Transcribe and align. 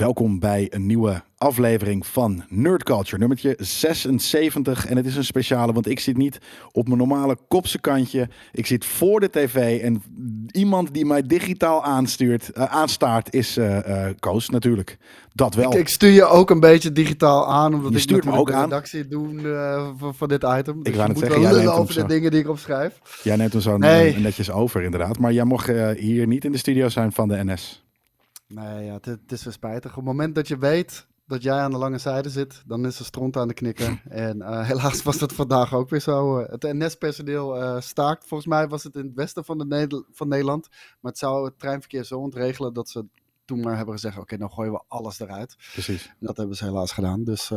Welkom 0.00 0.38
bij 0.38 0.66
een 0.70 0.86
nieuwe 0.86 1.22
aflevering 1.38 2.06
van 2.06 2.44
Nerd 2.48 2.82
Culture, 2.82 3.18
nummertje 3.18 3.54
76. 3.58 4.86
En 4.86 4.96
het 4.96 5.06
is 5.06 5.16
een 5.16 5.24
speciale, 5.24 5.72
want 5.72 5.88
ik 5.88 6.00
zit 6.00 6.16
niet 6.16 6.38
op 6.72 6.86
mijn 6.86 6.98
normale 6.98 7.36
kopse 7.48 7.80
kantje. 7.80 8.28
Ik 8.52 8.66
zit 8.66 8.84
voor 8.84 9.20
de 9.20 9.30
tv 9.30 9.80
en 9.80 10.02
iemand 10.50 10.94
die 10.94 11.06
mij 11.06 11.22
digitaal 11.22 11.84
aanstuurt, 11.84 12.52
eh, 12.52 12.64
aanstaart 12.64 13.34
is 13.34 13.56
eh, 13.56 14.06
Koos 14.18 14.48
natuurlijk. 14.48 14.98
Dat 15.32 15.54
wel. 15.54 15.72
Ik, 15.72 15.78
ik 15.78 15.88
stuur 15.88 16.10
je 16.10 16.24
ook 16.24 16.50
een 16.50 16.60
beetje 16.60 16.92
digitaal 16.92 17.48
aan, 17.48 17.74
omdat 17.74 17.90
Je 17.90 17.96
ik 17.96 18.02
stuurt 18.02 18.24
me 18.24 18.32
ook 18.32 18.46
de 18.46 18.52
aan. 18.52 18.62
redactie 18.64 19.08
doe 19.08 19.52
eh, 19.52 19.88
voor, 19.98 20.14
voor 20.14 20.28
dit 20.28 20.42
item. 20.42 20.82
Dus 20.82 20.96
wou 20.96 21.08
net 21.08 21.18
je 21.18 21.22
moet 21.22 21.32
zeggen, 21.32 21.40
jij 21.40 21.64
neemt 21.64 21.78
over 21.78 21.94
de 21.94 22.06
dingen 22.06 22.30
die 22.30 22.40
ik 22.40 22.48
opschrijf. 22.48 23.00
Jij 23.22 23.36
neemt 23.36 23.52
hem 23.52 23.62
zo 23.62 23.76
Nee. 23.76 24.18
netjes 24.18 24.50
over 24.50 24.82
inderdaad. 24.82 25.18
Maar 25.18 25.32
jij 25.32 25.44
mocht 25.44 25.70
hier 25.96 26.26
niet 26.26 26.44
in 26.44 26.52
de 26.52 26.58
studio 26.58 26.88
zijn 26.88 27.12
van 27.12 27.28
de 27.28 27.44
NS. 27.44 27.88
Nee, 28.54 28.84
ja, 28.84 28.92
het, 28.92 29.04
het 29.04 29.32
is 29.32 29.44
weer 29.44 29.52
spijtig. 29.52 29.90
Op 29.90 29.96
het 29.96 30.04
moment 30.04 30.34
dat 30.34 30.48
je 30.48 30.58
weet 30.58 31.06
dat 31.26 31.42
jij 31.42 31.58
aan 31.58 31.70
de 31.70 31.76
lange 31.78 31.98
zijde 31.98 32.30
zit, 32.30 32.62
dan 32.66 32.86
is 32.86 32.98
er 32.98 33.04
stront 33.04 33.36
aan 33.36 33.48
de 33.48 33.54
knikken. 33.54 34.00
en 34.08 34.42
eh, 34.42 34.66
helaas 34.66 35.02
was 35.02 35.18
dat 35.18 35.32
vandaag 35.32 35.74
ook 35.74 35.88
weer 35.90 36.00
zo. 36.00 36.38
Eh, 36.38 36.50
Het 36.50 36.62
NS-personeel 36.62 37.60
eh, 37.62 37.80
staakt. 37.80 38.26
Volgens 38.26 38.48
mij 38.48 38.68
was 38.68 38.82
het 38.84 38.94
in 38.94 39.04
het 39.06 39.14
westen 39.14 39.44
van, 39.44 39.58
de 39.58 39.66
Neder- 39.66 40.04
van 40.12 40.28
Nederland. 40.28 40.68
Maar 41.00 41.10
het 41.10 41.18
zou 41.18 41.44
het 41.44 41.58
treinverkeer 41.58 42.04
zo 42.04 42.18
ontregelen 42.18 42.72
dat 42.72 42.88
ze 42.88 43.04
toen 43.44 43.60
maar 43.60 43.76
hebben 43.76 43.94
gezegd, 43.94 44.18
oké, 44.18 44.36
dan 44.36 44.50
gooien 44.50 44.72
we 44.72 44.82
alles 44.88 45.20
eruit. 45.20 45.56
Precies. 45.72 46.06
En 46.06 46.26
dat 46.26 46.36
hebben 46.36 46.56
ze 46.56 46.64
helaas 46.64 46.92
gedaan. 46.92 47.24
Dus 47.24 47.52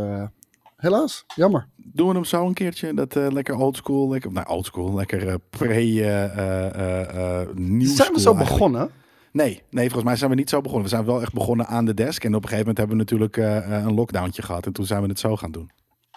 helaas, 0.75 1.23
jammer. 1.35 1.67
Doen 1.75 2.07
we 2.07 2.13
hem 2.13 2.23
zo 2.23 2.45
een 2.47 2.53
keertje? 2.53 2.93
Dat 2.93 3.15
lekker 3.15 3.55
oldschool, 3.55 4.09
lekker, 4.09 4.31
nou 4.31 4.47
oldschool, 4.47 4.93
lekker 4.93 5.27
eh, 5.27 5.35
pre 5.49 5.67
eh 5.73 6.23
eh 6.23 6.65
eh, 6.75 7.41
eh, 7.41 7.47
nieuw 7.55 7.95
Zijn 7.95 8.13
we 8.13 8.19
zo 8.19 8.33
eigenlijk. 8.33 8.37
begonnen? 8.49 8.91
Nee, 9.33 9.63
nee, 9.69 9.83
volgens 9.85 10.03
mij 10.03 10.15
zijn 10.15 10.29
we 10.29 10.35
niet 10.35 10.49
zo 10.49 10.61
begonnen. 10.61 10.83
We 10.89 10.95
zijn 10.95 11.05
wel 11.05 11.21
echt 11.21 11.33
begonnen 11.33 11.67
aan 11.67 11.85
de 11.85 11.93
desk. 11.93 12.23
En 12.23 12.35
op 12.35 12.43
een 12.43 12.49
gegeven 12.49 12.57
moment 12.59 12.77
hebben 12.77 12.97
we 12.97 13.03
natuurlijk 13.03 13.37
eh, 13.37 13.77
eh, 13.77 13.85
een 13.85 13.93
lockdowntje 13.93 14.41
gehad. 14.41 14.65
En 14.65 14.73
toen 14.73 14.85
zijn 14.85 15.01
we 15.01 15.07
het 15.07 15.19
zo 15.19 15.35
gaan 15.35 15.51
doen. 15.51 15.71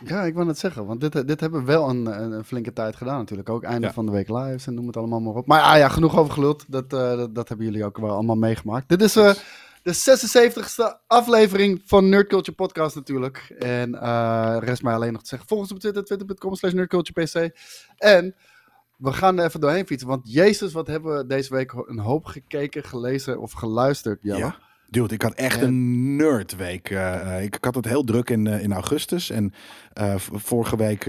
Ja, 0.05 0.23
ik 0.23 0.35
wou 0.35 0.49
het 0.49 0.59
zeggen, 0.59 0.87
want 0.87 1.01
dit, 1.01 1.27
dit 1.29 1.41
hebben 1.41 1.61
we 1.61 1.67
wel 1.67 1.89
een, 1.89 2.07
een, 2.07 2.45
flinke 2.45 2.73
tijd 2.73 2.97
gedaan 2.97 3.19
natuurlijk. 3.19 3.49
Ook 3.49 3.63
einde 3.63 3.87
Ja. 3.87 3.93
van 3.93 4.07
de 4.07 4.13
week 4.13 4.29
lives 4.29 4.67
en 4.67 4.75
noem 4.75 4.87
het 4.87 4.97
allemaal 4.97 5.21
maar 5.21 5.35
op. 5.35 5.47
Maar 5.47 5.63
ah, 5.63 5.79
ja, 5.79 5.89
genoeg 5.89 6.19
over 6.19 6.33
geluld. 6.33 6.65
Dat, 6.69 6.93
eh, 6.93 7.17
dat, 7.17 7.35
dat 7.35 7.49
hebben 7.49 7.67
jullie 7.67 7.85
ook 7.85 7.99
wel 7.99 8.11
allemaal 8.11 8.37
meegemaakt. 8.37 8.89
Dit 8.89 9.03
is 9.03 9.13
de 9.13 9.37
76ste 9.83 11.05
aflevering 11.07 11.83
van 11.85 12.09
Nerd 12.09 12.29
Culture 12.29 12.57
Podcast 12.57 12.95
natuurlijk. 12.95 13.55
En 13.59 13.99
rest 14.59 14.83
mij 14.83 14.95
alleen 14.95 15.13
nog 15.13 15.23
te 15.23 15.29
zeggen, 15.29 15.49
volg 15.49 15.61
ons 15.61 15.73
op 15.73 15.79
Twitter, 15.79 16.05
twitter.com 16.05 16.55
slash 16.55 16.73
nerdculturepc. 16.73 17.57
En 17.97 18.35
we 18.97 19.13
gaan 19.13 19.39
er 19.39 19.45
even 19.45 19.61
doorheen 19.61 19.87
fietsen, 19.87 20.09
want 20.09 20.33
jezus, 20.33 20.73
wat 20.73 20.87
hebben 20.87 21.17
we 21.17 21.27
deze 21.27 21.55
week 21.55 21.73
een 21.73 21.99
hoop 21.99 22.25
gekeken, 22.25 22.85
gelezen 22.85 23.41
of 23.41 23.53
geluisterd, 23.53 24.19
Jelle. 24.23 24.39
Ja. 24.39 24.59
Dude, 24.91 25.15
ik 25.15 25.23
had 25.23 25.35
echt 25.35 25.61
En- 25.61 25.67
een 25.67 26.17
nerdweek. 26.17 26.91
Eh, 26.91 27.43
ik, 27.43 27.57
ik 27.57 27.65
had 27.65 27.75
het 27.75 27.85
heel 27.85 28.05
druk 28.05 28.31
in, 28.31 28.47
eh, 28.47 28.63
in 28.63 28.73
augustus. 28.73 29.31
En 29.31 29.53
vorige 30.33 30.77
week, 30.77 31.03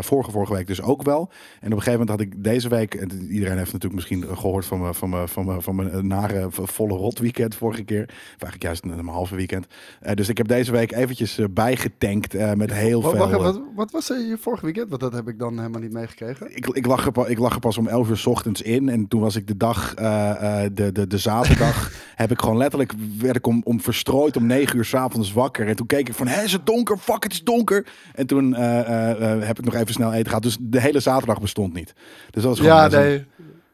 vorige, 0.00 0.30
vorige 0.30 0.52
week 0.52 0.66
dus 0.66 0.82
ook 0.82 1.02
wel. 1.02 1.20
En 1.60 1.66
op 1.72 1.78
een 1.78 1.82
gegeven 1.82 1.92
moment 1.92 2.08
had 2.08 2.20
ik 2.20 2.44
deze 2.44 2.68
week... 2.68 2.94
en 2.94 3.32
iedereen 3.32 3.56
heeft 3.56 3.72
natuurlijk 3.72 3.94
misschien 3.94 4.36
gehoord 4.36 4.64
van 4.64 4.80
mijn, 4.80 4.94
van 4.94 5.28
van 5.28 5.62
van 5.62 5.74
mijn 5.74 6.06
nare 6.06 6.46
volle 6.50 6.96
rot 6.96 7.18
weekend 7.18 7.54
vorige 7.54 7.82
keer. 7.82 8.02
Of 8.02 8.42
eigenlijk 8.42 8.62
juist 8.62 8.84
een, 8.84 8.98
een 8.98 9.06
halve 9.06 9.36
weekend. 9.36 9.66
Dus 10.14 10.28
ik 10.28 10.36
heb 10.36 10.48
deze 10.48 10.72
week 10.72 10.92
eventjes 10.92 11.38
bijgetankt 11.50 12.56
met 12.56 12.72
heel 12.72 13.00
veel... 13.00 13.16
wacht, 13.16 13.32
wat, 13.32 13.60
wat 13.74 13.90
was 13.90 14.06
je 14.06 14.36
vorige 14.40 14.64
weekend? 14.64 14.88
Want 14.88 15.00
dat 15.00 15.12
heb 15.12 15.28
ik 15.28 15.38
dan 15.38 15.56
helemaal 15.58 15.80
niet 15.80 15.92
meegekregen. 15.92 16.56
ik, 16.56 16.66
ik, 16.66 16.86
lag 16.86 17.06
er, 17.06 17.30
ik 17.30 17.38
lag 17.38 17.54
er 17.54 17.60
pas 17.60 17.78
om 17.78 17.86
11 17.86 18.08
uur 18.08 18.16
's 18.16 18.26
ochtends 18.26 18.62
in. 18.62 18.88
En 18.88 19.08
toen 19.08 19.20
was 19.20 19.36
ik 19.36 19.46
de 19.46 19.56
dag, 19.56 19.94
de, 19.94 20.90
de, 20.92 21.06
de 21.06 21.18
zaterdag, 21.18 21.92
heb 22.16 22.30
ik 22.30 22.40
gewoon 22.40 22.56
letterlijk, 22.56 22.92
werd 23.20 23.36
ik 23.36 23.46
om, 23.46 23.60
om 23.64 23.80
verstrooid 23.80 24.36
om 24.36 24.46
9 24.46 24.76
uur 24.76 24.84
's 24.84 24.94
avonds 24.94 25.32
wakker. 25.32 25.68
En 25.68 25.76
toen 25.76 25.86
keek 25.86 26.08
ik 26.08 26.14
van, 26.14 26.26
hé, 26.26 26.42
is 26.42 26.52
het 26.52 26.66
donker? 26.66 26.98
Fuck, 26.98 27.22
het 27.22 27.32
is 27.32 27.44
donker. 27.44 27.86
En 28.14 28.26
toen 28.26 28.54
eh, 28.54 28.80
eh, 28.80 29.32
eh, 29.32 29.46
heb 29.46 29.58
ik 29.58 29.64
nog 29.64 29.74
even 29.74 29.92
snel 29.92 30.12
eten 30.12 30.26
gehad. 30.26 30.42
Dus 30.42 30.56
de 30.60 30.80
hele 30.80 31.00
zaterdag 31.00 31.40
bestond 31.40 31.72
niet. 31.72 31.92
Dus 32.30 32.42
dat 32.42 32.44
was 32.44 32.58
gewoon 32.58 32.74
Ja, 32.74 32.86
nee. 32.86 33.26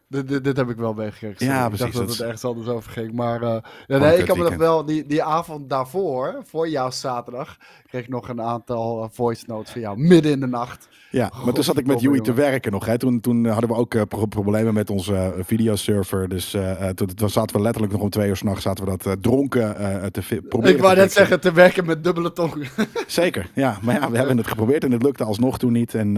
Dit, 0.09 0.29
dit, 0.29 0.45
dit 0.45 0.57
heb 0.57 0.69
ik 0.69 0.77
wel 0.77 0.95
meegekregen. 0.95 1.47
Ja, 1.47 1.53
sorry. 1.53 1.69
precies, 1.69 1.87
Ik 1.87 1.93
dacht 1.93 2.07
dat 2.07 2.17
het 2.17 2.27
ergens 2.27 2.45
anders 2.45 2.69
over 2.69 2.91
ging. 2.91 3.13
Maar 3.13 3.41
ja, 3.43 3.63
nee, 3.87 4.19
ik 4.19 4.25
kan 4.25 4.39
me 4.39 4.45
nog 4.45 4.57
wel... 4.57 4.85
Die, 4.85 5.07
die 5.07 5.23
avond 5.23 5.71
daarvoor, 5.71 6.43
voor 6.45 6.69
jouw 6.69 6.91
zaterdag... 6.91 7.57
kreeg 7.97 8.09
nog 8.09 8.29
een 8.29 8.43
aantal 8.43 9.03
eh, 9.03 9.09
voice 9.13 9.45
notes 9.47 9.73
van 9.73 9.81
jou. 9.81 9.99
Midden 9.99 10.33
in 10.33 10.41
de 10.41 10.47
nacht. 10.47 10.89
Ja, 11.11 11.33
maar 11.45 11.55
toen 11.55 11.65
zat 11.65 11.79
ik 11.79 11.87
met 11.87 12.01
Joey 12.01 12.21
te 12.21 12.33
werken 12.33 12.73
nog. 12.73 12.87
Hè. 12.87 12.99
Toen, 12.99 13.21
toen 13.21 13.47
hadden 13.47 13.71
we 13.71 13.77
ook 13.77 13.95
eh, 13.95 14.03
pro- 14.09 14.27
problemen 14.27 14.75
met 14.75 14.91
onze 14.91 15.15
eh, 15.15 15.29
videoserver. 15.45 16.29
Dus 16.29 16.57
toen, 16.95 17.07
toen 17.15 17.31
zaten 17.31 17.57
we 17.57 17.63
letterlijk 17.63 17.93
nog 17.93 18.03
om 18.03 18.11
twee 18.11 18.29
uur 18.29 18.37
s'nachts 18.37 18.63
zaten 18.63 18.85
we 18.85 18.97
dat 18.97 19.23
dronken 19.23 19.75
te 20.13 20.41
proberen 20.49 20.75
Ik 20.77 20.83
wou 20.83 20.97
net 20.97 21.13
zeggen, 21.13 21.41
te 21.41 21.53
werken 21.53 21.87
met 21.87 22.05
dubbele 22.05 22.33
tong. 22.33 22.69
Zeker, 23.07 23.51
ja. 23.55 23.79
Maar 23.83 23.95
ja, 24.01 24.11
we 24.11 24.17
hebben 24.17 24.37
het 24.37 24.47
geprobeerd 24.47 24.85
en 24.85 24.93
het 24.93 25.03
lukte 25.03 25.25
alsnog 25.25 25.59
toen 25.59 25.73
niet. 25.73 25.95
En 25.95 26.15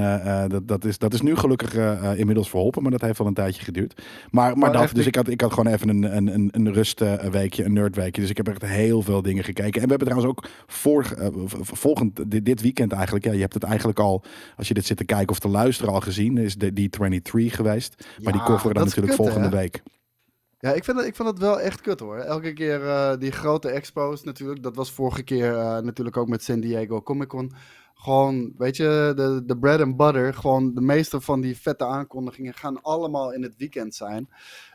dat, 0.49 0.69
dat, 0.69 0.85
is, 0.85 0.99
dat 0.99 1.15
is 1.15 1.21
nu 1.21 1.37
gelukkig 1.37 1.75
inmiddels 2.17 2.49
verholpen, 2.51 2.83
maar 2.83 2.91
dat 2.91 3.01
heeft 3.01 3.19
wel 3.19 3.27
een 3.27 3.35
tijdje 3.35 3.63
geduurd. 3.65 4.03
Maar, 4.31 4.49
maar, 4.59 4.71
Maar 4.71 4.81
dat, 4.81 4.95
dus 4.95 5.07
ik- 5.07 5.15
had, 5.15 5.29
ik 5.29 5.41
had 5.41 5.53
gewoon 5.53 5.73
even 5.73 5.89
een, 5.89 6.17
een, 6.17 6.35
een, 6.35 6.49
een 6.53 6.73
rustweekje, 6.73 7.65
een 7.65 7.73
nerdweekje. 7.73 8.21
Dus 8.21 8.31
ik 8.31 8.37
heb 8.37 8.49
echt 8.49 8.65
heel 8.65 9.03
veel 9.03 9.23
dingen 9.23 9.45
gekeken. 9.45 9.81
En 9.83 9.89
we 9.89 9.95
hebben 9.95 10.09
trouwens 10.09 10.31
ook 10.31 10.45
vorig, 10.67 11.15
eh, 11.15 11.27
v- 11.47 11.55
v- 11.61 11.68
volgend, 11.75 12.31
dit, 12.31 12.45
dit 12.45 12.61
weekend 12.61 12.93
eigenlijk, 12.93 13.25
ja, 13.25 13.33
je 13.33 13.41
hebt 13.41 13.55
het 13.55 13.63
eigenlijk 13.63 13.99
al, 13.99 14.25
als 14.57 14.69
je 14.69 14.75
dit 14.75 14.87
zit 14.87 14.97
te 14.97 15.05
kijken 15.05 15.29
of 15.29 15.39
te 15.39 15.49
luisteren 15.49 15.93
al 15.93 16.01
gezien, 16.01 16.39
is 16.39 16.57
de 16.57 16.71
D23 16.71 17.55
geweest. 17.55 18.07
Maar 18.23 18.33
die 18.33 18.43
coveren 18.43 18.75
dan 18.75 18.85
dat 18.85 18.85
natuurlijk 18.85 19.17
kut, 19.17 19.27
volgende 19.27 19.57
hè? 19.57 19.63
week. 19.63 19.83
Ja, 20.61 20.73
ik 20.73 20.85
vind, 20.85 20.97
het, 20.97 21.07
ik 21.07 21.17
vind 21.17 21.29
het 21.29 21.39
wel 21.39 21.61
echt 21.61 21.81
kut 21.81 22.01
hoor. 22.01 22.19
Elke 22.19 22.53
keer 22.53 22.87
eh, 22.87 23.17
die 23.19 23.33
grote 23.33 23.69
expos 23.69 24.23
natuurlijk. 24.23 24.63
Dat 24.63 24.77
was 24.77 24.93
vorige 24.93 25.23
keer 25.23 25.57
eh, 25.57 25.79
natuurlijk 25.79 26.17
ook 26.17 26.29
met 26.29 26.43
San 26.43 26.61
Diego 26.61 27.03
Comic 27.03 27.29
Con. 27.29 27.53
Gewoon, 27.95 28.53
weet 28.57 28.77
je, 28.77 29.13
de, 29.17 29.43
de 29.47 29.59
bread 29.59 29.81
and 29.81 29.97
butter. 29.97 30.35
Gewoon 30.35 30.75
de 30.75 30.81
meeste 30.81 31.21
van 31.21 31.41
die 31.41 31.57
vette 31.57 31.85
aankondigingen 31.85 32.55
gaan 32.55 32.83
allemaal 32.83 33.33
in 33.33 33.43
het 33.43 33.57
weekend 33.57 33.95
zijn. 33.95 34.29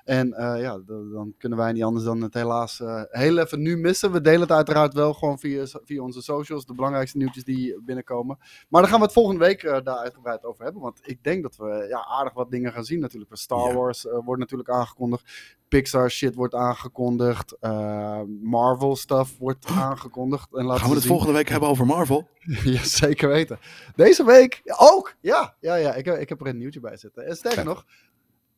En 0.03 0.33
eh, 0.33 0.61
ja, 0.61 0.79
dan 0.85 1.33
kunnen 1.37 1.57
wij 1.57 1.71
niet 1.71 1.83
anders 1.83 2.05
dan 2.05 2.21
het 2.21 2.33
helaas 2.33 2.79
eh, 2.79 3.01
heel 3.09 3.37
even 3.37 3.61
nu 3.61 3.77
missen. 3.77 4.11
We 4.11 4.21
delen 4.21 4.41
het 4.41 4.51
uiteraard 4.51 4.93
wel 4.93 5.13
gewoon 5.13 5.39
via, 5.39 5.65
via 5.85 6.01
onze 6.01 6.21
socials. 6.21 6.65
De 6.65 6.73
belangrijkste 6.73 7.17
nieuwtjes 7.17 7.43
die 7.43 7.81
binnenkomen. 7.81 8.37
Maar 8.69 8.81
daar 8.81 8.89
gaan 8.89 8.99
we 8.99 9.05
het 9.05 9.13
volgende 9.13 9.45
week 9.45 9.63
eh, 9.63 9.77
daar 9.83 9.97
uitgebreid 9.97 10.43
over 10.45 10.63
hebben. 10.63 10.81
Want 10.81 10.99
ik 11.03 11.23
denk 11.23 11.43
dat 11.43 11.55
we 11.55 11.85
ja, 11.89 12.05
aardig 12.05 12.33
wat 12.33 12.51
dingen 12.51 12.71
gaan 12.71 12.83
zien 12.85 12.99
natuurlijk. 12.99 13.37
Star 13.37 13.67
Ja. 13.67 13.73
Wars 13.75 14.05
wordt 14.25 14.39
natuurlijk 14.39 14.69
aangekondigd. 14.69 15.31
Pixar 15.67 16.11
shit 16.11 16.35
wordt 16.35 16.55
aangekondigd. 16.55 17.57
Marvel 18.41 18.95
stuff 18.95 19.37
wordt 19.37 19.65
aangekondigd. 19.67 20.53
En 20.55 20.63
laten 20.65 20.79
Gaan 20.79 20.89
we 20.89 20.93
het 20.95 21.03
zien. 21.03 21.11
volgende 21.11 21.33
week 21.37 21.49
hebben 21.49 21.69
over 21.69 21.85
Marvel? 21.85 22.27
ja, 22.63 22.83
zeker 22.83 23.27
weten. 23.29 23.59
Deze 23.95 24.25
week 24.25 24.61
ook. 24.77 25.15
Ja, 25.21 25.55
ja, 25.59 25.75
ja 25.75 25.93
ik, 25.93 26.05
heb- 26.05 26.17
ik 26.19 26.29
heb 26.29 26.41
er 26.41 26.47
een 26.47 26.57
nieuwtje 26.57 26.79
bij 26.79 26.97
zitten. 26.97 27.25
En 27.25 27.35
sterker 27.35 27.65
nog, 27.65 27.85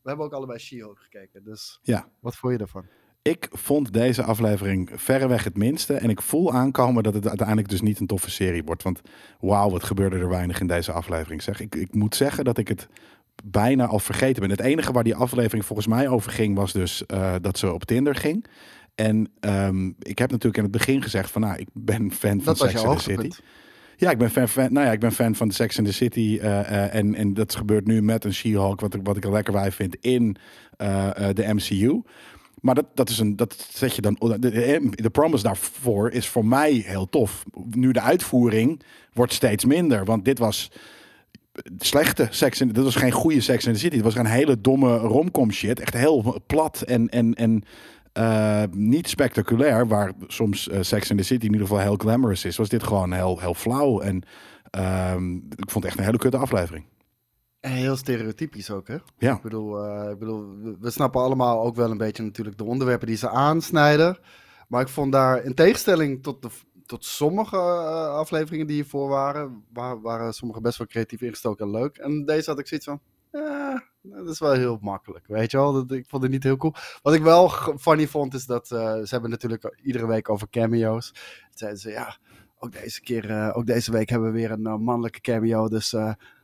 we 0.05 0.11
hebben 0.11 0.25
ook 0.25 0.33
allebei 0.33 0.59
She-Hulk 0.59 0.99
gekeken. 0.99 1.43
Dus 1.43 1.79
Ja. 1.81 2.07
wat 2.19 2.35
vond 2.35 2.53
je 2.53 2.59
ervan? 2.59 2.85
Ik 3.21 3.47
vond 3.51 3.93
deze 3.93 4.23
aflevering 4.23 4.89
verreweg 4.93 5.43
het 5.43 5.57
minste. 5.57 5.93
En 5.93 6.09
ik 6.09 6.21
voel 6.21 6.53
aankomen 6.53 7.03
dat 7.03 7.13
het 7.13 7.27
uiteindelijk 7.27 7.69
dus 7.69 7.81
niet 7.81 7.99
een 7.99 8.07
toffe 8.07 8.31
serie 8.31 8.63
wordt. 8.63 8.83
Want 8.83 9.01
wauw, 9.39 9.69
wat 9.69 9.83
gebeurde 9.83 10.17
er 10.17 10.29
weinig 10.29 10.59
in 10.59 10.67
deze 10.67 10.91
aflevering. 10.91 11.41
Zeg. 11.41 11.59
Ik, 11.59 11.75
ik 11.75 11.93
moet 11.93 12.15
zeggen 12.15 12.45
dat 12.45 12.57
ik 12.57 12.67
het 12.67 12.87
bijna 13.43 13.85
al 13.85 13.99
vergeten 13.99 14.41
ben. 14.41 14.49
Het 14.49 14.59
enige 14.59 14.91
waar 14.91 15.03
die 15.03 15.15
aflevering 15.15 15.65
volgens 15.65 15.87
mij 15.87 16.07
over 16.07 16.31
ging, 16.31 16.55
was 16.55 16.73
dus 16.73 17.05
eh, 17.05 17.35
dat 17.41 17.57
ze 17.57 17.73
op 17.73 17.83
Tinder 17.83 18.15
ging. 18.15 18.45
En 18.95 19.31
ehm, 19.39 19.87
ik 19.99 20.17
heb 20.17 20.31
natuurlijk 20.31 20.57
in 20.57 20.63
het 20.63 20.71
begin 20.71 21.01
gezegd 21.01 21.31
van, 21.31 21.41
nou, 21.41 21.57
ik 21.57 21.67
ben 21.73 22.11
fan 22.11 22.41
van 22.41 22.43
Dat 22.43 22.57
Sex 22.57 22.83
and 22.83 22.97
the 22.97 23.03
City. 23.03 23.29
Ja, 23.97 24.09
ik 24.11 24.17
ben 24.17 24.29
fan, 24.29 24.47
fan, 24.47 24.73
nou 24.73 24.85
ja, 24.85 24.91
ik 24.91 24.99
ben 24.99 25.11
fan 25.11 25.35
van 25.35 25.51
Sex 25.51 25.77
and 25.77 25.87
the 25.87 25.93
City. 25.93 26.37
eh, 26.41 26.59
eh, 26.59 26.95
en, 26.95 27.15
en 27.15 27.33
dat 27.33 27.55
gebeurt 27.55 27.87
nu 27.87 28.01
met 28.01 28.23
een 28.23 28.33
She-Hulk, 28.33 28.79
wat, 28.81 28.93
ik- 28.93 29.01
wat 29.03 29.17
ik 29.17 29.23
er 29.23 29.31
lekker 29.31 29.53
bij 29.53 29.71
vind 29.71 29.95
in 30.01 30.35
eh, 30.77 31.09
de 31.33 31.53
MCU. 31.53 32.01
Maar 32.61 32.75
dat, 32.75 32.85
dat 32.93 33.09
is 33.09 33.19
een, 33.19 33.35
dat 33.35 33.67
zet 33.73 33.95
je 33.95 34.01
dan. 34.01 34.17
De, 34.19 34.39
de, 34.39 34.89
de 34.89 35.09
promise 35.09 35.43
daarvoor 35.43 36.11
is 36.11 36.27
voor 36.27 36.45
mij 36.45 36.71
heel 36.73 37.09
tof. 37.09 37.43
Nu 37.69 37.91
de 37.91 38.01
uitvoering 38.01 38.81
wordt 39.13 39.33
steeds 39.33 39.65
minder. 39.65 40.05
Want 40.05 40.25
dit 40.25 40.39
was 40.39 40.71
slechte 41.77 42.27
seks. 42.29 42.61
in- 42.61 42.67
Dit 42.67 42.83
was 42.83 42.95
geen 42.95 43.11
goede 43.11 43.41
Sex 43.41 43.65
in 43.65 43.73
the 43.73 43.79
City. 43.79 43.95
Het 43.95 44.03
was 44.05 44.15
een 44.15 44.25
hele 44.25 44.61
domme 44.61 44.97
romcom 44.97 45.51
shit. 45.51 45.79
Echt 45.79 45.93
heel 45.93 46.41
plat 46.47 46.81
en, 46.81 47.09
en, 47.09 47.33
en 47.33 47.63
eh, 48.15 48.63
niet 48.71 49.09
spectaculair. 49.09 49.87
Waar 49.87 50.13
soms 50.27 50.69
eh, 50.69 50.81
Sex 50.81 51.09
in 51.09 51.17
the 51.17 51.23
City 51.23 51.45
in 51.45 51.51
ieder 51.51 51.67
geval 51.67 51.81
heel 51.83 51.95
glamorous 51.97 52.45
is. 52.45 52.57
Was 52.57 52.69
dit 52.69 52.83
gewoon 52.83 53.11
heel, 53.13 53.39
heel 53.39 53.53
flauw. 53.53 53.99
En 54.01 54.23
ehm, 54.69 55.35
ik 55.35 55.69
vond 55.69 55.73
het 55.73 55.85
echt 55.85 55.97
een 55.97 56.03
hele 56.03 56.17
kutte 56.17 56.37
aflevering. 56.37 56.85
En 57.59 57.71
heel 57.71 57.95
stereotypisch 57.95 58.71
ook, 58.71 58.87
hè? 58.87 58.97
Ja. 59.17 59.35
Ik 59.35 59.41
bedoel, 59.41 59.83
eh, 59.85 60.09
ik 60.11 60.19
bedoel, 60.19 60.55
we- 60.79 60.89
snappen 60.91 61.21
allemaal 61.21 61.63
ook 61.63 61.75
wel 61.75 61.91
een 61.91 61.97
beetje 61.97 62.23
natuurlijk 62.23 62.57
de 62.57 62.63
onderwerpen 62.63 63.07
die 63.07 63.17
ze 63.17 63.29
aansnijden. 63.29 64.17
Maar 64.67 64.81
ik 64.81 64.87
vond 64.87 65.11
daar, 65.11 65.43
in 65.43 65.53
tegenstelling 65.53 66.23
tot, 66.23 66.41
de, 66.41 66.49
tot 66.85 67.05
sommige 67.05 67.57
afleveringen 67.57 68.67
die 68.67 68.75
hiervoor 68.75 69.09
waren, 69.09 69.63
wa- 69.73 69.99
waren 69.99 70.33
sommige 70.33 70.61
best 70.61 70.77
wel 70.77 70.87
creatief 70.87 71.21
ingestoken 71.21 71.65
en 71.65 71.71
leuk. 71.71 71.97
En 71.97 72.25
deze 72.25 72.49
had 72.49 72.59
ik 72.59 72.67
zoiets 72.67 72.85
van, 72.87 72.99
eh, 73.31 73.79
Dat 74.09 74.27
is 74.27 74.39
wel 74.39 74.51
heel 74.51 74.77
makkelijk, 74.81 75.27
weet 75.27 75.51
je 75.51 75.57
wel. 75.57 75.73
Dat, 75.73 75.91
ik 75.91 76.05
vond 76.07 76.23
het 76.23 76.31
niet 76.31 76.43
heel 76.43 76.57
cool. 76.57 76.73
Wat 77.01 77.13
ik 77.13 77.21
wel 77.21 77.49
funny 77.77 78.07
vond, 78.07 78.33
is 78.33 78.45
dat 78.45 78.71
eh, 78.71 78.79
ze 78.79 79.07
hebben 79.09 79.29
natuurlijk 79.29 79.77
iedere 79.83 80.07
week 80.07 80.29
over 80.29 80.49
cameo's. 80.49 81.11
Toen 81.11 81.21
zeiden 81.53 81.79
ze, 81.79 81.89
ja, 81.89 82.17
ook 82.59 82.71
deze 82.71 83.01
keer, 83.01 83.29
eh, 83.29 83.57
ook 83.57 83.65
deze 83.65 83.91
week 83.91 84.09
hebben 84.09 84.31
we 84.31 84.37
weer 84.37 84.51
een 84.51 84.65
eh, 84.65 84.77
mannelijke 84.77 85.21
cameo. 85.21 85.67
Dus 85.67 85.89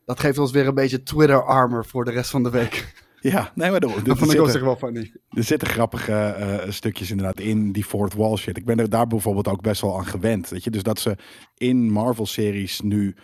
dat 0.06 0.20
geeft 0.20 0.38
ons 0.38 0.52
weer 0.52 0.68
een 0.68 0.74
beetje 0.74 1.04
Twitter 1.04 1.44
armor 1.44 1.86
voor 1.86 2.06
de 2.06 2.12
rest 2.12 2.30
van 2.30 2.44
de 2.44 2.50
week. 2.50 2.84
Ja, 3.24 3.52
nee, 3.56 3.72
maar 3.72 3.82
er 3.82 4.04
Dat 4.04 4.18
vond 4.18 4.34
ik 4.34 4.40
ook 4.40 4.52
wel 4.52 4.76
funny. 4.76 5.12
er 5.30 5.44
zitten 5.44 5.68
grappige 5.68 6.66
stukjes 6.70 7.12
inderdaad 7.12 7.40
in 7.40 7.72
die 7.72 7.84
fourth 7.84 8.14
wall 8.14 8.36
shit. 8.36 8.58
Ik 8.58 8.66
ben 8.66 8.80
er 8.80 8.90
daar 8.90 9.08
bijvoorbeeld 9.08 9.48
ook 9.48 9.62
best 9.62 9.82
wel 9.82 9.98
aan 9.98 10.06
gewend. 10.06 10.50
Weet 10.50 10.64
je? 10.64 10.70
Dus 10.70 10.84
dat 10.84 11.00
ze 11.00 11.18
in 11.58 11.92
Marvel-series 11.92 12.82
nu 12.82 13.16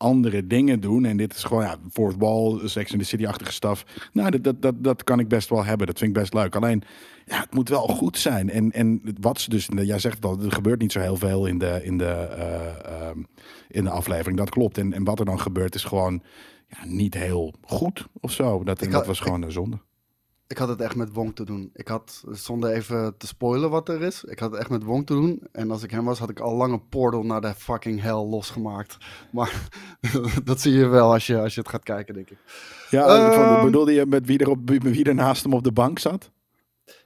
andere 0.00 0.46
dingen 0.46 0.80
doen. 0.80 1.04
En 1.04 1.16
dit 1.16 1.34
is 1.34 1.44
gewoon, 1.44 1.62
ja, 1.62 1.76
fourth 1.90 2.16
wall, 2.18 2.68
Sex 2.68 2.92
in 2.92 2.98
the 2.98 3.04
City-achtige 3.04 3.52
stuff. 3.52 3.84
Nou, 4.12 4.30
dat, 4.30 4.44
dat, 4.44 4.62
dat, 4.62 4.84
dat 4.84 5.04
kan 5.04 5.18
ik 5.18 5.28
best 5.28 5.48
wel 5.48 5.64
hebben. 5.64 5.86
Dat 5.86 5.98
vind 5.98 6.16
ik 6.16 6.22
best 6.22 6.34
leuk. 6.34 6.56
Alleen, 6.56 6.82
ja, 7.26 7.40
het 7.40 7.54
moet 7.54 7.68
wel 7.68 7.86
goed 7.86 8.18
zijn. 8.18 8.50
En, 8.50 8.72
en 8.72 9.02
wat 9.20 9.40
ze 9.40 9.50
dus, 9.50 9.68
jij 9.74 9.98
zegt 9.98 10.14
het 10.14 10.24
al, 10.24 10.40
er 10.40 10.52
gebeurt 10.52 10.80
niet 10.80 10.92
zo 10.92 11.00
heel 11.00 11.16
veel 11.16 11.46
in 11.46 11.58
de, 11.58 11.80
in 11.82 11.98
de, 11.98 12.04
eh, 12.04 13.08
ehm, 13.08 13.18
in 13.68 13.84
de 13.84 13.90
aflevering. 13.90 14.38
Dat 14.38 14.50
klopt. 14.50 14.78
En, 14.78 14.92
en 14.92 15.04
wat 15.04 15.18
er 15.18 15.24
dan 15.24 15.40
gebeurt 15.40 15.74
is 15.74 15.84
gewoon 15.84 16.22
ja, 16.68 16.84
niet 16.84 17.14
heel 17.14 17.54
goed 17.62 18.06
of 18.20 18.32
zo. 18.32 18.64
Dat, 18.64 18.82
en 18.82 18.90
dat 18.90 19.06
was 19.06 19.20
gewoon 19.20 19.42
een 19.42 19.52
zonde. 19.52 19.78
Ik 20.50 20.58
had 20.58 20.68
het 20.68 20.80
echt 20.80 20.94
met 20.96 21.12
Wong 21.12 21.36
te 21.36 21.44
doen. 21.44 21.70
Ik 21.74 21.88
had, 21.88 22.24
zonder 22.30 22.70
even 22.70 23.14
te 23.16 23.26
spoilen 23.26 23.70
wat 23.70 23.88
er 23.88 24.02
is, 24.02 24.24
ik 24.24 24.38
had 24.38 24.50
het 24.50 24.60
echt 24.60 24.70
met 24.70 24.82
Wong 24.82 25.06
te 25.06 25.12
doen. 25.12 25.42
En 25.52 25.70
als 25.70 25.82
ik 25.82 25.90
hem 25.90 26.04
was, 26.04 26.18
had 26.18 26.30
ik 26.30 26.40
al 26.40 26.54
lang 26.54 26.72
een 26.72 26.88
portal 26.88 27.22
naar 27.22 27.40
de 27.40 27.54
fucking 27.54 28.00
hell 28.00 28.12
losgemaakt. 28.24 28.96
Maar 29.32 29.68
dat 30.44 30.60
zie 30.60 30.72
je 30.72 30.86
wel 30.86 31.12
als 31.12 31.26
je, 31.26 31.40
als 31.40 31.54
je 31.54 31.60
het 31.60 31.68
gaat 31.68 31.82
kijken, 31.82 32.14
denk 32.14 32.30
ik. 32.30 32.38
Ja, 32.90 33.32
van- 33.32 33.64
bedoelde 33.64 33.92
je 33.92 34.06
met 34.06 34.26
wie 34.26 34.38
er, 34.38 34.48
op, 34.48 34.70
wie 34.70 35.04
er 35.04 35.14
naast 35.14 35.42
hem 35.42 35.52
op 35.52 35.64
de 35.64 35.72
bank 35.72 35.98
zat? 35.98 36.30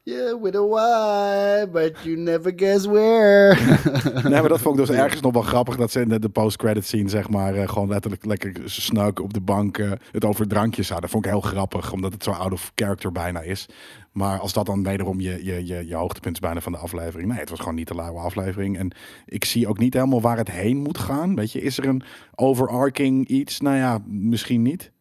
Yeah, 0.07 0.35
with 0.43 0.55
a 0.55 0.63
why, 0.63 1.65
but 1.73 2.05
you 2.05 2.17
never 2.17 2.53
guess 2.57 2.87
where. 2.87 3.57
Nee, 4.23 4.41
maar 4.41 4.49
dat 4.49 4.61
vond 4.61 4.79
ik 4.79 4.87
dus 4.87 4.97
ergens 4.97 5.21
nog 5.21 5.33
wel 5.33 5.43
grappig. 5.43 5.77
Dat 5.77 5.91
ze 5.91 6.01
in 6.01 6.09
de, 6.09 6.19
de 6.19 6.29
post-credit 6.29 6.87
scene, 6.87 7.09
zeg 7.09 7.29
maar, 7.29 7.55
eh, 7.55 7.69
gewoon 7.69 7.89
letterlijk 7.89 8.25
lekker 8.25 8.53
snuiken 8.65 9.25
op 9.25 9.35
de 9.35 9.41
bank 9.41 9.79
eh, 9.79 9.93
het 10.13 10.25
over 10.25 10.49
drankjes 10.49 10.89
hadden. 10.89 11.01
Dat 11.01 11.11
vond 11.11 11.25
ik 11.25 11.31
heel 11.31 11.41
grappig, 11.41 11.93
omdat 11.93 12.13
het 12.13 12.23
zo 12.23 12.31
out 12.31 12.53
of 12.53 12.73
character 12.75 13.13
bijna 13.13 13.41
is. 13.41 13.69
Maar 14.13 14.39
als 14.39 14.53
dat 14.53 14.67
dan 14.67 14.83
wederom 14.83 15.21
je, 15.21 15.45
je, 15.45 15.67
je, 15.67 15.87
je 15.87 15.95
hoogtepunt 15.95 16.35
is 16.35 16.41
bijna 16.41 16.61
van 16.61 16.73
de 16.73 16.79
aflevering. 16.79 17.29
Nee, 17.29 17.39
het 17.39 17.51
was 17.51 17.59
gewoon 17.59 17.75
niet 17.75 17.89
de 17.89 17.95
lauwe 17.95 18.21
aflevering. 18.21 18.79
En 18.79 18.93
ik 19.27 19.45
zie 19.45 19.69
ook 19.69 19.79
niet 19.79 19.95
helemaal 19.95 20.21
waar 20.21 20.37
het 20.37 20.51
heen 20.51 20.77
moet 20.77 20.99
gaan. 20.99 21.35
Weet 21.35 21.53
je, 21.53 21.61
is 21.61 21.79
er 21.79 21.87
een 21.87 22.03
overarching 22.35 23.29
iets? 23.29 23.61
Nou 23.61 23.77
ja, 23.77 23.99
misschien 24.07 24.63
niet. 24.63 24.93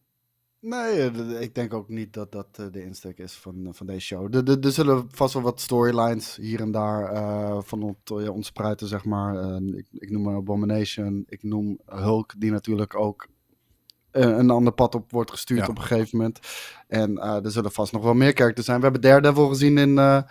Nee, 0.66 1.10
eh, 1.10 1.42
ik 1.42 1.56
denk 1.56 1.74
ook 1.74 1.90
niet 1.90 2.14
dat 2.14 2.32
dat 2.32 2.48
eh, 2.52 2.66
de 2.72 2.84
insteek 2.84 3.18
is 3.18 3.34
van, 3.34 3.68
eh, 3.68 3.74
van 3.74 3.86
deze 3.86 4.00
show. 4.00 4.36
Er- 4.36 4.50
Er 4.50 4.60
er 4.66 4.72
zullen 4.72 5.06
vast 5.12 5.34
wel 5.34 5.44
wat 5.44 5.60
storylines 5.62 6.36
hier 6.36 6.60
en 6.62 6.72
daar 6.72 7.12
eh, 7.12 7.58
van 7.62 7.84
ont, 7.84 7.98
ja, 8.06 8.30
ontspruiten, 8.30 8.88
zeg 8.88 9.06
maar. 9.06 9.62
Ik, 9.62 9.86
ik 9.92 10.10
noem 10.12 10.28
een 10.28 10.36
Abomination, 10.36 11.24
ik 11.28 11.44
noem 11.44 11.80
Hulk, 11.86 12.34
die 12.38 12.52
natuurlijk 12.52 12.96
ook 12.96 13.28
eh, 14.12 14.38
een 14.38 14.50
ander 14.50 14.74
pad 14.74 14.96
op 14.96 15.12
wordt 15.12 15.32
gestuurd 15.32 15.60
Ja. 15.60 15.68
op 15.68 15.78
een 15.78 15.84
gegeven 15.84 16.18
moment. 16.18 16.40
En 16.94 17.18
eh, 17.18 17.46
er 17.46 17.52
zullen 17.52 17.72
vast 17.72 17.92
nog 17.94 18.04
wel 18.04 18.14
meer 18.14 18.32
characters 18.34 18.66
zijn. 18.66 18.78
We 18.78 18.84
hebben 18.84 19.02
Daredevil 19.02 19.48
gezien 19.48 19.78
in, 19.78 19.98
eh, 19.98 20.22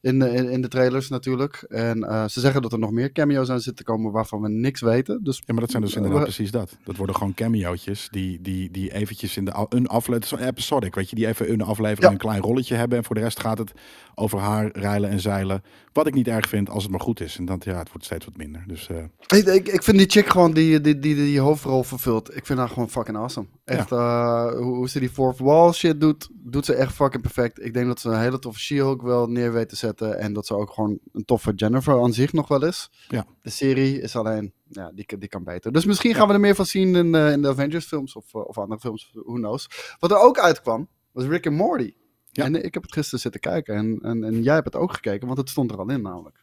in, 0.00 0.18
de- 0.18 0.30
in, 0.30 0.48
in 0.50 0.62
de 0.62 0.68
trailers 0.68 1.08
natuurlijk. 1.08 1.64
En 1.68 2.02
eh, 2.04 2.24
ze 2.28 2.40
zeggen 2.40 2.62
dat 2.62 2.72
er 2.72 2.78
nog 2.78 2.90
meer 2.90 3.12
cameo's 3.12 3.48
aan 3.50 3.60
zitten 3.60 3.84
te 3.84 3.90
komen 3.92 4.12
waarvan 4.12 4.40
we 4.40 4.48
niks 4.48 4.80
weten. 4.80 5.20
Dus 5.24 5.36
Ja, 5.46 5.52
maar 5.52 5.60
dat 5.62 5.70
zijn 5.70 5.82
dus 5.82 5.94
inderdaad 5.94 6.22
precies 6.22 6.50
dat. 6.50 6.76
Dat 6.84 6.96
worden 6.96 7.16
gewoon 7.16 7.34
cameo'tjes 7.34 8.08
die, 8.10 8.40
die, 8.40 8.70
die 8.70 8.92
eventjes 8.94 9.36
in 9.36 9.44
de 9.44 9.66
een 9.68 9.86
aflevering, 9.86 10.48
episodic, 10.48 10.94
weet 10.94 11.10
je, 11.10 11.16
die 11.16 11.26
even 11.26 11.46
in 11.48 11.52
een 11.60 11.66
aflevering 11.66 12.02
Ja. 12.04 12.10
een 12.10 12.18
klein 12.18 12.40
rolletje 12.40 12.74
hebben. 12.74 12.98
En 12.98 13.04
voor 13.04 13.14
de 13.14 13.20
rest 13.20 13.40
gaat 13.40 13.58
het 13.58 13.72
over 14.14 14.38
haar 14.38 14.70
reilen 14.72 15.10
en 15.10 15.20
zeilen. 15.20 15.62
Wat 15.92 16.06
ik 16.06 16.14
niet 16.14 16.28
erg 16.28 16.48
vind 16.48 16.70
als 16.70 16.82
het 16.82 16.92
maar 16.92 17.00
goed 17.00 17.20
is. 17.20 17.38
En 17.38 17.44
dan, 17.44 17.60
ja, 17.64 17.78
het 17.78 17.88
wordt 17.90 18.04
steeds 18.04 18.24
wat 18.24 18.36
minder. 18.36 18.64
Dus 18.66 18.88
Ik, 19.26 19.46
ik, 19.46 19.68
ik 19.68 19.82
vind 19.82 19.98
die 19.98 20.10
chick 20.10 20.28
gewoon 20.28 20.52
die 20.52 20.80
die, 20.80 20.98
die, 20.98 21.14
die 21.14 21.40
hoofdrol 21.40 21.82
vervult. 21.82 22.36
Ik 22.36 22.46
vind 22.46 22.58
haar 22.58 22.68
gewoon 22.68 22.90
fucking 22.90 23.16
awesome. 23.16 23.46
Echt, 23.64 23.90
hoe, 23.90 24.62
hoe 24.62 24.88
ze 24.88 25.00
die 25.00 25.08
fourth 25.10 25.38
wall 25.38 25.72
shit 25.72 26.00
doet, 26.04 26.28
doet 26.32 26.64
ze 26.64 26.74
echt 26.74 26.92
fucking 26.94 27.22
perfect. 27.22 27.64
Ik 27.64 27.74
denk 27.74 27.86
dat 27.86 28.00
ze 28.00 28.08
een 28.08 28.18
hele 28.20 28.38
toffe 28.38 28.60
She-Hulk 28.60 29.02
wel 29.02 29.26
neer 29.26 29.52
weet 29.52 29.68
te 29.68 29.76
zetten. 29.76 30.18
En 30.18 30.32
dat 30.32 30.46
ze 30.46 30.54
ook 30.56 30.70
gewoon 30.72 30.98
een 31.12 31.24
toffe 31.24 31.52
Jennifer 31.54 32.00
aan 32.02 32.12
zich 32.12 32.32
nog 32.32 32.48
wel 32.48 32.64
is. 32.64 32.90
Ja. 33.08 33.26
De 33.42 33.50
serie 33.50 34.00
is 34.00 34.16
alleen, 34.16 34.52
ja, 34.68 34.90
die, 34.94 35.04
kan- 35.04 35.18
die 35.18 35.28
kan 35.28 35.44
beter. 35.44 35.72
Dus 35.72 35.84
misschien 35.84 36.14
gaan 36.14 36.28
we 36.28 36.34
er 36.34 36.40
meer 36.40 36.54
van 36.54 36.66
zien 36.66 36.94
in, 36.94 37.14
eh, 37.14 37.32
in 37.32 37.42
de 37.42 37.48
Avengers 37.48 37.86
films 37.86 38.16
of, 38.16 38.34
eh, 38.34 38.40
of 38.48 38.58
andere 38.58 38.80
films. 38.80 39.10
Who 39.12 39.34
knows. 39.34 39.68
Wat 39.98 40.10
er 40.10 40.18
ook 40.18 40.38
uitkwam, 40.38 40.88
was 41.12 41.24
Rick 41.24 41.46
and 41.46 41.56
Morty. 41.56 41.94
Ja. 42.30 42.44
En 42.44 42.64
ik 42.64 42.74
heb 42.74 42.82
het 42.82 42.92
gisteren 42.92 43.20
zitten 43.20 43.40
kijken. 43.40 43.74
En, 43.74 43.98
en, 44.02 44.24
en 44.24 44.42
jij 44.42 44.54
hebt 44.54 44.66
het 44.72 44.76
ook 44.76 44.92
gekeken, 44.92 45.26
want 45.26 45.38
het 45.38 45.48
stond 45.48 45.70
er 45.70 45.78
al 45.78 45.90
in 45.90 46.02
namelijk. 46.02 46.42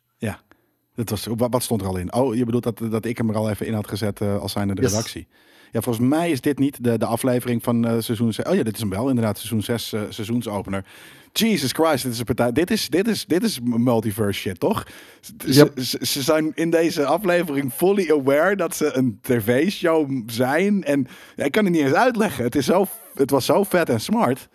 dat 0.95 1.09
was, 1.09 1.25
wa- 1.25 1.49
wat 1.49 1.63
stond 1.63 1.81
er 1.81 1.87
al 1.87 1.97
in? 1.97 2.13
Oh, 2.13 2.35
je 2.35 2.45
bedoelt 2.45 2.63
dat, 2.63 2.77
dat 2.91 3.05
ik 3.05 3.17
hem 3.17 3.29
er 3.29 3.35
al 3.35 3.49
even 3.49 3.65
in 3.65 3.73
had 3.73 3.87
gezet 3.87 4.21
eh, 4.21 4.39
als 4.39 4.51
zijnde 4.51 4.75
de 4.75 4.81
Yes. 4.81 4.91
redactie. 4.91 5.27
Ja, 5.71 5.81
volgens 5.81 6.07
mij 6.07 6.31
is 6.31 6.41
dit 6.41 6.59
niet 6.59 6.83
de, 6.83 6.97
de 6.97 7.05
aflevering 7.05 7.63
van 7.63 7.85
eh, 7.87 7.95
seizoen 7.99 8.33
6. 8.33 8.45
Oh 8.45 8.55
ja, 8.55 8.63
dit 8.63 8.73
is 8.73 8.79
hem 8.79 8.89
wel, 8.89 9.09
inderdaad, 9.09 9.37
seizoen 9.37 9.61
6, 9.61 9.93
eh, 9.93 10.01
seizoensopener. 10.09 10.85
Jesus 11.33 11.71
Christ, 11.71 12.03
dit 12.03 12.13
is 12.13 12.19
een 12.19 12.25
partij. 12.25 12.51
Dit 12.51 12.71
is, 12.71 12.89
dit 12.89 13.07
is, 13.07 13.25
dit 13.25 13.43
is 13.43 13.59
multiverse 13.63 14.39
shit, 14.39 14.59
toch? 14.59 14.87
Ze, 15.21 15.33
Yep. 15.53 15.79
ze, 15.79 15.97
ze 16.01 16.21
zijn 16.21 16.51
in 16.55 16.69
deze 16.69 17.05
aflevering 17.05 17.73
fully 17.73 18.11
aware 18.11 18.55
dat 18.55 18.75
ze 18.75 18.91
een 18.93 19.19
tv-show 19.21 20.21
zijn. 20.25 20.83
En 20.83 21.07
ja, 21.35 21.43
ik 21.43 21.51
kan 21.51 21.63
het 21.63 21.73
niet 21.73 21.81
eens 21.81 21.93
uitleggen. 21.93 22.43
Het, 22.43 22.55
is 22.55 22.65
zo, 22.65 22.85
het 23.13 23.29
was 23.29 23.45
zo 23.45 23.63
vet 23.63 23.89
en 23.89 24.01
smart. 24.01 24.49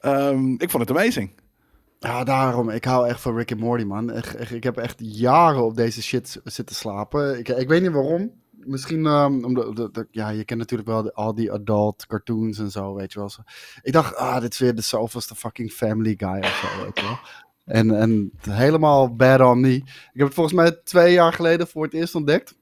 Ehm, 0.00 0.52
ik 0.52 0.70
vond 0.70 0.88
het 0.88 0.98
amazing. 0.98 1.30
Ja, 1.98 2.24
daarom. 2.24 2.70
Ik 2.70 2.84
hou 2.84 3.08
echt 3.08 3.20
van 3.20 3.36
Rick 3.36 3.50
en 3.50 3.58
Morty, 3.58 3.84
man. 3.84 4.10
Echt, 4.10 4.34
echt, 4.34 4.52
ik 4.52 4.62
heb 4.64 4.76
echt 4.76 4.96
jaren 4.98 5.64
op 5.64 5.76
deze 5.76 6.02
shit 6.02 6.40
zitten 6.44 6.76
slapen. 6.76 7.38
Ik, 7.38 7.48
ik 7.48 7.68
weet 7.68 7.82
niet 7.82 7.92
waarom. 7.92 8.30
Misschien 8.66 9.06
ehm, 9.06 9.44
omdat, 9.44 9.76
dat- 9.76 9.94
dat- 9.94 10.06
ja, 10.10 10.28
je 10.28 10.44
kent 10.44 10.58
natuurlijk 10.60 10.88
wel 10.88 11.12
al 11.12 11.34
die 11.34 11.52
adult 11.52 12.06
cartoons 12.06 12.58
en 12.58 12.70
zo, 12.70 12.94
weet 12.94 13.12
je 13.12 13.18
wel. 13.18 13.30
Ik 13.82 13.92
dacht, 13.92 14.14
ah, 14.16 14.40
dit 14.40 14.52
is 14.52 14.58
weer 14.58 14.74
de 14.74 14.82
zoveelste 14.82 15.34
fucking 15.34 15.70
Family 15.72 16.14
Guy 16.16 16.38
of 16.38 16.92
zo. 16.94 17.18
En, 17.64 17.90
en 18.00 18.32
helemaal 18.48 19.14
bad 19.16 19.40
on 19.40 19.60
me. 19.60 19.74
Ik 19.74 19.84
heb 20.12 20.26
het 20.26 20.34
volgens 20.34 20.56
mij 20.56 20.80
twee 20.84 21.12
jaar 21.12 21.32
geleden 21.32 21.66
voor 21.68 21.84
het 21.84 21.94
eerst 21.94 22.14
ontdekt. 22.14 22.54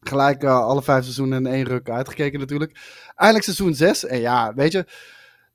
Gelijk 0.00 0.42
eh, 0.42 0.58
alle 0.58 0.82
vijf 0.82 1.02
seizoenen 1.02 1.46
in 1.46 1.52
één 1.52 1.64
ruk 1.64 1.90
uitgekeken 1.90 2.38
natuurlijk. 2.38 2.78
Eindelijk 3.14 3.44
seizoen 3.44 3.74
6. 3.74 4.04
En 4.04 4.20
ja, 4.20 4.54
weet 4.54 4.72
je, 4.72 4.86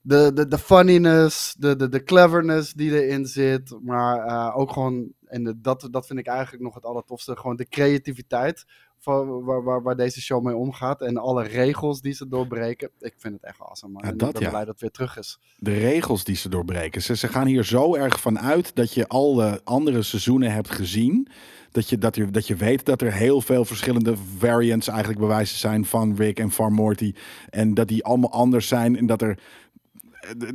de, 0.01 0.31
de, 0.33 0.47
de 0.47 0.57
funniness, 0.57 1.55
de, 1.57 1.75
de, 1.75 1.89
de 1.89 2.03
cleverness 2.03 2.73
die 2.73 3.01
erin 3.03 3.25
zit. 3.25 3.77
Maar 3.81 4.25
eh, 4.25 4.57
ook 4.57 4.71
gewoon, 4.71 5.11
en 5.25 5.59
dat, 5.61 5.87
dat 5.91 6.07
vind 6.07 6.19
ik 6.19 6.27
eigenlijk 6.27 6.63
nog 6.63 6.73
het 6.73 6.85
allertofste, 6.85 7.35
gewoon 7.37 7.55
de 7.55 7.67
creativiteit 7.67 8.65
van, 8.99 9.43
waar, 9.43 9.63
waar, 9.63 9.81
waar 9.81 9.95
deze 9.95 10.21
show 10.21 10.43
mee 10.43 10.55
omgaat. 10.55 11.01
En 11.01 11.17
alle 11.17 11.43
regels 11.43 12.01
die 12.01 12.13
ze 12.13 12.27
doorbreken. 12.27 12.89
Ik 12.99 13.13
vind 13.17 13.33
het 13.33 13.43
echt 13.43 13.59
awesome, 13.59 13.93
man. 13.93 14.01
Ja, 14.05 14.11
dat 14.11 14.27
ik 14.27 14.33
ben 14.33 14.43
ja. 14.43 14.49
blij 14.49 14.65
dat 14.65 14.71
het 14.71 14.81
weer 14.81 14.91
terug 14.91 15.17
is. 15.17 15.39
de 15.57 15.73
regels 15.73 16.23
die 16.23 16.35
ze 16.35 16.49
doorbreken. 16.49 17.01
Ze, 17.01 17.15
ze 17.15 17.27
gaan 17.27 17.47
hier 17.47 17.63
zo 17.63 17.95
erg 17.95 18.21
van 18.21 18.39
uit 18.39 18.75
dat 18.75 18.93
je 18.93 19.07
alle 19.07 19.61
andere 19.63 20.01
seizoenen 20.01 20.51
hebt 20.51 20.71
gezien. 20.71 21.27
Dat 21.71 21.89
je, 21.89 21.97
dat, 21.97 22.15
je, 22.15 22.31
dat 22.31 22.47
je 22.47 22.55
weet 22.55 22.85
dat 22.85 23.01
er 23.01 23.13
heel 23.13 23.41
veel 23.41 23.65
verschillende 23.65 24.15
variants 24.37 24.87
eigenlijk 24.87 25.19
bewijzen 25.19 25.57
zijn 25.57 25.85
van 25.85 26.15
Rick 26.15 26.39
en 26.39 26.51
van 26.51 26.73
Morty. 26.73 27.13
En 27.49 27.73
dat 27.73 27.87
die 27.87 28.03
allemaal 28.03 28.31
anders 28.31 28.67
zijn. 28.67 28.97
En 28.97 29.05
dat 29.05 29.21
er. 29.21 29.39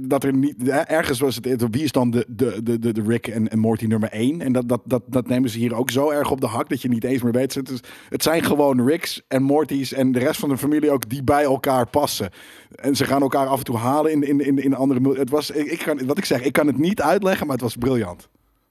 Dat 0.00 0.24
er 0.24 0.32
niet. 0.32 0.68
Ergens 0.68 1.18
was 1.18 1.34
het. 1.34 1.66
Wie 1.70 1.82
is 1.82 1.92
dan 1.92 2.10
de, 2.10 2.26
de, 2.28 2.62
de, 2.62 2.92
de, 2.92 3.02
Rick 3.06 3.26
en, 3.26 3.48
en 3.48 3.58
Morty 3.58 3.86
nummer 3.86 4.08
één? 4.08 4.40
En 4.40 4.52
dat, 4.52 4.68
dat, 4.68 4.80
dat, 4.84 5.02
dat 5.06 5.28
nemen 5.28 5.50
ze 5.50 5.58
hier 5.58 5.74
ook 5.74 5.90
zo 5.90 6.10
erg 6.10 6.30
op 6.30 6.40
de 6.40 6.46
hak 6.46 6.68
dat 6.68 6.82
je 6.82 6.88
niet 6.88 7.04
eens 7.04 7.22
meer 7.22 7.32
weet. 7.32 7.54
Het, 7.54 7.80
het 8.08 8.22
zijn 8.22 8.42
gewoon 8.42 8.86
Ricks 8.86 9.22
en 9.28 9.42
Morty's 9.42 9.92
en 9.92 10.12
de 10.12 10.18
rest 10.18 10.40
van 10.40 10.48
de 10.48 10.58
familie 10.58 10.90
ook 10.90 11.08
die 11.08 11.24
bij 11.24 11.42
elkaar 11.42 11.86
passen. 11.86 12.30
En 12.74 12.96
ze 12.96 13.04
gaan 13.04 13.22
elkaar 13.22 13.46
af 13.46 13.58
en 13.58 13.64
toe 13.64 13.76
halen 13.76 14.12
in, 14.12 14.22
in, 14.22 14.40
in, 14.40 14.58
in 14.58 14.74
andere. 14.74 15.18
Het 15.18 15.30
was, 15.30 15.50
ik, 15.50 15.78
kan, 15.78 16.06
wat 16.06 16.18
ik 16.18 16.24
zeg, 16.24 16.42
ik 16.42 16.52
kan 16.52 16.66
het 16.66 16.78
niet 16.78 17.00
uitleggen, 17.00 17.46
maar 17.46 17.56
het 17.56 17.64
was 17.64 17.76
briljant. 17.76 18.28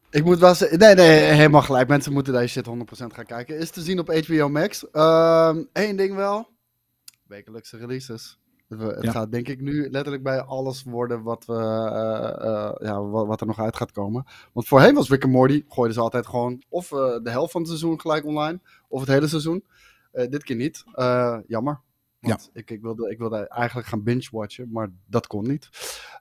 Ik 0.10 0.24
moet 0.24 0.39
wel 0.39 0.55
zeggen, 0.55 0.79
nee, 0.79 0.95
nee, 0.95 1.19
helemaal 1.19 1.62
gelijk. 1.62 1.88
Mensen 1.88 2.13
moeten 2.13 2.33
deze 2.33 2.48
shit 2.48 2.67
100% 2.67 3.13
gaan 3.13 3.25
kijken. 3.25 3.57
Is 3.57 3.69
te 3.69 3.81
zien 3.81 4.00
op 4.00 4.07
HBO 4.07 4.50
Max. 4.50 4.86
Eén 5.74 5.95
ding 5.95 6.15
wel. 6.15 6.48
Wekelijkse 7.27 7.77
releases. 7.77 8.38
Het 8.80 8.96
het 8.96 9.03
Ja. 9.03 9.12
gaat 9.12 9.32
denk 9.32 9.48
ik 9.48 9.62
nu 9.62 9.89
letterlijk 9.89 10.24
bij 10.24 10.42
alles 10.42 10.84
worden 10.84 11.24
wat, 11.24 11.46
we, 11.46 11.53
eh, 11.53 12.48
eh, 12.48 12.74
ja, 12.80 13.01
wat, 13.01 13.27
wat 13.27 13.42
er 13.42 13.48
nog 13.48 13.60
uit 13.60 13.75
gaat 13.75 13.92
komen. 13.92 14.25
Want 14.53 14.68
voorheen 14.68 14.94
was 14.96 15.10
Rick 15.10 15.24
and 15.24 15.34
Morty, 15.34 15.63
gooiden 15.68 15.96
ze 15.96 16.01
altijd 16.01 16.27
gewoon 16.27 16.63
of 16.70 16.92
eh, 16.92 17.18
de 17.24 17.30
helft 17.30 17.51
van 17.51 17.62
het 17.62 17.70
seizoen 17.70 18.01
gelijk 18.01 18.25
online, 18.25 18.60
of 18.88 19.00
het 19.00 19.10
hele 19.10 19.27
seizoen. 19.27 19.63
Dit 20.12 20.44
keer 20.44 20.56
niet. 20.56 20.84
Jammer. 21.48 21.82
Want 22.20 22.50
ik, 22.53 22.72
ik, 22.72 22.82
wilde, 22.82 23.10
ik 23.10 23.18
wilde 23.18 23.48
eigenlijk 23.48 23.88
gaan 23.88 24.03
binge-watchen, 24.03 24.70
maar 24.72 24.92
dat 25.06 25.27
kon 25.27 25.48
niet. 25.48 25.70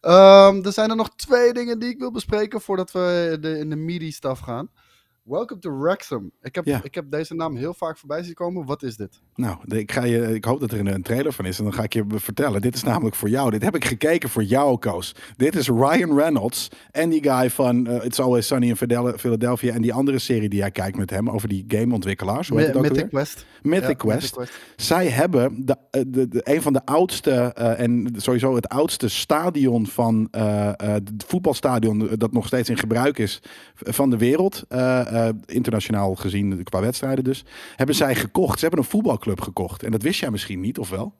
Ehm, 0.01 0.65
er 0.65 0.73
zijn 0.73 0.91
er 0.91 0.97
nog 0.97 1.15
twee 1.15 1.53
dingen 1.53 1.79
die 1.79 1.89
ik 1.89 1.99
wil 1.99 2.11
bespreken 2.11 2.61
voordat 2.61 2.93
we 2.93 3.37
de, 3.41 3.59
in 3.59 3.71
de 3.71 4.11
stuff 4.11 4.41
gaan. 4.41 4.71
Welcome 5.25 5.61
to 5.61 5.79
Wrexham. 5.79 6.31
Ik 6.43 6.55
heb, 6.55 6.65
Ja. 6.65 6.81
ik 6.83 6.95
heb 6.95 7.11
deze 7.11 7.35
naam 7.35 7.57
heel 7.57 7.75
vaak 7.75 7.99
voorbij 7.99 8.23
zien 8.23 8.35
komen. 8.35 8.67
Wat 8.67 8.83
is 8.83 8.97
dit? 8.97 9.21
Nou, 9.35 9.57
ik, 9.67 9.93
ga 9.93 10.05
je, 10.05 10.35
ik 10.35 10.45
hoop 10.45 10.61
dat 10.61 10.73
er 10.73 10.79
een, 10.79 10.87
een 10.87 11.03
trailer 11.03 11.33
van 11.33 11.45
is 11.45 11.59
en 11.59 11.65
dan 11.65 11.73
ga 11.73 11.83
ik 11.83 11.93
je 11.93 12.05
vertellen. 12.09 12.61
Dit 12.61 12.75
is 12.75 12.83
namelijk 12.83 13.15
voor 13.15 13.29
jou. 13.29 13.51
Dit 13.51 13.63
heb 13.63 13.75
ik 13.75 13.85
gekeken 13.85 14.29
voor 14.29 14.43
jou, 14.43 14.79
Koos. 14.79 15.15
Dit 15.37 15.57
is 15.57 15.69
Ryan 15.69 16.17
Reynolds 16.19 16.69
en 16.91 17.11
die 17.11 17.23
guy 17.23 17.51
van 17.51 17.87
eh, 17.87 18.05
It's 18.05 18.21
Always 18.21 18.47
Sunny 18.47 18.69
in 18.69 18.77
Philadelphia 19.19 19.73
en 19.75 19.83
die 19.83 19.93
andere 19.93 20.19
serie 20.19 20.49
die 20.49 20.59
jij 20.59 20.71
kijkt 20.71 20.97
met 20.97 21.11
hem 21.11 21.31
over 21.31 21.49
die 21.49 21.65
gameontwikkelaars. 21.69 22.49
Hoe 22.49 22.59
heet 22.59 22.67
het 22.67 22.77
ook 22.77 22.83
Mythic? 22.83 23.09
Quest. 23.09 23.47
Mythic 23.63 23.89
Ja, 23.89 23.95
Quest. 23.95 24.37
Mythic 24.37 24.53
Quest. 24.57 24.61
Zij 24.77 25.07
hebben 25.09 25.67
de, 25.67 25.77
eh, 25.91 26.03
de, 26.07 26.29
de, 26.29 26.41
een 26.45 26.63
van 26.63 26.73
de 26.73 26.85
oudste 26.85 27.31
eh, 27.31 27.81
en 27.81 28.13
sowieso 28.17 28.55
het 28.55 28.69
oudste 28.69 29.09
stadion 29.09 29.87
van 29.87 30.29
het 30.31 31.11
voetbalstadion 31.27 32.09
dat 32.17 32.33
nog 32.33 32.47
steeds 32.47 32.69
in 32.69 32.79
gebruik 32.79 33.19
is 33.19 33.43
van 33.75 34.11
de 34.11 34.17
wereld, 34.17 34.65
eh, 35.13 35.29
internationaal 35.47 36.15
gezien 36.15 36.63
qua 36.63 36.81
wedstrijden 36.81 37.25
dus, 37.25 37.45
hebben 37.77 37.95
zij 37.95 38.15
gekocht. 38.15 38.59
Ze 38.59 38.65
hebben 38.67 38.85
een 38.85 38.91
voetbalclub 38.91 39.41
gekocht 39.41 39.83
en 39.83 39.91
dat 39.91 40.03
wist 40.03 40.21
jij 40.21 40.31
misschien 40.31 40.61
niet, 40.61 40.79
of 40.79 40.91
wel? 40.91 41.15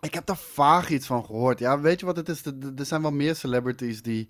Ik 0.00 0.14
heb 0.14 0.26
daar 0.26 0.36
vaag 0.36 0.90
iets 0.90 1.06
van 1.06 1.24
gehoord. 1.24 1.58
Ja, 1.58 1.80
weet 1.80 2.00
je 2.00 2.06
wat 2.06 2.16
het 2.16 2.28
is? 2.28 2.44
Er- 2.44 2.86
zijn 2.86 3.02
wel 3.02 3.12
meer 3.12 3.34
celebrities 3.34 4.02
die 4.02 4.28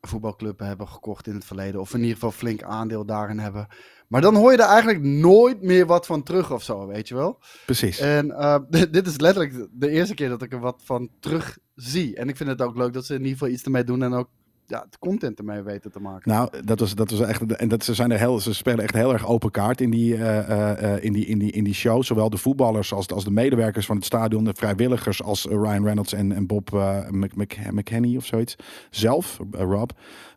voetbalclubben 0.00 0.66
hebben 0.66 0.88
gekocht 0.88 1.26
in 1.26 1.34
het 1.34 1.44
verleden. 1.44 1.80
Of 1.80 1.92
in 1.94 2.00
ieder 2.00 2.14
geval 2.14 2.30
flink 2.30 2.62
aandeel 2.62 3.04
daarin 3.04 3.38
hebben. 3.38 3.66
Maar 4.08 4.20
dan 4.20 4.34
hoor 4.34 4.52
je 4.52 4.58
er 4.58 4.68
eigenlijk 4.68 5.02
nooit 5.02 5.62
meer 5.62 5.86
wat 5.86 6.06
van 6.06 6.22
terug 6.22 6.52
of 6.52 6.62
zo, 6.62 6.86
weet 6.86 7.08
je 7.08 7.14
wel? 7.14 7.38
Precies. 7.66 7.98
En 7.98 8.30
eh, 8.30 8.58
dit 8.70 8.92
dit 8.92 9.06
is 9.06 9.20
letterlijk 9.20 9.68
de 9.72 9.88
eerste 9.88 10.14
keer 10.14 10.28
dat 10.28 10.42
ik 10.42 10.52
er 10.52 10.60
wat 10.60 10.82
van 10.84 11.10
terug 11.20 11.58
zie. 11.74 12.16
En 12.16 12.28
ik 12.28 12.36
vind 12.36 12.48
het 12.48 12.62
ook 12.62 12.76
leuk 12.76 12.92
dat 12.92 13.06
ze 13.06 13.12
in 13.14 13.20
ieder 13.20 13.32
geval 13.32 13.48
iets 13.48 13.62
ermee 13.62 13.84
doen 13.84 14.02
en 14.02 14.12
ook 14.12 14.28
ja, 14.66 14.86
de 14.90 14.98
content 14.98 15.38
ermee 15.38 15.62
weten 15.62 15.92
te 15.92 16.00
maken. 16.00 16.30
Nou, 16.30 16.48
dat 16.64 16.80
was, 16.80 16.94
dat 16.94 17.10
was 17.10 17.20
echt. 17.20 17.56
En 17.56 17.68
dat 17.68 17.84
ze 17.84 17.94
zijn 17.94 18.10
er 18.10 18.18
heel. 18.18 18.40
Ze 18.40 18.54
spelen 18.54 18.84
echt 18.84 18.94
heel 18.94 19.12
erg 19.12 19.26
open 19.26 19.50
kaart 19.50 19.80
in 19.80 19.90
die, 19.90 20.14
eh, 20.14 20.38
eh, 20.38 20.94
eh, 20.94 21.04
in 21.04 21.12
die, 21.12 21.26
in 21.26 21.38
die, 21.38 21.52
in 21.52 21.64
die 21.64 21.74
show. 21.74 22.02
Zowel 22.02 22.30
de 22.30 22.36
voetballers 22.36 22.92
als, 22.92 23.08
als 23.08 23.24
de 23.24 23.30
medewerkers 23.30 23.86
van 23.86 23.96
het 23.96 24.04
stadion, 24.04 24.44
de 24.44 24.54
vrijwilligers 24.54 25.22
als 25.22 25.44
Ryan 25.44 25.84
Reynolds 25.84 26.12
en, 26.12 26.32
en 26.32 26.46
Bob 26.46 26.74
eh 26.74 27.08
Mc, 27.10 27.36
Mc, 27.36 27.58
McKenney 27.70 28.16
of 28.16 28.26
zoiets. 28.26 28.56
Zelf, 28.90 29.38
Rob. 29.50 29.90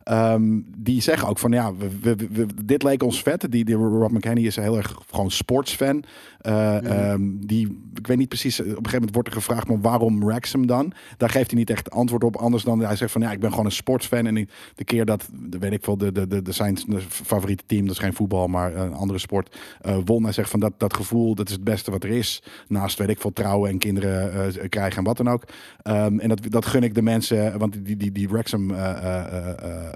Ehm, 0.08 0.60
die 0.78 1.02
zeggen 1.02 1.28
ook 1.28 1.40
van 1.40 1.52
ja, 1.52 1.76
we, 1.76 1.90
we, 2.02 2.16
we- 2.32 2.46
dit 2.66 2.84
leek 2.84 3.04
ons 3.04 3.22
vet. 3.22 3.52
Die, 3.52 3.66
die 3.66 3.76
Rob 3.76 4.12
McKenney 4.12 4.44
is 4.44 4.56
heel 4.56 4.78
erg 4.78 4.96
gewoon 5.10 5.32
sportsfan. 5.32 6.04
Eh, 6.38 7.12
ehm, 7.12 7.22
die, 7.40 7.90
ik 7.96 8.08
weet 8.08 8.18
niet 8.18 8.28
precies, 8.30 8.60
op 8.60 8.66
een 8.66 8.72
gegeven 8.74 8.92
moment 8.94 9.14
wordt 9.14 9.28
er 9.28 9.34
gevraagd, 9.36 9.68
maar 9.68 9.82
waarom 9.82 10.26
Wrexham 10.26 10.68
dan? 10.68 10.94
Daar 11.18 11.30
geeft 11.30 11.50
hij 11.52 11.60
niet 11.60 11.70
echt 11.70 11.92
antwoord 11.92 12.24
op, 12.24 12.36
anders 12.36 12.64
dan 12.64 12.80
hij 12.80 12.96
zegt 12.96 13.12
van 13.12 13.22
ja, 13.22 13.32
ik 13.32 13.40
ben 13.40 13.50
gewoon 13.50 13.66
een 13.66 13.72
sportsfan. 13.72 14.26
En 14.28 14.38
ik- 14.38 14.50
de 14.76 14.84
keer 14.84 15.06
dat, 15.06 15.30
de, 15.34 15.58
weet 15.58 15.72
ik 15.74 15.84
veel, 15.84 15.98
de, 15.98 16.12
de, 16.12 16.28
de, 16.28 16.42
de 16.42 16.52
zijn 16.52 16.78
favoriete 17.10 17.64
team, 17.66 17.82
dat 17.86 17.92
is 17.96 18.02
geen 18.02 18.14
voetbal, 18.14 18.48
maar 18.48 18.76
een 18.76 18.94
andere 18.94 19.20
sport, 19.20 19.58
eh, 19.82 19.98
won. 20.06 20.24
Hij 20.24 20.34
zegt 20.34 20.50
van 20.50 20.60
dat, 20.60 20.74
dat 20.78 20.94
gevoel, 20.94 21.36
dat 21.36 21.48
is 21.48 21.54
het 21.54 21.64
beste 21.64 21.92
wat 21.92 22.04
er 22.04 22.10
is. 22.10 22.44
Naast, 22.68 22.98
weet 22.98 23.10
ik 23.10 23.20
veel, 23.22 23.34
trouwen 23.34 23.70
en 23.70 23.78
kinderen 23.78 24.34
eh, 24.56 24.70
krijgen 24.70 24.98
en 24.98 25.04
wat 25.04 25.18
dan 25.18 25.30
ook. 25.30 25.44
Ehm, 25.82 26.20
en 26.20 26.30
dat, 26.30 26.40
dat 26.52 26.66
gun 26.66 26.84
ik 26.84 26.96
de 26.96 27.02
mensen, 27.02 27.58
want 27.60 27.86
die, 27.86 27.98
die, 27.98 28.12
die 28.12 28.30
Wrexham 28.30 28.72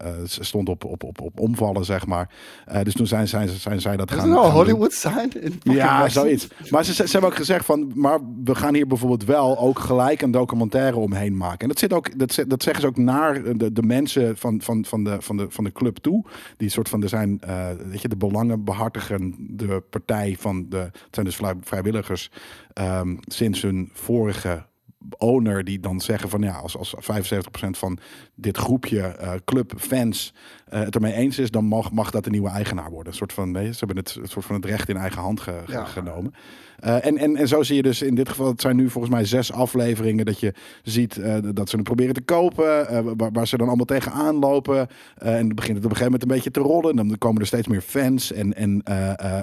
eh, 0.04 0.12
stond 0.26 0.70
op, 0.70 0.86
op, 0.86 1.04
op, 1.04 1.22
op 1.22 1.40
omvallen, 1.40 1.86
zeg 1.86 2.06
maar. 2.08 2.30
Eh, 2.66 2.82
dus 2.84 2.94
toen 2.94 3.08
zijn, 3.08 3.28
zijn, 3.28 3.50
zijn 3.50 3.82
zij 3.82 3.98
dat 3.98 4.12
is 4.12 4.18
gaan 4.18 4.30
nou. 4.30 4.52
Hollywood 4.52 4.94
fucking 4.94 5.54
Ja, 5.64 6.10
zoiets. 6.10 6.48
Maar 6.70 6.84
ze, 6.86 6.94
ze 6.94 7.12
hebben 7.12 7.30
ook 7.30 7.36
gezegd 7.36 7.66
van, 7.66 7.92
maar 7.96 8.20
we 8.44 8.56
gaan 8.56 8.74
hier 8.74 8.88
bijvoorbeeld 8.88 9.26
wel 9.26 9.58
ook 9.60 9.80
gelijk 9.80 10.22
een 10.22 10.32
documentaire 10.32 10.98
omheen 10.98 11.38
maken. 11.38 11.60
En 11.60 11.68
dat, 11.68 11.80
zit 11.80 11.94
ook, 11.94 12.20
dat, 12.20 12.44
dat 12.48 12.64
zeggen 12.64 12.82
ze 12.82 12.88
ook 12.88 12.98
naar 12.98 13.58
de, 13.58 13.72
de 13.72 13.84
mensen 13.84 14.38
van, 14.38 14.62
van, 14.62 14.86
van, 14.86 15.04
de, 15.04 15.22
van, 15.22 15.38
de, 15.38 15.46
van 15.50 15.64
de 15.64 15.72
club 15.72 15.98
toe. 15.98 16.26
Die 16.58 16.70
soort 16.70 16.90
van, 16.90 17.04
er 17.04 17.10
zijn, 17.10 17.40
eh, 17.42 17.68
weet 17.86 18.02
je, 18.02 18.08
de 18.08 18.18
belangen 18.18 18.64
behartigen 18.64 19.36
de 19.40 19.84
partij 19.90 20.36
van 20.40 20.66
de, 20.70 20.78
het 20.78 21.08
zijn 21.12 21.26
dus 21.26 21.36
vrij- 21.36 21.56
vrijwilligers, 21.62 22.32
ehm, 22.74 23.16
sinds 23.28 23.62
hun 23.62 23.90
vorige 23.94 24.70
owner 25.18 25.64
die 25.64 25.80
dan 25.80 26.02
zeggen 26.02 26.30
van 26.30 26.42
ja, 26.42 26.54
als, 26.56 26.78
als 26.78 26.96
75% 26.96 27.70
van 27.70 27.98
dit 28.36 28.58
groepje 28.58 29.02
eh 29.02 29.34
clubfans 29.46 30.34
eh, 30.70 30.80
het 30.80 30.96
ermee 30.96 31.14
eens 31.14 31.40
is, 31.40 31.52
dan 31.52 31.66
mag, 31.66 31.92
mag 31.92 32.12
dat 32.12 32.24
de 32.24 32.30
nieuwe 32.30 32.50
eigenaar 32.50 32.90
worden. 32.90 33.12
Een 33.12 33.18
soort 33.18 33.34
van, 33.34 33.52
nee, 33.52 33.72
ze 33.74 33.78
hebben 33.86 33.98
het, 33.98 34.16
een 34.22 34.28
soort 34.28 34.46
van 34.46 34.56
het 34.56 34.66
recht 34.66 34.90
in 34.90 34.98
eigen 34.98 35.22
hand 35.22 35.40
ge- 35.40 35.62
ge- 35.66 35.72
Ja. 35.72 35.86
genomen. 35.86 36.34
Eh, 36.82 37.06
en, 37.06 37.18
en, 37.18 37.36
en 37.36 37.48
zo 37.48 37.64
zie 37.64 37.76
je 37.76 37.82
dus 37.82 38.02
in 38.02 38.16
dit 38.16 38.30
geval, 38.30 38.48
het 38.48 38.62
zijn 38.62 38.76
nu 38.76 38.90
volgens 38.90 39.14
mij 39.14 39.26
zes 39.26 39.52
afleveringen 39.52 40.26
dat 40.26 40.40
je 40.40 40.54
ziet 40.84 41.18
eh, 41.18 41.36
dat 41.54 41.70
ze 41.70 41.76
het 41.76 41.86
proberen 41.86 42.14
te 42.14 42.22
kopen, 42.22 42.88
eh, 42.88 43.00
waar, 43.34 43.48
ze 43.48 43.58
dan 43.58 43.68
allemaal 43.68 43.86
tegenaan 43.86 44.36
lopen. 44.36 44.88
Eh, 45.18 45.38
en 45.38 45.48
dan 45.48 45.56
begint 45.56 45.78
het 45.78 45.86
op 45.86 45.92
een 45.92 45.98
gegeven 45.98 46.04
moment 46.04 46.22
een 46.22 46.36
beetje 46.36 46.52
te 46.52 46.60
rollen. 46.60 46.96
Dan 46.96 47.18
komen 47.18 47.42
er 47.42 47.48
steeds 47.48 47.68
meer 47.68 47.82
fans 47.82 48.32
en, 48.32 48.54
en 48.54 48.84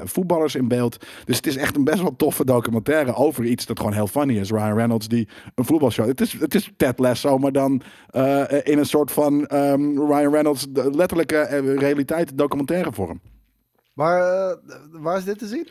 voetballers 0.05 0.55
in 0.55 0.69
beeld. 0.69 1.07
Dus 1.25 1.37
het 1.37 1.47
is 1.47 1.57
echt 1.57 1.77
een 1.77 1.85
best 1.85 2.01
wel 2.01 2.17
toffe 2.17 2.45
documentaire 2.45 3.15
over 3.15 3.45
iets 3.45 3.67
dat 3.67 3.79
gewoon 3.79 3.93
heel 3.93 4.07
funny 4.07 4.39
is. 4.39 4.51
Ryan 4.51 4.75
Reynolds 4.75 5.09
die 5.09 5.29
een 5.55 5.65
voetbalshow. 5.65 6.07
Het 6.07 6.21
is, 6.21 6.33
het 6.33 6.55
is 6.55 6.73
Ted 6.77 6.99
Lasso, 6.99 7.39
maar 7.39 7.53
dan 7.53 7.83
in 8.63 8.79
een 8.79 8.87
soort 8.87 9.11
van 9.11 9.47
ehm, 9.47 9.99
Ryan 9.99 10.33
Reynolds 10.33 10.67
letterlijke 10.73 11.43
realiteit 11.79 12.39
documentaire 12.39 12.93
vorm. 12.93 13.21
Waar, 13.93 14.57
waar 14.91 15.17
is 15.17 15.25
dit 15.25 15.39
te 15.39 15.47
zien? 15.47 15.69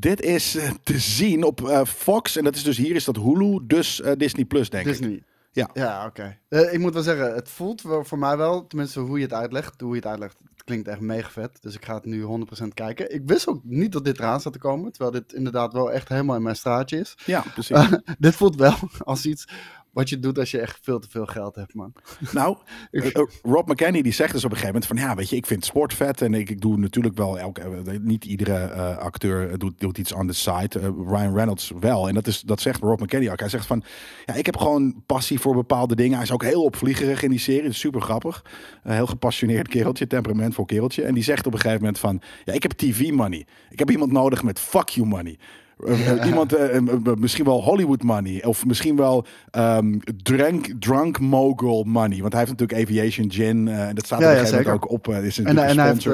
Dit 0.00 0.20
is 0.20 0.56
eh, 0.56 0.70
te 0.82 0.98
zien 0.98 1.44
op 1.44 1.68
eh, 1.68 1.84
Fox. 1.84 2.36
En 2.36 2.44
dat 2.44 2.54
is 2.54 2.62
dus 2.62 2.76
hier 2.76 2.94
is 2.94 3.04
dat 3.04 3.16
Hulu, 3.16 3.58
dus 3.62 4.00
eh, 4.00 4.12
Disney 4.16 4.44
Plus, 4.44 4.70
denk 4.70 4.86
ik. 4.86 4.90
Disney. 4.90 5.22
Ja. 5.52 5.70
Ja, 5.72 6.06
oké. 6.06 6.38
Ik 6.48 6.78
moet 6.78 6.92
wel 6.92 7.02
zeggen, 7.02 7.34
het 7.34 7.48
voelt 7.48 7.80
voor 7.80 8.18
mij 8.18 8.36
wel, 8.36 8.66
tenminste 8.66 9.00
hoe 9.00 9.18
je 9.18 9.24
het 9.24 9.32
uitlegt, 9.32 9.80
hoe 9.80 9.90
je 9.90 9.96
het 9.96 10.06
uitlegt, 10.06 10.36
het 10.54 10.64
klinkt 10.64 10.88
echt 10.88 11.00
mega 11.00 11.28
vet. 11.30 11.62
Dus 11.62 11.74
ik 11.74 11.84
ga 11.84 11.94
het 11.94 12.04
nu 12.04 12.24
100% 12.62 12.68
kijken. 12.74 13.14
Ik 13.14 13.22
wist 13.24 13.48
ook 13.48 13.60
niet 13.64 13.92
dat 13.92 14.04
dit 14.04 14.18
eraan 14.18 14.40
zat 14.40 14.52
te 14.52 14.58
komen, 14.58 14.92
terwijl 14.92 15.12
dit 15.12 15.32
inderdaad 15.32 15.72
wel 15.72 15.92
echt 15.92 16.08
helemaal 16.08 16.36
in 16.36 16.42
mijn 16.42 16.56
straatje 16.56 16.98
is. 16.98 17.14
Ja, 17.26 17.44
precies. 17.54 17.88
dit 18.18 18.34
voelt 18.34 18.56
wel 18.56 18.76
als 18.98 19.26
iets 19.26 19.44
wat 19.92 20.08
je 20.08 20.18
doet 20.18 20.38
als 20.38 20.50
je 20.50 20.60
echt 20.60 20.78
veel 20.82 20.98
te 20.98 21.08
veel 21.10 21.26
geld 21.26 21.54
hebt, 21.54 21.74
man. 21.74 21.92
Nou, 22.32 22.56
eh, 22.90 23.06
eh, 23.06 23.22
Rob 23.42 23.68
McKenney 23.68 24.02
die 24.02 24.12
zegt 24.12 24.32
dus 24.32 24.44
op 24.44 24.50
een 24.50 24.56
gegeven 24.56 24.80
moment 24.80 24.98
van 24.98 25.08
ja, 25.08 25.16
weet 25.16 25.28
je, 25.28 25.36
ik 25.36 25.46
vind 25.46 25.64
sport 25.64 25.94
vet 25.94 26.22
en 26.22 26.34
ik, 26.34 26.50
ik 26.50 26.60
doe 26.60 26.76
natuurlijk 26.76 27.16
wel 27.16 27.38
elke, 27.38 27.60
eh, 27.60 27.98
niet 28.00 28.24
iedere 28.24 28.56
eh, 28.56 28.96
acteur 28.96 29.58
doet, 29.58 29.80
doet 29.80 29.98
iets 29.98 30.12
on 30.12 30.26
the 30.26 30.32
side. 30.32 30.78
Ryan 31.06 31.34
Reynolds 31.34 31.72
wel 31.80 32.08
en 32.08 32.14
dat 32.14 32.26
is 32.26 32.40
dat 32.40 32.60
zegt 32.60 32.80
Rob 32.80 33.00
McKenney 33.00 33.30
ook. 33.32 33.40
Hij 33.40 33.48
zegt 33.48 33.66
van 33.66 33.82
ja, 34.26 34.34
ik 34.34 34.46
heb 34.46 34.56
gewoon 34.56 35.02
passie 35.06 35.40
voor 35.40 35.54
bepaalde 35.54 35.94
dingen. 35.94 36.14
Hij 36.14 36.22
is 36.22 36.32
ook 36.32 36.42
heel 36.42 36.62
opvliegerig 36.62 37.22
in 37.22 37.30
die 37.30 37.38
serie, 37.38 37.62
dat 37.62 37.70
is 37.70 37.78
super 37.78 38.00
grappig. 38.00 38.44
Een 38.82 38.94
heel 38.94 39.06
gepassioneerd 39.06 39.68
kereltje, 39.68 40.06
temperamentvol 40.06 40.64
kereltje. 40.64 41.02
En 41.02 41.14
die 41.14 41.22
zegt 41.22 41.46
op 41.46 41.52
een 41.52 41.60
gegeven 41.60 41.80
moment 41.80 41.98
van 41.98 42.20
ja, 42.44 42.52
ik 42.52 42.62
heb 42.62 42.72
TV 42.72 43.10
money. 43.10 43.46
Ik 43.70 43.78
heb 43.78 43.90
iemand 43.90 44.12
nodig 44.12 44.42
met 44.42 44.60
fuck 44.60 44.88
you 44.88 45.06
money. 45.06 45.38
Eh, 45.86 46.10
eh, 46.10 46.26
iemand, 46.26 46.52
eh, 46.52 46.80
misschien 47.18 47.44
wel 47.44 47.62
Hollywood 47.62 48.02
money. 48.02 48.44
Of 48.44 48.66
misschien 48.66 48.96
wel 48.96 49.24
ehm 49.50 49.98
drunk, 50.22 50.70
drunk 50.78 51.20
mogul 51.20 51.84
money. 51.84 52.20
Want 52.20 52.32
hij 52.32 52.44
heeft 52.44 52.58
natuurlijk 52.58 52.88
Aviation 52.88 53.30
Gin. 53.30 53.68
en 53.68 53.94
dat 53.94 54.06
staat 54.06 54.20
Ja, 54.20 54.34
er 54.34 54.64
ja, 54.64 54.72
ook 54.72 54.90
op. 54.90 55.08
is 55.08 55.38
En, 55.38 55.46
en, 55.46 55.78
hij 55.78 55.86
heeft, 55.86 56.06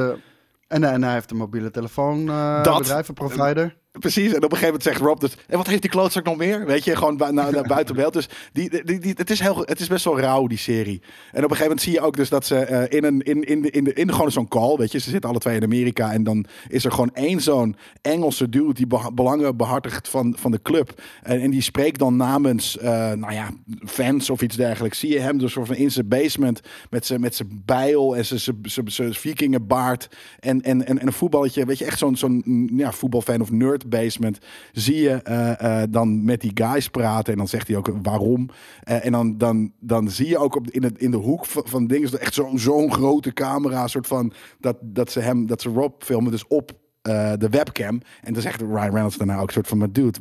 en, 0.69 0.85
en 0.85 1.03
hij 1.03 1.13
heeft 1.13 1.31
een 1.31 1.37
mobiele 1.37 1.71
telefoon 1.71 2.27
Dat. 2.63 2.79
bedrijf, 2.79 3.09
een 3.09 3.15
provider. 3.15 3.77
Precies, 3.99 4.33
en 4.33 4.37
op 4.37 4.43
een 4.43 4.59
gegeven 4.59 4.67
moment 4.67 4.83
zegt 4.83 5.01
Rob 5.01 5.21
dus... 5.21 5.37
En 5.47 5.57
wat 5.57 5.67
heeft 5.67 5.83
die 5.83 5.91
klootzak 5.91 6.25
nog 6.25 6.37
meer? 6.37 6.67
Weet 6.67 6.85
je, 6.85 6.97
gewoon 6.97 7.17
naar, 7.31 7.67
buiten 7.67 7.95
beeld. 7.95 8.13
Dus 8.13 8.29
die, 8.53 8.85
die, 8.85 8.99
die, 8.99 9.15
het, 9.17 9.31
is 9.31 9.41
heel, 9.41 9.63
het 9.65 9.81
is 9.81 9.89
best 9.89 10.05
wel 10.05 10.21
rauw, 10.21 10.47
die 10.47 10.59
serie. 10.59 11.01
En 11.33 11.45
op 11.45 11.51
een 11.51 11.57
gegeven 11.57 11.63
moment 11.63 11.81
zie 11.81 11.93
je 11.93 12.01
ook 12.01 12.17
dus 12.17 12.29
dat 12.29 12.47
ze 12.47 12.59
eh, 12.59 12.99
in, 12.99 13.05
een, 13.05 13.23
in, 13.23 13.43
in, 13.43 13.63
de, 13.63 13.71
in, 13.71 13.85
de, 13.85 13.93
in 13.93 14.13
gewoon 14.13 14.31
zo'n 14.31 14.49
call... 14.49 14.77
Weet 14.77 14.93
je, 14.93 14.99
ze 14.99 15.11
zitten 15.11 15.31
alle 15.31 15.39
twee 15.39 15.57
in 15.57 15.63
Amerika... 15.63 16.13
En 16.13 16.25
dan 16.25 16.47
is 16.69 16.85
er 16.85 16.91
gewoon 16.91 17.15
één 17.15 17.41
zo'n 17.41 17.77
Engelse 18.03 18.49
dude... 18.49 18.75
die 18.75 18.87
belangen 19.15 19.57
behartigt 19.57 20.09
van, 20.09 20.37
van 20.39 20.51
de 20.51 20.63
club. 20.63 21.03
En, 21.23 21.41
en 21.41 21.51
die 21.51 21.63
spreekt 21.63 21.99
dan 21.99 22.17
namens, 22.17 22.79
eh, 22.79 23.13
nou 23.13 23.33
ja, 23.33 23.51
fans 23.85 24.31
of 24.31 24.43
iets 24.43 24.57
dergelijks. 24.57 24.99
Zie 24.99 25.13
je 25.13 25.19
hem 25.21 25.39
dus 25.39 25.53
van 25.53 25.75
in 25.75 25.91
zijn 25.91 26.09
basement... 26.09 26.61
met 26.91 27.07
zijn 27.07 27.21
met 27.21 27.43
bijl 27.65 28.17
en 28.17 28.25
zijn- 28.25 29.15
vikingenbaard... 29.15 30.09
En, 30.41 30.63
en, 30.63 30.87
en, 30.87 30.99
en 30.99 31.07
een 31.07 31.13
voetballetje, 31.13 31.65
weet 31.65 31.79
je, 31.79 31.85
echt 31.85 31.99
zo'n 31.99 32.17
zo'n 32.17 32.43
mm, 32.45 32.79
ja, 32.79 32.93
voetbalfan 32.93 33.41
of 33.41 33.51
nerd 33.51 33.86
basement, 33.89 34.39
zie 34.73 34.97
je 34.97 35.11
eh, 35.11 35.83
eh, 35.83 35.89
dan 35.91 36.25
met 36.25 36.41
die 36.41 36.51
guys 36.55 36.89
praten 36.89 37.33
en 37.33 37.39
dan 37.39 37.49
zegt 37.49 37.69
hij 37.69 37.77
ook 37.77 37.91
waarom. 38.03 38.49
Eh, 38.83 39.05
en 39.05 39.13
dan, 39.13 39.39
dan, 39.39 39.73
dan 39.81 40.11
zie 40.11 40.29
je 40.29 40.39
ook 40.39 40.57
op, 40.57 40.71
in, 40.71 40.83
het, 40.83 40.99
in 40.99 41.11
de 41.11 41.17
hoek 41.17 41.47
van, 41.47 41.87
dingen, 41.87 42.21
echt 42.21 42.35
zo'n 42.35 42.59
zo'n 42.59 42.93
grote 42.93 43.33
camera, 43.33 43.87
soort 43.87 44.07
van, 44.07 44.33
dat, 44.61 44.77
dat, 44.81 45.11
ze 45.11 45.21
hem, 45.21 45.47
dat 45.47 45.63
ze 45.63 45.69
Rob 45.69 46.03
filmen, 46.03 46.31
dus 46.31 46.47
op 46.47 46.73
eh, 47.07 47.33
de 47.39 47.49
webcam. 47.49 48.01
En 48.23 48.33
dan 48.33 48.43
zegt 48.43 48.61
Ryan 48.61 48.91
Reynolds 48.91 49.17
daarna 49.17 49.39
ook 49.39 49.51
soort 49.51 49.69
van, 49.69 49.79
maar 49.79 49.93
dude, 49.93 50.19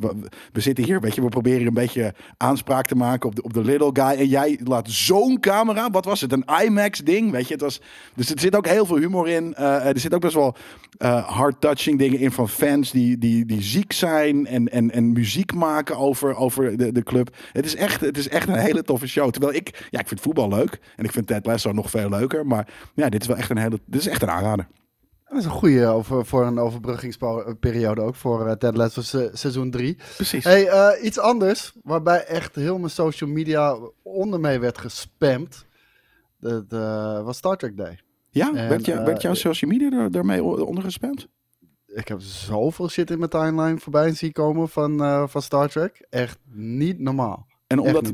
we, 0.52 0.60
zitten 0.60 0.84
hier, 0.84 1.00
weet 1.00 1.14
je, 1.14 1.22
we 1.22 1.28
proberen 1.28 1.66
een 1.66 1.74
beetje 1.74 2.14
aanspraak 2.36 2.86
te 2.86 2.96
maken 2.96 3.28
op 3.28 3.34
de, 3.34 3.42
op 3.42 3.52
de 3.52 3.64
little 3.64 3.90
guy. 3.92 4.18
En 4.18 4.26
jij 4.26 4.60
laat 4.64 4.90
zo'n 4.90 5.40
camera, 5.40 5.90
wat 5.90 6.04
was 6.04 6.20
het, 6.20 6.32
een 6.32 6.44
IMAX 6.64 6.98
ding, 6.98 7.30
weet 7.30 7.46
je. 7.46 7.52
Het 7.52 7.62
was, 7.62 7.80
dus 8.14 8.30
er 8.30 8.40
zit 8.40 8.56
ook 8.56 8.66
heel 8.66 8.86
veel 8.86 8.96
humor 8.96 9.28
in. 9.28 9.54
Eh, 9.54 9.86
er 9.86 9.98
zit 9.98 10.14
ook 10.14 10.20
best 10.20 10.34
wel 10.34 10.56
eh 10.98 11.28
hard-touching 11.28 11.98
dingen 11.98 12.18
in 12.18 12.32
van 12.32 12.48
fans 12.48 12.90
die, 12.90 13.18
die, 13.18 13.46
die 13.46 13.62
ziek 13.62 13.92
zijn 13.92 14.46
en, 14.46 14.68
en, 14.68 14.90
en 14.90 15.12
muziek 15.12 15.54
maken 15.54 15.96
over, 15.96 16.36
over 16.36 16.76
de, 16.76 16.92
de 16.92 17.02
club. 17.02 17.36
Het 17.52 17.64
is, 17.64 17.74
echt, 17.74 18.00
het 18.00 18.18
is 18.18 18.28
echt 18.28 18.48
een 18.48 18.58
hele 18.58 18.82
toffe 18.82 19.06
show. 19.06 19.30
Terwijl 19.30 19.54
ik, 19.54 19.86
ja, 19.90 20.00
ik 20.00 20.08
vind 20.08 20.20
voetbal 20.20 20.48
leuk 20.48 20.80
en 20.96 21.04
ik 21.04 21.12
vind 21.12 21.26
Ted 21.26 21.46
Lasso 21.46 21.72
nog 21.72 21.90
veel 21.90 22.08
leuker. 22.08 22.46
Maar 22.46 22.68
ja, 22.94 23.08
dit 23.08 23.20
is 23.20 23.26
wel 23.26 23.36
echt 23.36 23.50
een 23.50 23.58
hele, 23.58 23.80
dit 23.86 24.00
is 24.00 24.06
echt 24.06 24.22
een 24.22 24.30
aanrader. 24.30 24.66
Dat 25.28 25.38
is 25.38 25.44
een 25.44 25.50
goede 25.50 25.86
over, 25.86 26.26
voor 26.26 26.46
een 26.46 26.58
overbruggingsperiode 26.58 28.00
ook 28.00 28.14
voor 28.14 28.46
uh, 28.46 28.52
Ted 28.52 28.76
Lasso 28.76 29.02
se 29.02 29.30
seizoen 29.32 29.70
3. 29.70 29.96
Precies. 30.16 30.44
Hey, 30.44 30.66
uh, 30.66 31.04
iets 31.04 31.18
anders 31.18 31.72
waarbij 31.82 32.24
echt 32.24 32.54
heel 32.54 32.78
mijn 32.78 32.90
social 32.90 33.30
media 33.30 33.76
onder 34.02 34.40
mee 34.40 34.58
werd 34.58 34.78
gespamd. 34.78 35.66
Dat 36.40 36.64
uh, 36.72 37.22
was 37.22 37.36
Star 37.36 37.56
Trek 37.56 37.76
Day. 37.76 38.00
Ja, 38.30 38.54
en, 38.54 38.68
werd, 38.68 38.84
je, 38.84 39.02
werd 39.02 39.22
jouw 39.22 39.34
social 39.34 39.70
media 39.70 40.08
daarmee 40.08 40.42
onder 40.42 40.84
gespamd? 40.84 41.28
Ik 41.86 42.08
heb 42.08 42.20
zoveel 42.20 42.88
shit 42.88 43.10
in 43.10 43.18
mijn 43.18 43.30
timeline 43.30 43.78
voorbij 43.78 44.14
zien 44.14 44.32
komen 44.32 44.68
van, 44.68 45.28
van 45.28 45.42
Star 45.42 45.68
Trek. 45.68 46.06
Echt 46.10 46.38
niet 46.52 46.98
normaal. 46.98 47.46
En 47.66 47.78
omdat, 47.78 48.12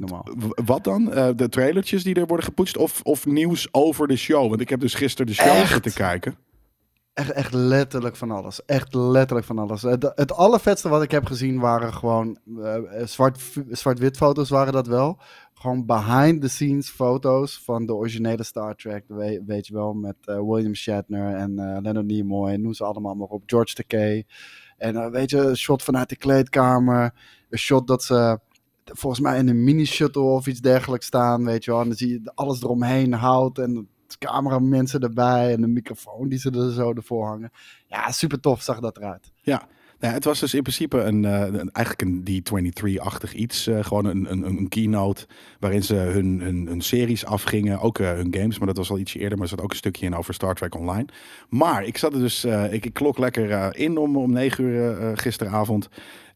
wat 0.64 0.84
dan? 0.84 1.08
Uh, 1.08 1.28
de 1.36 1.48
trailertjes 1.48 2.02
die 2.02 2.14
er 2.14 2.26
worden 2.26 2.46
gepoetst 2.46 2.76
of, 2.76 3.00
of 3.02 3.26
nieuws 3.26 3.68
over 3.70 4.08
de 4.08 4.16
show? 4.16 4.48
Want 4.48 4.60
ik 4.60 4.68
heb 4.68 4.80
dus 4.80 4.94
gisteren 4.94 5.26
de 5.26 5.34
show 5.34 5.66
zitten 5.66 5.92
kijken. 5.92 6.36
Echt, 7.14 7.30
echt 7.30 7.54
letterlijk 7.54 8.16
van 8.16 8.30
alles. 8.30 8.64
Echt 8.64 8.94
letterlijk 8.94 9.46
van 9.46 9.58
alles. 9.58 9.82
Het, 9.82 10.12
het 10.14 10.32
allervetste 10.32 10.88
wat 10.88 11.02
ik 11.02 11.10
heb 11.10 11.26
gezien 11.26 11.58
waren 11.58 11.94
gewoon 11.94 12.38
uh, 12.46 12.76
zwart, 13.04 13.40
zwart-wit 13.70 14.16
foto's 14.16 14.48
waren 14.48 14.72
dat 14.72 14.86
wel. 14.86 15.18
Gewoon 15.54 15.86
behind 15.86 16.40
the 16.40 16.48
scenes 16.48 16.88
foto's 16.90 17.60
van 17.64 17.86
de 17.86 17.94
originele 17.94 18.42
Star 18.42 18.74
Trek. 18.74 19.04
Weet, 19.46 19.66
je 19.66 19.74
wel, 19.74 19.92
met 19.92 20.16
uh, 20.24 20.40
William 20.40 20.74
Shatner 20.74 21.34
en 21.34 21.50
uh, 21.50 21.76
Leonard 21.80 22.06
Nimoy. 22.06 22.54
Noem 22.54 22.72
ze 22.72 22.84
allemaal 22.84 23.14
maar 23.14 23.28
op. 23.28 23.42
George 23.46 23.74
Takei. 23.74 24.24
En 24.76 25.10
weet 25.10 25.30
je, 25.30 25.38
een 25.38 25.56
shot 25.56 25.82
vanuit 25.82 26.08
de 26.08 26.16
kleedkamer. 26.16 27.14
Een 27.50 27.58
shot 27.58 27.86
dat 27.86 28.02
ze 28.02 28.38
volgens 28.84 29.22
mij 29.22 29.38
in 29.38 29.48
een 29.48 29.64
mini-shuttle 29.64 30.22
of 30.22 30.46
iets 30.46 30.60
dergelijks 30.60 31.06
staan, 31.06 31.44
weet 31.44 31.64
je 31.64 31.70
wel. 31.70 31.80
En 31.80 31.86
dan 31.86 31.96
zie 31.96 32.08
je 32.08 32.30
alles 32.34 32.62
eromheen 32.62 33.12
houdt 33.12 33.58
en 33.58 33.88
cameramensen 34.18 35.00
erbij 35.00 35.52
en 35.52 35.60
de 35.60 35.66
microfoon 35.66 36.28
die 36.28 36.38
ze 36.38 36.50
er 36.50 36.72
zo 36.72 36.92
ervoor 36.92 37.26
hangen. 37.26 37.52
Ja, 37.86 38.10
super 38.10 38.40
tof 38.40 38.62
zag 38.62 38.80
dat 38.80 38.96
eruit. 38.96 39.32
Ja, 39.42 39.68
het 40.10 40.24
was 40.24 40.40
dus 40.40 40.54
in 40.54 40.62
principe 40.62 40.98
een, 40.98 41.24
een 41.24 41.70
eigenlijk 41.72 42.02
een 42.02 42.42
D23-achtig 42.42 43.34
iets. 43.34 43.68
Uh, 43.68 43.84
gewoon 43.84 44.04
een, 44.04 44.30
een, 44.30 44.42
een, 44.42 44.68
keynote 44.68 45.26
waarin 45.58 45.82
ze 45.82 45.94
hun, 45.94 46.40
hun, 46.40 46.66
hun 46.66 46.80
series 46.80 47.24
afgingen. 47.24 47.80
Ook 47.80 47.98
uh, 47.98 48.12
hun 48.12 48.34
games, 48.34 48.58
maar 48.58 48.66
dat 48.66 48.76
was 48.76 48.90
al 48.90 48.98
ietsje 48.98 49.18
eerder. 49.18 49.38
Maar 49.38 49.46
er 49.46 49.52
zat 49.52 49.64
ook 49.64 49.70
een 49.70 49.76
stukje 49.76 50.06
in 50.06 50.16
over 50.16 50.34
Star 50.34 50.54
Trek 50.54 50.74
Online. 50.74 51.06
Maar 51.48 51.84
ik 51.84 51.98
zat 51.98 52.12
er 52.12 52.18
dus, 52.18 52.44
ik, 52.70 52.84
ik 52.84 52.92
klok 52.92 53.18
lekker 53.18 53.76
in 53.76 53.98
om, 53.98 54.16
om 54.16 54.32
9 54.32 54.64
uur 54.64 55.16
gisteravond. 55.18 55.88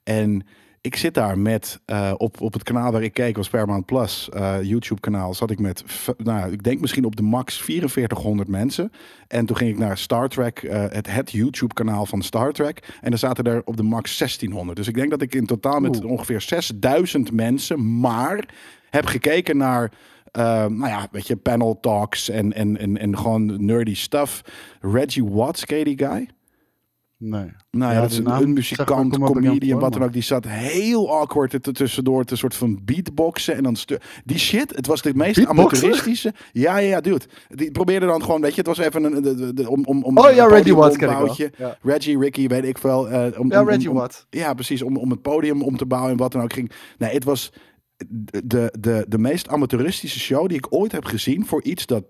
En 0.02 0.46
ik 0.86 0.96
zit 0.96 1.14
daar 1.14 1.38
met 1.38 1.80
uh, 1.86 2.12
op, 2.16 2.40
op 2.40 2.52
het 2.52 2.62
kanaal 2.62 2.92
waar 2.92 3.02
ik 3.02 3.12
keek, 3.12 3.36
was 3.36 3.48
Paramount 3.48 3.86
Plus, 3.86 4.28
uh, 4.34 4.56
YouTube 4.62 5.00
kanaal, 5.00 5.34
zat 5.34 5.50
ik 5.50 5.58
met, 5.58 5.84
nou, 6.16 6.52
ik 6.52 6.62
denk 6.62 6.80
misschien 6.80 7.04
op 7.04 7.16
de 7.16 7.22
max 7.22 7.62
4400 7.62 8.48
mensen. 8.48 8.92
En 9.28 9.46
toen 9.46 9.56
ging 9.56 9.70
ik 9.70 9.78
naar 9.78 9.98
Star 9.98 10.28
Trek, 10.28 10.62
uh, 10.62 10.84
het, 10.88 11.10
het 11.10 11.30
YouTube 11.30 11.74
kanaal 11.74 12.06
van 12.06 12.22
Star 12.22 12.52
Trek. 12.52 12.98
En 13.00 13.12
er 13.12 13.18
zaten 13.18 13.44
er 13.44 13.62
op 13.64 13.76
de 13.76 13.82
max 13.82 14.18
1600. 14.18 14.76
Dus 14.76 14.88
ik 14.88 14.94
denk 14.94 15.10
dat 15.10 15.22
ik 15.22 15.34
in 15.34 15.46
totaal 15.46 15.80
met 15.80 15.96
Oeh. 15.96 16.10
ongeveer 16.10 16.40
6000 16.40 17.32
mensen 17.32 18.00
maar 18.00 18.48
heb 18.90 19.06
gekeken 19.06 19.56
naar 19.56 19.92
nou 20.32 20.86
ja, 20.86 21.08
weet 21.10 21.26
je, 21.26 21.36
panel 21.36 21.78
talks 21.80 22.28
en, 22.28 22.52
en, 22.52 22.78
en, 22.78 22.98
en 22.98 23.18
gewoon 23.18 23.64
nerdy 23.64 23.94
stuff. 23.94 24.42
Reggie 24.80 25.24
Watts, 25.24 25.64
ken 25.64 25.84
die 25.84 25.98
guy? 25.98 26.28
Nee. 27.18 27.52
Nou 27.70 27.92
ja, 27.92 28.00
dat 28.00 28.10
is 28.10 28.18
een, 28.18 28.52
muzikant, 28.52 29.18
comedian, 29.18 29.80
wat 29.80 29.92
dan 29.92 30.02
ook. 30.02 30.12
Die 30.12 30.22
zat 30.22 30.44
heel 30.48 31.18
awkward 31.18 31.52
er 31.52 31.72
tussendoor 31.72 32.24
te 32.24 32.36
soort 32.36 32.54
van 32.54 32.80
beatboxen. 32.84 33.54
En 33.54 33.62
dan 33.62 33.76
die 34.24 34.38
shit, 34.38 34.76
het 34.76 34.86
was 34.86 35.02
de 35.02 35.14
meest 35.14 35.46
amateuristische. 35.46 36.34
Ja, 36.52 36.78
ja, 36.78 36.88
ja, 36.88 37.00
dude. 37.00 37.24
Die 37.48 37.70
probeerde 37.70 38.06
dan 38.06 38.22
gewoon, 38.22 38.40
weet 38.40 38.50
je, 38.50 38.56
het 38.56 38.66
was 38.66 38.78
even 38.78 39.04
een, 39.04 39.22
de, 39.22 39.52
de, 39.54 39.70
om, 39.70 39.84
om, 39.84 40.02
om 40.02 40.18
Oh 40.18 40.34
ja, 40.34 40.46
Reggie 40.46 40.74
Watts 40.74 40.96
ken 40.96 41.10
ik 41.10 41.16
wel. 41.16 41.36
Ja. 41.56 41.78
Reggie, 41.82 42.18
Ricky, 42.18 42.46
weet 42.46 42.64
ik 42.64 42.78
wel. 42.78 43.10
Uh, 43.10 43.26
om, 43.38 43.50
ja, 43.50 43.62
Reggie 43.62 43.92
Watts. 43.92 44.26
Ja, 44.30 44.54
precies. 44.54 44.82
Om, 44.82 44.96
om 44.96 45.10
het 45.10 45.22
podium 45.22 45.62
om 45.62 45.76
te 45.76 45.86
bouwen 45.86 46.10
en 46.10 46.16
wat 46.16 46.32
dan 46.32 46.42
ook 46.42 46.52
ging. 46.52 46.70
Nee, 46.98 47.12
het 47.12 47.24
was 47.24 47.52
de, 48.44 48.72
de, 48.80 49.04
de 49.08 49.18
meest 49.18 49.48
amateuristische 49.48 50.18
show 50.18 50.48
die 50.48 50.56
ik 50.56 50.66
ooit 50.68 50.92
heb 50.92 51.04
gezien 51.04 51.46
voor 51.46 51.62
iets 51.62 51.86
dat 51.86 52.04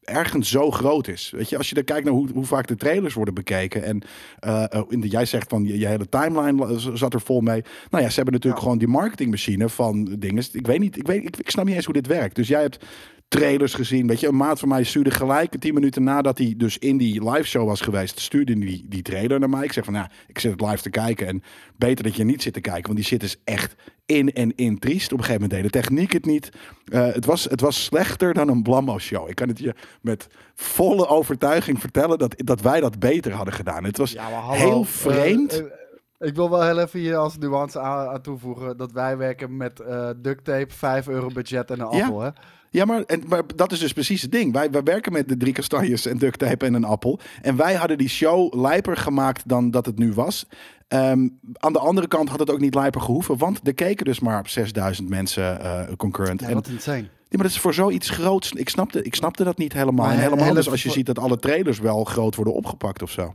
ergens 0.00 0.50
zo 0.50 0.70
groot 0.70 1.08
is. 1.08 1.30
Weet 1.36 1.48
je, 1.48 1.56
als 1.56 1.68
je 1.68 1.74
dan 1.74 1.84
kijkt 1.84 2.04
naar 2.04 2.14
hoe, 2.14 2.28
hoe 2.34 2.44
vaak 2.44 2.66
de 2.66 2.76
trailers 2.76 3.14
worden 3.14 3.34
bekeken. 3.34 3.82
En 3.82 4.02
uh, 4.46 4.82
in 4.88 5.00
de, 5.00 5.08
jij 5.08 5.24
zegt 5.24 5.48
van 5.48 5.64
je, 5.64 5.78
je, 5.78 5.86
hele 5.86 6.08
timeline 6.08 6.78
zat 6.94 7.14
er 7.14 7.20
vol 7.20 7.40
mee. 7.40 7.62
Nou 7.90 8.02
ja, 8.02 8.08
ze 8.08 8.14
hebben 8.14 8.34
natuurlijk 8.34 8.62
gewoon 8.62 8.78
die 8.78 8.88
marketingmachine 8.88 9.68
van 9.68 10.04
dingen. 10.18 10.44
Ik 10.52 10.66
weet 10.66 10.78
niet, 10.78 10.96
ik, 10.96 11.06
weet, 11.06 11.24
ik, 11.24 11.36
ik 11.36 11.50
snap 11.50 11.64
niet 11.64 11.74
eens 11.74 11.84
hoe 11.84 11.94
dit 11.94 12.06
werkt. 12.06 12.34
Dus 12.34 12.48
jij 12.48 12.60
hebt 12.60 12.84
trailers 13.30 13.74
gezien. 13.74 14.06
Weet 14.06 14.20
je, 14.20 14.28
een 14.28 14.36
maat 14.36 14.58
van 14.58 14.68
mij 14.68 14.84
stuurde 14.84 15.10
gelijk 15.10 15.58
tien 15.58 15.74
minuten 15.74 16.02
nadat 16.02 16.38
hij 16.38 16.54
dus 16.56 16.78
in 16.78 16.96
die 16.96 17.30
live 17.30 17.48
show 17.48 17.66
was 17.66 17.80
geweest, 17.80 18.20
stuurde 18.20 18.58
die, 18.58 18.84
die 18.88 19.02
trailer 19.02 19.38
naar 19.38 19.48
mij. 19.48 19.64
Ik 19.64 19.72
zeg 19.72 19.84
van 19.84 19.94
ja, 19.94 20.10
ik 20.26 20.38
zit 20.38 20.50
het 20.50 20.60
live 20.60 20.82
te 20.82 20.90
kijken 20.90 21.26
en 21.26 21.42
beter 21.76 22.04
dat 22.04 22.16
je 22.16 22.24
niet 22.24 22.42
zit 22.42 22.52
te 22.52 22.60
kijken, 22.60 22.82
want 22.82 22.96
die 22.96 23.06
zit 23.06 23.22
is 23.22 23.40
echt 23.44 23.74
in 24.06 24.32
en 24.32 24.54
in 24.56 24.78
triest. 24.78 25.12
Op 25.12 25.18
een 25.18 25.24
gegeven 25.24 25.42
moment 25.42 25.62
deed 25.62 25.72
de 25.72 25.78
techniek 25.80 26.12
het 26.12 26.24
niet. 26.24 26.50
Uh, 26.84 27.12
het, 27.12 27.24
was, 27.24 27.44
het 27.44 27.60
was 27.60 27.84
slechter 27.84 28.34
dan 28.34 28.48
een 28.48 28.62
Blammo 28.62 28.98
show. 28.98 29.28
Ik 29.28 29.34
kan 29.34 29.48
het 29.48 29.58
je 29.58 29.74
met 30.00 30.26
volle 30.54 31.06
overtuiging 31.06 31.80
vertellen 31.80 32.18
dat, 32.18 32.34
dat 32.36 32.60
wij 32.60 32.80
dat 32.80 32.98
beter 32.98 33.32
hadden 33.32 33.54
gedaan. 33.54 33.84
Het 33.84 33.98
was 33.98 34.12
ja, 34.12 34.50
heel 34.50 34.84
vreemd. 34.84 35.60
Uh, 35.60 35.64
uh, 35.64 36.28
ik 36.28 36.34
wil 36.34 36.50
wel 36.50 36.62
heel 36.62 36.78
even 36.78 37.00
hier 37.00 37.16
als 37.16 37.38
nuance 37.38 37.80
aan, 37.80 38.08
aan 38.08 38.22
toevoegen 38.22 38.76
dat 38.76 38.92
wij 38.92 39.16
werken 39.16 39.56
met 39.56 39.82
duct 40.16 40.44
tape, 40.44 40.74
5 40.74 41.08
euro 41.08 41.28
budget 41.28 41.70
en 41.70 41.80
een 41.80 41.96
ja. 41.96 42.04
appel. 42.04 42.20
Hè? 42.20 42.30
Ja, 42.72 42.84
maar, 42.84 43.02
en, 43.02 43.22
maar 43.26 43.42
dat 43.54 43.72
is 43.72 43.78
dus 43.78 43.92
precies 43.92 44.22
het 44.22 44.32
ding. 44.32 44.52
Wij, 44.52 44.70
wij 44.70 44.82
werken 44.82 45.12
met 45.12 45.28
de 45.28 45.36
drie 45.36 45.52
kastanjes 45.52 46.06
en 46.06 46.18
duct 46.18 46.38
tape 46.38 46.66
en 46.66 46.74
een 46.74 46.84
appel. 46.84 47.20
En 47.42 47.56
wij 47.56 47.74
hadden 47.74 47.98
die 47.98 48.08
show 48.08 48.54
lijper 48.54 48.96
gemaakt 48.96 49.48
dan 49.48 49.70
dat 49.70 49.86
het 49.86 49.98
nu 49.98 50.12
was. 50.12 50.46
Um, 50.88 51.38
aan 51.52 51.72
de 51.72 51.78
andere 51.78 52.08
kant 52.08 52.28
had 52.28 52.38
het 52.38 52.50
ook 52.50 52.60
niet 52.60 52.74
lijper 52.74 53.00
gehoeven. 53.00 53.38
Want 53.38 53.60
er 53.66 53.74
keken 53.74 54.04
dus 54.04 54.20
maar 54.20 54.48
6000 54.48 55.08
mensen 55.08 55.58
uh, 55.62 55.82
concurrent. 55.96 56.40
Ja, 56.40 56.52
wat 56.52 56.68
insane. 56.68 57.02
Ja, 57.02 57.36
maar 57.36 57.46
dat 57.46 57.56
is 57.56 57.60
voor 57.60 57.74
zoiets 57.74 58.10
groots. 58.10 58.52
Ik 58.52 58.68
snapte, 58.68 59.02
ik 59.02 59.14
snapte 59.14 59.44
dat 59.44 59.58
niet 59.58 59.72
helemaal. 59.72 60.06
Maar 60.06 60.14
en 60.14 60.20
helemaal 60.20 60.54
dus 60.54 60.70
als 60.70 60.82
je 60.82 60.90
ziet 60.90 61.06
dat 61.06 61.18
alle 61.18 61.36
trailers 61.36 61.78
wel 61.78 62.04
groot 62.04 62.34
worden 62.34 62.54
opgepakt 62.54 63.02
of 63.02 63.10
zo. 63.10 63.34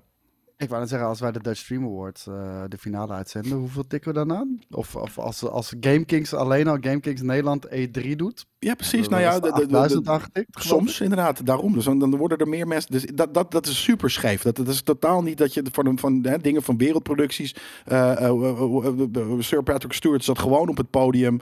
Ik 0.58 0.70
wou 0.70 0.80
net 0.82 0.90
zeggen, 0.90 1.08
als 1.08 1.20
wij 1.20 1.32
de 1.32 1.42
Dutch 1.42 1.60
Stream 1.60 1.84
Awards 1.84 2.28
uh, 2.28 2.64
de 2.68 2.78
finale 2.78 3.14
uitzenden, 3.14 3.58
hoeveel 3.58 3.88
tikken 3.88 4.14
we 4.14 4.18
dan 4.18 4.34
aan? 4.34 4.60
Of, 4.70 4.96
of 4.96 5.18
als, 5.18 5.44
als 5.44 5.74
GameKings 5.80 6.34
alleen 6.34 6.68
al 6.68 6.78
GameKings 6.82 7.22
Nederland 7.22 7.68
E3 7.68 8.16
doet? 8.16 8.46
Ja, 8.66 8.76
precies. 8.76 9.08
Nou 9.08 9.22
ja, 9.22 9.40
de, 9.40 10.02
aangetikt, 10.04 10.64
soms 10.64 11.02
inderdaad, 11.02 11.46
daarom. 11.46 11.74
Dus 11.74 11.86
dan, 11.86 12.00
dan 12.00 12.16
worden 12.16 12.38
er 12.38 12.48
meer 12.48 12.68
mensen. 12.68 12.92
Dus 12.92 13.06
dat, 13.14 13.34
dat, 13.34 13.52
dat 13.52 13.66
is 13.66 13.84
super 13.84 14.12
scheef. 14.12 14.42
Dat, 14.42 14.56
dat 14.56 14.68
is 14.68 14.82
totaal 14.82 15.22
niet 15.22 15.38
dat 15.38 15.54
je 15.54 15.64
van, 15.72 16.00
van 16.00 16.20
hè, 16.22 16.38
dingen 16.38 16.64
van 16.64 16.78
wereldproducties. 16.78 17.56
Uh, 17.92 18.12
uh, 18.22 19.40
Sir 19.40 19.64
Patrick 19.64 19.94
Stewart 19.94 20.24
zat 20.24 20.40
gewoon 20.40 20.70
op 20.70 20.78
het 20.78 20.90
podium. 20.90 21.40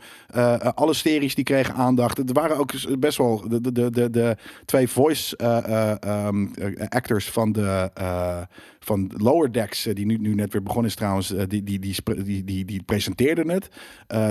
alle 0.75 0.93
series 0.93 1.35
die 1.35 1.43
kregen 1.43 1.73
aandacht. 1.73 2.17
Er 2.17 2.33
waren 2.33 2.57
ook 2.57 2.99
best 2.99 3.17
wel 3.17 3.43
de, 3.47 3.71
de, 3.71 3.89
de, 3.89 4.09
de 4.09 4.37
twee 4.65 4.87
voice 4.87 5.43
um, 6.27 6.51
actors 6.89 7.29
van 7.29 7.51
de 7.51 7.91
van 8.79 9.11
Lower 9.17 9.51
Decks, 9.51 9.83
die 9.83 10.05
nu, 10.05 10.17
nu 10.17 10.35
net 10.35 10.53
weer 10.53 10.63
begonnen 10.63 10.89
is 10.89 10.95
trouwens, 10.95 11.27
die, 11.27 11.63
die, 11.63 11.79
die, 11.79 11.95
die, 12.23 12.43
die, 12.43 12.65
die 12.65 12.83
presenteerden 12.83 13.49
het. 13.49 13.69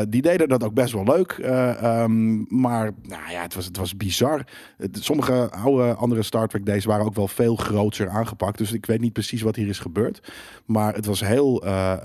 Die 0.09 0.23
deden 0.23 0.49
dat 0.49 0.65
ook 0.65 0.75
best 0.75 0.93
wel 0.93 1.05
leuk. 1.05 1.39
Um, 1.83 2.47
maar 2.49 2.82
nou 3.03 3.31
ja, 3.31 3.43
het 3.43 3.55
was, 3.55 3.65
het 3.65 3.77
was 3.77 3.97
bizar. 3.97 4.45
Sommige 4.93 5.51
oude 5.51 5.95
andere 5.95 6.23
Star 6.23 6.49
Trek 6.49 6.67
days 6.67 6.85
waren 6.85 7.05
ook 7.05 7.15
wel 7.15 7.29
veel 7.29 7.57
groter 7.57 8.09
aangepakt. 8.09 8.59
Dus 8.59 8.73
ik 8.73 8.87
weet 8.87 9.01
niet 9.01 9.13
precies 9.13 9.43
wat 9.43 9.57
hier 9.57 9.69
is 9.69 9.79
gebeurd. 9.79 10.33
Maar 10.65 10.95
het 10.95 11.07
was 11.07 11.21
heel 11.21 11.65
uh, 11.67 11.97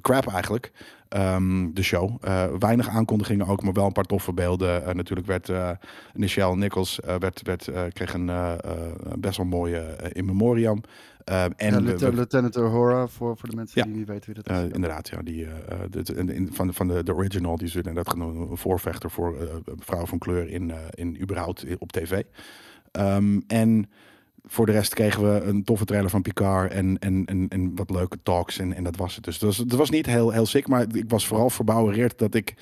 crap 0.00 0.26
eigenlijk. 0.26 0.72
Um, 1.16 1.74
de 1.74 1.82
show. 1.82 2.22
Weinig 2.58 2.88
aankondigingen 2.88 3.46
ook, 3.46 3.62
maar 3.62 3.72
wel 3.72 3.86
een 3.86 3.92
paar 3.92 4.04
toffe 4.04 4.32
beelden. 4.32 4.96
Natuurlijk 4.96 5.26
werd 5.26 5.48
uh, 5.48 5.70
Nichols 6.54 7.00
werd, 7.18 7.42
werd, 7.42 7.70
kreeg 7.92 8.14
een 8.14 8.30
best 9.18 9.36
wel 9.36 9.46
mooie 9.46 9.96
in 10.12 10.24
memoriam. 10.24 10.80
En 11.56 11.84
ja, 11.98 12.08
Lieutenant, 12.08 12.56
Uhura, 12.56 13.06
voor, 13.06 13.36
voor 13.36 13.48
de 13.48 13.56
mensen 13.56 13.82
die 13.82 13.96
niet 13.96 14.06
weten 14.08 14.34
wie 14.34 14.42
dat 14.42 14.64
is. 14.64 14.72
inderdaad, 14.72 15.08
ja. 15.08 15.22
Die, 15.22 15.46
de, 15.90 16.02
de, 16.02 16.46
van, 16.50 16.74
van 16.74 16.88
de, 16.88 17.02
de 17.02 17.14
original, 17.14 17.56
die 17.56 17.66
is 17.66 17.74
inderdaad 17.74 18.14
een 18.14 18.48
voorvechter 18.52 19.10
voor 19.10 19.62
vrouwen 19.78 20.08
van 20.08 20.18
kleur 20.18 20.48
in, 20.48 20.72
in 20.94 21.20
überhaupt 21.20 21.64
op 21.78 21.92
tv. 21.92 22.22
Um, 22.92 23.42
en 23.46 23.90
voor 24.44 24.66
de 24.66 24.72
rest 24.72 24.94
kregen 24.94 25.22
we 25.22 25.40
een 25.40 25.64
toffe 25.64 25.84
trailer 25.84 26.10
van 26.10 26.22
Picard 26.22 26.72
en, 26.72 26.98
en, 26.98 27.24
en, 27.24 27.46
en 27.48 27.76
wat 27.76 27.90
leuke 27.90 28.18
talks. 28.22 28.58
En, 28.58 28.74
en 28.74 28.84
dat 28.84 28.96
was 28.96 29.14
het. 29.14 29.24
Dus 29.24 29.34
het 29.34 29.44
was, 29.44 29.56
het 29.56 29.72
was 29.72 29.90
niet 29.90 30.06
heel, 30.06 30.30
heel 30.30 30.46
sick, 30.46 30.68
maar 30.68 30.86
ik 30.92 31.04
was 31.08 31.26
vooral 31.26 31.50
verbouwereerd 31.50 32.18
dat 32.18 32.34
ik, 32.34 32.54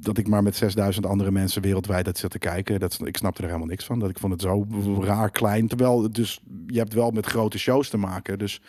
dat 0.00 0.18
ik 0.18 0.28
maar 0.28 0.42
met 0.42 0.56
6000 0.56 1.06
andere 1.06 1.30
mensen 1.30 1.62
wereldwijd 1.62 2.04
dat 2.04 2.18
zit 2.18 2.30
te 2.30 2.38
kijken. 2.38 2.80
Dat, 2.80 2.98
ik 3.04 3.16
snapte 3.16 3.42
er 3.42 3.46
helemaal 3.46 3.68
niks 3.68 3.84
van. 3.84 3.98
Dat 3.98 4.10
ik 4.10 4.18
vond 4.18 4.32
het 4.32 4.42
zo 4.42 4.66
raar 5.00 5.30
klein. 5.30 5.68
Terwijl 5.68 6.10
dus 6.10 6.40
je 6.66 6.78
hebt 6.78 6.92
wel 6.92 7.10
met 7.10 7.26
grote 7.26 7.58
shows 7.58 7.88
te 7.88 7.96
maken. 7.96 8.38
Dus 8.38 8.60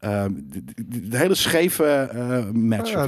de, 0.00 0.64
de- 0.86 1.08
de 1.08 1.16
hele 1.18 1.34
scheve 1.34 1.84
eh, 1.84 2.50
match. 2.50 2.90
Ja, 2.90 3.06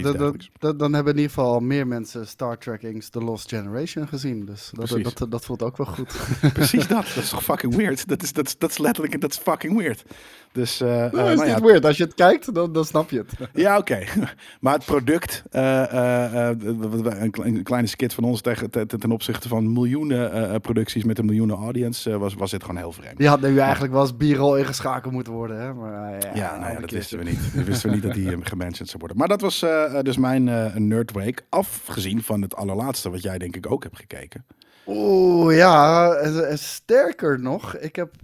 dat- 0.59 0.79
dan 0.79 0.93
hebben 0.93 1.13
in 1.13 1.19
ieder 1.21 1.35
geval 1.35 1.61
meer 1.61 1.87
mensen 1.87 2.27
Star 2.27 2.59
Trekkings 2.59 3.09
The 3.09 3.21
Lost 3.21 3.49
Generation 3.49 4.09
gezien. 4.09 4.45
Dus 4.45 4.71
dat, 4.75 4.89
dat, 5.19 5.31
dat, 5.31 5.45
voelt 5.45 5.63
ook 5.63 5.77
wel 5.77 5.87
goed. 5.87 6.17
Precies 6.53 6.87
dat. 6.87 7.05
Dat 7.15 7.23
is 7.25 7.29
toch 7.31 7.45
fucking 7.45 7.75
weird. 7.75 8.09
Dat 8.09 8.23
is, 8.23 8.33
dat 8.33 8.47
is, 8.47 8.59
dat 8.59 8.71
is 8.71 8.79
letterlijk, 8.79 9.21
dat 9.21 9.31
is 9.31 9.37
fucking 9.39 9.77
weird. 9.79 10.05
Dus, 10.53 10.73
is 10.73 10.79
nou 10.89 11.47
ja, 11.47 11.55
niet 11.55 11.65
weird. 11.65 11.85
Als 11.85 11.97
je 11.97 12.05
het 12.05 12.15
kijkt, 12.15 12.55
dan, 12.55 12.73
dan 12.73 12.85
snap 12.85 13.11
je 13.11 13.19
het. 13.19 13.49
Ja, 13.65 13.79
oké. 13.79 13.99
Maar 14.61 14.75
het 14.75 14.85
product, 14.85 15.43
een, 15.51 17.31
klein- 17.31 17.57
een 17.57 17.63
kleine 17.63 17.89
skit 17.89 18.15
van 18.15 18.25
ons 18.25 18.41
tegen, 18.41 18.71
te- 18.71 18.87
te- 18.87 18.99
ten 18.99 19.11
opzichte 19.13 19.49
van 19.49 19.73
miljoenen 19.73 20.61
producties 20.61 21.05
met 21.05 21.19
een 21.19 21.25
miljoenen 21.25 21.57
audience, 21.57 22.19
was, 22.19 22.35
was 22.35 22.51
dit 22.51 22.61
gewoon 22.65 22.77
heel 22.81 22.93
vreemd. 22.93 23.19
Die 23.19 23.29
had 23.29 23.41
nu 23.41 23.59
eigenlijk 23.59 23.93
wel 23.93 24.01
als 24.01 24.13
B-roll 24.13 24.59
ingeschakeld 24.59 25.13
moeten 25.13 25.33
worden. 25.33 25.61
Hè? 25.61 25.75
Maar, 25.75 26.13
ja, 26.13 26.31
Ja, 26.35 26.59
nou 26.59 26.73
ja, 26.73 26.78
dat 26.81 26.91
wisten 26.91 27.19
we 27.19 27.25
niet. 27.25 27.55
Dat 27.55 27.65
wisten 27.65 27.89
we 27.89 27.95
niet 27.95 28.05
dat 28.05 28.15
die 28.15 28.31
uh, 28.31 28.37
gementioned 28.41 28.89
zou 28.89 28.99
worden. 28.99 29.17
Maar 29.17 29.29
dat 29.29 29.41
was 29.41 29.63
eh, 29.63 29.99
eh, 29.99 30.05
dus 30.05 30.17
mijn 30.17 30.49
eh 30.49 30.75
Nerd 30.75 31.13
Week. 31.13 31.45
Afgezien 31.49 32.23
van 32.23 32.43
het 32.43 32.57
allerlaatste, 32.57 33.11
wat 33.11 33.23
jij 33.23 33.39
denk 33.39 33.57
ik 33.57 33.71
ook 33.71 33.83
hebt 33.83 33.97
gekeken. 33.97 34.45
Oeh, 34.91 35.57
ja. 35.57 36.17
sterker 36.57 37.41
nog, 37.41 37.77
ik 37.77 37.97
heb 37.97 38.15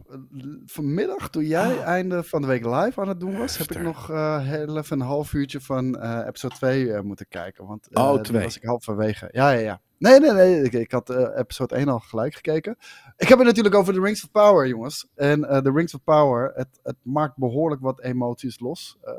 vanmiddag, 0.67 1.31
toen 1.31 1.45
jij 1.45 1.79
Ah. 1.79 1.87
einde 1.87 2.23
van 2.23 2.41
de 2.41 2.47
week 2.47 2.65
live 2.65 3.01
aan 3.01 3.09
het 3.09 3.21
doen 3.21 3.39
was, 3.39 3.57
heb 3.59 3.71
ik 3.71 3.83
nog 3.83 4.11
eh, 4.11 4.41
heel 4.41 4.79
even 4.79 5.01
een 5.01 5.07
half 5.07 5.33
uurtje 5.33 5.61
van 5.61 5.99
eh, 5.99 6.27
episode 6.27 6.55
2 6.55 6.93
eh, 6.93 7.01
moeten 7.01 7.29
kijken. 7.29 7.67
Want 7.67 7.89
Oh, 7.93 8.23
was 8.31 8.57
ik 8.57 8.65
halverwege. 8.65 9.29
Ja, 9.33 9.51
ja, 9.51 9.59
ja. 9.61 9.81
Nee, 9.99 10.21
nee, 10.21 10.33
nee. 10.33 10.63
Ik, 10.63 10.73
ik 10.73 10.91
had 10.93 11.11
eh, 11.11 11.39
episode 11.39 11.75
1 11.75 11.89
al 11.89 11.99
gelijk 11.99 12.35
gekeken. 12.35 12.77
Ik 13.17 13.29
heb 13.29 13.39
het 13.39 13.47
natuurlijk 13.47 13.75
over 13.75 13.93
de 13.93 14.01
Rings 14.01 14.25
of 14.25 14.31
Power, 14.31 14.69
jongens. 14.69 15.09
En 15.15 15.45
eh, 15.45 15.63
de 15.63 15.73
Rings 15.73 15.95
of 15.95 16.05
Power, 16.05 16.53
het, 16.55 16.81
het 16.83 16.97
maakt 17.03 17.37
behoorlijk 17.37 17.81
wat 17.81 18.01
emoties 18.01 18.61
los. 18.61 18.99
Eh, 19.03 19.13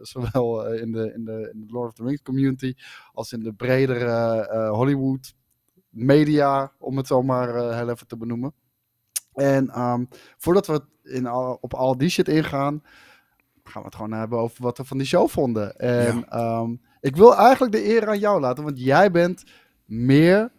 zowel 0.00 0.66
eh, 0.66 0.80
in, 0.80 0.92
de, 0.92 1.12
in, 1.14 1.24
de, 1.24 1.50
in 1.52 1.60
de 1.60 1.72
Lord 1.72 1.88
of 1.88 1.94
the 1.94 2.04
Rings 2.04 2.22
community 2.22 2.74
als 3.12 3.32
in 3.32 3.42
de 3.42 3.52
bredere 3.52 4.46
eh, 4.46 4.70
Hollywood 4.70 5.34
media, 5.90 6.72
om 6.78 6.96
het 6.96 7.06
zo 7.06 7.22
maar 7.22 7.54
eh, 7.54 7.76
heel 7.76 7.88
even 7.88 8.06
te 8.06 8.16
benoemen. 8.16 8.54
En 9.34 9.68
ehm, 9.68 10.04
voordat 10.36 10.66
we 10.66 10.82
in 11.02 11.26
al, 11.26 11.58
op 11.60 11.74
al 11.74 11.96
die 11.96 12.08
shit 12.08 12.28
ingaan, 12.28 12.82
gaan 13.64 13.82
we 13.82 13.88
het 13.88 13.96
gewoon 13.96 14.12
hebben 14.12 14.38
over 14.38 14.62
wat 14.62 14.78
we 14.78 14.84
van 14.84 14.98
die 14.98 15.06
show 15.06 15.28
vonden. 15.28 15.76
En 15.76 16.28
ehm, 16.28 16.74
ik 17.00 17.16
wil 17.16 17.36
eigenlijk 17.36 17.72
de 17.72 17.84
eer 17.84 18.08
aan 18.08 18.18
jou 18.18 18.40
laten, 18.40 18.64
want 18.64 18.80
jij 18.80 19.10
bent 19.10 19.44
meer, 19.84 20.52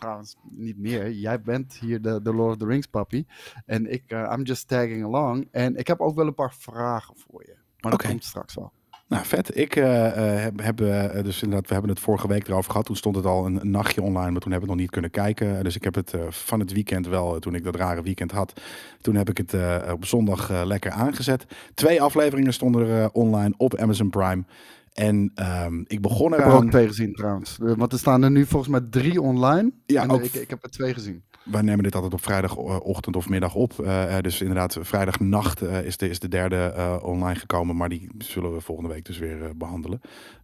trouwens 0.00 0.36
niet 0.50 0.78
meer, 0.78 1.10
jij 1.10 1.40
bent 1.40 1.74
hier 1.74 2.02
de, 2.02 2.22
de 2.22 2.34
Lord 2.34 2.50
of 2.52 2.56
the 2.56 2.66
Rings 2.66 2.86
papi. 2.86 3.26
En 3.66 3.92
ik, 3.92 4.02
eh, 4.06 4.32
I'm 4.36 4.42
just 4.42 4.68
tagging 4.68 5.04
along. 5.04 5.48
En 5.50 5.76
ik 5.76 5.86
heb 5.86 6.00
ook 6.00 6.14
wel 6.14 6.26
een 6.26 6.34
paar 6.34 6.54
vragen 6.54 7.14
voor 7.16 7.42
je. 7.46 7.54
Maar 7.80 7.90
dat 7.90 8.02
komt 8.02 8.24
straks 8.24 8.54
wel. 8.54 8.72
Nou, 9.08 9.24
vet. 9.24 9.56
Ik 9.56 9.76
eh, 9.76 10.42
heb, 10.42 10.58
heb 10.58 10.76
dus 11.24 11.42
inderdaad, 11.42 11.66
we 11.66 11.72
hebben 11.72 11.90
het 11.90 12.00
vorige 12.00 12.28
week 12.28 12.48
erover 12.48 12.70
gehad. 12.70 12.86
Toen 12.86 12.96
stond 12.96 13.16
het 13.16 13.24
al 13.24 13.46
een, 13.46 13.60
een 13.60 13.70
nachtje 13.70 14.02
online, 14.02 14.30
maar 14.30 14.40
toen 14.40 14.52
hebben 14.52 14.68
we 14.68 14.74
het 14.74 14.74
nog 14.74 14.76
niet 14.76 14.90
kunnen 14.90 15.10
kijken. 15.10 15.64
Dus 15.64 15.76
ik 15.76 15.84
heb 15.84 15.94
het 15.94 16.14
van 16.28 16.60
het 16.60 16.72
weekend 16.72 17.06
wel, 17.06 17.38
toen 17.38 17.54
ik 17.54 17.64
dat 17.64 17.76
rare 17.76 18.02
weekend 18.02 18.30
had, 18.30 18.60
toen 19.00 19.14
heb 19.14 19.28
ik 19.28 19.36
het 19.36 19.54
op 19.92 20.04
zondag 20.04 20.64
lekker 20.64 20.90
aangezet. 20.90 21.46
Twee 21.74 22.02
afleveringen 22.02 22.52
stonden 22.52 22.88
er 22.88 23.10
online 23.10 23.54
op 23.56 23.76
Amazon 23.76 24.10
Prime. 24.10 24.44
En 24.92 25.30
ehm, 25.34 25.80
ik 25.86 26.00
begon 26.00 26.32
Ik 26.32 26.38
heb 26.38 26.46
er 26.46 26.52
ook 26.52 26.70
twee 26.70 26.86
gezien 26.88 27.12
trouwens. 27.14 27.58
Eh, 27.62 27.72
Want 27.76 27.92
er 27.92 27.98
staan 27.98 28.22
er 28.22 28.30
nu 28.30 28.46
volgens 28.46 28.70
mij 28.70 28.80
drie 28.90 29.20
online. 29.20 29.72
Ja, 29.86 30.02
en 30.02 30.10
ook 30.10 30.22
ik, 30.22 30.34
ik 30.34 30.50
heb 30.50 30.62
er 30.64 30.70
twee 30.70 30.94
gezien. 30.94 31.22
Wij 31.44 31.62
nemen 31.62 31.82
dit 31.82 31.94
altijd 31.94 32.12
op 32.12 32.22
vrijdagochtend 32.22 33.16
of 33.16 33.28
middag 33.28 33.54
op. 33.54 33.78
Eh, 33.78 34.16
eh, 34.16 34.22
dus 34.22 34.40
inderdaad, 34.40 34.76
vrijdagnacht 34.80 35.62
eh, 35.62 35.84
is, 35.84 35.96
de, 35.96 36.08
is 36.08 36.18
de 36.18 36.28
derde 36.28 36.56
eh, 36.56 36.96
online 37.02 37.38
gekomen. 37.38 37.76
Maar 37.76 37.88
die 37.88 38.10
zullen 38.18 38.54
we 38.54 38.60
volgende 38.60 38.90
week 38.92 39.04
dus 39.04 39.18
weer 39.18 39.42
eh, 39.42 39.50
behandelen. 39.56 40.00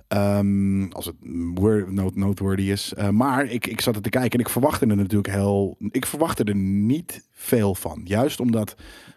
Ehm, 0.08 0.86
als 0.92 1.04
het 1.06 1.14
wor- 1.54 1.92
note- 1.92 2.18
noteworthy 2.18 2.62
is. 2.70 2.94
Eh, 2.94 3.08
maar 3.08 3.44
ik, 3.46 3.66
ik 3.66 3.80
zat 3.80 3.96
er 3.96 4.02
te 4.02 4.08
kijken 4.08 4.30
en 4.30 4.40
ik 4.44 4.48
verwachtte 4.48 4.86
er 4.86 4.96
natuurlijk 4.96 5.28
heel... 5.34 5.76
Ik 5.90 6.06
verwachtte 6.06 6.44
er 6.44 6.56
niet 6.56 7.28
veel 7.32 7.74
van. 7.74 8.00
Juist 8.04 8.40
omdat... 8.40 8.74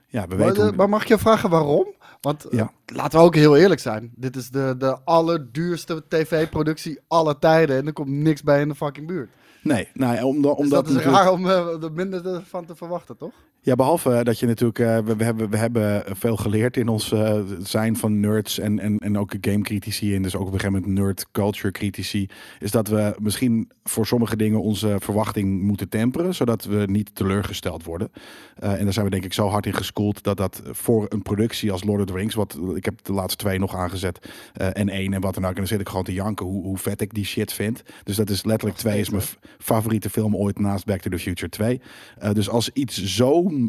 Ja, 0.07 0.27
we 0.27 0.35
Maar, 0.35 0.47
weten... 0.47 0.71
eh, 0.71 0.77
maar 0.77 0.89
mag 0.89 1.05
je 1.07 1.17
vragen 1.17 1.49
waarom? 1.49 1.87
Want 2.21 2.45
eh, 2.45 2.57
Ja. 2.59 2.71
laten 2.85 3.19
we 3.19 3.25
ook 3.25 3.35
heel 3.35 3.57
eerlijk 3.57 3.79
zijn. 3.81 4.11
Dit 4.15 4.35
is 4.35 4.49
de, 4.49 4.75
de 4.77 4.97
allerduurste 5.03 6.03
tv-productie 6.07 6.99
aller 7.07 7.39
tijden. 7.39 7.77
En 7.77 7.87
er 7.87 7.93
komt 7.93 8.09
niks 8.09 8.43
bij 8.43 8.61
in 8.61 8.67
de 8.67 8.75
fucking 8.75 9.07
buurt. 9.07 9.29
Nee, 9.61 9.87
nou, 9.93 10.23
omdat, 10.23 10.57
Dus 10.57 10.65
omdat 10.65 10.85
dat 10.85 10.95
is 10.95 11.03
raar 11.03 11.31
om 11.31 11.49
eh, 11.49 11.83
er 11.83 11.91
minder 11.91 12.43
van 12.45 12.65
te 12.65 12.75
verwachten, 12.75 13.17
toch? 13.17 13.33
Ja, 13.61 13.75
behalve 13.75 14.23
dat 14.23 14.39
je 14.39 14.45
natuurlijk, 14.45 14.79
eh, 14.79 14.97
we, 14.97 15.15
we, 15.15 15.23
hebben, 15.23 15.49
we 15.49 15.57
hebben 15.57 16.03
veel 16.17 16.35
geleerd 16.35 16.77
in 16.77 16.87
ons 16.87 17.11
eh, 17.11 17.39
zijn 17.59 17.95
van 17.97 18.19
nerds 18.19 18.59
en, 18.59 18.79
en, 18.79 18.97
en 18.97 19.17
ook 19.17 19.33
gamecritici 19.41 20.15
en 20.15 20.21
dus 20.21 20.35
ook 20.35 20.47
op 20.47 20.53
een 20.53 20.59
gegeven 20.59 20.81
moment 20.81 20.99
nerd 20.99 21.25
culture 21.31 21.71
critici, 21.71 22.29
is 22.59 22.71
dat 22.71 22.87
we 22.87 23.15
misschien 23.19 23.71
voor 23.89 24.05
sommige 24.05 24.35
dingen 24.35 24.61
onze 24.61 24.95
verwachting 24.99 25.61
moeten 25.61 25.89
temperen, 25.89 26.35
zodat 26.35 26.63
we 26.63 26.85
niet 26.89 27.15
teleurgesteld 27.15 27.83
worden. 27.83 28.11
Eh, 28.55 28.73
en 28.73 28.83
daar 28.83 28.93
zijn 28.93 29.05
we 29.05 29.11
denk 29.11 29.23
ik 29.23 29.33
zo 29.33 29.47
hard 29.47 29.65
in 29.65 29.73
geschoold 29.73 30.23
dat 30.23 30.37
dat 30.37 30.61
voor 30.65 31.05
een 31.09 31.21
productie 31.21 31.71
als 31.71 31.83
Lord 31.83 31.99
of 31.99 32.05
the 32.05 32.13
Rings, 32.13 32.35
wat 32.35 32.57
ik 32.75 32.85
heb 32.85 33.03
de 33.03 33.13
laatste 33.13 33.43
twee 33.43 33.59
nog 33.59 33.75
aangezet 33.75 34.29
eh, 34.53 34.67
en 34.73 34.89
één 34.89 35.13
en 35.13 35.21
wat 35.21 35.33
dan 35.33 35.43
ook, 35.43 35.49
en 35.49 35.55
dan 35.55 35.67
zit 35.67 35.79
ik 35.79 35.89
gewoon 35.89 36.03
te 36.03 36.13
janken 36.13 36.45
hoe, 36.45 36.63
hoe 36.63 36.77
vet 36.77 37.01
ik 37.01 37.13
die 37.13 37.25
shit 37.25 37.53
vind. 37.53 37.83
Dus 38.03 38.15
dat 38.15 38.29
is 38.29 38.43
letterlijk 38.43 38.79
twee 38.79 38.99
is 38.99 39.09
mijn 39.09 39.23
favoriete 39.57 40.09
film 40.09 40.35
ooit 40.35 40.59
naast 40.59 40.85
Back 40.85 41.01
to 41.01 41.09
the 41.09 41.19
Future 41.19 41.49
2. 41.49 41.81
Eh, 42.17 42.31
dus 42.33 42.49
als 42.49 42.69
iets 42.69 43.03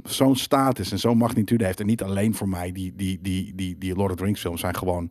zo'n 0.05 0.37
status 0.37 0.93
en 0.93 0.99
zo'n 0.99 1.17
magnitude 1.17 1.65
heeft, 1.65 1.81
en 1.81 1.87
niet 1.87 2.03
alleen 2.03 2.35
voor 2.35 2.49
mij, 2.49 2.73
die, 2.73 2.93
die, 2.97 3.19
die, 3.23 3.55
die, 3.55 3.79
die 3.79 3.95
Lord 3.95 4.11
of 4.11 4.17
the 4.17 4.25
Rings 4.25 4.41
films 4.41 4.61
zijn 4.61 4.77
gewoon 4.77 5.11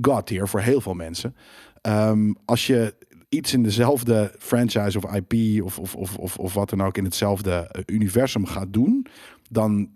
god 0.00 0.26
tier 0.26 0.48
voor 0.48 0.60
heel 0.60 0.80
veel 0.80 0.94
mensen. 0.94 1.34
Ehm, 1.80 2.32
als 2.44 2.66
je 2.66 2.94
iets 3.28 3.52
in 3.52 3.62
dezelfde 3.62 4.34
franchise 4.38 4.98
of 4.98 5.14
IP 5.14 5.62
of, 5.62 5.78
of, 5.78 5.94
of, 5.94 6.16
of, 6.16 6.38
of 6.38 6.54
wat 6.54 6.70
dan 6.70 6.82
ook 6.82 6.96
in 6.96 7.04
hetzelfde 7.04 7.52
eh, 7.52 7.82
universum 7.86 8.46
gaat 8.46 8.72
doen, 8.72 9.06
dan 9.48 9.88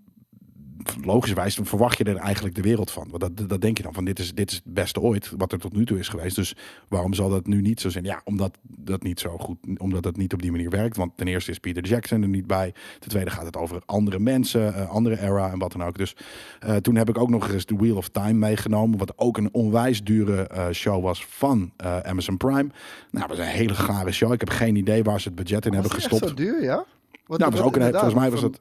logischerwijs 1.04 1.54
dan 1.54 1.66
verwacht 1.66 1.98
je 1.98 2.04
er 2.04 2.16
eigenlijk 2.16 2.54
de 2.54 2.62
wereld 2.62 2.90
van. 2.90 3.08
Want 3.10 3.20
dat, 3.20 3.48
dat 3.48 3.60
denk 3.60 3.76
je 3.76 3.82
dan 3.82 3.94
van 3.94 4.04
dit 4.04 4.18
is, 4.18 4.34
dit 4.34 4.50
is 4.50 4.56
het 4.56 4.74
beste 4.74 5.00
ooit 5.00 5.32
wat 5.36 5.52
er 5.52 5.58
tot 5.58 5.72
nu 5.72 5.86
toe 5.86 5.98
is 5.98 6.08
geweest. 6.08 6.36
Dus 6.36 6.56
waarom 6.88 7.14
zal 7.14 7.28
dat 7.28 7.46
nu 7.46 7.60
niet 7.60 7.80
zo 7.80 7.88
zijn? 7.88 8.04
Ja, 8.04 8.20
omdat 8.24 8.58
dat 8.62 9.02
niet 9.02 9.20
zo 9.20 9.38
goed, 9.38 9.58
omdat 9.76 10.02
dat 10.02 10.16
niet 10.16 10.32
op 10.32 10.42
die 10.42 10.50
manier 10.50 10.70
werkt. 10.70 10.96
Want 10.96 11.16
ten 11.16 11.26
eerste 11.26 11.50
is 11.50 11.58
Peter 11.58 11.84
Jackson 11.84 12.22
er 12.22 12.28
niet 12.28 12.46
bij. 12.46 12.74
Ten 12.98 13.10
tweede 13.10 13.30
gaat 13.30 13.44
het 13.44 13.56
over 13.56 13.82
andere 13.86 14.18
mensen, 14.18 14.74
eh, 14.74 14.90
andere 14.90 15.20
era 15.20 15.50
en 15.50 15.58
wat 15.58 15.72
dan 15.72 15.84
ook. 15.84 15.98
Dus 15.98 16.16
eh, 16.60 16.76
toen 16.76 16.96
heb 16.96 17.08
ik 17.08 17.18
ook 17.18 17.30
nog 17.30 17.50
eens 17.50 17.64
The 17.64 17.76
Wheel 17.76 17.96
of 17.96 18.08
Time 18.08 18.32
meegenomen. 18.32 18.98
Wat 18.98 19.18
ook 19.18 19.36
een 19.36 19.48
onwijs 19.52 20.04
dure 20.04 20.46
eh, 20.46 20.70
show 20.70 21.02
was 21.02 21.26
van 21.26 21.72
Amazon 22.02 22.36
Prime. 22.36 22.70
Nou, 23.10 23.28
dat 23.28 23.28
was 23.28 23.38
een 23.38 23.52
hele 23.52 23.74
gare 23.74 24.12
show. 24.12 24.32
Ik 24.32 24.40
heb 24.40 24.50
geen 24.50 24.76
idee 24.76 25.02
waar 25.02 25.20
ze 25.20 25.28
het 25.28 25.36
budget 25.36 25.66
in 25.66 25.72
hebben 25.72 25.90
gestopt. 25.90 26.28
zo 26.28 26.34
duur, 26.34 26.62
ja? 26.62 26.84
Wat, 27.26 27.38
Nou, 27.38 27.50
was 27.50 27.60
ook 27.60 27.76
een, 27.76 27.90
volgens 27.90 28.14
mij 28.14 28.30
was 28.30 28.42
het 28.42 28.60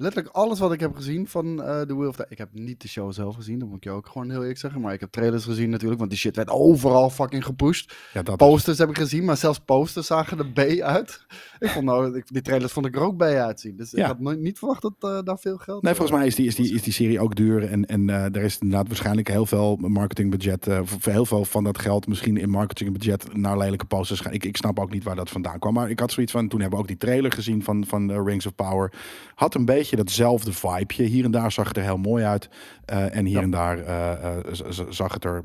Letterlijk 0.00 0.34
alles 0.34 0.58
wat 0.58 0.72
ik 0.72 0.80
heb 0.80 0.94
gezien 0.94 1.26
van 1.28 1.62
eh 1.62 1.80
The 1.80 1.96
Wheel 1.96 2.08
of 2.08 2.16
Time. 2.16 2.28
Ik 2.30 2.38
heb 2.38 2.48
niet 2.52 2.80
de 2.82 2.88
show 2.88 3.12
zelf 3.12 3.34
gezien, 3.34 3.58
dat 3.58 3.68
moet 3.68 3.76
ik 3.76 3.84
je 3.84 3.90
ook 3.90 4.06
gewoon 4.06 4.30
heel 4.30 4.40
eerlijk 4.40 4.58
zeggen. 4.58 4.80
Maar 4.80 4.92
ik 4.92 5.00
heb 5.00 5.10
trailers 5.10 5.44
gezien 5.44 5.70
natuurlijk, 5.70 5.98
want 5.98 6.10
die 6.10 6.18
shit 6.20 6.36
werd 6.36 6.48
overal 6.50 7.10
fucking 7.10 7.44
gepusht. 7.44 7.94
ja, 8.12 8.22
dat 8.22 8.36
Posters 8.36 8.78
heb 8.78 8.88
ik 8.88 8.96
gezien, 8.98 9.24
maar 9.24 9.36
zelfs 9.36 9.58
posters 9.58 10.06
zagen 10.06 10.38
er 10.38 10.46
B 10.46 10.80
uit. 10.80 11.26
Ik 11.58 11.68
vond 11.70 11.84
nou, 11.84 12.16
ik- 12.16 12.26
die 12.32 12.42
trailers 12.42 12.72
vond 12.72 12.86
ik 12.86 12.96
er 12.96 13.02
ook 13.02 13.16
B 13.16 13.22
uitzien. 13.22 13.76
Dus 13.76 13.92
ik 13.94 14.04
had 14.04 14.18
nooit, 14.20 14.38
niet 14.40 14.58
verwacht 14.58 14.82
dat 14.82 14.94
eh, 14.98 15.18
daar 15.24 15.38
veel 15.38 15.56
geld 15.56 15.82
Nee, 15.82 15.94
volgens 15.94 16.18
mij 16.18 16.26
is 16.26 16.34
die, 16.34 16.46
is 16.46 16.54
die, 16.54 16.74
is 16.74 16.82
die 16.82 16.92
serie 16.92 17.20
ook 17.20 17.34
duur. 17.34 17.64
En, 17.70 17.86
en 17.86 18.10
eh 18.10 18.24
er 18.24 18.42
is 18.42 18.58
inderdaad 18.58 18.86
waarschijnlijk 18.88 19.28
heel 19.28 19.46
veel 19.46 19.76
marketingbudget. 19.76 20.66
voor 20.82 21.12
heel 21.12 21.26
veel 21.26 21.44
van 21.44 21.64
dat 21.64 21.78
geld 21.78 22.06
misschien 22.06 22.36
in 22.36 22.50
marketingbudget 22.50 23.36
naar 23.36 23.58
lelijke 23.58 23.84
posters 23.84 24.20
gaan. 24.20 24.32
Ik, 24.32 24.44
ik 24.44 24.56
snap 24.56 24.78
ook 24.80 24.90
niet 24.90 25.04
waar 25.04 25.16
dat 25.16 25.30
vandaan 25.30 25.58
kwam. 25.58 25.74
Maar 25.74 25.90
ik 25.90 25.98
had 26.00 26.12
zoiets 26.12 26.32
van, 26.32 26.48
toen 26.48 26.60
hebben 26.60 26.78
we 26.78 26.82
ook 26.84 26.90
die 26.90 26.98
trailer 26.98 27.32
gezien 27.32 27.62
van, 27.62 27.84
van 27.86 28.24
Rings 28.24 28.46
of 28.46 28.54
Power. 28.54 28.92
Had 29.34 29.54
een 29.54 29.64
beetje 29.64 29.87
datzelfde 29.96 30.52
vibeje. 30.52 31.02
Hier 31.02 31.24
en 31.24 31.30
daar 31.30 31.52
zag 31.52 31.68
het 31.68 31.76
er 31.76 31.82
heel 31.82 31.96
mooi 31.96 32.24
uit. 32.24 32.48
Eh, 32.84 33.16
en 33.16 33.24
hier 33.24 33.36
Ja. 33.36 33.42
en 33.42 33.50
daar 33.50 33.78
eh, 33.78 34.36
eh, 34.36 34.42
zag 34.88 35.12
het 35.14 35.24
er 35.24 35.44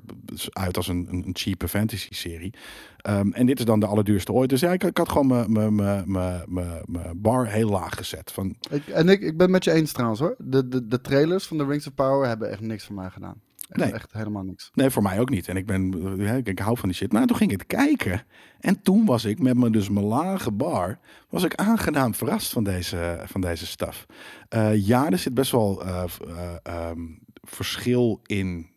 uit 0.50 0.78
als 0.78 0.88
een, 0.88 1.08
een, 1.12 1.30
cheap 1.34 1.64
fantasy 1.70 2.08
serie. 2.14 2.54
Ehm, 2.98 3.32
en 3.32 3.46
dit 3.46 3.60
is 3.60 3.66
dan 3.66 3.80
de 3.80 3.86
allerduurste 3.86 4.32
ooit. 4.32 4.50
Dus 4.50 4.60
ja, 4.60 4.72
ik, 4.72 4.84
ik 4.84 4.98
had 4.98 5.10
gewoon 5.10 5.28
mijn- 5.28 5.52
mijn- 5.52 5.76
mijn- 5.76 6.04
mijn- 6.12 6.44
mijn 6.48 6.82
mijn 6.86 7.22
bar 7.22 7.48
heel 7.48 7.70
laag 7.70 7.96
gezet. 7.96 8.32
Van, 8.32 8.56
Ik, 8.72 8.88
en 8.88 9.10
ik, 9.10 9.22
ik 9.22 9.38
ben 9.38 9.52
met 9.52 9.64
je 9.64 9.72
eens 9.72 9.92
trouwens 9.92 10.20
hoor. 10.22 10.36
De, 10.38 10.68
de, 10.68 10.88
de 10.88 11.02
trailers 11.02 11.46
van 11.46 11.58
The 11.58 11.66
Rings 11.66 11.88
of 11.88 11.94
Power 11.94 12.28
hebben 12.28 12.50
echt 12.52 12.62
niks 12.62 12.84
voor 12.86 12.96
mij 12.96 13.10
gedaan. 13.10 13.42
Nee. 13.78 13.92
echt 13.92 14.14
helemaal 14.14 14.44
niks. 14.44 14.70
Nee, 14.74 14.90
voor 14.90 15.04
mij 15.04 15.20
ook 15.20 15.30
niet. 15.30 15.48
En 15.48 15.58
ik 15.58 15.66
ben, 15.66 15.94
eh, 16.20 16.38
ik, 16.38 16.48
ik 16.48 16.60
hou 16.60 16.78
van 16.78 16.90
die 16.90 16.98
shit. 16.98 17.12
Nou, 17.12 17.26
toen 17.26 17.38
ging 17.38 17.52
ik 17.52 17.60
het 17.60 17.68
kijken. 17.68 18.22
En 18.60 18.82
toen 18.82 19.06
was 19.06 19.26
ik 19.26 19.40
met 19.40 19.58
mijn, 19.58 19.72
dus 19.72 19.90
mijn 19.90 20.06
lage 20.06 20.52
bar, 20.52 21.00
was 21.30 21.44
ik 21.44 21.56
aangenaam 21.56 22.14
verrast 22.14 22.52
van 22.52 22.64
deze, 22.64 23.24
van 23.26 23.42
deze 23.42 23.66
stuff. 23.66 24.06
Eh, 24.50 24.86
ja, 24.86 25.10
er 25.10 25.18
zit 25.18 25.34
best 25.34 25.52
wel 25.52 25.86
eh, 25.86 26.04
ehm, 26.64 27.00
verschil 27.42 28.20
in 28.26 28.72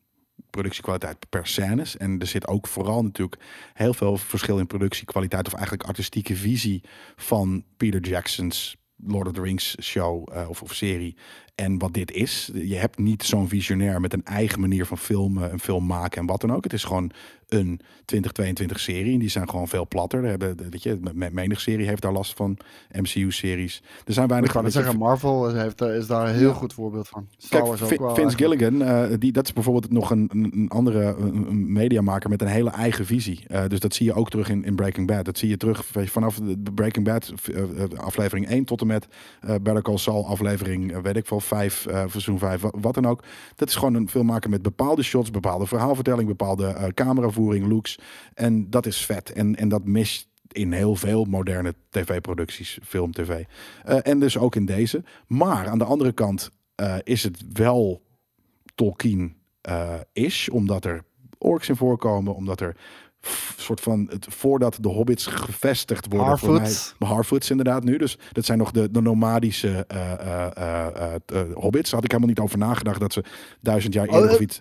productiekwaliteit 0.51 1.29
per 1.29 1.47
scènes. 1.47 1.97
En 1.97 2.19
er 2.21 2.27
zit 2.27 2.47
ook 2.47 2.67
vooral 2.67 3.03
natuurlijk 3.03 3.43
heel 3.75 3.95
veel 3.95 4.17
verschil 4.17 4.59
in 4.59 4.67
productiekwaliteit 4.67 5.47
of 5.47 5.53
eigenlijk 5.53 5.89
artistieke 5.89 6.37
visie 6.37 6.83
van 7.17 7.65
Peter 7.77 8.01
Jackson's 8.01 8.77
Lord 8.97 9.27
of 9.27 9.33
the 9.33 9.41
Rings 9.41 9.77
show 9.81 10.29
eh, 10.33 10.49
of, 10.49 10.63
of 10.63 10.75
serie 10.75 11.17
en 11.55 11.79
wat 11.79 11.93
dit 11.93 12.11
is. 12.11 12.51
Je 12.55 12.77
hebt 12.77 12.99
niet 12.99 13.23
zo'n 13.23 13.49
visionair 13.49 14.01
met 14.01 14.13
een 14.13 14.25
eigen 14.25 14.61
manier 14.61 14.87
van 14.87 14.99
filmen, 14.99 15.53
een 15.53 15.61
film 15.61 15.87
maken 15.87 16.21
en 16.21 16.27
wat 16.27 16.41
dan 16.41 16.53
ook. 16.53 16.65
Het 16.65 16.73
is 16.73 16.85
gewoon 16.85 17.11
een 17.49 17.81
2022 18.05 18.81
serie 18.81 19.13
en 19.13 19.19
die 19.19 19.29
zijn 19.29 19.51
gewoon 19.51 19.69
veel 19.69 19.87
platter. 19.89 20.23
We 20.23 20.29
hebben, 20.29 20.57
weet 20.71 20.83
je, 20.83 20.99
menig 21.33 21.61
serie 21.61 21.87
heeft 21.87 22.03
daar 22.03 22.13
last 22.13 22.35
van, 22.37 22.57
MCU-series. 22.93 23.83
Er 24.05 24.13
zijn 24.13 24.25
Ik 24.25 24.31
weinig. 24.31 24.53
kan 24.53 24.63
weet 24.63 24.73
je, 24.73 24.79
zeggen, 24.79 24.99
Marvel 24.99 25.55
heeft, 25.55 25.81
is 25.81 26.07
daar 26.07 26.29
een 26.29 26.35
heel 26.35 26.49
Ja. 26.49 26.55
goed 26.55 26.73
voorbeeld 26.73 27.09
van. 27.09 27.27
Star 27.37 27.63
Kijk, 27.63 27.77
Vince 27.77 27.95
eigenlijk. 27.97 28.37
Gilligan, 28.39 28.83
eh, 28.83 29.19
die, 29.19 29.33
dat 29.33 29.45
is 29.47 29.53
bijvoorbeeld 29.53 29.93
nog 29.93 30.11
een, 30.11 30.29
een 30.33 30.67
andere 30.69 31.05
een, 31.19 31.73
mediamaker 31.73 32.31
met 32.31 32.41
een 32.43 32.47
hele 32.49 32.71
eigen 32.71 33.07
visie. 33.07 33.45
Eh, 33.49 33.67
dus 33.69 33.81
dat 33.81 33.95
zie 33.95 34.07
je 34.07 34.15
ook 34.15 34.31
terug 34.31 34.49
in, 34.49 34.65
in 34.65 34.75
Breaking 34.75 35.07
Bad. 35.07 35.25
Dat 35.25 35.39
zie 35.39 35.49
je 35.49 35.57
terug 35.57 35.85
vanaf 35.93 36.39
de 36.43 36.73
Breaking 36.75 37.05
Bad 37.05 37.33
eh, 37.55 37.99
aflevering 37.99 38.49
1 38.49 38.65
tot 38.65 38.81
en 38.81 38.87
met 38.87 39.07
eh 39.41 39.49
Better 39.63 39.83
Call 39.83 39.97
Saul 39.99 40.27
aflevering, 40.27 41.03
weet 41.03 41.17
ik 41.17 41.27
veel, 41.27 41.41
5, 41.41 41.87
eh 41.87 42.05
seizoen 42.09 42.39
5, 42.39 42.61
wa- 42.61 42.73
wat 42.81 42.95
dan 42.95 43.07
ook. 43.07 43.23
Dat 43.55 43.69
is 43.69 43.75
gewoon 43.75 43.95
een 43.95 44.09
filmmaker 44.09 44.51
met 44.51 44.63
bepaalde 44.63 45.03
shots, 45.03 45.31
bepaalde 45.31 45.67
verhaalvertelling, 45.67 46.29
bepaalde 46.29 46.67
eh, 46.67 46.85
cameravoering, 47.37 47.67
looks. 47.67 47.99
En 48.35 48.71
dat 48.71 48.87
is 48.87 49.05
vet. 49.05 49.33
En, 49.33 49.57
en 49.57 49.69
dat 49.69 49.85
mist 49.85 50.29
in 50.53 50.73
heel 50.73 50.95
veel 50.97 51.25
moderne 51.25 51.75
tv-producties, 51.91 52.79
film, 52.83 53.13
tv. 53.13 53.45
Eh, 53.85 53.99
en 54.03 54.21
dus 54.21 54.39
ook 54.39 54.55
in 54.57 54.67
deze. 54.67 55.05
Maar 55.27 55.69
aan 55.69 55.79
de 55.79 55.85
andere 55.85 56.13
kant 56.13 56.51
eh, 56.75 56.97
is 57.03 57.23
het 57.23 57.45
wel 57.53 58.05
Tolkien 58.75 59.37
eh, 59.61 59.95
omdat 60.53 60.85
er 60.85 61.05
orks 61.39 61.69
in 61.69 61.77
voorkomen, 61.77 62.35
omdat 62.35 62.61
er 62.61 62.77
soort 63.57 63.81
van 63.81 64.07
het 64.11 64.27
voordat 64.29 64.79
de 64.81 64.89
hobbits 64.89 65.27
gevestigd 65.27 66.07
worden. 66.09 66.39
voor 66.39 66.49
mij- 66.99 67.09
Harfoots 67.09 67.51
inderdaad 67.51 67.85
nu. 67.85 67.97
Dus 67.99 68.19
dat 68.33 68.45
zijn 68.45 68.59
nog 68.59 68.71
de, 68.71 68.91
de 68.91 69.01
nomadische 69.01 69.87
hobbits. 71.55 71.91
Daar 71.91 72.01
had 72.01 72.05
ik 72.05 72.11
helemaal 72.11 72.29
niet 72.29 72.39
over 72.39 72.59
nagedacht 72.59 73.01
dat 73.01 73.13
ze 73.13 73.25
duizend 73.61 73.95
jaar 73.95 74.09
Oh, 74.09 74.15
eerder 74.15 74.31
of 74.31 74.37
eh, 74.37 74.43
iets. 74.43 74.61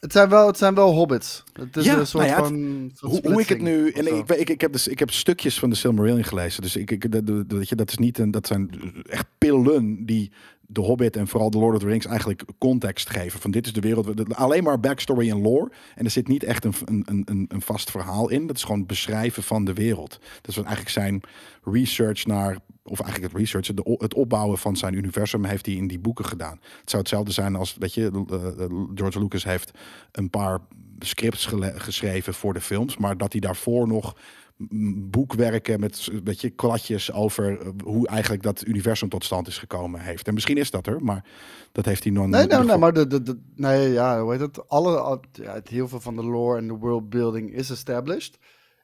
Het 0.00 0.12
zijn 0.12 0.28
wel, 0.28 0.46
het 0.46 0.58
zijn 0.58 0.74
wel 0.74 0.92
hobbits. 0.92 1.42
Het 1.52 1.76
is 1.76 1.84
Ja, 1.84 1.98
een 1.98 2.06
soort 2.06 2.26
nou 2.26 2.36
ja, 2.36 2.44
van... 2.48 2.90
soort 2.94 3.12
Hoe, 3.12 3.32
hoe 3.32 3.40
ik 3.40 3.48
het 3.48 3.60
nu. 3.60 3.90
En 3.90 4.06
ik, 4.06 4.30
ik, 4.30 4.50
ik, 4.50 4.60
heb 4.60 4.72
dus, 4.72 4.88
ik 4.88 4.98
heb 4.98 5.10
stukjes 5.10 5.58
van 5.58 5.70
de 5.70 5.76
Silmarillion 5.76 6.24
gelezen. 6.24 6.62
Dus 6.62 6.76
ik, 6.76 6.90
ik, 6.90 7.12
dat, 7.12 7.26
dat, 7.26 7.68
dat 7.68 7.90
is 7.90 7.98
niet 7.98 8.18
een. 8.18 8.30
Dat 8.30 8.46
zijn 8.46 8.70
echt 9.08 9.26
pillen 9.38 10.06
die 10.06 10.32
de 10.72 10.80
Hobbit 10.80 11.16
en 11.16 11.28
vooral 11.28 11.50
de 11.50 11.58
Lord 11.58 11.74
of 11.74 11.80
the 11.80 11.86
Rings 11.86 12.06
eigenlijk 12.06 12.42
context 12.58 13.10
geven. 13.10 13.40
Van 13.40 13.50
dit 13.50 13.66
is 13.66 13.72
de 13.72 13.80
wereld. 13.80 14.34
Alleen 14.34 14.64
maar 14.64 14.80
backstory 14.80 15.30
en 15.30 15.42
lore. 15.42 15.70
En 15.94 16.04
er 16.04 16.10
zit 16.10 16.28
niet 16.28 16.42
echt 16.42 16.64
een, 16.64 16.74
een, 16.84 17.22
een, 17.24 17.44
een 17.48 17.62
vast 17.62 17.90
verhaal 17.90 18.28
in. 18.28 18.46
Dat 18.46 18.56
is 18.56 18.64
gewoon 18.64 18.86
beschrijven 18.86 19.42
van 19.42 19.64
de 19.64 19.72
wereld. 19.72 20.18
Dat 20.40 20.50
is 20.50 20.56
eigenlijk 20.56 20.88
zijn 20.88 21.20
research 21.64 22.26
naar. 22.26 22.58
Of 22.82 23.00
eigenlijk 23.00 23.32
het 23.32 23.42
research, 23.42 23.66
de, 23.66 23.96
het 23.98 24.14
opbouwen 24.14 24.58
van 24.58 24.76
zijn 24.76 24.94
universum 24.94 25.44
heeft 25.44 25.66
hij 25.66 25.74
in 25.74 25.86
die 25.86 25.98
boeken 25.98 26.24
gedaan. 26.24 26.60
Het 26.80 26.90
zou 26.90 27.02
hetzelfde 27.02 27.32
zijn 27.32 27.56
als, 27.56 27.76
weet 27.78 27.94
je, 27.94 28.24
eh, 28.30 28.64
eh, 28.64 28.70
George 28.94 29.20
Lucas 29.20 29.44
heeft 29.44 29.70
een 30.12 30.30
paar 30.30 30.58
scripts 30.98 31.48
geschreven 31.74 32.34
voor 32.34 32.54
de 32.54 32.60
films, 32.60 32.96
maar 32.96 33.16
dat 33.16 33.32
hij 33.32 33.40
daarvoor 33.40 33.88
nog 33.88 34.14
boekwerken 35.10 35.80
met 35.80 36.08
een 36.12 36.24
beetje 36.24 36.50
kladjes 36.50 37.12
over 37.12 37.60
eh, 37.60 37.68
hoe 37.84 38.08
eigenlijk 38.08 38.42
dat 38.42 38.66
universum 38.66 39.08
tot 39.08 39.24
stand 39.24 39.46
is 39.46 39.58
gekomen 39.58 40.00
heeft. 40.00 40.28
En 40.28 40.34
misschien 40.34 40.56
is 40.56 40.70
dat 40.70 40.86
er, 40.86 41.02
maar 41.04 41.24
dat 41.72 41.84
heeft 41.84 42.02
hij 42.04 42.12
nog 42.12 42.26
Nee, 42.26 42.42
in 42.42 42.48
nee, 42.48 42.56
nee, 42.56 42.64
geval- 42.64 42.78
maar 42.80 42.92
de, 42.92 43.06
de, 43.06 43.22
de, 43.22 43.38
nee, 43.54 43.92
ja, 43.92 44.20
hoe 44.22 44.30
heet 44.32 44.40
het? 44.40 44.68
Alle, 44.68 45.20
ja, 45.32 45.52
het 45.52 45.68
heel 45.68 45.88
veel 45.88 46.00
van 46.00 46.16
de 46.16 46.24
lore 46.24 46.58
en 46.58 46.66
de 46.66 46.74
worldbuilding 46.74 47.52
is 47.52 47.70
established. 47.70 48.38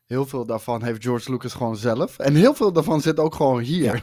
Heel 0.07 0.27
veel 0.27 0.47
daarvan 0.47 0.83
heeft 0.83 1.03
George 1.05 1.31
Lucas 1.31 1.53
gewoon 1.55 1.77
zelf. 1.77 2.19
En 2.19 2.35
heel 2.35 2.55
veel 2.55 2.73
daarvan 2.73 3.01
zit 3.01 3.19
ook 3.19 3.35
gewoon 3.35 3.61
hier. 3.61 4.03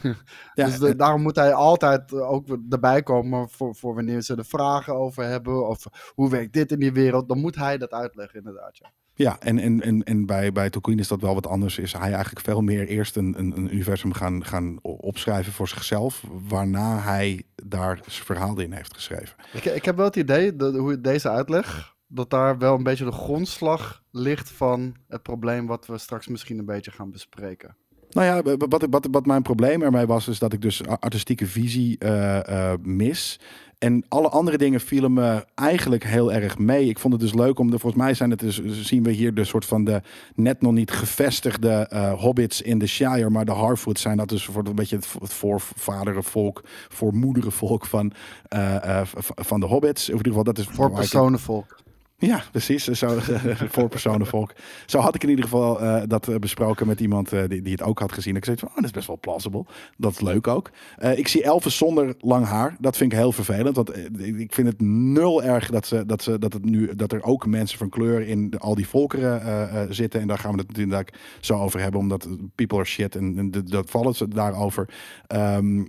Ja, 0.53 0.65
dus 0.67 0.79
de- 0.79 0.87
en- 0.87 0.97
daarom 0.97 1.21
moet 1.21 1.35
hij 1.35 1.53
altijd 1.53 2.11
eh, 2.13 2.29
ook 2.31 2.47
erbij 2.69 3.03
komen 3.03 3.49
voor, 3.49 3.75
voor 3.75 3.95
wanneer 3.95 4.21
ze 4.21 4.35
er 4.35 4.45
vragen 4.45 4.95
over 4.95 5.23
hebben. 5.23 5.67
Of 5.67 5.85
hoe 6.13 6.29
werkt 6.29 6.53
dit 6.53 6.71
in 6.71 6.79
die 6.79 6.91
wereld. 6.93 7.27
Dan 7.27 7.39
moet 7.39 7.55
hij 7.55 7.77
dat 7.77 7.91
uitleggen, 7.91 8.37
inderdaad. 8.39 8.77
Ja. 8.77 8.91
Ja, 9.15 9.39
en, 9.39 9.59
en, 9.59 9.81
en, 9.81 10.03
en 10.03 10.25
bij, 10.25 10.51
bij 10.51 10.69
Tolkien 10.69 10.99
is 10.99 11.07
dat 11.07 11.21
wel 11.21 11.33
wat 11.33 11.47
anders. 11.47 11.77
Is 11.77 11.93
hij 11.93 12.11
eigenlijk 12.11 12.45
veel 12.45 12.61
meer 12.61 12.87
eerst 12.87 13.15
een, 13.15 13.39
een, 13.39 13.57
een 13.57 13.73
universum 13.73 14.13
gaan, 14.13 14.45
gaan 14.45 14.79
opschrijven 14.81 15.53
voor 15.53 15.67
zichzelf. 15.67 16.23
Waarna 16.47 16.99
hij 16.99 17.43
daar 17.55 17.99
zijn 18.07 18.25
verhaal 18.25 18.59
in 18.59 18.71
heeft 18.71 18.93
geschreven. 18.93 19.35
Ik, 19.53 19.65
ik 19.65 19.85
heb 19.85 19.95
wel 19.95 20.05
het 20.05 20.15
idee, 20.15 20.55
dat, 20.55 20.75
hoe 20.75 21.01
deze 21.01 21.29
uitleg, 21.29 21.95
dat 22.07 22.29
daar 22.29 22.57
wel 22.57 22.75
een 22.75 22.83
beetje 22.83 23.05
de 23.05 23.11
grondslag 23.11 24.03
ligt 24.11 24.51
van 24.51 24.95
het 25.07 25.23
probleem 25.23 25.67
wat 25.67 25.85
we 25.85 25.97
straks 25.97 26.27
misschien 26.27 26.59
een 26.59 26.65
beetje 26.65 26.91
gaan 26.91 27.11
bespreken. 27.11 27.75
Nou 28.13 28.27
ja, 28.27 28.57
wat, 28.57 28.85
wat, 28.89 29.07
wat 29.11 29.25
mijn 29.25 29.41
probleem 29.41 29.81
ermee 29.81 30.05
was, 30.05 30.27
is 30.27 30.39
dat 30.39 30.53
ik 30.53 30.61
dus 30.61 30.87
artistieke 30.87 31.47
visie 31.47 31.97
eh, 31.99 32.71
eh, 32.71 32.79
mis. 32.81 33.39
En 33.77 34.05
alle 34.07 34.29
andere 34.29 34.57
dingen 34.57 34.79
vielen 34.79 35.13
me 35.13 35.45
eigenlijk 35.55 36.03
heel 36.03 36.33
erg 36.33 36.57
mee. 36.57 36.87
Ik 36.89 36.99
vond 36.99 37.13
het 37.13 37.21
dus 37.21 37.33
leuk 37.33 37.59
om 37.59 37.71
de, 37.71 37.79
volgens 37.79 38.03
mij 38.03 38.13
zijn 38.13 38.29
het 38.29 38.39
dus, 38.39 38.61
zien 38.65 39.03
we 39.03 39.11
hier 39.11 39.33
de 39.33 39.43
soort 39.43 39.65
van 39.65 39.83
de 39.83 40.01
net 40.35 40.61
nog 40.61 40.71
niet 40.73 40.91
gevestigde 40.91 41.69
eh, 41.71 42.13
hobbits 42.13 42.61
in 42.61 42.77
de 42.79 42.87
Shire, 42.87 43.29
maar 43.29 43.45
de 43.45 43.51
Harfoots 43.51 44.01
zijn 44.01 44.17
dat 44.17 44.29
dus 44.29 44.45
voor 44.45 44.65
een 44.67 44.75
beetje 44.75 44.95
het, 44.95 45.07
voorvaderenvolk, 45.33 46.63
voormoederenvolk 46.89 47.85
van, 47.85 48.11
eh, 48.47 49.01
v- 49.05 49.29
van 49.35 49.59
de 49.59 49.65
hobbits. 49.65 50.09
In 50.09 50.15
ieder 50.15 50.27
geval, 50.27 50.43
dat 50.43 50.57
is 50.57 50.65
Voor 50.65 50.91
personenvolk. 50.91 51.81
Ja, 52.17 52.43
precies. 52.51 52.83
Zo, 52.83 53.17
voor 53.73 53.89
personenvolk. 53.89 54.53
Zo 54.85 54.99
had 54.99 55.15
ik 55.15 55.23
in 55.23 55.29
ieder 55.29 55.43
geval 55.43 55.81
eh, 55.81 56.01
dat 56.07 56.27
eh, 56.27 56.35
besproken 56.35 56.87
met 56.87 56.99
iemand 56.99 57.33
eh, 57.33 57.43
die, 57.47 57.61
die 57.61 57.71
het 57.71 57.81
ook 57.81 57.99
had 57.99 58.11
gezien. 58.11 58.35
Ik 58.35 58.45
zei 58.45 58.57
van, 58.57 58.67
oh, 58.67 58.75
dat 58.75 58.83
is 58.83 58.91
best 58.91 59.07
wel 59.07 59.19
plausible. 59.19 59.65
Dat 59.97 60.11
is 60.11 60.19
leuk 60.19 60.47
ook. 60.47 60.69
Ik 61.15 61.27
zie 61.27 61.43
elfen 61.43 61.71
zonder 61.71 62.15
lang 62.19 62.45
haar. 62.45 62.75
Dat 62.79 62.97
vind 62.97 63.11
ik 63.11 63.17
heel 63.17 63.31
vervelend. 63.31 63.75
Want 63.75 63.97
ik 64.19 64.53
vind 64.53 64.67
het 64.67 64.81
nul 64.81 65.43
erg 65.43 65.69
dat, 65.69 65.87
ze, 65.87 66.05
dat, 66.05 66.23
ze, 66.23 66.39
dat, 66.39 66.53
het 66.53 66.65
nu, 66.65 66.95
dat 66.95 67.11
er 67.11 67.23
ook 67.23 67.45
mensen 67.45 67.77
van 67.77 67.89
kleur 67.89 68.27
in 68.27 68.53
al 68.59 68.75
die 68.75 68.87
volkeren 68.87 69.93
zitten. 69.93 70.21
En 70.21 70.27
daar 70.27 70.37
gaan 70.37 70.55
we 70.55 70.63
het 70.67 70.77
inderdaad 70.77 71.09
zo 71.39 71.57
over 71.57 71.79
hebben. 71.79 71.99
Omdat 71.99 72.27
people 72.55 72.77
are 72.77 72.87
shit 72.87 73.15
en, 73.15 73.51
dat 73.51 73.89
vallen 73.89 74.15
ze 74.15 74.27
daarover. 74.27 74.89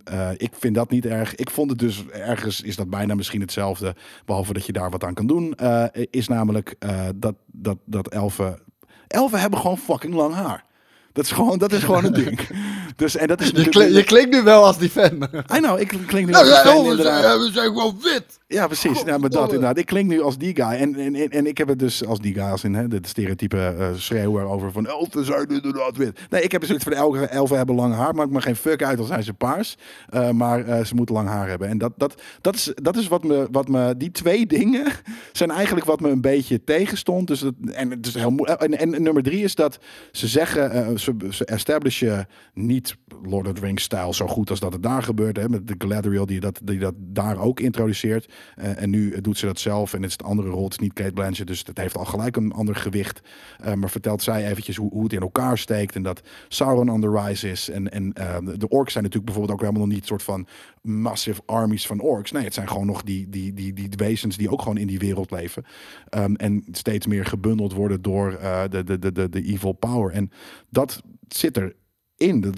Eh, 0.05 0.31
ik 0.37 0.53
vind 0.59 0.75
dat 0.75 0.91
niet 0.91 1.07
erg. 1.07 1.35
Ik 1.35 1.51
vond 1.51 1.71
het 1.71 1.79
dus 1.79 2.07
ergens 2.07 2.61
is 2.61 2.77
dat 2.77 2.91
bijna 2.91 3.15
misschien 3.15 3.41
hetzelfde. 3.41 3.95
Behalve 4.25 4.53
dat 4.53 4.67
je 4.67 4.73
daar 4.73 4.91
wat 4.91 5.05
aan 5.05 5.15
kan 5.15 5.27
doen. 5.27 5.55
eh, 5.55 5.85
is 6.29 6.35
namelijk 6.37 6.75
eh, 6.79 7.01
dat, 7.15 7.35
dat, 7.47 7.77
dat 7.85 8.09
elfen. 8.09 8.59
Elfen 9.07 9.41
hebben 9.41 9.59
gewoon 9.61 9.79
fucking 9.79 10.15
lang 10.15 10.35
haar. 10.35 10.65
Dat 11.13 11.25
is 11.25 11.31
gewoon, 11.33 11.59
dat 11.59 11.73
is 11.73 11.83
gewoon 11.83 12.05
een 12.05 12.13
ding. 12.13 12.41
Dus, 12.97 13.17
en 13.17 13.27
dat 13.27 13.41
is 13.41 13.51
Je, 13.51 13.69
klink- 13.69 13.93
je 13.93 14.05
klinkt 14.05 14.31
nu 14.35 14.43
wel 14.43 14.65
als 14.65 14.79
die 14.79 14.91
fan. 14.91 15.23
I 15.57 15.59
know, 15.59 15.81
ik 15.81 15.89
klink 15.89 16.27
nu 16.27 16.33
Nou, 16.33 16.37
als 16.37 16.49
een 16.49 16.55
ja, 16.55 16.63
fan, 16.77 16.85
inderdaad. 16.91 17.39
we 17.39 17.51
zijn 17.53 17.67
gewoon 17.67 17.99
wit. 18.03 18.39
Ja, 18.55 18.67
precies. 18.67 19.03
Ja, 19.03 19.19
maar 19.19 19.31
dat 19.31 19.53
inderdaad. 19.53 19.79
Ik 19.79 19.87
klink 19.87 20.09
nu 20.09 20.23
als 20.23 20.39
die 20.39 20.55
guy. 20.55 20.65
En, 20.65 20.95
en, 20.95 21.15
en, 21.15 21.29
en 21.29 21.47
ik 21.47 21.59
heb 21.59 21.69
het 21.69 21.79
dus 21.79 22.07
als 22.07 22.21
die 22.21 22.35
guy, 22.35 22.43
als 22.43 22.65
in 22.65 22.75
hè, 22.75 22.89
de 22.89 22.99
stereotype 23.03 23.59
eh 23.59 23.89
schreeuwer 23.97 24.45
over 24.45 24.73
van 24.73 24.87
elfen 24.87 25.25
zijn 25.25 25.49
inderdaad 25.49 25.97
wit. 25.97 26.21
Nee, 26.31 26.43
ik 26.43 26.53
heb 26.53 26.61
dus 26.61 26.69
zoiets 26.69 26.89
van 26.89 26.97
elfen, 26.97 27.31
elfen 27.31 27.57
hebben 27.57 27.75
lang 27.75 27.95
haar. 27.95 28.15
Maakt 28.15 28.31
me 28.31 28.41
geen 28.41 28.57
fuck 28.57 28.83
uit 28.83 28.99
als 28.99 29.09
zijn 29.09 29.23
ze 29.23 29.35
paars. 29.35 29.77
Eh, 30.09 30.31
maar 30.31 30.65
eh, 30.65 30.85
ze 30.85 30.95
moeten 30.95 31.15
lang 31.15 31.29
haar 31.29 31.49
hebben. 31.49 31.69
En 31.69 31.79
dat, 31.79 31.93
dat, 31.97 32.23
dat 32.41 32.55
is, 32.55 32.73
dat 32.75 32.97
is 32.97 33.09
wat 33.09 33.25
me, 33.25 33.49
wat 33.51 33.69
me, 33.69 33.97
die 33.97 34.11
twee 34.11 34.47
dingen 34.57 34.93
zijn 35.33 35.51
eigenlijk 35.51 35.87
wat 35.87 36.01
me 36.01 36.09
een 36.09 36.21
beetje 36.21 36.65
tegenstond. 36.65 37.27
Dus 37.27 37.41
dat, 37.41 37.55
en, 37.73 37.91
het 37.91 38.07
is 38.07 38.15
heel 38.15 38.47
en, 38.47 38.79
en, 38.79 39.03
nummer 39.03 39.23
drie 39.23 39.45
is 39.45 39.55
dat 39.55 39.79
ze 40.13 40.29
zeggen, 40.29 41.01
ze, 41.01 41.15
ze 41.31 41.45
establishen 41.45 42.27
niet 42.55 42.97
Lord 43.23 43.47
of 43.47 43.53
the 43.53 43.61
Rings 43.61 43.83
stijl 43.83 44.15
zo 44.15 44.27
goed 44.27 44.51
als 44.51 44.61
dat 44.61 44.73
het 44.73 44.83
daar 44.83 45.03
gebeurt. 45.03 45.37
Hè, 45.37 45.49
met 45.49 45.69
de 45.69 45.75
Galadriel 45.79 46.27
die 46.27 46.41
dat, 46.41 46.61
die 46.65 46.79
dat 46.79 46.95
daar 46.97 47.39
ook 47.39 47.61
introduceert. 47.61 48.33
Eh, 48.55 48.83
en 48.83 48.91
nu 48.91 49.21
doet 49.21 49.39
ze 49.39 49.47
dat 49.47 49.59
zelf 49.59 49.95
en 49.95 50.03
het 50.03 50.11
is 50.11 50.17
een 50.19 50.27
andere 50.27 50.49
rol. 50.49 50.65
Het 50.65 50.73
is 50.73 50.79
niet 50.79 50.93
Kate 50.93 51.13
Blanchett, 51.13 51.49
dus 51.49 51.63
het 51.67 51.79
heeft 51.79 51.97
al 51.97 52.05
gelijk 52.05 52.37
een 52.37 52.53
ander 52.53 52.77
gewicht. 52.77 53.21
Eh, 53.59 53.73
maar 53.73 53.91
vertelt 53.91 54.23
zij 54.23 54.47
eventjes 54.51 54.77
hoe, 54.77 54.91
hoe 54.91 55.03
het 55.03 55.13
in 55.13 55.21
elkaar 55.21 55.59
steekt 55.59 55.95
en 55.95 56.03
dat 56.03 56.23
Sauron 56.49 56.89
on 56.89 57.01
the 57.01 57.11
rise 57.11 57.51
is. 57.51 57.71
En, 57.71 57.91
en 57.91 58.13
eh, 58.13 58.37
de 58.57 58.69
orks 58.69 58.93
zijn 58.93 59.05
natuurlijk 59.05 59.33
bijvoorbeeld 59.33 59.53
ook 59.53 59.67
helemaal 59.67 59.87
nog 59.87 59.97
niet 59.97 60.07
soort 60.07 60.23
van 60.23 60.47
massive 60.83 61.41
armies 61.47 61.87
van 61.87 62.01
orks. 62.01 62.33
Nee, 62.33 62.45
het 62.45 62.55
zijn 62.55 62.69
gewoon 62.69 62.87
nog 62.87 63.03
die, 63.03 63.29
die, 63.29 63.53
die, 63.53 63.73
die 63.73 63.89
wezens 63.97 64.37
die 64.37 64.51
ook 64.51 64.63
gewoon 64.63 64.79
in 64.79 64.87
die 64.87 64.99
wereld 64.99 65.31
leven. 65.31 65.65
Ehm, 66.09 66.35
en 66.35 66.65
steeds 66.71 67.07
meer 67.07 67.25
gebundeld 67.25 67.73
worden 67.73 68.03
door 68.03 68.39
de, 68.71 68.85
de, 68.85 68.99
de, 68.99 69.13
de, 69.13 69.29
de 69.29 69.43
evil 69.43 69.73
power. 69.73 70.13
En 70.13 70.31
dat 70.71 71.03
zit 71.29 71.57
er 71.57 71.75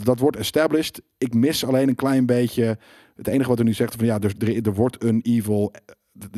Dat, 0.03 0.19
wordt 0.19 0.37
established. 0.37 1.03
Ik 1.19 1.35
mis 1.35 1.65
alleen 1.65 1.89
een 1.89 1.95
klein 1.95 2.27
beetje. 2.27 2.79
Het 3.17 3.29
enige 3.29 3.49
wat 3.49 3.59
er 3.59 3.65
nu 3.65 3.73
zegt 3.73 3.95
van 3.95 4.07
ja, 4.07 4.21
er, 4.21 4.35
er, 4.39 4.67
er 4.67 4.75
wordt 4.75 5.05
een 5.05 5.21
evil. 5.23 5.73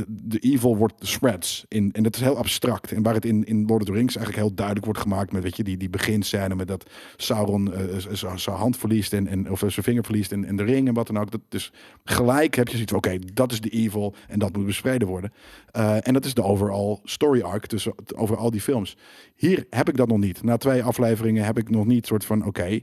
De, 0.09 0.39
evil 0.39 0.77
wordt 0.77 0.95
spreads. 1.07 1.65
In, 1.69 1.93
en 1.93 2.03
dat 2.03 2.15
is 2.15 2.21
heel 2.21 2.37
abstract. 2.37 2.93
En 2.93 3.03
waar 3.03 3.15
het 3.15 3.25
in, 3.25 3.45
in 3.45 3.67
Lord 3.67 3.81
of 3.81 3.87
the 3.87 3.93
Rings 3.93 4.17
eigenlijk 4.17 4.47
heel 4.47 4.55
duidelijk 4.55 4.85
wordt 4.85 5.01
gemaakt 5.01 5.33
met 5.33 5.43
weet 5.43 5.57
je, 5.57 5.65
die, 5.65 5.77
die 5.77 5.91
beginscène 5.91 6.55
met 6.55 6.69
dat 6.69 6.91
Sauron 7.17 7.73
eh, 7.73 7.99
z- 7.99 8.23
zijn 8.35 8.57
hand 8.57 8.77
verliest 8.77 9.13
en, 9.13 9.27
en 9.27 9.51
of 9.51 9.59
zijn 9.59 9.73
vinger 9.73 10.05
verliest 10.05 10.33
en, 10.33 10.45
en 10.45 10.57
de 10.57 10.63
ring 10.63 10.89
en 10.89 10.95
wat 10.95 11.07
dan 11.07 11.19
ook. 11.19 11.31
Dat, 11.31 11.41
dus 11.49 11.73
gelijk 12.05 12.55
heb 12.55 12.69
je 12.69 12.73
zoiets 12.73 12.93
van 12.93 13.01
oké, 13.01 13.19
dat 13.33 13.53
is 13.53 13.61
de 13.61 13.69
evil 13.69 14.15
en 14.29 14.39
dat 14.39 14.57
moet 14.57 14.67
bespreden 14.67 15.09
worden. 15.09 15.33
Eh, 15.71 16.07
en 16.07 16.13
dat 16.13 16.25
is 16.25 16.35
de 16.35 16.43
overall 16.43 16.99
story 17.05 17.41
arc 17.41 17.67
tussen 17.67 17.95
over 18.17 18.37
al 18.37 18.51
die 18.51 18.61
films. 18.61 18.97
Hier 19.35 19.67
heb 19.71 19.89
ik 19.89 19.97
dat 19.97 20.09
nog 20.09 20.19
niet. 20.19 20.43
Na 20.43 20.57
twee 20.57 20.83
afleveringen 20.83 21.45
heb 21.45 21.59
ik 21.59 21.71
nog 21.71 21.87
niet 21.87 22.07
soort 22.07 22.25
van 22.25 22.45
oké 22.45 22.81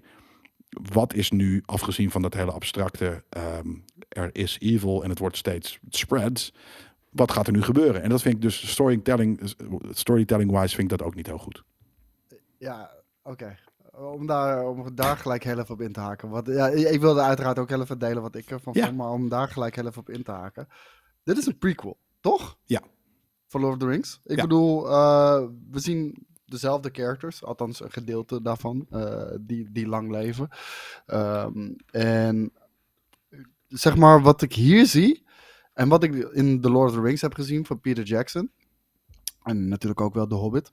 wat 0.91 1.13
is 1.13 1.31
nu, 1.31 1.63
afgezien 1.65 2.11
van 2.11 2.21
dat 2.21 2.33
hele 2.33 2.51
abstracte, 2.51 3.23
ehm, 3.29 3.67
er 4.09 4.29
is 4.31 4.57
evil 4.59 5.03
en 5.03 5.09
het 5.09 5.19
wordt 5.19 5.37
steeds 5.37 5.79
het 5.85 5.95
spreads. 5.95 6.53
Wat 7.09 7.31
gaat 7.31 7.47
er 7.47 7.53
nu 7.53 7.61
gebeuren? 7.61 8.01
En 8.01 8.09
dat 8.09 8.21
vind 8.21 8.35
ik 8.35 8.41
dus 8.41 8.69
storytelling, 8.71 9.53
storytelling 9.89 10.51
wise 10.51 10.75
vind 10.75 10.91
ik 10.91 10.97
dat 10.97 11.07
ook 11.07 11.15
niet 11.15 11.27
heel 11.27 11.37
goed. 11.37 11.63
Ja, 12.57 12.91
oké. 13.23 13.57
Om 13.91 14.25
daar, 14.27 14.67
om 14.67 14.95
daar 14.95 15.17
gelijk 15.17 15.43
heel 15.43 15.59
even 15.59 15.73
op 15.73 15.81
in 15.81 15.91
te 15.91 15.99
haken. 15.99 16.29
Wat, 16.29 16.47
ja, 16.47 16.67
ik 16.67 16.99
wilde 17.01 17.21
uiteraard 17.21 17.59
ook 17.59 17.69
heel 17.69 17.81
even 17.81 17.99
delen 17.99 18.21
wat 18.21 18.35
ik 18.35 18.49
ervan 18.49 18.73
Ja. 18.75 18.85
vond, 18.85 18.97
maar 18.97 19.09
om 19.09 19.29
daar 19.29 19.47
gelijk 19.47 19.75
heel 19.75 19.87
even 19.87 20.01
op 20.01 20.09
in 20.09 20.23
te 20.23 20.31
haken. 20.31 20.67
Dit 21.23 21.37
is 21.37 21.45
een 21.45 21.57
prequel, 21.57 21.97
toch? 22.19 22.57
Ja. 22.63 22.81
Van 23.47 23.61
Lord 23.61 23.73
of 23.73 23.79
the 23.79 23.87
Rings. 23.87 24.19
Ik 24.23 24.35
Ja. 24.35 24.41
bedoel, 24.41 24.89
eh, 24.89 25.43
we 25.71 25.79
zien 25.79 26.25
dezelfde 26.45 26.89
characters, 26.91 27.43
althans 27.43 27.79
een 27.79 27.91
gedeelte 27.91 28.41
daarvan, 28.41 28.85
eh, 28.89 29.31
die, 29.41 29.71
die 29.71 29.87
lang 29.87 30.11
leven. 30.11 30.49
Ehm, 31.05 31.73
en 31.91 32.51
zeg 33.67 33.95
maar, 33.95 34.21
wat 34.21 34.41
ik 34.41 34.53
hier 34.53 34.85
zie, 34.85 35.25
en 35.73 35.89
wat 35.89 36.03
ik 36.03 36.13
in 36.15 36.61
The 36.61 36.69
Lord 36.69 36.89
of 36.89 36.95
the 36.95 37.01
Rings 37.01 37.21
heb 37.21 37.33
gezien 37.33 37.65
van 37.65 37.79
Peter 37.79 38.03
Jackson, 38.03 38.51
en 39.43 39.67
natuurlijk 39.67 40.01
ook 40.01 40.13
wel 40.13 40.27
The 40.27 40.35
Hobbit, 40.35 40.69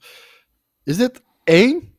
is 0.82 0.96
dit 0.96 1.22
één 1.44 1.94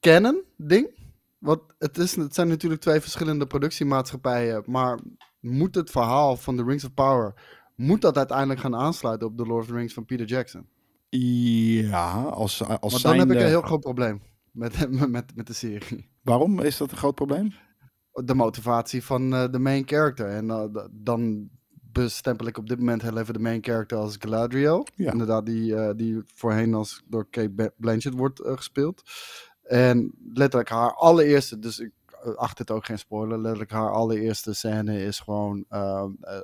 canon 0.00 0.42
ding? 0.56 0.98
Want 1.38 1.60
het, 1.78 1.98
is, 1.98 2.16
het 2.16 2.34
zijn 2.34 2.48
natuurlijk 2.48 2.80
twee 2.80 3.00
verschillende 3.00 3.46
productiemaatschappijen, 3.46 4.62
maar 4.66 4.98
moet 5.40 5.74
het 5.74 5.90
verhaal 5.90 6.36
van 6.36 6.56
The 6.56 6.64
Rings 6.64 6.84
of 6.84 6.94
Power, 6.94 7.34
moet 7.74 8.00
dat 8.00 8.16
uiteindelijk 8.16 8.60
gaan 8.60 8.76
aansluiten 8.76 9.26
op 9.26 9.36
The 9.36 9.46
Lord 9.46 9.62
of 9.62 9.68
the 9.68 9.74
Rings 9.74 9.94
van 9.94 10.04
Peter 10.04 10.26
Jackson? 10.26 10.66
Ja, 11.18 12.22
als, 12.22 12.62
als 12.62 12.92
Want 12.92 13.02
dan 13.02 13.18
heb 13.18 13.30
ik 13.30 13.40
een 13.40 13.46
heel 13.46 13.62
groot 13.62 13.80
probleem 13.80 14.22
met, 14.52 14.90
met, 15.10 15.36
met 15.36 15.46
de 15.46 15.52
serie. 15.52 16.08
Waarom 16.22 16.60
is 16.60 16.76
dat 16.76 16.90
een 16.90 16.96
groot 16.96 17.14
probleem? 17.14 17.52
De 18.12 18.34
motivatie 18.34 19.04
van 19.04 19.34
eh, 19.34 19.50
de 19.50 19.58
main 19.58 19.82
character. 19.86 20.28
En 20.28 20.50
eh, 20.50 20.64
dan 20.90 21.48
bestempel 21.92 22.46
ik 22.46 22.58
op 22.58 22.68
dit 22.68 22.78
moment 22.78 23.02
heel 23.02 23.18
even 23.18 23.34
de 23.34 23.40
main 23.40 23.64
character 23.64 23.98
als 23.98 24.16
Galadriel. 24.18 24.86
Ja. 24.94 25.12
Inderdaad, 25.12 25.46
die, 25.46 25.76
eh, 25.76 25.90
die 25.96 26.22
voorheen 26.34 26.74
als 26.74 27.02
door 27.06 27.26
Kate 27.30 27.72
Blanchett 27.76 28.16
wordt 28.16 28.40
gespeeld. 28.44 29.02
En 29.62 30.14
letterlijk 30.34 30.70
haar 30.70 30.94
allereerste, 30.94 31.58
dus 31.58 31.78
ik 31.78 31.92
acht 32.36 32.58
het 32.58 32.70
ook 32.70 32.84
geen 32.84 32.98
spoiler, 32.98 33.38
letterlijk 33.38 33.70
haar 33.70 33.90
allereerste 33.90 34.54
scène 34.54 35.04
is 35.04 35.20
gewoon, 35.20 35.64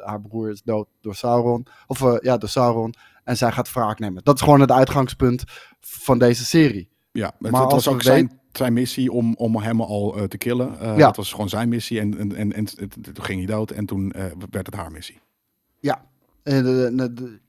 haar 0.05 0.21
broer 0.23 0.51
is 0.51 0.63
dood 0.63 0.89
door 1.01 1.15
Sauron. 1.15 1.67
Of 1.87 2.23
ja, 2.23 2.37
door 2.37 2.49
Sauron. 2.49 2.95
En 3.27 3.37
zij 3.37 3.53
gaat 3.53 3.73
wraak 3.73 3.99
nemen. 3.99 4.25
Dat 4.25 4.35
is 4.35 4.41
gewoon 4.41 4.61
het 4.61 4.71
uitgangspunt 4.71 5.45
van 5.81 6.19
deze 6.19 6.45
serie. 6.45 6.89
Ja, 7.13 7.33
het, 7.41 7.51
Maar 7.51 7.67
was 7.67 7.89
ook 7.89 8.03
zijn, 8.03 8.41
zijn 8.53 8.73
missie 8.73 9.13
om, 9.13 9.35
om 9.35 9.57
hem 9.57 9.81
al 9.81 10.17
eh, 10.17 10.25
te 10.25 10.39
killen. 10.39 10.79
Eh, 10.79 10.97
Ja. 10.97 11.07
Dat 11.07 11.17
was 11.17 11.31
gewoon 11.31 11.49
zijn 11.49 11.69
missie 11.69 12.01
en, 12.01 12.37
en, 12.37 12.53
en, 12.53 12.65
toen 13.03 13.25
ging 13.25 13.39
hij 13.39 13.47
dood 13.57 13.71
en 13.71 13.87
toen 13.87 14.13
eh, 14.13 14.25
werd 14.51 14.67
het 14.67 14.75
haar 14.75 14.91
missie. 14.93 15.21
Ja, 15.81 16.05
en 16.43 16.65
de, 16.65 16.93
de, 16.95 17.13
de, 17.15 17.41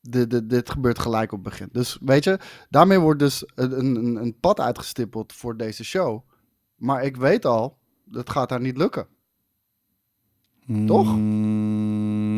de, 0.00 0.26
de- 0.26 0.46
dit 0.46 0.70
gebeurt 0.70 0.98
gelijk 0.98 1.32
op 1.32 1.44
het 1.44 1.48
begin. 1.48 1.68
Dus 1.72 1.98
weet 2.00 2.24
je, 2.24 2.38
daarmee 2.70 2.98
wordt 2.98 3.18
dus 3.18 3.44
een, 3.54 3.78
een, 3.78 4.16
een 4.16 4.36
pad 4.40 4.60
uitgestippeld 4.60 5.32
voor 5.32 5.56
deze 5.56 5.84
show. 5.84 6.20
Maar 6.76 7.04
ik 7.04 7.16
weet 7.16 7.44
al, 7.44 7.78
dat 8.04 8.30
gaat 8.30 8.50
haar 8.50 8.60
niet 8.60 8.76
lukken. 8.76 9.06
Toch? 10.86 11.16
Mm, 11.16 12.29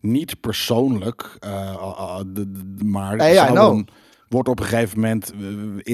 niet 0.00 0.40
persoonlijk, 0.40 1.36
de- 1.40 2.50
de- 2.52 2.84
maar 2.84 3.16
Sauron 3.34 3.88
wordt 4.28 4.48
op 4.48 4.58
een 4.60 4.64
gegeven 4.66 5.00
moment 5.00 5.32
eh, 5.32 5.38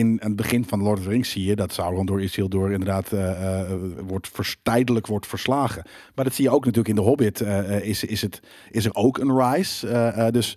in 0.00 0.16
het 0.22 0.36
begin 0.36 0.64
van 0.64 0.82
Lord 0.82 0.98
of 0.98 1.04
the 1.04 1.10
Rings 1.10 1.30
zie 1.30 1.44
je 1.44 1.56
dat 1.56 1.72
Sauron 1.72 2.06
door 2.06 2.22
Isildur 2.22 2.70
inderdaad 2.72 3.12
eh, 3.12 3.72
wordt 4.06 4.28
vers, 4.32 4.56
tijdelijk 4.62 5.06
wordt 5.06 5.26
verslagen. 5.26 5.82
Maar 6.14 6.24
dat 6.24 6.34
zie 6.34 6.44
je 6.44 6.50
ook 6.50 6.64
natuurlijk 6.64 6.88
in 6.88 6.94
de 6.94 7.08
Hobbit. 7.08 7.40
is, 7.82 8.04
is, 8.04 8.22
het, 8.22 8.40
is 8.70 8.84
er 8.84 8.94
ook 8.94 9.18
een 9.18 9.38
rise? 9.38 10.28
dus 10.32 10.56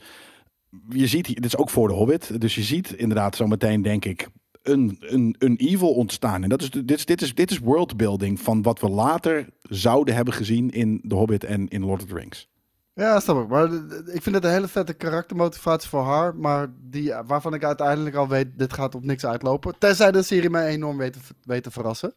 je 0.89 1.07
ziet, 1.07 1.25
dit 1.25 1.45
is 1.45 1.57
ook 1.57 1.69
voor 1.69 1.87
de 1.87 1.93
Hobbit. 1.93 2.41
Dus 2.41 2.55
je 2.55 2.63
ziet 2.63 2.91
inderdaad 2.93 3.35
zo 3.35 3.47
meteen, 3.47 3.81
denk 3.81 4.05
ik, 4.05 4.27
een, 4.63 4.97
een, 4.99 5.35
een 5.39 5.55
evil 5.57 5.93
ontstaan. 5.93 6.43
En 6.43 6.49
dat 6.49 6.61
is, 6.61 6.69
de- 6.69 6.85
dit, 6.85 6.97
is, 6.97 7.05
dit, 7.05 7.21
is, 7.21 7.33
dit 7.35 7.51
is 7.51 7.59
worldbuilding 7.59 8.39
van 8.41 8.61
wat 8.61 8.79
we 8.79 8.89
later 8.89 9.49
zouden 9.61 10.15
hebben 10.15 10.33
gezien 10.33 10.69
in 10.71 11.01
The 11.07 11.15
Hobbit 11.15 11.43
en 11.43 11.67
in 11.67 11.85
Lord 11.85 12.01
of 12.01 12.07
the 12.07 12.15
Rings. 12.15 12.47
Ja, 12.95 13.19
snap 13.19 13.43
ik. 13.43 13.47
Maar 13.47 13.73
ik 14.13 14.21
vind 14.21 14.35
het 14.35 14.43
een 14.43 14.51
hele 14.51 14.67
vette 14.67 14.93
karaktermotivatie 14.93 15.89
voor 15.89 16.03
haar. 16.03 16.35
Maar 16.35 16.73
die, 16.79 17.13
waarvan 17.25 17.53
ik 17.53 17.63
uiteindelijk 17.63 18.15
al 18.15 18.27
weet, 18.27 18.59
dit 18.59 18.73
gaat 18.73 18.95
op 18.95 19.03
niks 19.03 19.25
uitlopen. 19.25 19.77
Tenzij 19.79 20.11
de 20.11 20.21
serie 20.21 20.49
mij 20.49 20.67
enorm 20.67 20.97
weet, 20.97 21.17
weet 21.43 21.63
te 21.63 21.71
verrassen. 21.71 22.13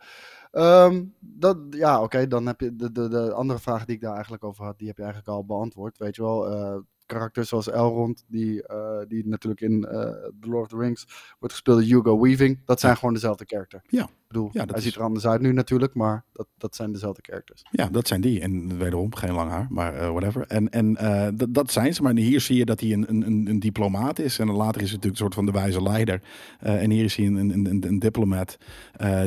Ehm, 0.51 1.05
dat, 1.19 1.59
ja, 1.71 2.03
oké, 2.03 2.27
dan 2.27 2.47
heb 2.47 2.61
je 2.61 2.77
de, 2.77 2.93
de, 2.93 3.09
de 3.09 3.33
andere 3.33 3.59
vraag 3.59 3.85
die 3.85 3.95
ik 3.95 4.01
daar 4.01 4.13
eigenlijk 4.13 4.45
over 4.45 4.65
had, 4.65 4.79
die 4.79 4.87
heb 4.87 4.97
je 4.97 5.03
eigenlijk 5.03 5.33
al 5.33 5.45
beantwoord. 5.45 5.99
Weet 5.99 6.17
je 6.17 6.23
wel, 6.23 6.51
eh, 6.51 6.77
karakters 7.07 7.49
zoals 7.49 7.71
Elrond, 7.71 8.25
die, 8.27 8.67
eh, 8.67 8.99
die 9.09 9.27
natuurlijk 9.29 9.61
in 9.61 9.85
eh, 9.85 10.01
The 10.41 10.49
Lord 10.49 10.63
of 10.63 10.69
the 10.69 10.85
Rings 10.85 11.07
wordt 11.39 11.55
gespeeld 11.55 11.79
door 11.79 11.87
Hugo 11.87 12.21
Weaving. 12.21 12.59
Dat 12.65 12.81
zijn 12.81 12.97
gewoon 12.97 13.15
dezelfde 13.15 13.45
karakter. 13.47 13.83
Ja. 13.89 14.03
Ik 14.03 14.33
bedoel, 14.33 14.51
Ja, 14.53 14.65
hij 14.65 14.77
is- 14.77 14.83
ziet 14.85 14.95
er 14.95 15.03
anders 15.03 15.27
uit 15.27 15.41
nu 15.41 15.53
natuurlijk, 15.53 15.95
maar 15.95 16.25
dat, 16.33 16.47
dat 16.59 16.77
zijn 16.77 16.93
dezelfde 16.93 17.23
characters. 17.23 17.65
Ja, 17.71 17.89
dat 17.89 18.07
zijn 18.07 18.21
die. 18.21 18.41
En 18.41 18.79
wederom, 18.79 19.15
geen 19.15 19.33
lang 19.33 19.51
haar, 19.51 19.67
maar 19.71 19.95
eh, 19.95 20.09
whatever. 20.11 20.47
En, 20.47 20.71
en 20.71 20.95
dat, 21.37 21.55
dat 21.55 21.71
zijn 21.73 21.95
ze. 21.95 22.03
Maar 22.03 22.15
hier 22.17 22.41
zie 22.41 22.57
je 22.57 22.65
dat 22.65 22.81
hij 22.81 22.93
een, 22.93 23.05
een, 23.09 23.47
een, 23.49 23.59
diplomaat 23.59 24.19
is. 24.19 24.39
En 24.39 24.51
later 24.51 24.83
is 24.83 24.89
hij 24.91 24.97
natuurlijk 24.97 25.05
een 25.05 25.17
soort 25.17 25.35
van 25.35 25.47
de 25.47 25.53
wijze 25.53 25.83
leider. 25.83 26.23
En 26.59 26.91
hier 26.91 27.05
is 27.05 27.17
hij 27.17 27.27
een, 27.27 27.37
een, 27.37 27.67
een, 27.67 27.85
een 27.87 27.99
diplomaat 27.99 28.57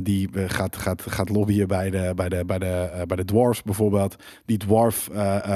die 0.04 0.30
gaat, 0.34 0.76
gaat, 0.76 1.02
gaat 1.02 1.30
lobbyen 1.30 1.68
bij 1.68 1.90
de, 1.90 2.12
bij, 2.16 2.30
de, 2.30 2.46
bij, 2.46 2.60
de, 2.60 3.04
bij 3.08 3.18
de 3.18 3.26
dwarfs 3.26 3.62
bijvoorbeeld. 3.64 4.16
Die 4.46 4.58
dwarf 4.58 5.10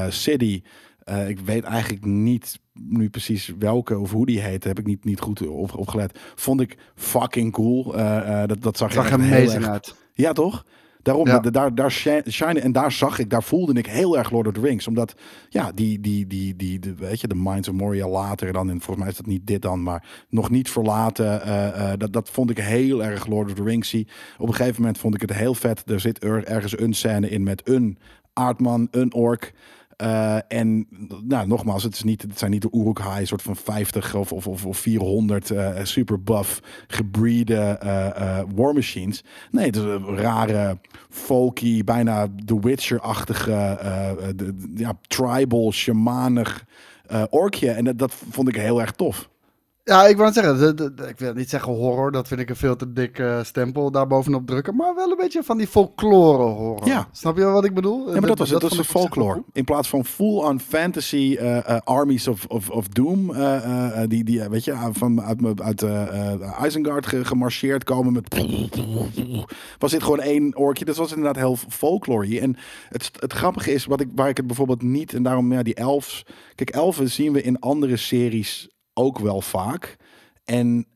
city... 0.10 0.62
eh, 1.04 1.30
ik 1.30 1.39
weet 1.39 1.63
eigenlijk 1.63 2.06
niet 2.06 2.60
nu 2.74 3.10
precies 3.10 3.54
welke 3.60 4.00
of 4.00 4.12
hoe 4.12 4.26
die 4.26 4.39
heet. 4.39 4.63
Heb 4.63 4.80
ik 4.80 4.86
niet, 4.86 5.06
niet 5.06 5.20
goed 5.20 5.48
op, 5.48 5.78
opgelet. 5.78 6.20
Vond 6.36 6.62
ik 6.62 6.78
fucking 6.96 7.52
cool. 7.52 7.96
Eh, 7.98 8.42
eh, 8.42 8.48
dat, 8.48 8.62
dat 8.62 8.78
zag, 8.78 8.94
zag 8.94 9.06
er 9.06 9.12
er 9.12 9.20
amazing 9.20 9.52
erg 9.63 9.68
uit. 9.68 9.96
ja, 10.13 10.32
toch? 10.32 10.66
Daarom, 11.02 11.28
Ja. 11.28 11.39
daar, 11.39 11.76
daar 11.76 11.92
shi- 11.92 12.22
shine 12.30 12.60
en 12.60 12.72
daar 12.72 12.92
zag 12.92 13.20
ik, 13.20 13.30
daar 13.30 13.44
voelde 13.44 13.74
ik 13.74 13.86
heel 13.86 14.18
erg 14.18 14.32
Lord 14.32 14.48
of 14.48 14.54
the 14.54 14.60
Rings. 14.62 14.88
Omdat, 14.88 15.16
ja, 15.50 15.72
die, 15.72 16.00
die, 16.00 16.28
die, 16.28 16.56
die, 16.56 16.80
de, 16.80 16.96
weet 16.96 17.22
je, 17.22 17.28
de 17.28 17.36
Minds 17.36 17.68
of 17.68 17.76
Moria 17.76 18.08
later 18.08 18.54
dan, 18.54 18.70
en 18.70 18.76
volgens 18.82 18.98
mij 18.98 19.08
is 19.08 19.16
dat 19.18 19.26
niet 19.26 19.48
dit 19.48 19.62
dan, 19.62 19.84
maar 19.84 20.26
nog 20.30 20.50
niet 20.50 20.70
verlaten. 20.70 21.42
dat, 22.00 22.13
dat 22.13 22.30
vond 22.30 22.50
ik 22.50 22.58
heel 22.58 23.04
erg 23.04 23.28
Lord 23.28 23.50
of 23.50 23.54
the 23.56 23.63
Rings. 23.63 23.94
Op 24.38 24.48
een 24.48 24.54
gegeven 24.56 24.82
moment 24.82 24.98
vond 24.98 25.16
ik 25.16 25.22
het 25.22 25.34
heel 25.34 25.54
vet. 25.54 25.89
Er 25.89 26.00
zit 26.00 26.24
er, 26.24 26.46
ergens 26.46 26.80
een 26.80 26.94
scène 26.94 27.30
in 27.30 27.44
met 27.44 27.68
een 27.70 27.98
aardman, 28.34 28.88
een 28.92 29.13
ork. 29.13 29.54
Eh, 30.04 30.38
en 30.48 30.88
nou, 31.24 31.48
nogmaals, 31.48 31.84
het, 31.84 31.94
is 31.94 32.04
niet, 32.04 32.22
het 32.22 32.39
zijn 32.39 32.52
niet 32.52 32.62
de 32.62 32.70
Uruk-hai 32.72 33.26
soort 33.26 33.42
van 33.42 33.56
50 33.56 34.16
of, 34.16 34.32
of, 34.32 34.48
of, 34.48 34.66
of 34.66 34.78
400 34.78 35.52
eh, 35.52 35.84
super 35.84 36.24
buff 36.24 36.62
gebreede 36.88 37.56
eh, 37.56 38.39
war 38.56 38.74
machines. 38.74 39.24
Nee, 39.52 39.66
het 39.66 39.76
is 39.76 39.82
een 39.82 40.18
rare, 40.18 40.78
folky, 41.10 41.84
bijna 41.84 42.28
The 42.46 42.60
Witcher-achtige, 42.60 43.78
ja, 44.76 44.98
tribal, 45.08 45.72
shamanig 45.72 46.66
orkje. 47.30 47.72
En 47.72 47.98
dat 47.98 48.13
vond 48.30 48.48
ik 48.48 48.56
heel 48.56 48.82
erg 48.82 48.92
tof. 48.92 49.30
Ja, 49.86 50.06
ik 50.08 50.15
wou 50.15 50.26
het 50.26 50.36
zeggen, 50.36 50.58
de- 50.60 50.74
de- 50.74 50.93
de- 50.93 51.08
ik 51.08 51.19
wil 51.19 51.34
niet 51.34 51.50
zeggen 51.50 51.74
horror, 51.74 52.12
dat 52.12 52.28
vind 52.28 52.39
ik 52.39 52.50
een 52.50 52.56
veel 52.56 52.76
te 52.76 52.93
dik 52.93 53.19
eh, 53.19 53.43
stempel 53.43 53.91
daar 53.91 54.08
bovenop 54.08 54.48
drukken, 54.48 54.76
maar 54.76 54.96
wel 54.96 55.12
een 55.12 55.17
beetje 55.17 55.43
van 55.43 55.58
die 55.58 55.67
folklore 55.67 56.43
horror. 56.43 56.88
Ja. 56.88 57.08
Snap 57.12 57.38
je 57.38 57.43
wat 57.43 57.65
ik 57.65 57.74
bedoel? 57.74 58.13
Ja, 58.13 58.19
maar 58.19 58.30
dat 58.30 58.38
was 58.38 58.50
het. 58.50 58.62
Dat 58.62 58.74
wel 58.74 58.84
folklore. 58.84 59.43
In 59.52 59.63
plaats 59.63 59.89
van 59.89 60.06
full-on 60.06 60.60
fantasy 60.60 61.36
eh, 61.39 61.58
eh, 61.69 61.78
armies 61.84 62.28
of, 62.28 62.46
of, 62.46 62.69
of 62.69 62.88
doom. 62.88 63.34
die, 64.08 64.24
die, 64.24 64.50
weet 64.50 64.63
je, 64.63 64.74
ah, 64.74 64.88
van, 64.91 65.22
uit, 65.22 65.62
uit 65.62 65.86
Isengard 66.65 67.06
ge- 67.08 67.26
gemarcheerd 67.26 67.84
komen 67.84 68.13
met... 68.13 68.36
Was 69.80 69.91
dit 69.91 70.04
gewoon 70.04 70.19
één 70.22 70.58
oortje. 70.58 70.86
Dat 70.86 70.96
was 70.98 71.10
inderdaad 71.10 71.36
heel 71.36 71.56
folklore. 71.69 72.39
En 72.39 72.56
het, 72.89 73.12
het 73.19 73.34
grappige 73.34 73.74
is, 73.74 73.86
wat 73.86 74.02
ik, 74.02 74.08
waar 74.15 74.30
ik 74.30 74.38
het 74.38 74.48
bijvoorbeeld 74.48 74.82
niet... 74.82 75.13
En 75.13 75.24
daarom, 75.24 75.54
ja, 75.54 75.63
die 75.63 75.76
elfs... 75.76 76.26
Kijk, 76.56 76.69
elfen 76.69 77.10
zien 77.12 77.34
we 77.34 77.41
in 77.41 77.60
andere 77.60 77.98
series 77.98 78.67
ook 78.94 79.20
wel 79.20 79.42
vaak. 79.42 79.96
En 80.44 80.88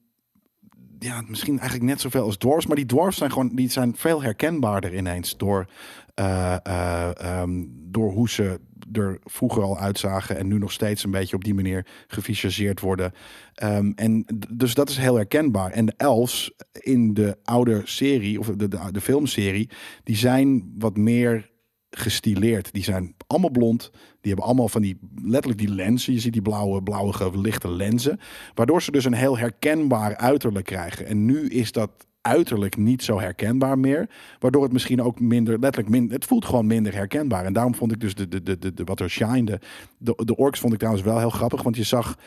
ja, 1.00 1.24
misschien 1.28 1.60
eigenlijk 1.60 1.90
net 1.90 2.02
zoveel 2.02 2.24
als 2.24 2.38
dwarfs. 2.38 2.66
Maar 2.68 2.76
die 2.76 2.86
dwarfs 2.86 3.18
zijn 3.18 3.32
gewoon, 3.32 3.50
die 3.56 3.70
zijn 3.70 3.96
veel 3.96 4.22
herkenbaarder 4.22 4.96
ineens 4.96 5.38
door, 5.38 5.66
eh, 6.14 6.56
eh, 6.64 7.10
ehm, 7.20 7.64
door 7.70 8.12
hoe 8.12 8.30
ze 8.30 8.60
er 8.92 9.20
vroeger 9.24 9.64
al 9.64 9.78
uitzagen 9.80 10.38
en 10.38 10.48
nu 10.48 10.58
nog 10.58 10.72
steeds 10.72 11.04
een 11.04 11.12
beetje 11.12 11.36
op 11.36 11.44
die 11.44 11.54
manier 11.54 11.86
gefischageerd 12.08 12.80
worden. 12.80 13.12
Ehm, 13.54 13.92
en 13.96 14.26
dus 14.50 14.74
dat 14.74 14.90
is 14.90 14.98
heel 14.98 15.16
herkenbaar. 15.16 15.72
En 15.72 15.86
de 15.86 15.94
elves 15.98 16.52
in 16.72 17.14
de 17.14 17.38
oude 17.44 17.82
serie, 17.84 18.40
of 18.40 18.48
de, 18.48 18.68
de, 18.68 18.80
de 18.92 19.02
filmserie, 19.02 19.70
die 20.04 20.16
zijn 20.16 20.74
wat 20.78 20.98
meer 20.98 21.50
gestileerd. 21.90 22.74
Die 22.74 22.84
zijn 22.84 23.16
allemaal 23.28 23.50
blond. 23.50 23.90
Die 23.94 24.32
hebben 24.32 24.46
allemaal 24.46 24.70
van 24.70 24.82
die, 24.82 25.00
letterlijk 25.24 25.60
die 25.60 25.74
lenzen. 25.74 26.14
Je 26.14 26.20
ziet 26.20 26.34
die 26.34 26.42
blauwe, 26.42 26.84
blauwe 26.84 27.40
lichte 27.40 27.70
lenzen. 27.70 28.20
Waardoor 28.54 28.82
ze 28.82 28.92
dus 28.92 29.06
een 29.06 29.14
heel 29.14 29.38
herkenbaar 29.38 30.16
uiterlijk 30.16 30.66
krijgen. 30.66 31.06
En 31.06 31.26
nu 31.26 31.48
is 31.48 31.72
dat 31.72 32.08
uiterlijk 32.22 32.78
niet 32.78 33.04
zo 33.04 33.20
herkenbaar 33.20 33.80
meer. 33.80 34.10
Waardoor 34.40 34.64
het 34.64 34.72
misschien 34.72 35.02
ook 35.02 35.20
minder, 35.20 35.60
letterlijk, 35.60 35.94
minder, 35.94 36.16
het 36.16 36.26
voelt 36.26 36.46
gewoon 36.46 36.68
minder 36.68 36.94
herkenbaar. 36.94 37.46
En 37.46 37.54
daarom 37.54 37.76
vond 37.76 37.92
ik 37.92 38.00
dus 38.00 38.16
de, 38.16 38.28
de, 38.28 38.44
de, 38.44 38.74
de, 38.74 38.84
wat 38.84 39.00
er 39.00 39.10
shinede. 39.10 39.60
De, 39.98 40.22
de 40.26 40.36
orks 40.36 40.60
vond 40.60 40.74
ik 40.74 40.80
trouwens 40.80 41.06
wel 41.06 41.20
heel 41.20 41.30
grappig, 41.30 41.62
want 41.64 41.76
je 41.76 41.84
zag 41.84 42.18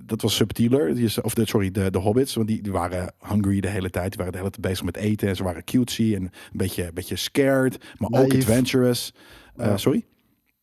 dat 0.00 0.22
was 0.22 0.34
subtieler. 0.34 1.12
Of 1.22 1.34
de, 1.34 1.46
sorry, 1.46 1.70
de, 1.70 1.90
de 1.90 1.98
hobbits. 1.98 2.34
Want 2.34 2.48
die, 2.48 2.62
die 2.62 2.72
waren 2.72 3.14
hungry 3.18 3.60
de 3.60 3.68
hele 3.68 3.90
tijd. 3.90 4.08
Die 4.08 4.16
waren 4.16 4.32
de 4.32 4.38
hele 4.38 4.50
tijd 4.50 4.66
bezig 4.66 4.84
met 4.84 4.96
eten. 4.96 5.28
En 5.28 5.36
ze 5.36 5.42
waren 5.42 5.64
cutesy 5.64 6.14
en 6.14 6.22
een 6.22 6.30
beetje, 6.52 6.86
een 6.86 6.94
beetje 6.94 7.16
scared. 7.16 7.94
Maar 7.98 8.22
ook 8.22 8.34
adventurous. 8.34 9.14
Eh. 9.56 9.76
Sorry? 9.76 10.06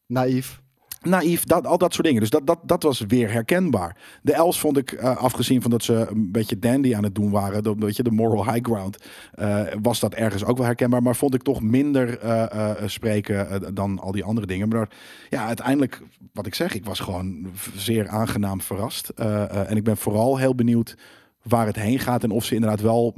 Naïef. 0.06 0.62
Naïef, 1.02 1.44
dat, 1.44 1.68
al 1.68 1.78
dat 1.78 1.94
soort 1.94 2.06
dingen. 2.06 2.22
Dus 2.22 2.30
dat, 2.30 2.48
dat, 2.48 2.60
dat 2.64 2.84
was 2.84 3.00
weer 3.00 3.32
herkenbaar. 3.32 3.98
De 4.22 4.34
Els 4.34 4.60
vond 4.60 4.78
ik, 4.78 4.92
eh, 4.92 5.18
afgezien 5.18 5.62
van 5.62 5.72
dat 5.72 5.84
ze 5.84 5.94
een 5.94 6.32
beetje 6.32 6.60
dandy 6.60 6.96
aan 6.96 7.04
het 7.04 7.16
doen 7.16 7.32
waren, 7.32 7.64
de, 7.64 7.76
weet 7.78 7.96
je, 7.96 8.04
de 8.04 8.12
moral 8.12 8.52
high 8.52 8.66
ground, 8.66 8.98
eh, 9.34 9.62
was 9.82 10.00
dat 10.00 10.14
ergens 10.14 10.46
ook 10.46 10.58
wel 10.58 10.66
herkenbaar. 10.66 11.02
Maar 11.02 11.16
vond 11.16 11.34
ik 11.34 11.42
toch 11.42 11.62
minder 11.62 12.20
eh, 12.20 12.72
spreken 12.86 13.74
dan 13.74 14.00
al 14.00 14.12
die 14.12 14.24
andere 14.24 14.48
dingen. 14.48 14.70
Maar 14.70 14.90
ja, 15.30 15.46
uiteindelijk, 15.46 16.02
wat 16.34 16.46
ik 16.46 16.56
zeg, 16.56 16.76
ik 16.76 16.86
was 16.86 17.00
gewoon 17.00 17.48
zeer 17.76 18.08
aangenaam 18.08 18.62
verrast. 18.62 19.10
En 19.10 19.78
ik 19.78 19.84
ben 19.84 19.98
vooral 19.98 20.38
heel 20.38 20.56
benieuwd 20.56 20.98
waar 21.44 21.66
het 21.66 21.76
heen 21.76 22.00
gaat 22.00 22.24
en 22.24 22.32
of 22.32 22.46
ze 22.46 22.56
inderdaad 22.56 22.82
wel 22.82 23.14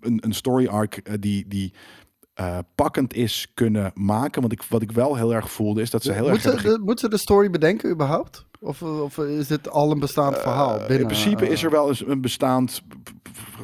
een, 0.00 0.18
een 0.20 0.34
story 0.34 0.66
arc 0.66 1.20
die, 1.20 1.44
die 1.48 1.72
eh, 2.36 2.58
pakkend 2.74 3.14
is 3.14 3.50
kunnen 3.54 3.90
maken. 3.94 4.40
Want 4.40 4.52
ik, 4.52 4.62
wat 4.68 4.82
ik 4.82 4.92
wel 4.92 5.16
heel 5.16 5.34
erg 5.34 5.50
voelde 5.50 5.80
is 5.80 5.90
dat 5.90 6.02
ze 6.02 6.12
heel 6.12 6.22
Moet 6.22 6.30
erg 6.30 6.40
ze, 6.40 6.48
hebben 6.50 6.72
de, 6.72 6.78
moet 6.84 7.00
ze 7.00 7.08
de 7.08 7.16
story 7.16 7.50
bedenken 7.50 7.90
überhaupt? 7.90 8.44
Of, 8.60 8.82
of 8.82 9.18
is 9.18 9.46
dit 9.46 9.70
al 9.70 9.90
een 9.90 9.98
bestaand 9.98 10.38
verhaal? 10.38 10.72
Eh, 10.72 10.78
Binnen, 10.78 10.98
in 10.98 11.06
principe 11.06 11.44
eh, 11.46 11.50
is 11.52 11.62
er 11.62 11.70
wel 11.70 11.88
eens 11.88 12.06
een 12.06 12.20
bestaand, 12.20 12.82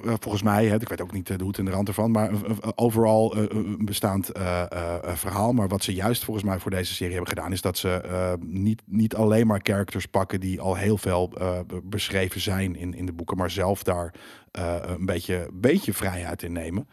eh, 0.05 0.12
volgens 0.20 0.43
mij, 0.43 0.66
hè, 0.66 0.75
ik 0.81 0.89
weet 0.89 1.01
ook 1.01 1.12
niet 1.12 1.31
eh, 1.31 1.39
de 1.39 1.45
hoed 1.45 1.59
en 1.59 1.64
de 1.64 1.70
rand 1.70 1.89
ervan, 1.89 2.11
maar 2.11 2.31
eh, 2.31 2.35
eh, 2.35 2.68
overal 2.75 3.35
eh, 3.37 3.43
een 3.49 3.85
bestaand 3.85 4.29
eh, 4.29 4.61
eh, 4.61 4.95
eh, 5.03 5.14
verhaal. 5.14 5.53
Maar 5.53 5.68
wat 5.68 5.83
ze 5.85 5.95
juist 5.95 6.25
volgens 6.25 6.47
mij 6.47 6.59
voor 6.59 6.70
deze 6.70 6.95
serie 6.95 7.12
hebben 7.14 7.31
gedaan, 7.31 7.53
is 7.53 7.61
dat 7.61 7.79
ze 7.79 7.89
eh, 7.91 8.33
niet, 8.41 8.83
niet 8.87 9.14
alleen 9.14 9.47
maar 9.47 9.61
characters 9.62 10.07
pakken 10.07 10.41
die 10.41 10.61
al 10.61 10.75
heel 10.77 10.99
veel 10.99 11.33
eh, 11.39 11.59
be- 11.66 11.81
beschreven 11.85 12.41
zijn 12.41 12.77
in, 12.77 12.95
in 12.95 13.07
de 13.07 13.12
boeken, 13.12 13.37
maar 13.37 13.51
zelf 13.51 13.83
daar 13.83 14.14
eh, 14.51 14.75
een 14.87 15.07
beetje, 15.07 15.49
beetje 15.53 15.93
vrijheid 15.93 16.43
in 16.43 16.53
nemen. 16.53 16.89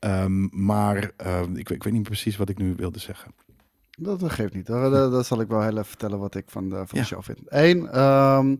Ehm, 0.00 0.64
maar 0.64 1.10
eh, 1.16 1.40
ik, 1.40 1.46
weet- 1.68 1.70
ik 1.70 1.82
weet 1.82 1.92
niet 1.92 2.02
precies 2.02 2.36
wat 2.36 2.48
ik 2.48 2.58
nu 2.58 2.74
wilde 2.74 2.98
zeggen. 2.98 3.34
Dat, 3.90 4.20
dat 4.20 4.30
geeft 4.30 4.54
niet. 4.54 4.66
Dat, 4.66 4.92
dat 5.12 5.26
zal 5.26 5.40
ik 5.40 5.48
wel 5.48 5.60
heel 5.62 5.72
even 5.72 5.84
vertellen 5.84 6.18
wat 6.18 6.34
ik 6.34 6.50
van 6.50 6.68
de, 6.68 6.82
van 6.86 6.98
Ja. 6.98 7.04
show 7.04 7.22
vind. 7.22 7.38
Eén, 7.44 7.88
ehm, 7.88 8.56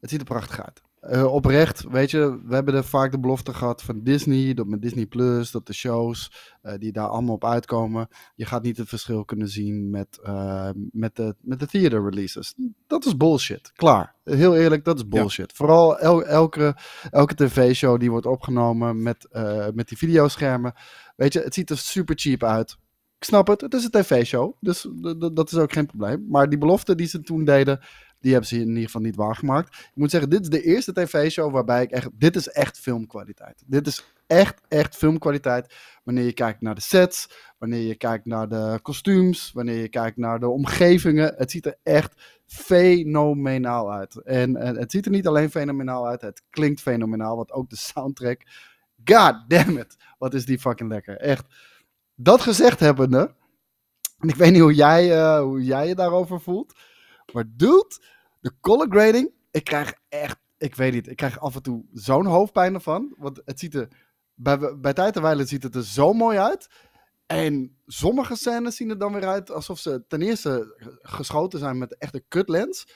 het 0.00 0.10
ziet 0.10 0.18
er 0.20 0.24
prachtig 0.26 0.62
uit. 0.64 0.82
Eh, 1.08 1.32
oprecht, 1.32 1.84
weet 1.90 2.10
je, 2.10 2.40
we 2.44 2.54
hebben 2.54 2.74
er 2.74 2.84
vaak 2.84 3.10
de 3.10 3.18
belofte 3.18 3.54
gehad 3.54 3.82
van 3.82 4.02
Disney, 4.02 4.54
dat 4.54 4.66
met 4.66 4.82
Disney 4.82 5.06
Plus, 5.06 5.50
dat 5.50 5.66
de 5.66 5.72
shows 5.72 6.32
eh, 6.62 6.74
die 6.78 6.92
daar 6.92 7.08
allemaal 7.08 7.34
op 7.34 7.44
uitkomen, 7.44 8.08
je 8.34 8.44
gaat 8.44 8.62
niet 8.62 8.76
het 8.76 8.88
verschil 8.88 9.24
kunnen 9.24 9.48
zien 9.48 9.90
met, 9.90 10.18
eh, 10.22 10.70
met, 10.74 11.16
de, 11.16 11.34
met 11.40 11.60
de 11.60 11.66
theater 11.66 12.04
releases. 12.04 12.54
Dat 12.86 13.04
is 13.04 13.16
bullshit. 13.16 13.72
Klaar. 13.72 14.14
Heel 14.24 14.56
eerlijk, 14.56 14.84
dat 14.84 14.96
is 14.96 15.08
bullshit. 15.08 15.52
Vooral 15.52 15.98
el- 15.98 16.24
elke, 16.24 16.76
elke 17.10 17.34
tv-show 17.34 18.00
die 18.00 18.10
wordt 18.10 18.26
opgenomen 18.26 19.02
met, 19.02 19.28
met 19.74 19.88
die 19.88 19.98
videoschermen. 19.98 20.72
Weet 21.16 21.32
je, 21.32 21.40
het 21.40 21.54
ziet 21.54 21.70
er 21.70 21.78
super 21.78 22.18
cheap 22.18 22.42
uit. 22.44 22.76
Ik 23.18 23.24
snap 23.24 23.46
het, 23.46 23.60
het 23.60 23.74
is 23.74 23.84
een 23.84 23.90
tv-show, 23.90 24.56
dus 24.60 24.88
dat 25.32 25.52
is 25.52 25.58
ook 25.58 25.72
geen 25.72 25.86
probleem. 25.86 26.26
Maar 26.28 26.48
die 26.48 26.58
belofte 26.58 26.94
die 26.94 27.06
ze 27.06 27.20
toen 27.20 27.44
deden, 27.44 27.80
die 28.20 28.30
hebben 28.30 28.48
ze 28.48 28.60
in 28.60 28.68
ieder 28.68 28.82
geval 28.82 29.00
niet 29.00 29.16
waargemaakt. 29.16 29.68
Ik 29.68 29.90
moet 29.94 30.10
zeggen, 30.10 30.30
dit 30.30 30.40
is 30.40 30.48
de 30.48 30.62
eerste 30.62 30.92
tv-show 30.92 31.52
waarbij 31.52 31.82
ik 31.82 31.90
echt, 31.90 32.08
dit 32.12 32.36
is 32.36 32.48
echt 32.48 32.78
filmkwaliteit. 32.78 33.62
Dit 33.66 33.86
is 33.86 34.04
echt, 34.26 34.60
echt 34.68 34.96
filmkwaliteit. 34.96 35.74
Wanneer 36.04 36.24
je 36.24 36.32
kijkt 36.32 36.60
naar 36.60 36.74
de 36.74 36.80
sets, 36.80 37.30
wanneer 37.58 37.80
je 37.80 37.94
kijkt 37.94 38.24
naar 38.24 38.48
de 38.48 38.78
kostuums, 38.82 39.52
wanneer 39.52 39.80
je 39.80 39.88
kijkt 39.88 40.16
naar 40.16 40.40
de 40.40 40.48
omgevingen. 40.48 41.34
Het 41.36 41.50
ziet 41.50 41.66
er 41.66 41.78
echt 41.82 42.40
fenomenaal 42.46 43.92
uit. 43.92 44.22
En, 44.22 44.56
het 44.56 44.90
ziet 44.90 45.04
er 45.04 45.10
niet 45.10 45.26
alleen 45.26 45.50
fenomenaal 45.50 46.06
uit, 46.06 46.20
het 46.20 46.42
klinkt 46.50 46.80
fenomenaal, 46.80 47.36
want 47.36 47.52
ook 47.52 47.70
de 47.70 47.76
soundtrack. 47.76 48.42
God 49.04 49.44
damn 49.48 49.78
it, 49.78 49.96
wat 50.18 50.34
is 50.34 50.44
die 50.44 50.58
fucking 50.58 50.90
lekker. 50.90 51.16
Echt. 51.16 51.44
Dat 52.14 52.40
gezegd 52.40 52.80
hebbende, 52.80 53.34
en 54.18 54.28
ik 54.28 54.34
weet 54.34 54.52
niet 54.52 54.60
hoe 54.60 54.74
jij, 54.74 55.12
eh, 55.12 55.40
hoe 55.40 55.64
jij 55.64 55.88
je 55.88 55.94
daarover 55.94 56.40
voelt, 56.40 56.74
maar 57.32 57.44
dude, 57.56 58.00
de 58.40 58.52
color 58.60 58.86
grading, 58.90 59.32
ik 59.50 59.64
krijg 59.64 59.94
echt, 60.08 60.38
ik 60.58 60.74
weet 60.74 60.92
niet, 60.92 61.08
ik 61.08 61.16
krijg 61.16 61.40
af 61.40 61.54
en 61.54 61.62
toe 61.62 61.84
zo'n 61.92 62.26
hoofdpijn 62.26 62.74
ervan, 62.74 63.14
want 63.18 63.40
het 63.44 63.58
ziet 63.58 63.74
er, 63.74 63.88
bij, 64.34 64.78
bij 64.78 64.92
tijd 64.92 65.16
en 65.16 65.22
wijle 65.22 65.44
ziet 65.44 65.62
het 65.62 65.74
er 65.74 65.84
zo 65.84 66.12
mooi 66.12 66.38
uit. 66.38 66.68
En 67.26 67.76
sommige 67.86 68.36
scènes 68.36 68.76
zien 68.76 68.90
er 68.90 68.98
dan 68.98 69.12
weer 69.12 69.26
uit 69.26 69.50
alsof 69.50 69.78
ze 69.78 70.04
ten 70.08 70.22
eerste 70.22 70.74
geschoten 71.02 71.58
zijn 71.58 71.78
met 71.78 71.96
echt 71.98 72.14
een 72.14 72.24
kutlens. 72.28 72.86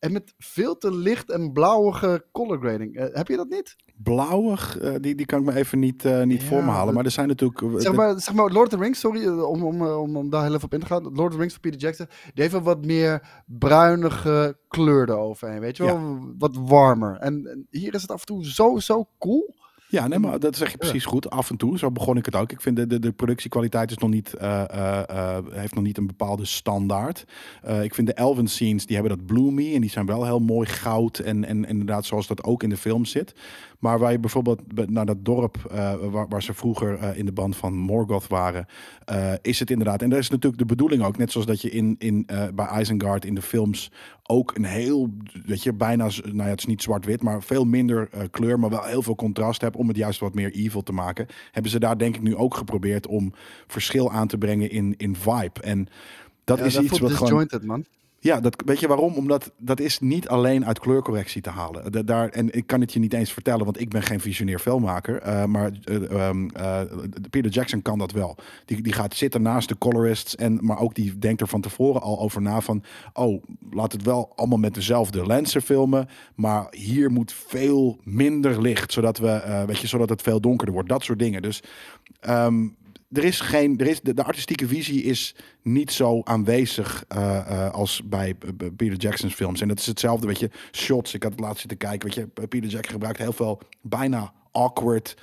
En 0.00 0.12
met 0.12 0.34
veel 0.38 0.78
te 0.78 0.94
licht 0.94 1.30
en 1.30 1.52
blauwige 1.52 2.24
color 2.32 2.58
grading. 2.58 2.96
Eh, 2.96 3.06
heb 3.12 3.28
je 3.28 3.36
dat 3.36 3.48
niet? 3.48 3.76
Blauwig, 3.96 4.78
eh, 4.78 4.94
die, 5.00 5.14
die 5.14 5.26
kan 5.26 5.40
ik 5.40 5.46
me 5.46 5.54
even 5.54 5.78
niet, 5.78 6.04
eh, 6.04 6.22
niet 6.22 6.40
Ja, 6.40 6.46
voor 6.46 6.64
me 6.64 6.70
halen. 6.70 6.94
Maar 6.94 7.04
er 7.04 7.10
zijn 7.10 7.28
natuurlijk... 7.28 7.82
Zeg 7.82 7.92
maar, 7.92 8.20
zeg 8.20 8.34
maar 8.34 8.50
Lord 8.50 8.72
of 8.72 8.78
the 8.78 8.84
Rings, 8.84 9.00
sorry 9.00 9.28
om, 9.28 9.62
om, 9.64 9.82
om, 9.82 10.16
om 10.16 10.30
daar 10.30 10.42
heel 10.42 10.54
even 10.54 10.64
op 10.64 10.74
in 10.74 10.80
te 10.80 10.86
gaan. 10.86 11.02
Lord 11.02 11.18
of 11.18 11.32
the 11.32 11.38
Rings 11.38 11.52
van 11.52 11.62
Peter 11.62 11.80
Jackson, 11.80 12.06
die 12.06 12.42
heeft 12.42 12.54
een 12.54 12.62
wat 12.62 12.84
meer 12.84 13.42
bruinige 13.46 14.58
kleur 14.68 15.10
eroverheen. 15.10 15.60
Weet 15.60 15.76
je 15.76 15.84
wel? 15.84 16.18
Wat 16.38 16.56
warmer. 16.56 17.16
En, 17.16 17.46
en 17.46 17.66
hier 17.70 17.94
is 17.94 18.02
het 18.02 18.10
af 18.10 18.20
en 18.20 18.26
toe 18.26 18.44
zo, 18.44 18.78
zo 18.78 19.08
cool. 19.18 19.54
Ja, 19.90 20.08
nee, 20.08 20.18
maar 20.18 20.38
dat 20.38 20.56
zeg 20.56 20.70
je 20.70 20.76
precies 20.76 21.04
goed. 21.04 21.30
Af 21.30 21.50
en 21.50 21.56
toe, 21.56 21.78
zo 21.78 21.90
begon 21.90 22.16
ik 22.16 22.24
het 22.24 22.36
ook. 22.36 22.52
Ik 22.52 22.60
vind 22.60 22.76
de, 22.76 22.86
de, 22.86 22.98
de 22.98 23.12
productiekwaliteit 23.12 23.90
is 23.90 23.96
nog 23.96 24.10
niet, 24.10 24.34
eh, 24.34 24.62
eh, 24.70 25.08
eh, 25.08 25.44
heeft 25.50 25.74
nog 25.74 25.84
niet 25.84 25.98
een 25.98 26.06
bepaalde 26.06 26.44
standaard. 26.44 27.24
Ik 27.82 27.94
vind 27.94 28.06
de 28.06 28.14
Elven 28.14 28.48
scenes, 28.48 28.86
die 28.86 28.96
hebben 28.96 29.16
dat 29.16 29.26
bloomy 29.26 29.74
en 29.74 29.80
die 29.80 29.90
zijn 29.90 30.06
wel 30.06 30.24
heel 30.24 30.40
mooi 30.40 30.66
goud 30.66 31.18
en, 31.18 31.44
en 31.44 31.64
inderdaad 31.64 32.04
zoals 32.04 32.26
dat 32.26 32.44
ook 32.44 32.62
in 32.62 32.68
de 32.68 32.76
film 32.76 33.04
zit. 33.04 33.34
Maar 33.80 33.98
waar 33.98 34.12
je 34.12 34.18
bijvoorbeeld 34.18 34.74
be- 34.74 34.86
naar 34.88 35.06
dat 35.06 35.24
dorp 35.24 35.56
eh, 35.70 35.94
waar, 36.10 36.28
waar 36.28 36.42
ze 36.42 36.54
vroeger 36.54 36.98
eh, 36.98 37.18
in 37.18 37.24
de 37.24 37.32
band 37.32 37.56
van 37.56 37.74
Morgoth 37.74 38.26
waren, 38.26 38.66
eh, 39.04 39.32
is 39.42 39.58
het 39.58 39.70
inderdaad. 39.70 40.02
En 40.02 40.10
dat 40.10 40.18
is 40.18 40.30
natuurlijk 40.30 40.62
de 40.62 40.68
bedoeling 40.68 41.02
ook, 41.02 41.16
net 41.16 41.32
zoals 41.32 41.46
dat 41.46 41.60
je 41.60 41.70
in, 41.70 41.94
in, 41.98 42.26
bij 42.54 42.80
Isengard 42.80 43.24
in 43.24 43.34
de 43.34 43.42
films 43.42 43.90
ook 44.22 44.56
een 44.56 44.64
heel, 44.64 45.10
weet 45.46 45.62
je, 45.62 45.72
bijna, 45.72 46.08
nou 46.22 46.36
ja, 46.36 46.44
het 46.44 46.58
is 46.58 46.66
niet 46.66 46.82
zwart-wit, 46.82 47.22
maar 47.22 47.42
veel 47.42 47.64
minder 47.64 48.08
kleur, 48.30 48.58
maar 48.58 48.70
wel 48.70 48.84
heel 48.84 49.02
veel 49.02 49.14
contrast 49.14 49.60
hebt 49.60 49.76
om 49.76 49.88
het 49.88 49.96
juist 49.96 50.20
wat 50.20 50.34
meer 50.34 50.52
evil 50.52 50.82
te 50.82 50.92
maken. 50.92 51.26
Hebben 51.50 51.70
ze 51.70 51.78
daar 51.78 51.98
denk 51.98 52.16
ik 52.16 52.22
nu 52.22 52.36
ook 52.36 52.54
geprobeerd 52.54 53.06
om 53.06 53.32
verschil 53.66 54.10
aan 54.10 54.28
te 54.28 54.38
brengen 54.38 54.70
in, 54.70 54.94
in 54.96 55.16
vibe. 55.16 55.60
En 55.60 55.88
dat 56.44 56.58
Ja, 56.58 56.64
is 56.64 56.74
dat 56.74 56.84
iets 56.84 56.98
wat 56.98 57.12
gewoon... 57.12 57.48
man. 57.62 57.84
Ja, 58.22 58.40
dat, 58.40 58.62
weet 58.66 58.80
je 58.80 58.88
waarom? 58.88 59.14
Omdat 59.14 59.52
dat 59.58 59.80
is 59.80 59.98
niet 60.00 60.28
alleen 60.28 60.66
uit 60.66 60.78
kleurcorrectie 60.78 61.42
te 61.42 61.50
halen. 61.50 61.92
Da- 61.92 62.02
daar, 62.02 62.28
en 62.28 62.54
ik 62.54 62.66
kan 62.66 62.80
het 62.80 62.92
je 62.92 62.98
niet 62.98 63.12
eens 63.12 63.32
vertellen, 63.32 63.64
want 63.64 63.80
ik 63.80 63.88
ben 63.88 64.02
geen 64.02 64.20
visionair 64.20 64.58
filmmaker. 64.58 65.18
eh, 65.20 65.44
maar 65.44 65.70
eh, 65.84 66.10
ehm, 66.28 66.48
eh, 66.48 66.80
Peter 67.30 67.50
Jackson 67.50 67.82
kan 67.82 67.98
dat 67.98 68.12
wel. 68.12 68.36
Die, 68.64 68.82
die 68.82 68.92
gaat 68.92 69.14
zitten 69.14 69.42
naast 69.42 69.68
de 69.68 69.78
colorists. 69.78 70.36
En, 70.36 70.58
maar 70.62 70.78
ook 70.78 70.94
die 70.94 71.18
denkt 71.18 71.40
er 71.40 71.48
van 71.48 71.60
tevoren 71.60 72.00
al 72.02 72.20
over 72.20 72.42
na 72.42 72.60
van... 72.60 72.82
Oh, 73.12 73.42
laat 73.70 73.92
het 73.92 74.02
wel 74.02 74.32
allemaal 74.36 74.58
met 74.58 74.74
dezelfde 74.74 75.26
lenzen 75.26 75.62
filmen. 75.62 76.08
Maar 76.34 76.66
hier 76.70 77.10
moet 77.10 77.32
veel 77.32 77.98
minder 78.04 78.60
licht. 78.62 78.92
Zodat, 78.92 79.18
we, 79.18 79.64
weet 79.66 79.78
je, 79.78 79.86
zodat 79.86 80.08
het 80.08 80.22
veel 80.22 80.40
donkerder 80.40 80.74
wordt. 80.74 80.88
Dat 80.88 81.04
soort 81.04 81.18
dingen. 81.18 81.42
Dus... 81.42 81.62
ehm, 82.20 82.66
er 83.12 83.24
is 83.24 83.40
geen, 83.40 83.78
er 83.78 83.86
is, 83.86 84.00
de, 84.00 84.14
de 84.14 84.24
artistieke 84.24 84.66
visie 84.68 85.02
is 85.02 85.34
niet 85.62 85.92
zo 85.92 86.20
aanwezig 86.24 87.04
eh, 87.08 87.36
eh, 87.38 87.72
als 87.72 88.02
bij 88.04 88.36
bij 88.54 88.70
Peter 88.70 88.96
Jackson's 88.98 89.34
films. 89.34 89.60
En 89.60 89.68
dat 89.68 89.78
is 89.78 89.86
hetzelfde, 89.86 90.26
weet 90.26 90.38
je, 90.38 90.50
shots. 90.72 91.14
Ik 91.14 91.22
had 91.22 91.32
het 91.32 91.40
laatst 91.40 91.60
zitten 91.60 91.78
kijken, 91.78 92.08
weet 92.08 92.16
je, 92.16 92.46
Peter 92.46 92.68
Jackson 92.70 92.92
gebruikt 92.92 93.18
heel 93.18 93.32
veel 93.32 93.60
bijna 93.82 94.32
awkward 94.52 95.16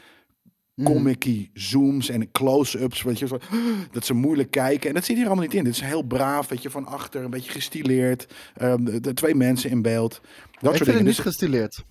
comic 0.84 1.50
zooms 1.54 2.10
en 2.10 2.32
close-ups, 2.32 3.02
weet 3.02 3.20
je, 3.20 3.28
dat 3.92 4.06
ze 4.06 4.14
moeilijk 4.14 4.52
kijken. 4.52 4.90
En 4.90 4.96
dat 4.96 5.06
zit 5.06 5.16
hier 5.16 5.26
allemaal 5.26 5.44
niet 5.44 5.54
in. 5.54 5.64
Dit 5.64 5.74
is 5.74 5.82
heel 5.82 6.02
braaf, 6.04 6.48
weet 6.48 6.62
je, 6.62 6.70
van 6.70 6.86
achter, 6.86 7.24
een 7.24 7.30
beetje 7.30 7.52
gestileerd. 7.52 8.28
Ehm, 8.56 8.84
de, 8.84 9.00
de 9.00 9.14
twee 9.14 9.36
mensen 9.36 9.70
in 9.70 9.82
beeld. 9.82 10.12
Dat 10.12 10.22
ik 10.22 10.62
soort 10.62 10.76
vind 10.78 10.86
dingen. 10.86 10.98
het 10.98 11.06
niet 11.06 11.16
Dus- 11.16 11.26
gestileerd, 11.26 11.84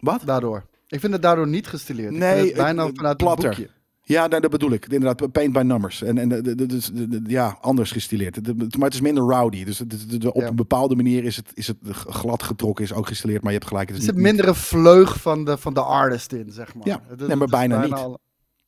wat? 0.00 0.22
daardoor. 0.24 0.64
Ik 0.88 1.00
vind 1.00 1.12
het 1.12 1.22
daardoor 1.22 1.48
niet 1.48 1.66
gestileerd. 1.66 2.12
Ik 2.12 2.18
Nee, 2.18 2.34
vind 2.36 2.46
het 2.48 2.56
bijna 2.56 2.86
het- 2.86 2.96
vanuit 2.96 3.16
platter. 3.16 3.48
het 3.48 3.58
boekje. 3.58 3.72
Ja, 4.12 4.26
nou, 4.26 4.40
dat 4.40 4.50
bedoel 4.50 4.70
ik. 4.72 4.86
Inderdaad, 4.88 5.32
paint 5.32 5.52
by 5.52 5.60
numbers. 5.60 6.02
En, 6.02 6.18
en 6.18 6.28
dus 6.68 6.90
ja, 7.26 7.58
anders 7.60 7.90
gestileerd. 7.90 8.46
Maar 8.76 8.84
het 8.84 8.94
is 8.94 9.00
minder 9.00 9.22
rowdy. 9.22 9.64
Dus 9.64 9.78
het- 9.78 10.26
op 10.26 10.42
een 10.42 10.56
bepaalde 10.56 10.94
manier 10.96 11.24
is 11.24 11.36
het, 11.36 11.50
is 11.54 11.66
het 11.66 11.76
glad 11.90 12.42
getrokken, 12.42 12.84
is 12.84 12.92
ook 12.92 13.06
gestileerd. 13.06 13.42
Maar 13.42 13.52
je 13.52 13.58
hebt 13.58 13.70
gelijk. 13.70 13.88
Het 13.88 13.98
is 13.98 14.04
zit 14.04 14.14
niet- 14.14 14.22
mindere 14.24 14.54
vleug 14.54 15.20
van 15.20 15.44
de, 15.44 15.58
van 15.58 15.74
de 15.74 15.82
artist 15.82 16.32
in, 16.32 16.50
zeg 16.52 16.74
maar. 16.74 16.86
Ja, 16.86 17.00
Het- 17.08 17.18
nee, 17.18 17.28
het 17.28 17.38
maar 17.38 17.48
bijna 17.48 17.82
niet. 17.82 17.92
al- 17.92 18.18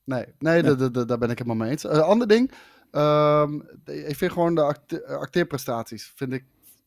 Nee, 0.03 0.25
nee 0.39 0.63
da- 0.63 0.73
da- 0.75 0.89
da- 0.89 1.05
daar 1.05 1.17
ben 1.17 1.29
ik 1.29 1.37
helemaal 1.37 1.57
mee 1.57 1.69
eens. 1.71 1.83
Een 1.83 2.01
ander 2.01 2.27
ding, 2.27 2.51
ehm, 2.91 3.53
ik 3.85 4.15
vind 4.15 4.31
gewoon 4.31 4.55
de 4.55 4.61
acte- 4.61 5.07
acteerprestaties 5.07 6.11
vind 6.15 6.33
ik 6.33 6.43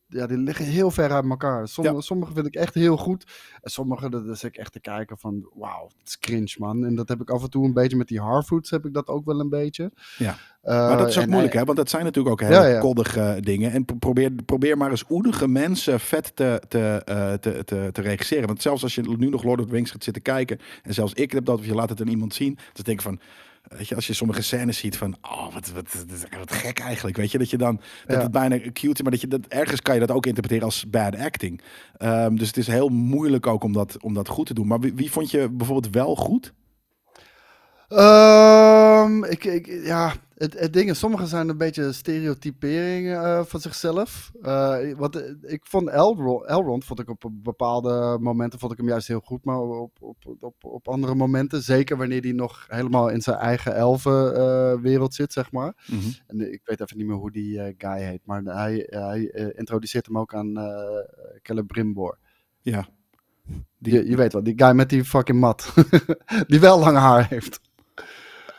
ja, 0.09 0.27
die 0.27 0.37
liggen 0.37 0.65
heel 0.65 0.91
ver 0.91 1.11
uit 1.11 1.29
elkaar. 1.29 1.67
Sommige, 1.67 1.95
Ja. 1.95 2.01
sommige 2.01 2.33
vind 2.33 2.45
ik 2.45 2.55
echt 2.55 2.73
heel 2.73 2.97
goed. 2.97 3.23
En 3.61 3.71
sommige, 3.71 4.09
dat 4.09 4.25
is 4.25 4.43
ik 4.43 4.55
echt 4.57 4.71
te 4.71 4.79
kijken 4.79 5.17
van, 5.17 5.49
wauw, 5.53 5.83
het 5.99 6.07
is 6.07 6.19
cringe, 6.19 6.55
man. 6.57 6.85
En 6.85 6.95
dat 6.95 7.09
heb 7.09 7.21
ik 7.21 7.29
af 7.29 7.43
en 7.43 7.49
toe 7.49 7.65
een 7.65 7.73
beetje 7.73 7.97
met 7.97 8.07
die 8.07 8.19
Harfoods, 8.21 8.69
heb 8.69 8.85
ik 8.85 8.93
dat 8.93 9.07
ook 9.07 9.25
wel 9.25 9.39
een 9.39 9.49
beetje. 9.49 9.91
Ja. 10.17 10.37
Eh, 10.61 10.75
Maar 10.87 10.97
dat 10.97 11.07
is 11.07 11.17
ook 11.19 11.25
moeilijk, 11.27 11.53
hè? 11.53 11.63
Want 11.63 11.77
dat 11.77 11.89
zijn 11.89 12.03
natuurlijk 12.03 12.33
ook 12.41 12.47
hele 12.47 12.53
Ja, 12.61 12.65
ja. 12.67 12.79
koddige 12.79 13.37
dingen. 13.41 13.71
En 13.71 13.85
pro- 13.85 13.95
probeer, 13.95 14.31
probeer 14.45 14.77
maar 14.77 14.89
eens 14.89 15.03
oedige 15.09 15.47
mensen 15.47 15.99
vet 15.99 16.35
te, 16.35 16.61
te, 16.67 17.01
eh, 17.05 17.33
te, 17.33 17.63
te, 17.65 17.89
te 17.91 18.01
regisseren. 18.01 18.47
Want 18.47 18.61
zelfs 18.61 18.83
als 18.83 18.95
je 18.95 19.15
nu 19.17 19.29
nog 19.29 19.43
Lord 19.43 19.59
of 19.59 19.65
the 19.65 19.71
Rings 19.73 19.91
gaat 19.91 20.03
zitten 20.03 20.21
kijken... 20.23 20.59
en 20.83 20.93
zelfs 20.93 21.13
ik 21.13 21.31
heb 21.31 21.45
dat, 21.45 21.59
of 21.59 21.65
je 21.65 21.73
laat 21.75 21.89
het 21.89 22.01
aan 22.01 22.07
iemand 22.07 22.33
zien... 22.33 22.55
dan 22.73 22.83
denk 22.83 22.97
ik 22.97 23.01
van... 23.03 23.19
Weet 23.69 23.87
je, 23.87 23.95
als 23.95 24.07
je 24.07 24.13
sommige 24.13 24.41
scènes 24.41 24.77
ziet 24.77 24.97
van, 24.97 25.15
oh, 25.21 25.53
wat, 25.53 25.71
wat, 25.71 26.05
wat, 26.37 26.51
gek 26.51 26.79
eigenlijk. 26.79 27.17
Weet 27.17 27.31
je, 27.31 27.37
dat 27.37 27.49
je 27.49 27.57
dan, 27.57 27.75
dat 28.05 28.15
Ja. 28.15 28.21
het 28.21 28.31
bijna 28.31 28.57
cute 28.59 28.89
is, 28.93 29.01
maar 29.01 29.11
dat 29.11 29.21
je 29.21 29.27
dat, 29.27 29.45
ergens 29.47 29.81
kan 29.81 29.93
je 29.93 29.99
dat 29.99 30.11
ook 30.11 30.25
interpreteren 30.25 30.65
als 30.65 30.89
bad 30.89 31.15
acting. 31.17 31.61
Ehm, 31.97 32.35
dus 32.35 32.47
het 32.47 32.57
is 32.57 32.67
heel 32.67 32.89
moeilijk 32.89 33.47
ook 33.47 33.63
om 33.63 33.73
dat, 33.73 33.97
om 34.01 34.13
dat 34.13 34.27
goed 34.27 34.45
te 34.45 34.53
doen. 34.53 34.67
Maar 34.67 34.79
wie, 34.79 34.93
wie 34.93 35.11
vond 35.11 35.31
je 35.31 35.49
bijvoorbeeld 35.49 35.93
wel 35.93 36.15
goed? 36.15 36.53
Ehm, 37.89 39.23
ik, 39.23 39.43
ik, 39.43 39.65
ja, 39.65 40.13
het, 40.35 40.59
het 40.59 40.73
ding 40.73 40.89
is, 40.89 40.99
sommigen 40.99 41.27
zijn 41.27 41.49
een 41.49 41.57
beetje 41.57 41.91
stereotypering 41.91 43.07
eh, 43.07 43.43
van 43.43 43.59
zichzelf. 43.59 44.31
Eh, 44.41 44.77
wat, 44.97 45.23
ik 45.41 45.65
vond 45.65 45.87
Elrond, 45.87 46.45
Elrond, 46.45 46.85
vond 46.85 46.99
ik 46.99 47.09
op 47.09 47.31
bepaalde 47.31 48.17
momenten, 48.21 48.59
vond 48.59 48.71
ik 48.71 48.77
hem 48.77 48.87
juist 48.87 49.07
heel 49.07 49.19
goed, 49.19 49.45
maar 49.45 49.59
op, 49.59 49.97
op, 50.01 50.17
op, 50.39 50.55
op 50.59 50.87
andere 50.87 51.15
momenten, 51.15 51.61
zeker 51.61 51.97
wanneer 51.97 52.21
hij 52.21 52.31
nog 52.31 52.65
helemaal 52.67 53.09
in 53.09 53.21
zijn 53.21 53.37
eigen 53.37 53.75
elfenwereld 53.75 55.13
zit, 55.13 55.33
zeg 55.33 55.51
maar. 55.51 55.73
En 56.27 56.41
eh, 56.41 56.51
ik 56.51 56.61
weet 56.63 56.81
even 56.81 56.97
niet 56.97 57.07
meer 57.07 57.15
hoe 57.15 57.31
die 57.31 57.61
eh, 57.61 57.73
guy 57.77 58.01
heet, 58.01 58.25
maar 58.25 58.41
hij, 58.43 58.87
hij 58.89 59.53
introduceert 59.55 60.05
hem 60.05 60.17
ook 60.17 60.33
aan 60.33 60.57
uh, 60.57 60.73
Celebrimbor. 61.41 62.17
Ja. 62.61 62.87
Die, 63.77 63.93
je, 63.93 64.09
je 64.09 64.15
weet 64.15 64.33
wel, 64.33 64.43
die 64.43 64.53
guy 64.57 64.71
met 64.71 64.89
die 64.89 65.05
fucking 65.05 65.39
mat. 65.39 65.73
die 66.47 66.59
wel 66.59 66.79
lang 66.79 66.97
haar 66.97 67.27
heeft. 67.27 67.67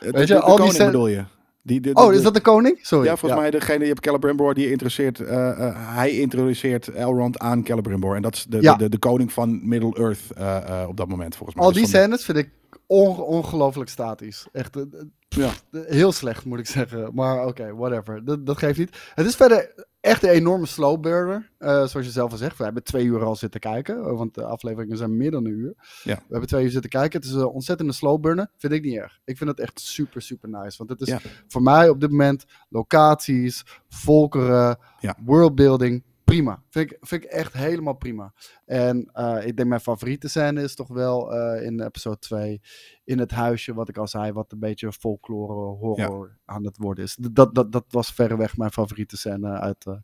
De, 0.00 0.10
Weet 0.10 0.28
je, 0.28 0.34
de, 0.34 0.40
de 0.40 0.40
al 0.40 0.56
die 0.56 0.64
koning 0.66 0.84
bedoel 0.84 1.06
je? 1.06 1.24
Die, 1.62 1.80
de, 1.80 1.94
Oh, 1.94 2.12
is 2.14 2.22
dat 2.22 2.34
de 2.34 2.40
koning? 2.40 2.78
Sorry. 2.82 3.04
Ja, 3.06 3.16
volgens 3.16 3.40
mij 3.40 3.50
degene, 3.50 3.78
je 3.84 3.86
hebt 3.90 4.04
Celebrimbor 4.04 4.54
die 4.54 4.70
introduceert, 4.70 5.20
eh, 5.20 5.66
eh, 5.66 5.74
hij 5.94 6.10
introduceert 6.10 6.88
Elrond 6.88 7.38
aan 7.38 7.64
Celebrimbor. 7.64 8.16
En 8.16 8.22
dat 8.22 8.34
is 8.34 8.46
de, 8.48 8.58
Ja. 8.62 8.74
de, 8.74 8.88
de, 8.88 8.98
koning 8.98 9.32
van 9.32 9.68
Middle-earth 9.68 10.20
eh, 10.36 10.56
eh, 10.82 10.88
op 10.88 10.96
dat 10.96 11.08
moment, 11.08 11.36
volgens 11.36 11.56
mij. 11.56 11.66
Al 11.66 11.72
Dus 11.72 11.80
die 11.82 11.90
scènes 11.90 12.24
vind 12.24 12.38
ik 12.38 12.50
on- 12.86 13.18
ongelooflijk 13.22 13.90
statisch. 13.90 14.46
Echt 14.52 14.76
eh, 14.76 14.82
eh, 14.82 14.88
Ja. 15.28 15.50
heel 15.86 16.12
slecht, 16.12 16.44
moet 16.44 16.58
ik 16.58 16.66
zeggen. 16.66 17.10
Maar 17.14 17.46
oké, 17.46 17.74
whatever. 17.74 18.24
Dat, 18.24 18.46
dat 18.46 18.58
geeft 18.58 18.78
niet. 18.78 18.96
Het 19.14 19.26
is 19.26 19.36
verder 19.36 19.86
echt 20.00 20.22
een 20.22 20.28
enorme 20.30 20.66
slow 20.66 21.00
burner. 21.00 21.50
eh, 21.58 21.68
zoals 21.86 22.06
je 22.06 22.12
zelf 22.12 22.30
al 22.32 22.36
zegt. 22.36 22.58
We 22.58 22.64
hebben 22.64 22.82
twee 22.82 23.04
uur 23.04 23.24
al 23.24 23.36
zitten 23.36 23.60
kijken. 23.60 23.96
eh, 24.04 24.16
Want 24.16 24.34
de 24.34 24.44
afleveringen 24.44 24.96
zijn 24.96 25.16
meer 25.16 25.30
dan 25.30 25.44
een 25.44 25.50
uur. 25.58 25.74
Ja. 26.02 26.14
We 26.14 26.22
hebben 26.28 26.48
twee 26.48 26.64
uur 26.64 26.70
zitten 26.70 26.90
kijken. 26.90 27.20
Het 27.20 27.28
is 27.28 27.34
een 27.34 27.46
ontzettende 27.46 27.92
slow 27.92 28.20
burner. 28.20 28.50
Vind 28.56 28.72
ik 28.72 28.82
niet 28.82 28.96
erg. 28.96 29.18
Ik 29.24 29.36
vind 29.36 29.50
het 29.50 29.60
echt 29.60 29.80
super, 29.80 30.22
super 30.22 30.48
nice. 30.48 30.78
Want 30.78 30.90
het 30.90 31.00
is 31.00 31.08
Ja. 31.08 31.20
voor 31.48 31.62
mij 31.62 31.88
op 31.88 32.00
dit 32.00 32.10
moment 32.10 32.44
locaties, 32.68 33.64
volkeren, 33.88 34.78
Ja. 35.00 35.16
worldbuilding. 35.24 36.02
Prima. 36.30 36.62
Vind 36.68 36.90
ik, 36.90 36.98
vind 37.00 37.24
ik 37.24 37.30
echt 37.30 37.52
helemaal 37.52 37.94
prima. 37.94 38.32
En 38.64 39.10
eh, 39.12 39.46
ik 39.46 39.56
denk 39.56 39.68
mijn 39.68 39.80
favoriete 39.80 40.28
scène 40.28 40.62
is 40.62 40.74
toch 40.74 40.88
wel 40.88 41.34
eh, 41.34 41.66
in 41.66 41.80
episode 41.80 42.18
2 42.18 42.60
in 43.04 43.18
het 43.18 43.30
huisje, 43.30 43.74
wat 43.74 43.88
ik 43.88 43.96
al 43.96 44.08
zei, 44.08 44.32
wat 44.32 44.52
een 44.52 44.58
beetje 44.58 44.92
folklore 44.92 45.76
horror 45.76 46.38
aan 46.44 46.64
het 46.64 46.76
worden 46.76 47.04
is. 47.04 47.16
Dat, 47.20 47.54
dat, 47.54 47.72
dat 47.72 47.84
was 47.88 48.12
verreweg 48.12 48.56
mijn 48.56 48.70
favoriete 48.72 49.16
scène 49.16 49.48
uit, 49.50 49.86
eh, 49.86 49.94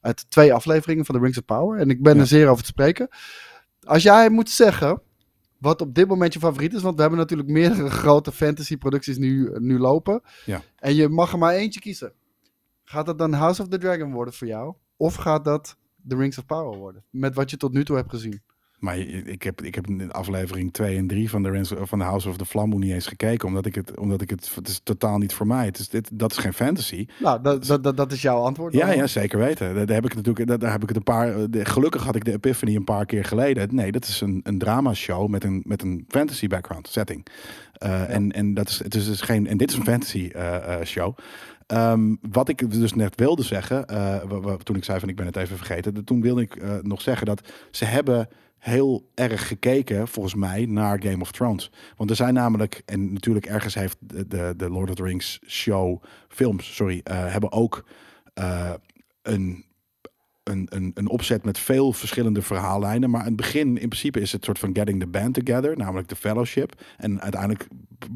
uit 0.00 0.30
twee 0.30 0.54
afleveringen 0.54 1.04
van 1.04 1.14
The 1.14 1.20
Rings 1.20 1.38
of 1.38 1.44
Power. 1.44 1.78
En 1.78 1.90
ik 1.90 2.02
ben 2.02 2.14
Ja. 2.14 2.20
er 2.20 2.26
zeer 2.26 2.48
over 2.48 2.62
te 2.62 2.68
spreken. 2.70 3.08
Als 3.80 4.02
jij 4.02 4.30
moet 4.30 4.50
zeggen 4.50 5.02
wat 5.58 5.80
op 5.80 5.94
dit 5.94 6.08
moment 6.08 6.32
je 6.32 6.38
favoriet 6.38 6.74
is, 6.74 6.82
want 6.82 6.94
we 6.94 7.00
hebben 7.00 7.18
natuurlijk 7.18 7.48
meerdere 7.48 7.90
grote 8.02 8.32
fantasy 8.32 8.76
producties 8.76 9.16
nu, 9.16 9.52
nu 9.58 9.78
lopen. 9.78 10.20
Ja. 10.44 10.62
En 10.76 10.94
je 10.94 11.08
mag 11.08 11.32
er 11.32 11.38
maar 11.38 11.54
eentje 11.54 11.80
kiezen. 11.80 12.12
Gaat 12.84 13.06
dat 13.06 13.18
dan 13.18 13.32
House 13.32 13.62
of 13.62 13.68
the 13.68 13.78
Dragon 13.78 14.12
worden 14.12 14.34
voor 14.34 14.46
jou? 14.46 14.74
Of 14.96 15.14
gaat 15.14 15.44
dat 15.44 15.76
The 16.08 16.16
Rings 16.16 16.38
of 16.38 16.46
Power 16.46 16.78
worden? 16.78 17.02
Met 17.10 17.34
wat 17.34 17.50
je 17.50 17.56
tot 17.56 17.72
nu 17.72 17.84
toe 17.84 17.96
hebt 17.96 18.10
gezien. 18.10 18.40
Maar 18.76 18.98
ik 18.98 19.42
heb, 19.42 19.62
ik 19.62 19.74
heb 19.74 19.86
in 19.86 20.12
aflevering 20.12 20.72
2 20.72 20.96
en 20.96 21.06
3 21.06 21.30
van 21.30 21.42
de, 21.42 21.50
Rens- 21.50 21.72
van 21.80 21.98
de 21.98 22.04
House 22.04 22.28
of 22.28 22.36
the 22.36 22.44
Flamboe 22.46 22.78
niet 22.80 22.92
eens 22.92 23.06
gekeken. 23.06 23.48
Omdat 23.48 23.66
ik 23.66 23.74
het, 23.74 23.98
omdat 23.98 24.20
ik 24.20 24.30
het, 24.30 24.54
het 24.54 24.68
is 24.68 24.80
totaal 24.82 25.18
niet 25.18 25.32
voor 25.34 25.46
mij. 25.46 25.64
Het 25.64 25.78
is, 25.78 25.88
dit, 25.88 26.10
dat 26.18 26.30
is 26.32 26.38
geen 26.38 26.52
fantasy. 26.52 27.06
Nou, 27.20 27.42
dat, 27.42 27.66
dat, 27.66 27.82
dat, 27.82 27.96
dat 27.96 28.12
is 28.12 28.22
jouw 28.22 28.38
antwoord. 28.40 28.72
Ja, 28.72 28.86
dan? 28.86 28.96
ja, 28.96 29.06
zeker 29.06 29.38
weten. 29.38 29.74
Daar, 29.74 29.96
heb 29.96 30.04
ik 30.04 30.14
natuurlijk, 30.14 30.46
daar, 30.46 30.58
daar 30.58 30.72
heb 30.72 30.82
ik 30.82 30.88
het 30.88 30.96
een 30.96 31.02
paar. 31.02 31.50
de- 31.50 31.64
gelukkig 31.64 32.04
had 32.04 32.16
ik 32.16 32.24
de 32.24 32.32
Epiphany 32.32 32.76
een 32.76 32.84
paar 32.84 33.06
keer 33.06 33.24
geleden. 33.24 33.74
Nee, 33.74 33.92
dat 33.92 34.04
is 34.04 34.20
een, 34.20 34.40
een 34.42 34.58
dramashow 34.58 35.28
met 35.28 35.44
een, 35.44 35.62
met 35.66 35.82
een 35.82 36.04
fantasy 36.08 36.46
background 36.46 36.88
setting. 36.88 37.26
Eh, 37.72 38.14
en, 38.14 38.32
en 38.32 38.54
dat 38.54 38.68
is, 38.68 38.78
het 38.78 38.94
is 38.94 39.06
dus 39.06 39.20
geen. 39.20 39.46
En 39.46 39.56
dit 39.56 39.70
is 39.70 39.76
een 39.76 39.84
fantasy 39.84 40.30
eh, 40.32 40.74
eh, 40.80 40.86
show. 40.86 41.16
Ehm, 41.66 42.14
wat 42.30 42.48
ik 42.48 42.70
dus 42.70 42.94
net 42.94 43.14
wilde 43.14 43.42
zeggen, 43.42 43.86
eh, 43.86 44.54
toen 44.54 44.76
ik 44.76 44.84
zei 44.84 45.00
van 45.00 45.08
ik 45.08 45.16
ben 45.16 45.26
het 45.26 45.36
even 45.36 45.56
vergeten, 45.56 46.04
toen 46.04 46.20
wilde 46.20 46.40
ik 46.40 46.56
eh, 46.56 46.74
nog 46.82 47.00
zeggen 47.00 47.26
dat 47.26 47.52
ze 47.70 47.84
hebben 47.84 48.28
heel 48.58 49.10
erg 49.14 49.48
gekeken, 49.48 50.08
volgens 50.08 50.34
mij, 50.34 50.66
naar 50.66 51.02
Game 51.02 51.20
of 51.20 51.32
Thrones. 51.32 51.70
Want 51.96 52.10
er 52.10 52.16
zijn 52.16 52.34
namelijk, 52.34 52.82
en 52.84 53.12
natuurlijk 53.12 53.46
ergens 53.46 53.74
heeft 53.74 53.96
de, 54.00 54.54
de, 54.56 54.70
Lord 54.70 54.88
of 54.88 54.94
the 54.94 55.02
Rings 55.02 55.38
show, 55.46 56.02
films, 56.28 56.74
sorry, 56.74 57.00
eh, 57.04 57.32
hebben 57.32 57.52
ook 57.52 57.86
een, 59.22 59.64
een, 60.50 60.66
een, 60.70 60.90
een 60.94 61.08
opzet 61.08 61.44
met 61.44 61.58
veel 61.58 61.92
verschillende 61.92 62.42
verhaallijnen. 62.42 63.10
Maar 63.10 63.20
aan 63.20 63.26
het 63.26 63.36
begin, 63.36 63.68
in 63.68 63.88
principe, 63.88 64.20
is 64.20 64.32
het 64.32 64.44
soort 64.44 64.58
van 64.58 64.70
getting 64.72 65.00
the 65.00 65.06
band 65.06 65.44
together, 65.44 65.76
namelijk 65.76 66.08
de 66.08 66.16
fellowship. 66.16 66.82
En 66.96 67.20
uiteindelijk 67.20 67.66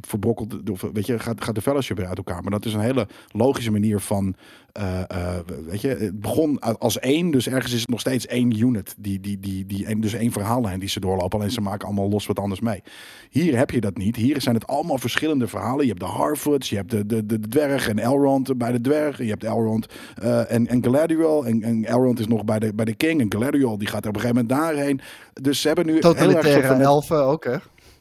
verbrokkelt, 0.00 0.54
weet 0.92 1.06
je, 1.06 1.18
gaat, 1.18 1.44
gaat 1.44 1.54
de 1.54 1.62
fellowship 1.62 1.96
weer 1.96 2.06
uit 2.06 2.16
elkaar. 2.16 2.42
Maar 2.42 2.50
dat 2.50 2.64
is 2.64 2.74
een 2.74 2.80
hele 2.80 3.08
logische 3.28 3.70
manier 3.70 4.00
van, 4.00 4.34
eh, 4.72 5.00
eh, 5.08 5.38
weet 5.66 5.80
je, 5.80 5.88
het 5.88 6.20
begon 6.20 6.58
als 6.58 6.98
één, 6.98 7.30
dus 7.30 7.48
ergens 7.48 7.72
is 7.72 7.80
het 7.80 7.88
nog 7.90 8.00
steeds 8.00 8.26
één 8.26 8.58
unit. 8.60 8.94
Die, 8.98 9.20
die, 9.20 9.40
die, 9.40 9.66
die, 9.66 9.86
en 9.86 10.00
dus 10.00 10.14
één 10.14 10.32
verhaallijn 10.32 10.80
die 10.80 10.88
ze 10.88 11.00
doorlopen. 11.00 11.38
Alleen 11.38 11.50
ze 11.50 11.60
maken 11.60 11.86
allemaal 11.86 12.08
los 12.08 12.26
wat 12.26 12.38
anders 12.38 12.60
mee. 12.60 12.82
Hier 13.30 13.56
heb 13.56 13.70
je 13.70 13.80
dat 13.80 13.96
niet. 13.96 14.16
Hier 14.16 14.40
zijn 14.40 14.54
het 14.54 14.66
allemaal 14.66 14.98
verschillende 14.98 15.48
verhalen. 15.48 15.82
Je 15.82 15.88
hebt 15.88 16.00
de 16.00 16.06
Harfoots, 16.06 16.70
je 16.70 16.76
hebt 16.76 16.90
de, 16.90 17.06
de, 17.06 17.26
de, 17.26 17.40
dwerg 17.40 17.88
en 17.88 17.98
Elrond 17.98 18.58
bij 18.58 18.72
de 18.72 18.80
dwerg. 18.80 19.18
Je 19.18 19.24
hebt 19.24 19.44
Elrond 19.44 19.86
eh, 20.22 20.52
en, 20.52 20.66
en 20.66 20.84
Galadriel. 20.84 21.46
En, 21.46 21.62
en 21.62 21.84
Elrond 21.84 22.18
is 22.18 22.26
nog 22.26 22.44
bij 22.44 22.58
de, 22.58 22.74
bij 22.74 22.84
de 22.84 22.94
king. 22.94 23.20
En 23.20 23.32
Galadriel 23.32 23.78
die 23.78 23.88
gaat 23.88 24.06
op 24.06 24.14
een 24.14 24.20
gegeven 24.20 24.46
moment 24.46 24.60
daarheen. 24.62 25.00
Dus 25.32 25.60
ze 25.60 25.66
hebben 25.66 25.86
nu 25.86 25.92
heel 25.92 26.02
erg 26.02 26.12
Totalitaire 26.16 26.66
van 26.66 26.76
net- 26.76 26.86
elfen 26.86 27.24
ook, 27.24 27.44
hè? 27.44 27.56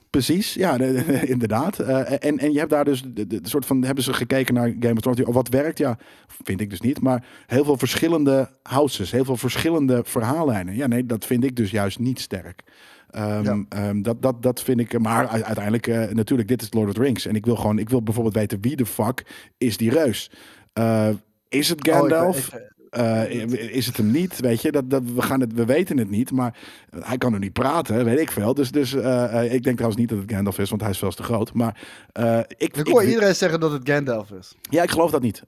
Precies, 0.10 0.54
ja, 0.54 0.78
de- 0.78 1.04
de- 1.08 1.28
inderdaad. 1.36 1.80
Eh, 1.80 2.12
en, 2.26 2.38
en 2.38 2.52
je 2.52 2.58
hebt 2.60 2.70
daar 2.70 2.86
dus 2.86 3.04
de, 3.08 3.28
de, 3.28 3.40
soort 3.44 3.66
van 3.66 3.84
hebben 3.84 4.04
ze 4.04 4.14
gekeken 4.14 4.54
naar 4.54 4.74
Game 4.80 4.94
of 4.94 5.00
Thrones. 5.00 5.22
Wat 5.26 5.50
werkt? 5.50 5.78
Ja, 5.78 5.98
vind 6.44 6.62
ik 6.62 6.70
dus 6.70 6.82
niet. 6.82 7.02
Maar 7.02 7.26
heel 7.48 7.64
veel 7.64 7.78
verschillende 7.78 8.50
houses, 8.64 9.12
heel 9.12 9.26
veel 9.26 9.38
verschillende 9.38 10.02
verhaallijnen. 10.06 10.76
Ja, 10.76 10.88
nee, 10.88 11.06
dat 11.06 11.26
vind 11.26 11.44
ik 11.44 11.56
dus 11.56 11.72
juist 11.72 12.00
niet 12.00 12.20
sterk. 12.20 12.64
Ehm, 13.10 13.44
Ja. 13.44 13.66
ehm, 13.70 14.02
dat, 14.02 14.22
dat, 14.22 14.44
dat 14.44 14.64
vind 14.64 14.80
ik. 14.80 15.00
Maar 15.00 15.28
uiteindelijk, 15.28 15.88
eh, 15.88 16.08
natuurlijk, 16.10 16.48
dit 16.50 16.62
is 16.62 16.74
Lord 16.74 16.88
of 16.88 16.94
the 16.94 17.02
Rings. 17.02 17.26
En 17.26 17.36
ik 17.36 17.46
wil 17.46 17.56
gewoon, 17.56 17.80
ik 17.80 17.90
wil 17.90 18.04
bijvoorbeeld 18.04 18.36
weten 18.36 18.62
wie 18.62 18.76
de 18.76 18.86
fuck 18.86 19.26
is 19.58 19.78
die 19.78 19.90
reus. 19.92 20.32
Eh, 20.74 21.10
is 21.50 21.70
het 21.70 21.88
Oh, 21.88 21.94
ik- 21.94 22.00
Gandalf? 22.00 22.48
ik- 22.48 22.68
Eh, 22.90 23.32
is 23.76 23.86
het 23.86 23.98
hem 23.98 24.12
niet? 24.12 24.40
Weet 24.40 24.62
je, 24.62 24.72
dat, 24.72 24.90
dat, 24.90 25.02
we, 25.16 25.22
gaan 25.22 25.40
het, 25.40 25.54
we 25.54 25.66
weten 25.66 25.98
het 25.98 26.10
niet, 26.10 26.32
maar 26.32 26.58
hij 27.00 27.18
kan 27.18 27.34
er 27.34 27.40
niet 27.40 27.54
praten, 27.54 28.06
weet 28.06 28.20
ik 28.20 28.32
veel. 28.32 28.54
Dus, 28.54 28.72
dus 28.72 28.94
eh, 28.94 29.24
eh, 29.46 29.54
ik 29.54 29.64
denk 29.64 29.76
trouwens 29.76 30.02
niet 30.02 30.10
dat 30.10 30.20
het 30.20 30.32
Gandalf 30.32 30.60
is, 30.60 30.70
want 30.70 30.82
hij 30.82 30.90
is 30.92 30.98
veel 30.98 31.12
te 31.12 31.24
groot. 31.24 31.54
Maar 31.54 31.82
eh, 32.12 32.40
ik, 32.40 32.78
Ik 32.78 32.88
hoor 32.88 33.02
ik- 33.02 33.08
iedereen 33.08 33.36
zeggen 33.36 33.60
dat 33.60 33.72
het 33.72 33.90
Gandalf 33.90 34.32
is. 34.32 34.56
ja, 34.70 34.84
ik 34.84 34.92
geloof 34.92 35.12
dat 35.12 35.22
niet. 35.22 35.44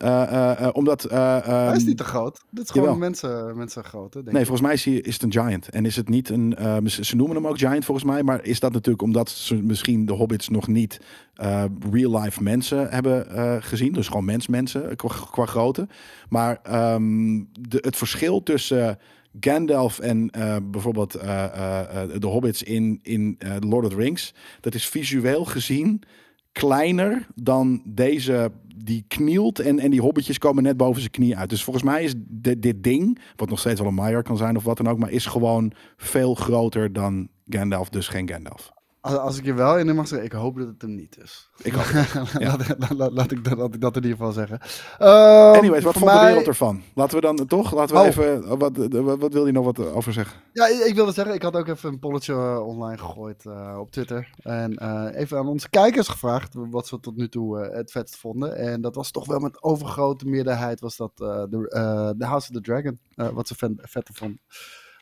Omdat. 0.73 1.03
eh, 1.03 1.37
Hij 1.45 1.71
is 1.71 1.77
ehm, 1.77 1.85
niet 1.87 1.97
te 1.97 2.03
groot. 2.03 2.41
Dit 2.49 2.63
is 2.63 2.69
gewoon 2.71 2.99
mensen, 2.99 3.57
mensen 3.57 3.83
groot, 3.83 4.13
hè, 4.13 4.19
denk 4.23 4.31
Nee, 4.35 4.41
ik. 4.41 4.47
volgens 4.47 4.67
mij 4.67 4.75
is, 4.75 4.85
hij, 4.85 4.93
is 4.93 5.13
het 5.13 5.23
een 5.23 5.31
giant. 5.31 5.69
En 5.69 5.85
is 5.85 5.95
het 5.95 6.09
niet 6.09 6.29
een. 6.29 6.55
ze 6.85 7.05
ze 7.05 7.15
noemen 7.15 7.35
hem 7.35 7.47
ook 7.47 7.57
giant 7.57 7.85
volgens 7.85 8.05
mij. 8.07 8.23
Maar 8.23 8.43
is 8.45 8.59
dat 8.59 8.71
natuurlijk 8.73 9.03
omdat 9.03 9.29
ze 9.29 9.55
misschien 9.55 10.05
de 10.05 10.13
hobbits 10.13 10.49
nog 10.49 10.67
niet 10.67 10.99
eh, 11.35 11.63
real-life 11.91 12.43
mensen 12.43 12.89
hebben 12.89 13.29
eh, 13.29 13.55
gezien. 13.59 13.93
Dus 13.93 14.07
gewoon 14.07 14.25
mens-mensen 14.25 14.95
qua, 14.95 15.09
qua 15.31 15.45
grootte. 15.45 15.87
Maar 16.29 16.59
ehm, 16.63 17.43
de, 17.59 17.77
het 17.81 17.97
verschil 17.97 18.43
tussen. 18.43 18.99
Gandalf 19.39 19.99
en 19.99 20.29
eh, 20.29 20.55
bijvoorbeeld 20.63 21.11
de 21.11 22.27
hobbits 22.27 22.63
in, 22.63 22.99
in 23.01 23.37
Lord 23.59 23.85
of 23.85 23.91
the 23.91 23.97
Rings. 23.97 24.33
Dat 24.59 24.75
is 24.75 24.87
visueel 24.87 25.45
gezien 25.45 26.03
kleiner 26.51 27.27
dan 27.35 27.81
deze. 27.85 28.51
Die 28.75 29.05
knielt 29.07 29.59
en, 29.59 29.79
en 29.79 29.91
die 29.91 30.01
hobbitjes 30.01 30.37
komen 30.37 30.63
net 30.63 30.77
boven 30.77 31.01
zijn 31.01 31.11
knie 31.11 31.37
uit. 31.37 31.49
Dus 31.49 31.63
volgens 31.63 31.85
mij 31.85 32.03
is 32.03 32.13
dit, 32.17 32.61
dit 32.61 32.83
ding, 32.83 33.19
wat 33.35 33.49
nog 33.49 33.59
steeds 33.59 33.79
wel 33.79 33.89
een 33.89 33.95
Maiar 33.95 34.23
kan 34.23 34.37
zijn 34.37 34.57
of 34.57 34.63
wat 34.63 34.77
dan 34.77 34.87
ook, 34.87 34.97
maar 34.97 35.11
is 35.11 35.25
gewoon 35.25 35.71
veel 35.97 36.35
groter 36.35 36.93
dan 36.93 37.27
Gandalf, 37.49 37.89
dus 37.89 38.07
geen 38.07 38.29
Gandalf. 38.29 38.71
Als, 39.01 39.13
als 39.17 39.37
ik 39.37 39.45
je 39.45 39.53
wel 39.53 39.77
in 39.77 39.95
mag 39.95 40.07
zeggen, 40.07 40.27
ik 40.27 40.33
hoop 40.33 40.57
dat 40.57 40.67
het 40.67 40.81
hem 40.81 40.95
niet 40.95 41.17
is. 41.23 41.49
Ik 41.61 41.75
ook. 41.77 41.91
laat, 42.41 42.67
laat, 42.79 42.89
laat, 42.97 43.11
laat 43.11 43.31
ik 43.31 43.43
dat, 43.43 43.57
laat 43.57 43.73
ik 43.73 43.81
dat 43.81 43.95
in 43.95 44.01
ieder 44.03 44.17
geval 44.17 44.31
zeggen. 44.31 44.59
Ehm, 44.97 45.57
Anyways, 45.59 45.83
wat 45.83 45.93
vond 45.97 46.11
de 46.11 46.19
wereld 46.19 46.47
ervan? 46.47 46.81
Laten 46.95 47.15
we 47.15 47.21
dan 47.21 47.47
toch? 47.47 47.73
Laten 47.73 47.95
we 47.95 48.01
Oh. 48.01 48.07
even. 48.07 48.57
Wat, 48.57 48.77
wat, 48.77 49.19
wat 49.19 49.33
wil 49.33 49.45
je 49.45 49.51
nog 49.51 49.65
wat 49.65 49.79
over 49.93 50.13
zeggen? 50.13 50.39
Ja, 50.53 50.67
ik 50.67 50.79
ik 50.85 50.95
wilde 50.95 51.11
zeggen, 51.11 51.35
ik 51.35 51.41
had 51.41 51.55
ook 51.55 51.67
even 51.67 51.89
een 51.89 51.99
polletje 51.99 52.33
eh, 52.33 52.67
online 52.67 52.97
gegooid 52.97 53.45
eh, 53.45 53.77
op 53.79 53.91
Twitter. 53.91 54.29
En 54.41 54.75
eh, 54.75 55.19
even 55.21 55.37
aan 55.37 55.47
onze 55.47 55.69
kijkers 55.69 56.07
gevraagd 56.07 56.53
wat 56.53 56.87
ze 56.87 56.99
tot 56.99 57.15
nu 57.17 57.29
toe 57.29 57.59
eh, 57.59 57.75
het 57.77 57.91
vetst 57.91 58.17
vonden. 58.17 58.55
En 58.57 58.81
dat 58.81 58.95
was 58.95 59.11
toch 59.11 59.25
wel 59.27 59.39
met 59.39 59.63
overgrote 59.63 60.25
meerderheid 60.25 60.79
was 60.79 60.97
dat 60.97 61.11
eh, 61.15 61.43
de 61.49 61.69
eh, 61.69 62.09
The 62.17 62.25
House 62.25 62.49
of 62.49 62.55
the 62.55 62.61
Dragon. 62.61 62.99
eh, 63.15 63.27
wat 63.29 63.47
ze 63.47 63.55
ven- 63.55 63.79
vetter 63.81 64.13
vonden. 64.15 64.39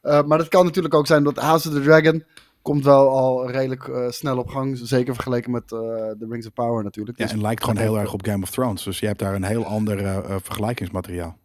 Eh, 0.02 0.24
maar 0.24 0.38
dat 0.38 0.48
kan 0.48 0.66
natuurlijk 0.66 0.94
ook 0.94 1.08
zijn 1.08 1.24
dat 1.24 1.38
House 1.38 1.68
of 1.70 1.74
the 1.74 1.82
Dragon 1.82 2.24
komt 2.70 2.84
wel 2.84 3.10
al 3.10 3.52
redelijk 3.52 3.88
eh, 3.88 4.10
snel 4.10 4.38
op 4.38 4.48
gang. 4.50 4.78
Zeker 4.84 5.14
vergeleken 5.14 5.52
met 5.52 5.72
eh 5.72 5.78
The 5.80 6.26
Rings 6.30 6.46
of 6.48 6.54
Power 6.54 6.84
natuurlijk. 6.84 7.18
Ja, 7.18 7.24
Dus- 7.26 7.34
en 7.34 7.42
lijkt 7.42 7.64
gewoon 7.64 7.82
heel 7.82 8.00
erg 8.00 8.14
op 8.14 8.26
Game 8.26 8.44
of 8.44 8.50
Thrones. 8.50 8.84
Dus 8.84 9.00
je 9.00 9.06
hebt 9.06 9.20
daar 9.20 9.36
een 9.36 9.44
heel 9.44 9.66
ander 9.66 10.06
eh, 10.06 10.18
vergelijkingsmateriaal. 10.44 11.38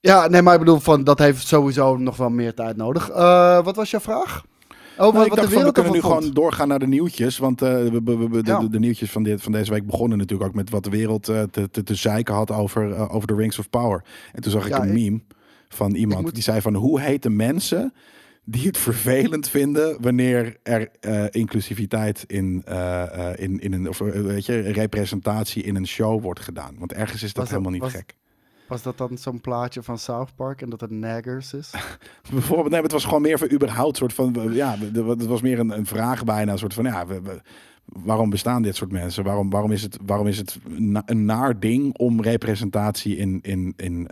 Ja, 0.00 0.28
nee, 0.28 0.42
maar 0.42 0.52
ik 0.54 0.58
bedoel, 0.60 0.78
van, 0.80 1.04
dat 1.04 1.18
heeft 1.18 1.46
sowieso 1.46 1.96
nog 1.96 2.16
wel 2.16 2.30
meer 2.30 2.54
tijd 2.54 2.76
nodig. 2.76 3.06
Wat 3.64 3.76
was 3.76 3.90
jouw 3.90 4.00
vraag? 4.00 4.44
Oh, 4.98 5.14
wat, 5.14 5.14
ik 5.14 5.14
wat 5.14 5.28
de 5.30 5.34
dacht 5.36 5.52
van, 5.52 5.64
we 5.64 5.72
kunnen 5.72 5.92
nu 5.92 6.00
gewoon 6.00 6.30
doorgaan 6.32 6.68
naar 6.68 6.78
de 6.78 6.86
nieuwtjes. 6.86 7.38
Want 7.38 7.60
we- 7.60 8.00
we- 8.04 8.16
we- 8.16 8.42
de, 8.42 8.50
Ja. 8.50 8.58
de, 8.58 8.68
de 8.68 8.78
nieuwtjes 8.78 9.10
van, 9.10 9.22
dit, 9.22 9.42
van 9.42 9.52
deze 9.52 9.70
week 9.72 9.86
begonnen 9.86 10.18
natuurlijk 10.18 10.48
ook 10.50 10.54
met 10.56 10.70
wat 10.70 10.84
de 10.84 10.90
wereld 10.90 11.22
te, 11.22 11.48
te, 11.70 11.82
te 11.82 11.94
zeiken 11.94 12.34
had 12.34 12.50
over, 12.50 13.10
over 13.10 13.26
de 13.28 13.34
Rings 13.34 13.58
of 13.58 13.70
Power. 13.70 14.04
En 14.32 14.42
toen 14.42 14.52
zag 14.52 14.64
ik 14.66 14.70
Ja, 14.72 14.82
een 14.82 14.88
ik- 14.88 14.92
meme 14.94 15.20
van 15.68 15.94
iemand 15.94 16.22
moet- 16.22 16.34
die 16.34 16.42
zei 16.42 16.60
van 16.60 16.74
hoe 16.74 17.00
heten 17.00 17.36
mensen 17.36 17.92
die 18.44 18.66
het 18.66 18.78
vervelend 18.78 19.48
vinden 19.48 19.96
wanneer 20.02 20.56
er 20.62 20.88
eh, 21.00 21.24
inclusiviteit 21.30 22.24
in, 22.26 22.62
eh, 22.66 23.02
eh, 23.32 23.38
in, 23.42 23.58
in 23.60 23.72
een 23.72 23.88
of, 23.88 23.98
weet 23.98 24.46
je, 24.46 24.60
representatie 24.60 25.62
in 25.62 25.76
een 25.76 25.86
show 25.86 26.22
wordt 26.22 26.40
gedaan. 26.40 26.74
Want 26.78 26.92
ergens 26.92 27.22
is 27.22 27.32
dat 27.32 27.36
Was 27.36 27.44
dat- 27.44 27.48
helemaal 27.48 27.70
niet 27.72 27.80
was- 27.82 27.92
gek. 27.92 28.18
Was 28.68 28.82
dat 28.82 28.98
dan 28.98 29.18
zo'n 29.18 29.40
plaatje 29.40 29.82
van 29.82 29.98
South 29.98 30.34
Park 30.34 30.62
en 30.62 30.70
dat 30.70 30.80
het 30.80 30.90
naggers 30.90 31.52
is? 31.54 31.70
Bijvoorbeeld, 32.32 32.60
nee, 32.70 32.70
maar 32.74 32.82
het 32.82 32.92
was 32.92 33.04
gewoon 33.04 33.22
meer 33.22 33.38
voor 33.38 33.50
überhaupt 33.52 33.96
soort 33.96 34.12
van, 34.12 34.50
ja, 34.52 34.76
het 34.78 35.26
was 35.26 35.42
meer 35.42 35.58
een, 35.58 35.70
een 35.78 35.86
vraag 35.86 36.24
bijna, 36.24 36.52
een 36.52 36.58
soort 36.58 36.74
van, 36.74 36.84
ja, 36.84 37.06
we, 37.06 37.20
we- 37.22 37.40
waarom 37.84 38.30
bestaan 38.30 38.62
dit 38.62 38.76
soort 38.76 38.92
mensen? 38.92 39.24
Waarom, 39.24 39.50
waarom 39.50 39.72
is 39.72 39.82
het, 39.82 39.98
waarom 40.06 40.26
is 40.26 40.38
het 40.38 40.58
na- 40.68 41.02
een 41.06 41.24
naar 41.24 41.60
ding 41.60 41.96
om 41.98 42.22
representatie 42.22 43.16
in, 43.16 43.38
in, 43.42 43.72
in, 43.76 44.06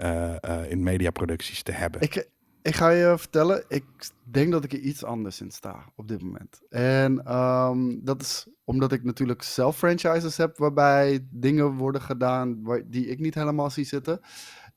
in 0.69 0.83
mediaproducties 0.83 1.63
te 1.63 1.73
hebben? 1.73 2.01
ik, 2.01 2.29
ik 2.69 2.75
ga 2.75 2.89
je 2.89 3.19
vertellen, 3.19 3.65
ik 3.69 3.85
denk 4.23 4.53
dat 4.53 4.65
ik 4.65 4.73
er 4.73 4.79
iets 4.79 5.05
anders 5.05 5.41
in 5.41 5.51
sta 5.51 5.93
op 5.97 6.09
dit 6.09 6.23
moment. 6.23 6.61
En 6.69 7.25
ehm, 7.25 7.99
dat 8.01 8.23
is 8.23 8.49
omdat 8.65 8.93
ik 8.93 9.05
natuurlijk 9.05 9.43
zelf 9.43 9.77
franchises 9.77 10.37
heb 10.37 10.59
waarbij 10.59 11.27
dingen 11.31 11.77
worden 11.77 12.01
gedaan 12.01 12.63
die 12.87 13.07
ik 13.07 13.19
niet 13.19 13.35
helemaal 13.35 13.71
zie 13.71 13.85
zitten. 13.85 14.21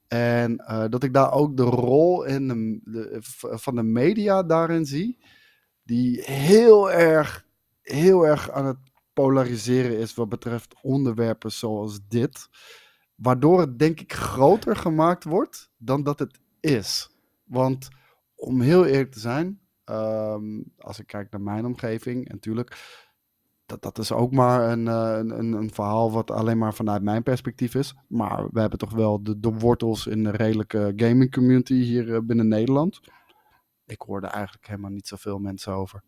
En 0.07 0.57
eh, 0.57 0.85
dat 0.89 1.03
ik 1.03 1.13
daar 1.13 1.31
ook 1.31 1.57
de 1.57 1.63
rol 1.63 2.23
in 2.23 2.47
de, 2.83 3.17
van 3.39 3.75
de 3.75 3.83
media 3.83 4.43
daarin 4.43 4.85
zie, 4.85 5.23
die 5.83 6.21
heel 6.21 6.91
erg, 6.91 7.45
heel 7.81 8.27
erg 8.27 8.51
aan 8.51 8.65
het 8.65 8.79
polariseren 9.13 9.97
is 9.97 10.13
wat 10.13 10.29
betreft 10.29 10.75
onderwerpen 10.81 11.51
zoals 11.51 11.99
dit. 12.07 12.47
Waardoor 13.15 13.59
het 13.59 13.79
denk 13.79 13.99
ik 13.99 14.13
groter 14.13 14.75
gemaakt 14.75 15.23
wordt 15.23 15.71
dan 15.77 16.03
dat 16.03 16.19
het 16.19 16.39
is. 16.59 17.10
Want 17.51 17.87
om 18.35 18.61
heel 18.61 18.85
eerlijk 18.85 19.11
te 19.11 19.19
zijn, 19.19 19.59
ehm, 19.83 20.61
als 20.77 20.99
ik 20.99 21.07
kijk 21.07 21.31
naar 21.31 21.41
mijn 21.41 21.65
omgeving, 21.65 22.27
en 22.27 22.33
natuurlijk, 22.33 22.77
dat, 23.65 23.81
dat 23.81 23.97
is 23.97 24.11
ook 24.11 24.31
maar 24.31 24.71
een, 24.71 24.87
eh, 24.87 25.17
een, 25.17 25.39
een, 25.39 25.53
een 25.53 25.73
verhaal 25.73 26.11
wat 26.11 26.31
alleen 26.31 26.57
maar 26.57 26.73
vanuit 26.73 27.03
mijn 27.03 27.23
perspectief 27.23 27.75
is. 27.75 27.93
Maar 28.07 28.47
we 28.51 28.59
hebben 28.59 28.79
toch 28.79 28.93
wel 28.93 29.23
de, 29.23 29.39
de 29.39 29.51
wortels 29.53 30.07
in 30.07 30.23
de 30.23 30.31
redelijke 30.31 30.93
gaming 30.95 31.31
community 31.31 31.73
hier 31.73 32.13
eh, 32.13 32.19
binnen 32.23 32.47
Nederland. 32.47 32.99
Ik 33.85 34.01
hoorde 34.01 34.27
eigenlijk 34.27 34.67
helemaal 34.67 34.91
niet 34.91 35.07
zoveel 35.07 35.39
mensen 35.39 35.73
over. 35.73 36.03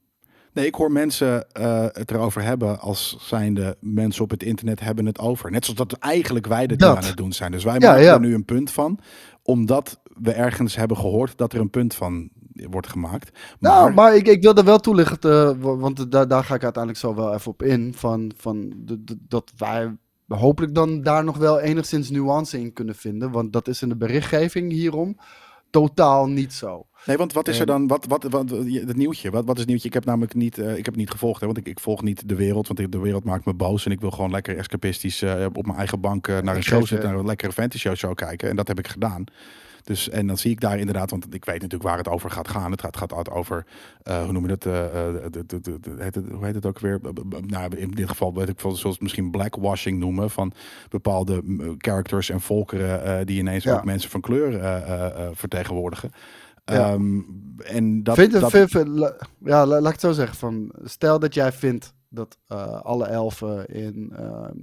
Nee, 0.54 0.66
ik 0.66 0.76
hoor 0.76 0.92
mensen 0.92 1.52
eh, 1.52 1.86
het 1.88 2.12
erover 2.12 2.42
hebben 2.42 2.80
als 2.80 3.18
zijnde 3.28 3.78
mensen 3.80 4.24
op 4.24 4.30
het 4.30 4.44
internet 4.44 4.80
hebben 4.80 5.06
het 5.06 5.20
over. 5.20 5.52
Net 5.52 5.66
zoals 5.66 5.80
dat 5.88 6.00
eigenlijk 6.00 6.48
wij 6.48 6.68
dit 6.68 6.80
Dat. 6.80 6.98
aan 6.98 7.04
het 7.04 7.18
doen 7.18 7.32
zijn. 7.34 7.52
Dus 7.52 7.64
wij 7.64 7.76
Ja, 7.80 7.88
maken 7.90 8.04
ja. 8.04 8.14
er 8.14 8.20
nu 8.20 8.34
een 8.34 8.46
punt 8.46 8.72
van, 8.72 9.00
omdat 9.42 10.02
we 10.22 10.32
ergens 10.32 10.76
hebben 10.76 10.98
gehoord 10.98 11.38
dat 11.38 11.54
er 11.54 11.60
een 11.60 11.70
punt 11.70 11.94
van 11.96 12.30
wordt 12.54 12.88
gemaakt. 12.88 13.32
Maar, 13.60 13.72
Nou, 13.72 13.94
maar 13.94 14.16
ik, 14.16 14.28
ik 14.28 14.42
wilde 14.42 14.64
wel 14.64 14.80
toelichten, 14.80 15.50
eh, 15.50 15.56
wa- 15.64 15.76
want 15.76 16.12
daar, 16.12 16.28
daar 16.28 16.44
ga 16.44 16.56
ik 16.56 16.64
uiteindelijk 16.64 17.04
zo 17.04 17.16
wel 17.16 17.34
even 17.34 17.52
op 17.52 17.64
in. 17.64 17.94
Van, 17.96 18.32
van 18.38 18.74
de, 18.78 19.04
de- 19.04 19.18
dat 19.28 19.52
wij 19.58 19.96
hopelijk 20.28 20.76
dan 20.76 21.02
daar 21.02 21.24
nog 21.24 21.38
wel 21.38 21.60
enigszins 21.60 22.10
nuance 22.10 22.60
in 22.60 22.74
kunnen 22.74 22.96
vinden. 22.96 23.32
Want 23.32 23.54
dat 23.54 23.68
is 23.68 23.82
in 23.82 23.90
de 23.90 23.96
berichtgeving 23.96 24.72
hierom 24.72 25.18
totaal 25.70 26.28
niet 26.28 26.54
zo. 26.54 26.86
Nee, 27.06 27.18
want 27.18 27.34
wat 27.34 27.48
is 27.48 27.60
er 27.60 27.66
dan? 27.66 27.88
Wat, 27.88 28.06
wat, 28.06 28.24
wat, 28.24 28.50
het 28.50 28.96
nieuwtje? 28.96 29.32
Wat, 29.32 29.46
wat 29.46 29.54
is 29.54 29.60
het 29.60 29.70
nieuwtje? 29.70 29.88
Ik 29.88 29.94
heb 29.94 30.06
namelijk 30.06 30.34
niet, 30.34 30.58
eh, 30.58 30.78
ik 30.78 30.86
heb 30.86 30.96
niet 30.96 31.10
gevolgd, 31.12 31.40
hè, 31.40 31.46
want 31.46 31.58
ik, 31.58 31.68
ik 31.68 31.80
volg 31.80 32.02
niet 32.02 32.30
de 32.30 32.36
wereld, 32.36 32.68
want 32.68 32.92
de 32.92 33.00
wereld 33.00 33.24
maakt 33.24 33.46
me 33.46 33.54
boos 33.54 33.86
en 33.86 33.92
ik 33.92 34.00
wil 34.02 34.12
gewoon 34.12 34.32
lekker 34.32 34.58
escapistisch 34.58 35.22
eh, 35.22 35.46
op 35.54 35.66
mijn 35.66 35.78
eigen 35.78 36.00
bank 36.00 36.28
naar 36.28 36.56
een 36.56 36.64
show 36.64 36.86
zitten, 36.86 37.10
naar 37.10 37.20
een 37.20 37.26
lekkere 37.26 37.52
fantasy 37.52 37.94
show 37.96 38.16
kijken 38.16 38.50
en 38.50 38.56
dat 38.56 38.68
heb 38.68 38.80
ik 38.80 38.88
gedaan. 38.88 39.24
Dus 39.84 40.10
en 40.10 40.28
dan 40.28 40.38
zie 40.38 40.52
ik 40.52 40.60
daar 40.60 40.80
inderdaad, 40.80 41.10
want 41.12 41.34
ik 41.34 41.46
weet 41.46 41.62
natuurlijk 41.62 41.84
waar 41.90 41.98
het 41.98 42.08
over 42.08 42.30
gaat 42.30 42.48
gaan. 42.48 42.72
Het 42.72 42.82
gaat, 42.82 42.98
gaat 42.98 43.14
altijd 43.14 43.36
over, 43.38 43.66
eh, 44.04 44.24
hoe 44.24 44.32
noem 44.32 44.42
je 44.48 44.58
dat? 44.58 44.66
eh, 44.66 45.08
eh, 45.16 46.14
hoe 46.32 46.46
heet 46.46 46.56
het 46.56 46.66
ook 46.66 46.80
weer? 46.80 47.00
Nou, 47.46 47.76
in 47.76 47.92
dit 47.92 48.10
geval 48.10 48.34
weet 48.34 48.50
ik 48.50 48.60
veel, 48.60 48.76
zoals 48.76 49.00
misschien 49.00 49.32
blackwashing 49.32 50.00
noemen 50.00 50.30
van 50.30 50.52
bepaalde 50.90 51.42
characters 51.78 52.30
en 52.30 52.42
volkeren 52.42 53.26
die 53.26 53.40
ineens 53.40 53.64
Ja. 53.64 53.74
ook 53.76 53.86
mensen 53.86 54.10
van 54.10 54.22
kleur 54.22 54.52
vertegenwoordigen. 55.36 56.10
Ja. 56.66 56.92
Ehm, 56.92 57.20
en 57.58 58.04
dat, 58.04 58.16
Vind, 58.16 58.32
dat, 58.32 58.50
vind- 58.52 58.70
vind- 58.72 58.88
la- 58.88 59.16
ja, 59.40 59.66
la- 59.66 59.80
laat 59.80 59.86
ik 59.86 59.92
het 59.92 60.00
zo 60.00 60.12
zeggen. 60.12 60.38
Van, 60.38 60.74
stel 60.84 61.20
dat 61.20 61.34
jij 61.34 61.52
vindt 61.52 61.94
dat 62.10 62.38
alle 62.84 63.06
elfen 63.06 63.66
in, 63.66 64.14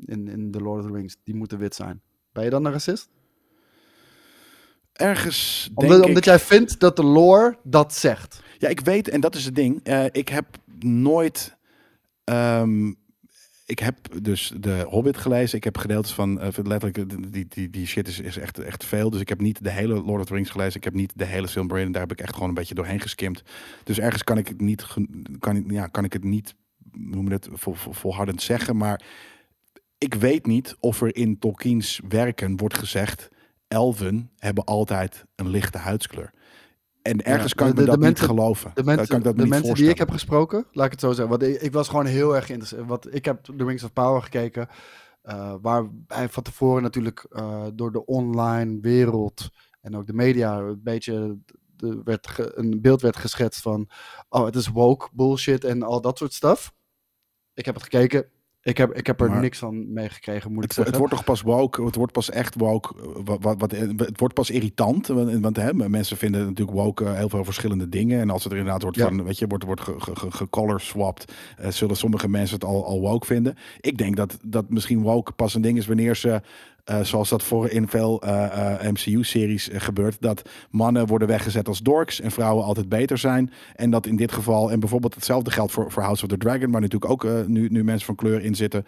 in, 0.04 0.28
in 0.28 0.50
The 0.50 0.60
Lord 0.60 0.80
of 0.84 0.90
the 0.90 0.96
Rings, 0.96 1.16
die 1.24 1.34
moeten 1.34 1.58
wit 1.58 1.74
zijn. 1.74 2.00
Ben 2.32 2.44
je 2.44 2.50
dan 2.50 2.64
een 2.64 2.72
racist? 2.72 3.08
Ergens 5.00 5.64
denk 5.74 5.80
Omdat, 5.80 5.98
ik... 6.00 6.04
omdat 6.06 6.24
jij 6.24 6.38
vindt 6.38 6.80
dat 6.80 6.96
de 6.96 7.04
lore 7.04 7.56
dat 7.62 7.94
zegt. 7.94 8.42
Ja, 8.58 8.68
ik 8.68 8.80
weet, 8.80 9.08
en 9.08 9.20
dat 9.20 9.34
is 9.34 9.44
het 9.44 9.54
ding. 9.54 9.80
eh, 9.82 10.04
ik 10.12 10.28
heb 10.28 10.46
nooit... 10.78 11.56
ehm, 12.24 12.92
ik 13.66 13.78
heb 13.78 13.96
dus 14.22 14.52
de 14.60 14.84
Hobbit 14.88 15.16
gelezen. 15.16 15.56
Ik 15.58 15.64
heb 15.64 15.78
gedeeltes 15.78 16.12
van, 16.12 16.40
eh, 16.40 16.48
letterlijk, 16.62 17.08
die, 17.10 17.30
die, 17.30 17.46
die, 17.48 17.70
die 17.70 17.86
shit 17.86 18.08
is, 18.08 18.20
is 18.20 18.36
echt, 18.38 18.58
echt 18.58 18.84
veel. 18.84 19.10
Dus 19.10 19.20
ik 19.20 19.28
heb 19.28 19.40
niet 19.40 19.64
de 19.64 19.70
hele 19.70 19.94
Lord 19.94 20.20
of 20.20 20.26
the 20.26 20.34
Rings 20.34 20.50
gelezen. 20.50 20.76
Ik 20.76 20.84
heb 20.84 20.94
niet 20.94 21.12
de 21.16 21.24
hele 21.24 21.46
Silmarillion. 21.46 21.92
Daar 21.92 22.02
heb 22.02 22.12
ik 22.12 22.20
echt 22.20 22.32
gewoon 22.34 22.48
een 22.48 22.54
beetje 22.54 22.74
doorheen 22.74 23.00
geskimd. 23.00 23.42
Dus 23.84 23.98
ergens 23.98 24.24
kan 24.24 24.38
ik 24.38 24.48
het 24.48 24.60
niet, 24.60 24.86
kan, 25.38 25.56
ik- 25.56 25.70
ja, 25.70 25.86
kan 25.86 26.04
ik 26.04 26.12
het 26.12 26.24
niet, 26.24 26.54
noem 26.92 27.30
het, 27.30 27.48
vol, 27.52 27.74
vol- 27.74 27.92
volhardend 27.92 28.42
zeggen. 28.42 28.76
Maar 28.76 29.02
ik 29.98 30.14
weet 30.14 30.46
niet 30.46 30.76
of 30.80 31.00
er 31.02 31.16
in 31.16 31.38
Tolkien's 31.38 32.00
werken 32.08 32.56
wordt 32.56 32.74
gezegd... 32.74 33.28
elfen 33.74 34.30
hebben 34.36 34.64
altijd 34.64 35.24
een 35.34 35.48
lichte 35.48 35.78
huidskleur. 35.78 36.30
En 37.02 37.22
ergens 37.24 37.50
Ja, 37.50 37.56
kan 37.56 37.68
ik 37.68 37.74
de- 37.74 37.80
me 37.80 37.86
de 37.86 37.96
dat 37.96 38.08
niet 38.08 38.20
geloven. 38.20 38.70
De 38.74 38.74
kan 38.74 38.84
mensen, 38.84 39.16
ik 39.16 39.24
dat 39.24 39.36
de 39.36 39.46
mensen 39.46 39.74
die 39.74 39.88
ik 39.88 39.98
heb 39.98 40.10
gesproken, 40.10 40.66
laat 40.72 40.84
ik 40.86 40.90
het 40.90 41.00
zo 41.00 41.12
zeggen. 41.12 41.28
Want 41.28 41.42
ik, 41.42 41.60
ik 41.60 41.72
was 41.72 41.88
gewoon 41.88 42.06
heel 42.06 42.34
erg 42.36 42.46
geïnteresseerd. 42.46 42.88
Want 42.88 43.14
ik 43.14 43.24
heb 43.24 43.44
The 43.44 43.64
Rings 43.64 43.82
of 43.82 43.92
Power 43.92 44.22
gekeken. 44.22 44.68
eh, 45.22 45.54
waar 45.62 45.86
hij 46.06 46.28
van 46.28 46.42
tevoren 46.42 46.82
natuurlijk 46.82 47.26
eh, 47.30 47.66
door 47.74 47.92
de 47.92 48.04
online 48.06 48.78
wereld 48.80 49.48
en 49.80 49.96
ook 49.96 50.06
de 50.06 50.12
media 50.12 50.58
een 50.58 50.80
beetje 50.82 51.38
de, 51.76 52.00
werd 52.04 52.26
ge- 52.26 52.52
een 52.54 52.80
beeld 52.80 53.00
werd 53.02 53.16
geschetst 53.16 53.60
van. 53.62 53.88
Oh, 54.28 54.44
het 54.44 54.54
is 54.56 54.68
woke 54.68 55.08
bullshit 55.12 55.64
en 55.64 55.82
al 55.82 56.00
dat 56.00 56.18
soort 56.18 56.32
stuff. 56.32 56.72
Ik 57.54 57.64
heb 57.64 57.74
het 57.74 57.82
gekeken. 57.84 58.24
Ik 58.62 58.76
heb, 58.76 58.92
ik 58.94 59.06
heb 59.06 59.20
er 59.20 59.30
Maar- 59.30 59.40
niks 59.40 59.58
van 59.58 59.92
meegekregen, 59.92 60.48
moet 60.52 60.64
ik 60.64 60.70
Het, 60.70 60.72
zeggen. 60.72 60.92
het 60.92 61.00
wordt 61.02 61.14
toch 61.16 61.24
pas 61.24 61.42
woke, 61.42 61.84
het 61.84 61.94
wordt 61.94 62.12
pas 62.12 62.30
echt 62.30 62.54
woke, 62.54 62.94
eh, 62.98 63.20
wat, 63.24 63.38
wat, 63.42 63.60
wat, 63.60 63.70
het 63.70 64.20
wordt 64.20 64.34
pas 64.34 64.50
irritant, 64.50 65.06
want, 65.06 65.40
want 65.40 65.56
hè, 65.56 65.72
mensen 65.74 66.16
vinden 66.16 66.40
natuurlijk 66.46 66.76
woke 66.78 67.04
eh, 67.04 67.14
heel 67.14 67.28
veel 67.28 67.44
verschillende 67.44 67.88
dingen. 67.88 68.20
En 68.20 68.30
als 68.30 68.42
het 68.44 68.52
er 68.52 68.58
inderdaad 68.58 68.82
wordt 68.82 68.96
Ja. 68.96 69.06
van, 69.08 69.24
weet 69.24 69.38
je, 69.38 69.46
wordt, 69.46 69.64
wordt 69.64 69.80
ge, 69.80 69.94
ge, 69.98 70.16
ge- 70.16 70.30
gecolor 70.30 70.80
swapped, 70.80 71.32
eh, 71.58 71.70
zullen 71.70 71.96
sommige 71.96 72.28
mensen 72.28 72.54
het 72.54 72.64
al, 72.64 72.84
al 72.86 73.00
woke 73.00 73.26
vinden. 73.26 73.56
Ik 73.80 73.98
denk 73.98 74.16
dat, 74.16 74.38
dat 74.42 74.68
misschien 74.70 75.02
woke 75.02 75.32
pas 75.32 75.54
een 75.54 75.62
ding 75.62 75.78
is 75.78 75.86
wanneer 75.86 76.16
ze, 76.16 76.40
eh, 76.84 77.00
zoals 77.00 77.28
dat 77.28 77.42
voor 77.42 77.68
in 77.68 77.88
veel 77.88 78.22
eh, 78.22 78.84
eh, 78.84 78.92
MCU-series 78.92 79.68
gebeurt, 79.72 80.16
dat 80.20 80.42
mannen 80.70 81.06
worden 81.06 81.28
weggezet 81.28 81.68
als 81.68 81.80
dorks 81.80 82.20
en 82.20 82.30
vrouwen 82.30 82.64
altijd 82.64 82.88
beter 82.88 83.18
zijn. 83.18 83.52
En 83.74 83.90
dat 83.90 84.06
in 84.06 84.16
dit 84.16 84.32
geval, 84.32 84.70
en 84.70 84.80
bijvoorbeeld 84.80 85.14
hetzelfde 85.14 85.50
geldt 85.50 85.72
voor, 85.72 85.90
voor 85.90 86.02
House 86.02 86.22
of 86.22 86.28
the 86.28 86.36
Dragon, 86.36 86.70
waar 86.70 86.80
natuurlijk 86.80 87.12
ook 87.12 87.46
nu, 87.46 87.68
nu 87.68 87.84
mensen 87.84 88.06
van 88.06 88.14
kleur 88.14 88.42
in 88.42 88.54
zitten, 88.54 88.86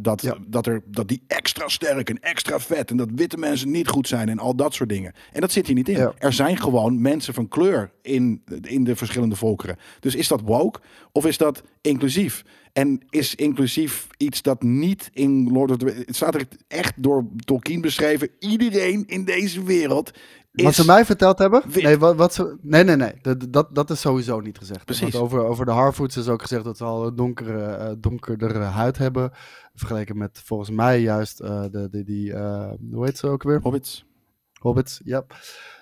dat, 0.00 0.22
Ja. 0.22 0.36
dat, 0.46 0.66
er, 0.66 0.82
dat 0.86 1.08
die 1.08 1.22
extra 1.26 1.68
sterk 1.68 2.10
en 2.10 2.20
extra 2.20 2.58
vet 2.58 2.90
en 2.90 2.96
dat 2.96 3.08
witte 3.14 3.36
mensen 3.36 3.70
niet 3.70 3.88
goed 3.88 4.08
zijn 4.08 4.28
en 4.28 4.38
al 4.38 4.54
dat 4.54 4.74
soort 4.74 4.88
dingen. 4.88 5.12
En 5.32 5.40
dat 5.40 5.52
zit 5.52 5.66
hier 5.66 5.76
niet 5.76 5.88
in. 5.88 5.96
Ja. 5.96 6.12
Er 6.18 6.32
zijn 6.32 6.56
gewoon 6.56 7.00
mensen 7.00 7.34
van 7.34 7.48
kleur 7.48 7.90
in, 8.02 8.42
in 8.62 8.84
de 8.84 8.96
verschillende 8.96 9.36
volkeren. 9.36 9.76
Dus 10.00 10.14
is 10.14 10.28
dat 10.28 10.40
woke 10.40 10.80
of 11.12 11.26
is 11.26 11.36
dat 11.36 11.62
inclusief? 11.80 12.44
En 12.72 13.00
is 13.08 13.34
inclusief 13.34 14.06
iets 14.16 14.42
dat 14.42 14.62
niet 14.62 15.10
in 15.12 15.52
Lord 15.52 15.70
of 15.70 15.76
the 15.76 16.04
Het 16.06 16.16
staat 16.16 16.34
er 16.34 16.46
echt 16.68 17.02
door 17.02 17.26
Tolkien 17.44 17.80
beschreven. 17.80 18.28
Iedereen 18.38 19.06
in 19.06 19.24
deze 19.24 19.64
wereld 19.64 20.10
is... 20.52 20.64
Wat 20.64 20.74
ze 20.74 20.84
mij 20.84 21.04
verteld 21.04 21.38
hebben? 21.38 21.62
Nee, 21.82 21.98
wat, 21.98 22.16
wat 22.16 22.34
ze, 22.34 22.56
nee, 22.62 22.84
nee, 22.84 22.96
nee. 22.96 23.12
Dat, 23.22 23.52
dat, 23.52 23.74
dat 23.74 23.90
is 23.90 24.00
sowieso 24.00 24.40
niet 24.40 24.58
gezegd. 24.58 24.84
Precies. 24.84 25.12
Want 25.12 25.24
over, 25.24 25.44
over 25.44 25.64
de 25.64 25.70
Harfoots 25.70 26.16
is 26.16 26.28
ook 26.28 26.42
gezegd 26.42 26.64
dat 26.64 26.76
ze 26.76 26.84
al 26.84 27.06
een 27.06 27.16
donkere, 27.16 27.64
eh, 27.64 27.92
donkerdere 27.98 28.58
huid 28.58 28.98
hebben. 28.98 29.30
Vergeleken 29.74 30.18
met 30.18 30.42
volgens 30.44 30.70
mij 30.70 31.00
juist 31.00 31.40
eh, 31.40 31.62
de, 31.70 31.88
de, 31.90 32.04
die, 32.04 32.32
eh, 32.32 32.70
hoe 32.92 33.04
heet 33.04 33.18
ze 33.18 33.26
ook 33.26 33.42
weer? 33.42 33.60
Hobbits. 33.62 34.04
Hobbits, 34.60 35.00
ja. 35.04 35.24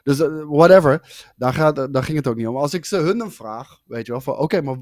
Dus 0.02 0.20
eh, 0.20 0.42
whatever, 0.46 1.24
daar, 1.36 1.54
gaat, 1.54 1.92
daar 1.92 2.02
ging 2.02 2.16
het 2.16 2.26
ook 2.26 2.36
niet 2.36 2.46
om. 2.46 2.56
Als 2.56 2.74
ik 2.74 2.84
ze 2.84 2.96
hun 2.96 3.20
een 3.20 3.30
vraag, 3.30 3.80
weet 3.86 4.06
je 4.06 4.12
wel, 4.12 4.20
van 4.20 4.36
oké, 4.36 4.60
maar 4.60 4.76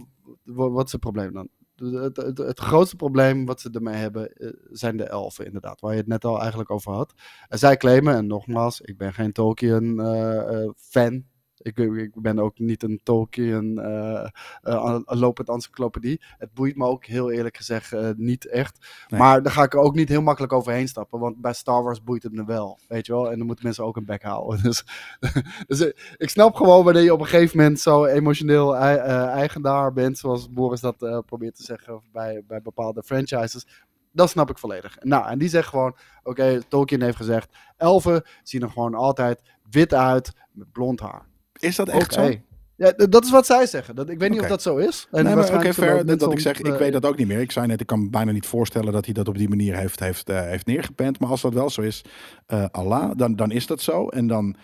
wat 0.45 0.87
is 0.87 0.93
het 0.93 1.01
probleem 1.01 1.33
dan? 1.33 1.49
Het, 1.77 2.17
het, 2.37 2.61
grootste 2.61 2.97
probleem 2.97 3.47
wat 3.47 3.61
ze 3.61 3.71
ermee 3.73 3.95
hebben 3.95 4.33
eh, 4.33 4.51
zijn 4.71 4.97
de 4.97 5.05
elfen, 5.05 5.47
inderdaad, 5.47 5.81
waar 5.81 5.93
je 5.93 5.99
het 5.99 6.07
net 6.07 6.25
al 6.25 6.41
eigenlijk 6.41 6.71
over 6.71 6.93
had. 6.93 7.15
En 7.49 7.59
zij 7.59 7.77
claimen, 7.77 8.15
en 8.15 8.27
nogmaals, 8.27 8.81
ik 8.81 8.97
ben 8.97 9.15
geen 9.15 9.33
Tolkien-fan. 9.33 11.25
Ik, 11.63 11.79
ik 11.79 12.11
ben 12.15 12.39
ook 12.39 12.59
niet 12.59 12.83
een 12.83 13.01
Tolkien 13.03 13.79
eh, 13.79 14.29
een 15.05 15.19
lopend 15.19 15.49
encyclopedie. 15.49 16.21
Het 16.39 16.55
boeit 16.55 16.77
me 16.77 16.87
ook 16.87 17.05
heel 17.05 17.31
eerlijk 17.31 17.57
gezegd 17.57 17.93
eh, 17.93 18.11
niet 18.17 18.47
echt. 18.47 18.87
Nee. 19.09 19.21
Maar 19.21 19.43
daar 19.43 19.53
ga 19.53 19.63
ik 19.63 19.73
er 19.73 19.81
ook 19.81 19.95
niet 19.95 20.09
heel 20.09 20.23
makkelijk 20.23 20.53
overheen 20.53 20.89
stappen. 20.89 21.19
Want 21.19 21.41
bij 21.41 21.53
Star 21.53 21.83
Wars 21.83 22.03
boeit 22.03 22.23
het 22.23 22.33
me 22.33 22.45
wel. 22.45 22.79
Weet 22.89 23.07
je 23.07 23.13
wel? 23.13 23.31
En 23.31 23.39
dan 23.39 23.47
moeten 23.47 23.65
mensen 23.65 23.85
ook 23.85 23.97
een 23.97 24.05
bek 24.05 24.23
houden. 24.23 24.63
Dus, 24.67 24.85
dus 25.67 25.93
ik 26.17 26.31
snap 26.31 26.55
gewoon 26.55 26.85
wanneer 26.85 27.03
je 27.03 27.13
op 27.13 27.21
een 27.21 27.27
gegeven 27.27 27.57
moment 27.57 27.81
zo 27.81 28.05
emotioneel 28.05 28.77
ei- 28.77 29.27
eigenaar 29.29 29.93
bent. 29.93 30.19
Zoals 30.19 30.51
Boris 30.51 30.81
dat 30.81 31.25
probeert 31.27 31.57
te 31.57 31.63
zeggen 31.63 32.03
bij, 32.13 32.43
bij 32.47 32.63
bepaalde 32.63 33.03
franchises. 33.03 33.67
Dat 34.13 34.31
snap 34.31 34.51
ik 34.51 34.59
volledig. 34.59 34.97
Nou, 35.01 35.29
en 35.29 35.39
die 35.39 35.49
zegt 35.49 35.69
gewoon: 35.69 35.97
Oké, 36.23 36.63
Tolkien 36.69 37.03
heeft 37.03 37.17
gezegd. 37.17 37.57
Elfen 37.77 38.23
zien 38.43 38.63
er 38.63 38.71
gewoon 38.71 38.95
altijd 38.95 39.39
wit 39.71 39.95
uit 39.95 40.33
met 40.53 40.73
blond 40.73 41.01
haar. 41.01 41.27
Is 41.59 41.77
dat 41.77 41.89
echt 41.89 42.13
zo? 42.13 42.31
Ja, 42.77 42.93
dat 42.93 43.25
is 43.25 43.31
wat 43.31 43.47
zij 43.47 43.67
zeggen. 43.67 43.95
Dat, 43.95 44.09
ik 44.09 44.19
weet 44.19 44.31
niet 44.31 44.41
of 44.41 44.47
dat 44.47 44.63
zo 44.63 44.77
is. 44.77 45.09
En 45.11 45.25
nee, 45.25 45.37
oké, 45.37 45.69
ook 45.69 46.07
Dat, 46.07 46.19
dat 46.19 46.33
ik 46.33 46.41
zeg, 46.41 46.61
ik 46.61 46.75
weet 46.75 46.93
dat 46.93 47.05
ook 47.07 47.17
niet 47.17 47.27
meer. 47.27 47.41
Ik 47.41 47.53
zei 47.53 47.67
net, 47.67 47.81
ik 47.81 47.87
kan 47.87 48.03
me 48.03 48.11
bijna 48.11 48.33
niet 48.33 48.47
voorstellen 48.47 48.93
dat 48.93 49.05
hij 49.05 49.15
dat 49.15 49.29
op 49.29 49.39
die 49.39 49.49
manier 49.49 49.77
heeft, 49.77 50.01
heeft, 50.01 50.29
eh, 50.29 50.41
heeft 50.41 50.67
neergepend. 50.67 51.19
Maar 51.19 51.29
als 51.29 51.41
dat 51.41 51.53
wel 51.53 51.71
zo 51.71 51.81
is, 51.81 52.05
eh, 52.47 52.65
Allah, 52.71 53.11
dan, 53.17 53.37
dan 53.37 53.51
is 53.51 53.67
dat 53.67 53.81
zo. 53.81 54.09
En 54.09 54.27
dan, 54.27 54.57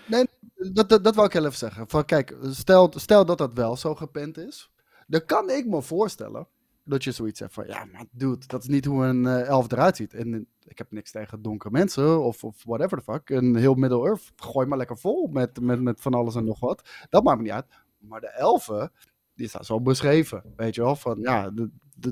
Dat, 0.72 0.88
dat, 0.88 1.04
dat 1.04 1.14
wil 1.14 1.24
ik 1.24 1.32
heel 1.32 1.44
even 1.44 1.58
zeggen. 1.58 1.84
Van, 1.88 2.04
kijk, 2.04 2.36
stel, 2.50 2.92
stel 2.96 3.24
dat 3.24 3.38
dat 3.38 3.52
wel 3.54 3.76
zo 3.76 3.94
gepend 3.94 4.38
is. 4.38 4.70
Dan 5.06 5.24
kan 5.24 5.50
ik 5.50 5.66
me 5.66 5.82
voorstellen 5.82 6.46
dat 6.84 7.04
je 7.04 7.12
zoiets 7.12 7.40
hebt 7.40 7.54
van... 7.54 7.66
Ja, 7.66 7.84
maar 7.84 8.04
dude, 8.10 8.46
dat 8.46 8.62
is 8.62 8.68
niet 8.68 8.84
hoe 8.84 9.04
een 9.04 9.26
eh, 9.26 9.46
elf 9.46 9.72
eruit 9.72 9.96
ziet. 9.96 10.14
En 10.14 10.34
eh, 10.34 10.40
ik 10.64 10.78
heb 10.78 10.90
niks 10.90 11.10
tegen 11.10 11.42
donkere 11.42 11.70
mensen 11.70 12.22
of, 12.22 12.44
of 12.44 12.62
whatever 12.64 12.98
the 12.98 13.04
fuck. 13.12 13.30
En 13.30 13.56
heel 13.56 13.74
Middle-earth, 13.74 14.32
gooi 14.36 14.66
maar 14.66 14.78
lekker 14.78 14.98
vol 14.98 15.26
met, 15.32 15.60
met, 15.60 15.80
met 15.80 16.00
van 16.00 16.14
alles 16.14 16.34
en 16.34 16.44
nog 16.44 16.60
wat. 16.60 16.88
Dat 17.10 17.22
maakt 17.24 17.36
me 17.36 17.42
niet 17.42 17.52
uit. 17.52 17.66
Maar 17.98 18.20
de 18.20 18.30
elfen, 18.30 18.92
die 19.34 19.48
staan 19.48 19.64
zo 19.64 19.80
beschreven. 19.80 20.42
Weet 20.56 20.74
je 20.74 20.82
wel, 20.82 20.96
van 20.96 21.18
ja, 21.20 21.50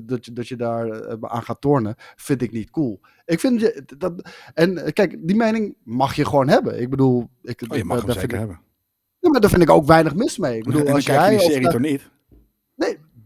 dat 0.03 0.25
je, 0.25 0.33
dat 0.33 0.47
je 0.47 0.55
daar 0.55 0.89
eh, 0.89 1.17
aan 1.21 1.43
gaat 1.43 1.61
tornen, 1.61 1.95
vind 2.15 2.41
ik 2.41 2.51
niet 2.51 2.69
cool. 2.69 2.99
Ik 3.25 3.39
vind 3.39 3.59
je, 3.59 3.83
dat, 3.97 4.29
en 4.53 4.93
kijk, 4.93 5.27
die 5.27 5.35
mening 5.35 5.75
mag 5.83 6.15
je 6.15 6.25
gewoon 6.25 6.47
hebben. 6.47 6.81
Ik 6.81 6.89
bedoel, 6.89 7.29
ik, 7.41 7.61
oh, 7.67 7.77
je 7.77 7.83
mag 7.83 7.97
daar 7.97 8.05
hem 8.05 8.15
zeker 8.15 8.33
ik- 8.33 8.39
hebben. 8.39 8.59
ja, 9.19 9.29
maar 9.29 9.41
daar 9.41 9.49
vind 9.49 9.61
ik 9.61 9.69
ook 9.69 9.85
weinig 9.85 10.15
mis 10.15 10.37
mee. 10.37 10.57
Ik 10.57 10.63
bedoel, 10.63 10.79
en 10.79 10.85
dan 10.85 10.95
als 10.95 11.05
kijk 11.05 11.19
je 11.19 11.25
jij 11.25 11.37
die 11.37 11.51
serie 11.51 11.69
toch 11.69 11.79
niet? 11.79 12.09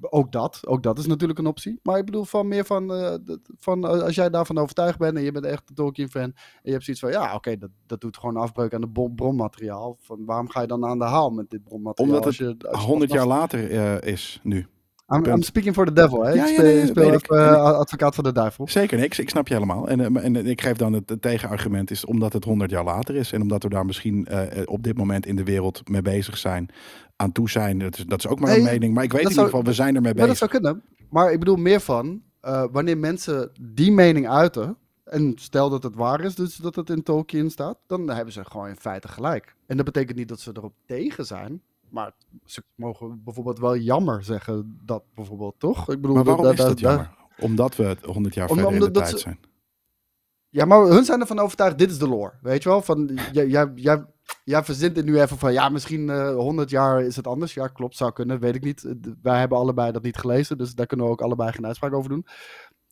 Ook 0.02 0.32
dat. 0.32 0.62
Ook 0.68 0.84
dat 0.84 0.98
is 1.00 1.06
natuurlijk 1.06 1.40
een 1.40 1.46
optie. 1.46 1.80
Maar 1.84 1.98
ik 1.98 2.06
bedoel 2.06 2.24
van 2.24 2.48
meer 2.48 2.66
van, 2.66 2.94
eh, 2.94 3.16
van 3.58 3.88
eh, 3.88 4.02
als 4.02 4.16
jij 4.16 4.30
daarvan 4.30 4.58
overtuigd 4.58 4.98
bent 4.98 5.18
en 5.18 5.24
je 5.24 5.32
bent 5.32 5.46
echt 5.46 5.70
een 5.70 5.76
Tolkien-fan. 5.76 6.22
En 6.22 6.34
je 6.64 6.72
hebt 6.72 6.84
zoiets 6.84 7.04
van, 7.04 7.12
ja, 7.12 7.36
oké, 7.36 7.58
dat, 7.58 7.70
dat 7.86 8.02
doet 8.02 8.18
gewoon 8.18 8.38
afbreuk 8.38 8.74
aan 8.74 8.82
de 8.82 8.90
bron- 8.90 9.16
bronmateriaal. 9.16 9.98
Van, 10.00 10.26
waarom 10.26 10.50
ga 10.50 10.62
je 10.62 10.68
dan 10.68 10.86
aan 10.86 11.00
de 11.00 11.06
haal 11.06 11.30
met 11.30 11.50
dit 11.50 11.64
bronmateriaal? 11.64 12.14
Omdat 12.14 12.28
als 12.28 12.38
het 12.38 12.62
je, 12.62 12.70
als 12.70 12.82
je 12.82 12.88
100 12.88 13.12
jaar 13.12 13.28
later 13.28 13.72
eh, 13.72 14.12
is 14.14 14.40
nu. 14.44 14.68
I'm. 15.08 15.26
I'm 15.26 15.42
speaking 15.42 15.74
for 15.74 15.86
the 15.86 15.94
devil, 15.94 16.24
hè? 16.24 16.32
Ja, 16.32 16.44
ik 16.44 16.48
ja, 16.48 16.54
speel, 16.54 16.64
nee, 16.64 17.14
ik 17.14 17.20
speel 17.20 17.38
eh, 17.40 17.64
advocaat 17.64 18.16
van 18.16 18.24
de 18.24 18.32
duivel. 18.32 18.68
Zeker, 18.68 18.98
nee, 18.98 19.08
ik, 19.08 19.30
snap 19.30 19.48
je 19.48 19.54
helemaal. 19.54 19.88
En, 19.88 20.00
eh, 20.00 20.24
en 20.24 20.36
ik 20.36 20.62
geef 20.62 20.78
dan 20.78 20.94
het, 20.94 21.10
het 21.10 21.22
tegenargument 21.22 21.92
is 21.92 22.06
omdat 22.06 22.34
het 22.34 22.44
100 22.44 22.72
jaar 22.72 22.84
later 22.84 23.16
is. 23.16 23.32
En 23.32 23.42
omdat 23.42 23.64
we 23.64 23.70
daar 23.70 23.86
misschien 23.86 24.26
eh, 24.26 24.62
op 24.66 24.84
dit 24.84 24.98
moment 24.98 25.26
in 25.26 25.36
de 25.36 25.44
wereld 25.44 25.90
mee 25.90 26.02
bezig 26.02 26.38
zijn. 26.38 26.70
Aan 27.16 27.32
toe 27.32 27.50
zijn. 27.50 27.80
Dat 27.80 27.98
is, 27.98 28.06
dat 28.06 28.20
is 28.20 28.28
ook 28.28 28.40
maar 28.40 28.58
een 28.58 28.64
mening. 28.64 28.94
Maar 28.94 29.04
ik 29.04 29.12
weet 29.12 29.22
in 29.22 29.28
dat 29.28 29.38
ieder 29.38 29.50
geval, 29.50 29.64
we 29.64 29.74
zijn 29.74 29.96
ermee 29.96 30.14
Ja, 30.14 30.20
dat 30.20 30.28
bezig. 30.30 30.38
zou 30.38 30.52
kunnen. 30.62 30.84
Maar 31.10 31.32
ik 31.32 31.40
bedoel 31.40 31.56
meer 31.56 31.80
van, 31.80 32.22
wanneer 32.72 32.98
mensen 32.98 33.52
die 33.62 33.92
mening 33.92 34.30
uiten, 34.30 34.78
en 35.04 35.32
stel 35.36 35.70
dat 35.70 35.84
het 35.84 35.96
waar 35.96 36.22
is, 36.22 36.36
dus 36.36 36.56
dat 36.56 36.76
het 36.76 36.90
in 36.90 37.04
Tolkien 37.04 37.50
staat, 37.50 37.78
dan 37.88 38.10
hebben 38.10 38.34
ze 38.34 38.46
gewoon 38.46 38.68
in 38.68 38.76
feite 38.76 39.08
gelijk. 39.08 39.56
En 39.68 39.76
dat 39.76 39.86
betekent 39.86 40.18
niet 40.18 40.28
dat 40.28 40.40
ze 40.40 40.52
erop 40.54 40.74
tegen 40.86 41.26
zijn, 41.26 41.62
maar 41.96 42.12
ze 42.46 42.64
mogen 42.76 43.22
bijvoorbeeld 43.24 43.60
wel 43.60 43.78
jammer 43.78 44.24
zeggen 44.24 44.80
dat 44.86 45.04
bijvoorbeeld, 45.14 45.60
toch? 45.60 45.90
Ik 45.90 46.02
bedoel, 46.02 46.16
Maar 46.16 46.24
waarom 46.24 46.44
da- 46.46 46.52
is 46.52 46.58
da- 46.58 46.68
dat 46.68 46.80
da- 46.80 46.90
jammer? 46.90 47.12
Omdat 47.40 47.76
we 47.76 47.84
het 47.84 48.06
100 48.06 48.36
jaar 48.36 48.50
Om- 48.50 48.56
verder 48.58 48.74
in 48.74 48.80
de 48.80 48.92
tijd 48.92 49.10
ze- 49.10 49.18
zijn. 49.18 49.40
Ja, 50.50 50.66
maar 50.66 50.82
hun 50.82 51.06
zijn 51.06 51.20
ervan 51.22 51.40
overtuigd, 51.40 51.78
dit 51.78 51.92
is 51.92 51.98
de 51.98 52.08
lore. 52.08 52.34
Weet 52.42 52.64
je 52.64 52.70
wel? 52.70 52.82
Van, 52.82 53.20
jij, 53.32 53.48
jij, 53.48 53.72
jij, 53.76 54.06
jij 54.44 54.64
verzint 54.64 54.96
het 54.96 55.06
nu 55.06 55.20
even 55.22 55.38
van, 55.38 55.54
ja, 55.54 55.70
misschien 55.70 56.10
eh 56.10 56.36
100 56.36 56.70
jaar 56.70 57.02
is 57.02 57.16
het 57.16 57.28
anders. 57.28 57.54
Ja, 57.54 57.68
klopt, 57.68 57.96
zou 57.96 58.12
kunnen, 58.12 58.40
weet 58.40 58.56
ik 58.56 58.64
niet. 58.64 58.84
Eh, 58.84 58.92
Wij 59.22 59.40
hebben 59.40 59.58
allebei 59.58 59.92
dat 59.92 60.04
niet 60.04 60.18
gelezen, 60.18 60.58
dus 60.58 60.74
daar 60.76 60.86
kunnen 60.86 61.06
we 61.06 61.12
ook 61.12 61.22
allebei 61.22 61.52
geen 61.52 61.66
uitspraak 61.66 61.94
over 61.94 62.10
doen. 62.10 62.26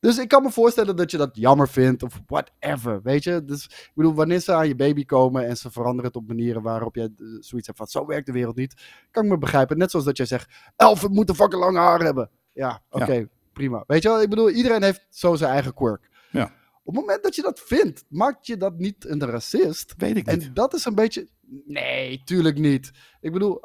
Dus 0.03 0.17
ik 0.17 0.27
kan 0.27 0.43
me 0.43 0.51
voorstellen 0.51 0.95
dat 0.95 1.11
je 1.11 1.17
dat 1.17 1.29
jammer 1.33 1.69
vindt 1.69 2.03
of 2.03 2.21
whatever, 2.27 3.01
weet 3.01 3.23
je. 3.23 3.43
Dus 3.45 3.65
ik 3.65 3.91
bedoel, 3.95 4.13
wanneer 4.13 4.39
ze 4.39 4.53
aan 4.53 4.67
je 4.67 4.75
baby 4.75 5.05
komen 5.05 5.47
en 5.47 5.57
ze 5.57 5.71
veranderen 5.71 6.05
het 6.05 6.15
op 6.15 6.27
manieren 6.27 6.61
waarop 6.61 6.95
jij 6.95 7.03
eh, 7.05 7.25
zoiets 7.39 7.67
hebt 7.67 7.77
van, 7.77 7.87
zo 7.87 8.05
werkt 8.05 8.25
de 8.25 8.31
wereld 8.31 8.55
niet, 8.55 8.81
kan 9.11 9.23
ik 9.23 9.29
me 9.29 9.37
begrijpen. 9.37 9.77
Net 9.77 9.91
zoals 9.91 10.05
dat 10.05 10.17
jij 10.17 10.25
zegt, 10.25 10.51
elfen 10.75 11.11
moeten 11.11 11.35
fucking 11.35 11.61
lange 11.61 11.79
haar 11.79 11.99
hebben. 11.99 12.29
Ja, 12.53 12.81
oké, 12.89 13.29
prima. 13.53 13.83
Weet 13.87 14.03
je 14.03 14.09
wel, 14.09 14.21
ik 14.21 14.29
bedoel, 14.29 14.49
iedereen 14.49 14.83
heeft 14.83 15.05
zo 15.09 15.35
zijn 15.35 15.51
eigen 15.51 15.73
quirk. 15.73 16.09
Ja. 16.31 16.43
Op 16.83 16.93
het 16.93 16.95
moment 16.95 17.23
dat 17.23 17.35
je 17.35 17.41
dat 17.41 17.59
vindt, 17.65 18.03
maakt 18.07 18.47
je 18.47 18.57
dat 18.57 18.77
niet 18.77 19.05
een 19.07 19.25
racist. 19.25 19.93
Weet 19.97 20.17
ik 20.17 20.25
niet. 20.25 20.43
En 20.43 20.53
dat 20.53 20.73
is 20.73 20.85
een 20.85 20.95
beetje. 20.95 21.27
Nee, 21.65 22.21
tuurlijk 22.23 22.57
niet. 22.57 22.91
Ik 23.21 23.31
bedoel, 23.31 23.61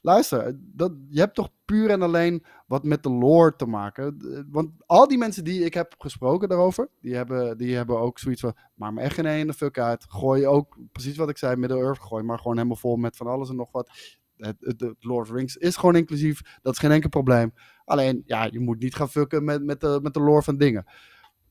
luister, 0.00 0.58
dat, 0.60 0.92
je 1.08 1.20
hebt 1.20 1.34
toch 1.34 1.50
puur 1.64 1.90
en 1.90 2.02
alleen 2.02 2.44
wat 2.66 2.84
met 2.84 3.02
de 3.02 3.10
lore 3.10 3.56
te 3.56 3.66
maken. 3.66 4.16
Want 4.50 4.70
al 4.86 5.08
die 5.08 5.18
mensen 5.18 5.44
die 5.44 5.64
ik 5.64 5.74
heb 5.74 5.94
gesproken 5.98 6.48
daarover, 6.48 6.88
die 7.00 7.14
hebben, 7.14 7.58
die 7.58 7.76
hebben 7.76 7.98
ook 7.98 8.18
zoiets 8.18 8.40
van: 8.40 8.56
maak 8.74 8.92
me 8.92 9.00
echt 9.00 9.14
geen 9.14 9.26
ene 9.26 9.52
fuck 9.52 9.78
uit. 9.78 10.04
Gooi 10.08 10.46
ook, 10.46 10.78
precies 10.92 11.16
wat 11.16 11.28
ik 11.28 11.38
zei, 11.38 11.56
Middle-earth, 11.56 12.00
gooi 12.00 12.22
maar 12.22 12.38
gewoon 12.38 12.56
helemaal 12.56 12.76
vol 12.76 12.96
met 12.96 13.16
van 13.16 13.26
alles 13.26 13.48
en 13.48 13.56
nog 13.56 13.72
wat. 13.72 13.90
Het, 14.36 14.56
het, 14.60 14.80
het 14.80 15.04
Lord 15.04 15.22
of 15.22 15.28
the 15.28 15.34
Rings 15.34 15.56
is 15.56 15.76
gewoon 15.76 15.96
inclusief. 15.96 16.58
Dat 16.62 16.72
is 16.72 16.78
geen 16.78 16.90
enkel 16.90 17.08
probleem. 17.08 17.52
Alleen, 17.84 18.22
ja, 18.26 18.44
je 18.44 18.60
moet 18.60 18.78
niet 18.78 18.94
gaan 18.94 19.08
fucken 19.08 19.44
met, 19.44 19.64
met, 19.64 19.80
de, 19.80 19.98
met 20.02 20.14
de 20.14 20.20
lore 20.20 20.42
van 20.42 20.56
dingen. 20.56 20.84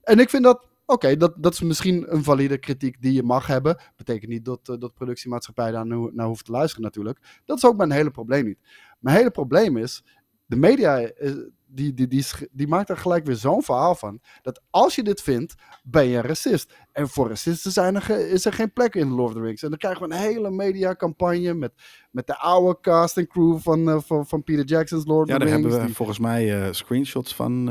En 0.02 0.20
ik 0.20 0.30
vind 0.30 0.44
dat, 0.44 0.69
oké, 0.90 1.18
dat, 1.18 1.34
dat 1.38 1.54
is 1.54 1.62
misschien 1.62 2.14
een 2.14 2.24
valide 2.24 2.58
kritiek 2.58 3.02
die 3.02 3.14
je 3.14 3.24
mag 3.24 3.48
hebben. 3.48 3.78
Betekent 3.96 4.32
niet 4.32 4.46
dat, 4.46 4.70
eh, 4.70 4.76
dat 4.80 4.94
productiemaatschappij 4.94 5.72
daar 5.72 5.86
nou, 5.86 6.14
naar 6.14 6.28
hoeft 6.28 6.46
te 6.46 6.52
luisteren 6.52 6.84
natuurlijk. 6.84 7.42
Dat 7.46 7.58
is 7.58 7.66
ook 7.66 7.78
mijn 7.78 7.92
hele 7.92 8.12
probleem 8.12 8.46
niet. 8.46 8.60
Mijn 9.00 9.18
hele 9.18 9.32
probleem 9.32 9.78
is, 9.78 10.04
de 10.50 10.56
media, 10.56 11.00
eh, 11.00 11.32
die, 11.72 11.94
die, 11.94 12.08
die, 12.08 12.26
die 12.52 12.68
maakt 12.68 12.90
er 12.90 12.98
gelijk 12.98 13.26
weer 13.26 13.36
zo'n 13.36 13.64
verhaal 13.64 13.96
van. 13.96 14.20
Dat 14.42 14.62
als 14.70 14.96
je 14.96 15.04
dit 15.04 15.22
vindt, 15.22 15.54
ben 15.84 16.06
je 16.06 16.18
een 16.18 16.24
racist. 16.24 16.74
En 16.92 17.10
voor 17.10 17.28
racisten 17.28 17.72
zijn 17.72 17.96
er 17.96 18.10
is 18.32 18.46
er 18.46 18.54
geen 18.54 18.74
plek 18.74 18.96
in 18.96 19.10
Lord 19.10 19.30
of 19.30 19.38
the 19.38 19.42
Rings. 19.46 19.64
En 19.64 19.70
dan 19.70 19.78
krijgen 19.78 20.08
we 20.08 20.14
een 20.14 20.20
hele 20.22 20.52
mediacampagne 20.52 21.54
met, 21.54 21.72
met 22.12 22.28
de 22.28 22.38
oude 22.38 22.80
cast 22.82 23.18
en 23.18 23.28
crew 23.28 23.60
van, 23.60 23.90
eh, 23.90 24.00
van, 24.02 24.28
van 24.28 24.44
Peter 24.44 24.66
Jackson's 24.66 25.06
Lord 25.06 25.28
Ja, 25.28 25.34
of 25.36 25.40
the 25.40 25.46
daar 25.46 25.54
Rings. 25.54 25.62
hebben 25.62 25.80
we 25.82 25.86
die- 25.86 25.96
volgens 25.96 26.20
mij 26.20 26.62
eh, 26.66 26.74
screenshots 26.74 27.36
van 27.36 27.70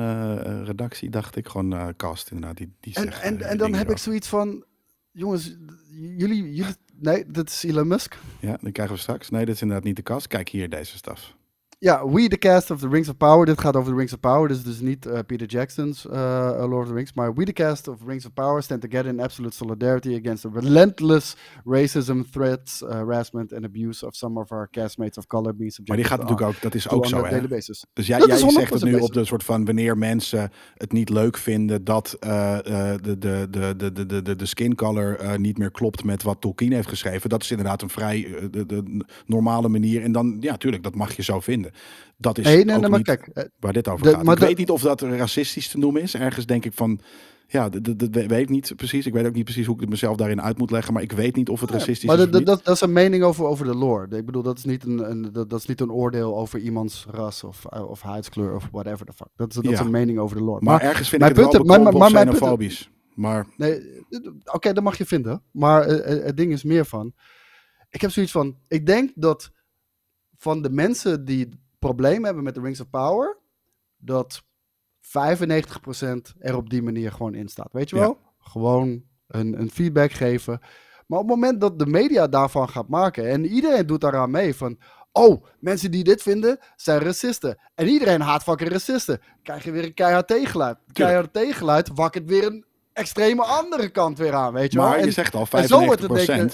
redactie, 0.64 1.10
dacht 1.10 1.36
ik. 1.36 1.48
Gewoon 1.48 1.96
cast 1.96 2.30
inderdaad. 2.30 2.56
Die, 2.56 2.74
die 2.80 2.94
En, 2.94 3.12
en, 3.12 3.40
en 3.40 3.58
dan 3.58 3.74
heb 3.74 3.90
ik 3.90 3.98
zoiets 3.98 4.28
van, 4.28 4.64
jongens, 5.12 5.56
jullie, 6.16 6.54
jullie, 6.54 6.74
nee, 7.00 7.24
dat 7.30 7.48
is 7.48 7.62
Elon 7.64 7.88
Musk. 7.88 8.18
Ja, 8.40 8.58
die 8.60 8.72
krijgen 8.72 8.94
we 8.94 9.00
straks. 9.00 9.30
Nee, 9.30 9.44
dit 9.44 9.54
is 9.54 9.60
inderdaad 9.62 9.84
niet 9.86 9.96
de 9.96 10.02
cast. 10.02 10.26
Kijk 10.26 10.48
hier, 10.48 10.68
deze 10.70 10.96
staf. 10.96 11.36
Ja, 11.80 12.08
We 12.08 12.28
the 12.28 12.38
Cast 12.38 12.70
of 12.70 12.80
the 12.80 12.88
Rings 12.88 13.08
of 13.08 13.16
Power. 13.16 13.46
Dit 13.46 13.60
gaat 13.60 13.76
over 13.76 13.90
the 13.90 13.96
Rings 13.96 14.12
of 14.12 14.20
Power, 14.20 14.48
Dit 14.48 14.56
is 14.56 14.62
dus 14.62 14.80
niet 14.80 15.06
eh, 15.06 15.18
Peter 15.26 15.46
Jackson's 15.46 16.08
eh, 16.08 16.48
eh, 16.48 16.68
Lord 16.68 16.82
of 16.82 16.88
the 16.88 16.94
Rings. 16.94 17.12
Maar 17.12 17.34
We 17.34 17.44
the 17.44 17.52
Cast 17.52 17.88
of 17.88 17.96
Rings 18.06 18.26
of 18.26 18.32
Power 18.32 18.62
stand 18.62 18.80
together 18.80 19.10
in 19.10 19.20
absolute 19.20 19.54
solidarity 19.54 20.18
against 20.22 20.42
the 20.42 20.48
relentless 20.52 21.36
racism, 21.64 22.20
threats, 22.30 22.80
harassment 22.88 23.52
and 23.52 23.64
abuse 23.64 24.06
of 24.06 24.16
some 24.16 24.40
of 24.40 24.52
our 24.52 24.68
castmates 24.70 25.18
of 25.18 25.26
color. 25.26 25.56
Being 25.56 25.78
maar 25.84 25.96
die 25.96 26.06
gaat 26.06 26.20
natuurlijk 26.20 26.48
ook, 26.48 26.60
dat 26.60 26.74
is 26.74 26.88
ook 26.88 27.06
zo. 27.06 27.24
Hè? 27.24 27.46
Dus 27.92 28.06
jij, 28.06 28.20
zegt 28.36 28.74
het 28.74 28.84
nu 28.84 28.98
op 28.98 29.12
de 29.12 29.24
soort 29.24 29.44
van 29.44 29.64
wanneer 29.64 29.98
mensen 29.98 30.50
het 30.74 30.92
niet 30.92 31.08
leuk 31.08 31.36
vinden 31.36 31.84
dat 31.84 32.16
de, 32.20 32.98
de, 33.02 33.18
de, 33.18 33.46
de, 33.50 33.92
de, 33.92 34.22
de, 34.22 34.36
de 34.36 34.46
skin 34.46 34.74
color 34.74 35.38
niet 35.40 35.58
meer 35.58 35.70
klopt 35.70 36.04
met 36.04 36.22
wat 36.22 36.40
Tolkien 36.40 36.72
heeft 36.72 36.88
geschreven. 36.88 37.28
Dat 37.28 37.42
is 37.42 37.50
inderdaad 37.50 37.82
een 37.82 37.90
vrij 37.90 38.48
de, 38.50 38.66
de, 38.66 39.04
normale 39.26 39.68
manier. 39.68 40.02
En 40.02 40.12
dan, 40.12 40.36
ja, 40.40 40.56
tuurlijk, 40.56 40.82
dat 40.82 40.94
mag 40.94 41.16
je 41.16 41.22
zo 41.22 41.40
vinden 41.40 41.67
vinden. 41.72 42.16
Dat 42.16 42.38
is 42.38 42.44
Nee, 42.44 42.64
nee, 42.64 42.74
ook 42.74 42.80
nee, 42.80 42.90
maar 42.90 42.98
niet 42.98 43.06
kijk. 43.08 43.26
eh, 43.32 43.44
waar 43.58 43.72
dit 43.72 43.88
over 43.88 44.06
de- 44.06 44.12
gaat. 44.12 44.22
maar 44.22 44.34
ik 44.36 44.42
weet 44.42 44.58
niet 44.58 44.70
of 44.70 44.82
dat 44.82 45.00
racistisch 45.02 45.68
te 45.68 45.78
noemen 45.78 46.02
is. 46.02 46.14
Ergens 46.14 46.46
denk 46.46 46.64
ik 46.64 46.72
van, 46.72 47.00
ja, 47.46 47.68
dat, 47.68 48.08
weet 48.10 48.30
ik 48.32 48.48
niet 48.48 48.72
precies. 48.76 49.06
Ik 49.06 49.12
weet 49.12 49.26
ook 49.26 49.34
niet 49.34 49.44
precies 49.44 49.66
hoe 49.66 49.74
ik 49.74 49.80
het 49.80 49.90
mezelf 49.90 50.16
daarin 50.16 50.42
uit 50.42 50.58
moet 50.58 50.70
leggen. 50.70 50.92
Maar 50.92 51.02
ik 51.02 51.12
weet 51.12 51.36
niet 51.36 51.48
of 51.48 51.60
het 51.60 51.70
racistisch 51.70 52.04
Maar 52.08 52.18
is 52.18 52.24
niet. 52.24 52.46
dat, 52.46 52.64
dat 52.64 52.74
is 52.74 52.80
een 52.80 52.92
mening 52.92 53.22
over, 53.22 53.44
over 53.44 53.64
de 53.66 53.74
lore. 53.74 54.16
Ik 54.16 54.26
bedoel, 54.26 54.42
dat 54.42 54.58
is 54.58 54.64
niet 54.64 54.84
een, 54.84 55.10
een, 55.10 55.22
dat, 55.32 55.50
dat 55.50 55.58
is 55.60 55.66
niet 55.66 55.80
een 55.80 55.92
oordeel 55.92 56.36
over 56.36 56.58
iemands 56.58 57.06
ras 57.10 57.44
of, 57.44 57.64
eh, 57.64 57.88
of 57.90 58.02
huidskleur 58.02 58.54
of 58.54 58.68
whatever 58.72 59.06
the 59.06 59.12
fuck. 59.12 59.28
Dat 59.36 59.48
is, 59.48 59.54
dat 59.54 59.72
is 59.72 59.78
een 59.78 59.90
mening 59.90 60.18
over 60.18 60.36
de 60.36 60.42
lore. 60.42 60.64
maar, 60.64 60.74
Maar, 60.74 60.82
ergens 60.88 61.08
vind 61.08 61.22
ik 61.22 61.28
het 61.28 61.36
wel 61.36 61.64
maar- 61.64 61.82
maar 61.82 61.92
punten- 61.92 62.28
xenofobisch. 62.34 62.90
Maar 63.14 63.46
nee, 63.56 63.80
eh, 64.10 64.20
oké, 64.52 64.72
dat 64.72 64.84
mag 64.84 64.98
je 64.98 65.06
vinden. 65.06 65.42
Maar 65.52 65.84
het 65.86 66.36
ding 66.36 66.52
is 66.52 66.62
meer 66.64 66.84
van. 66.84 67.12
Ik 67.90 68.00
heb 68.00 68.10
zoiets 68.10 68.32
van. 68.32 68.56
Ik 68.68 68.86
denk 68.86 69.10
dat 69.14 69.50
van 70.38 70.62
de 70.62 70.70
mensen 70.70 71.24
die 71.24 71.60
problemen 71.78 72.24
hebben 72.24 72.44
met 72.44 72.54
de 72.54 72.60
Rings 72.60 72.80
of 72.80 72.90
Power, 72.90 73.36
dat 73.96 74.42
95% 75.00 76.34
er 76.38 76.56
op 76.56 76.70
die 76.70 76.82
manier 76.82 77.12
gewoon 77.12 77.34
in 77.34 77.48
staat. 77.48 77.72
Weet 77.72 77.90
je 77.90 77.96
Ja. 77.96 78.02
wel? 78.02 78.18
Gewoon 78.38 79.02
een, 79.26 79.60
een 79.60 79.70
feedback 79.70 80.12
geven. 80.12 80.58
Maar 81.06 81.18
op 81.18 81.28
het 81.28 81.34
moment 81.36 81.60
dat 81.60 81.78
de 81.78 81.86
media 81.86 82.26
daarvan 82.26 82.68
gaat 82.68 82.88
maken 82.88 83.28
en 83.28 83.46
iedereen 83.46 83.86
doet 83.86 84.00
daaraan 84.00 84.30
mee 84.30 84.54
van. 84.54 84.78
Oh, 85.12 85.44
mensen 85.60 85.90
die 85.90 86.04
dit 86.04 86.22
vinden 86.22 86.58
zijn 86.76 87.00
racisten. 87.00 87.58
En 87.74 87.86
iedereen 87.88 88.20
haat 88.20 88.42
fucking 88.42 88.70
racisten. 88.70 89.20
Krijg 89.42 89.64
je 89.64 89.70
weer 89.70 89.84
een 89.84 89.94
keihard 89.94 90.26
tegenluid. 90.26 90.78
Keihard 90.92 91.32
tegenluid 91.32 91.90
wakkert 91.94 92.28
weer 92.28 92.46
een 92.46 92.64
extreme 92.92 93.42
andere 93.44 93.88
kant 93.88 94.18
weer 94.18 94.34
aan, 94.34 94.52
weet 94.52 94.72
je 94.72 94.78
wel. 94.78 94.88
Maar 94.88 95.04
je 95.04 95.10
zegt 95.10 95.34
al, 95.34 95.46
95%, 95.46 95.50
en 95.50 95.66
zo 95.68 95.84
wordt 95.84 96.02
het 96.02 96.26
denken- 96.26 96.50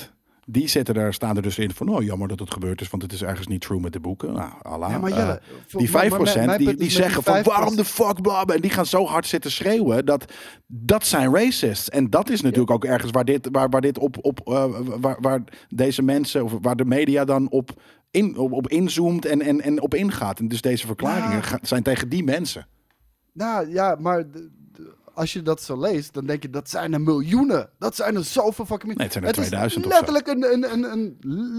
die 0.47 0.69
zitten 0.69 0.95
er, 0.95 1.15
staan 1.15 1.37
er 1.37 1.43
dus 1.43 1.59
in 1.59 1.71
van, 1.75 1.89
oh 1.89 2.03
jammer 2.03 2.29
dat 2.29 2.39
het 2.39 2.53
gebeurd 2.53 2.81
is, 2.81 2.91
want 2.91 3.03
het 3.03 3.13
is 3.13 3.23
ergens 3.23 3.47
niet 3.47 3.61
true 3.61 3.81
met 3.81 3.93
de 3.93 4.01
boeken. 4.01 4.33
Nou, 4.33 4.53
Allah. 4.63 4.91
Ja, 4.91 4.99
maar 4.99 5.11
Eh, 5.11 5.17
Jelle, 5.17 5.41
die 5.71 5.89
5% 5.91 5.93
maar 5.93 6.35
mijn- 6.35 6.47
mijn 6.47 6.59
die, 6.59 6.75
die 6.77 6.91
zeggen 6.91 7.15
die 7.15 7.23
van 7.23 7.35
5%. 7.35 7.47
waarom 7.57 7.77
de 7.77 7.85
fuck 7.85 8.21
bla. 8.23 8.45
En 8.45 8.61
die 8.61 8.71
gaan 8.71 8.87
zo 8.87 9.05
hard 9.05 9.27
zitten 9.27 9.51
schreeuwen. 9.51 10.07
Dat, 10.07 10.33
dat 10.67 11.07
zijn 11.07 11.35
racists. 11.35 11.89
En 11.89 12.11
dat 12.11 12.31
is 12.31 12.41
natuurlijk 12.41 12.71
ook 12.71 12.85
ergens 12.85 13.11
waar 13.13 13.25
dit, 13.25 13.49
waar, 13.53 13.69
waar 13.69 13.81
dit 13.81 13.99
op, 13.99 14.17
op 14.21 14.41
eh, 14.49 14.65
waar, 15.01 15.17
waar 15.21 15.43
deze 15.69 16.03
mensen, 16.03 16.45
of 16.45 16.53
waar 16.61 16.77
de 16.77 16.85
media 16.85 17.25
dan 17.25 17.51
op, 17.51 17.71
in, 18.11 18.37
op, 18.39 18.53
op 18.53 18.69
inzoomt 18.69 19.25
en, 19.27 19.43
en, 19.43 19.61
en 19.61 19.81
op 19.83 19.95
ingaat. 19.95 20.39
En 20.39 20.49
dus 20.49 20.61
deze 20.61 20.87
verklaringen 20.87 21.43
Ja. 21.51 21.59
zijn 21.63 21.83
tegen 21.83 22.09
die 22.09 22.25
mensen. 22.25 22.67
Nou 23.33 23.71
ja, 23.73 23.97
maar 24.01 24.25
als 25.15 25.33
je 25.33 25.43
dat 25.43 25.63
zo 25.63 25.81
leest, 25.81 26.13
dan 26.15 26.27
denk 26.27 26.43
je 26.43 26.51
dat 26.51 26.71
zijn 26.71 26.93
er 26.93 27.01
miljoenen. 27.01 27.71
Dat 27.79 27.97
zijn 27.97 28.17
er 28.17 28.25
zoveel 28.25 28.67
fucking 28.67 28.95
Nee, 28.95 29.03
het 29.07 29.13
zijn 29.13 29.25
er 29.25 29.31
is 29.31 29.37
2000 29.37 29.87
of 29.87 29.93
zo. 29.93 29.99
letterlijk 29.99 30.27
een, 30.27 30.73
een, 30.73 30.93
een, 30.93 31.17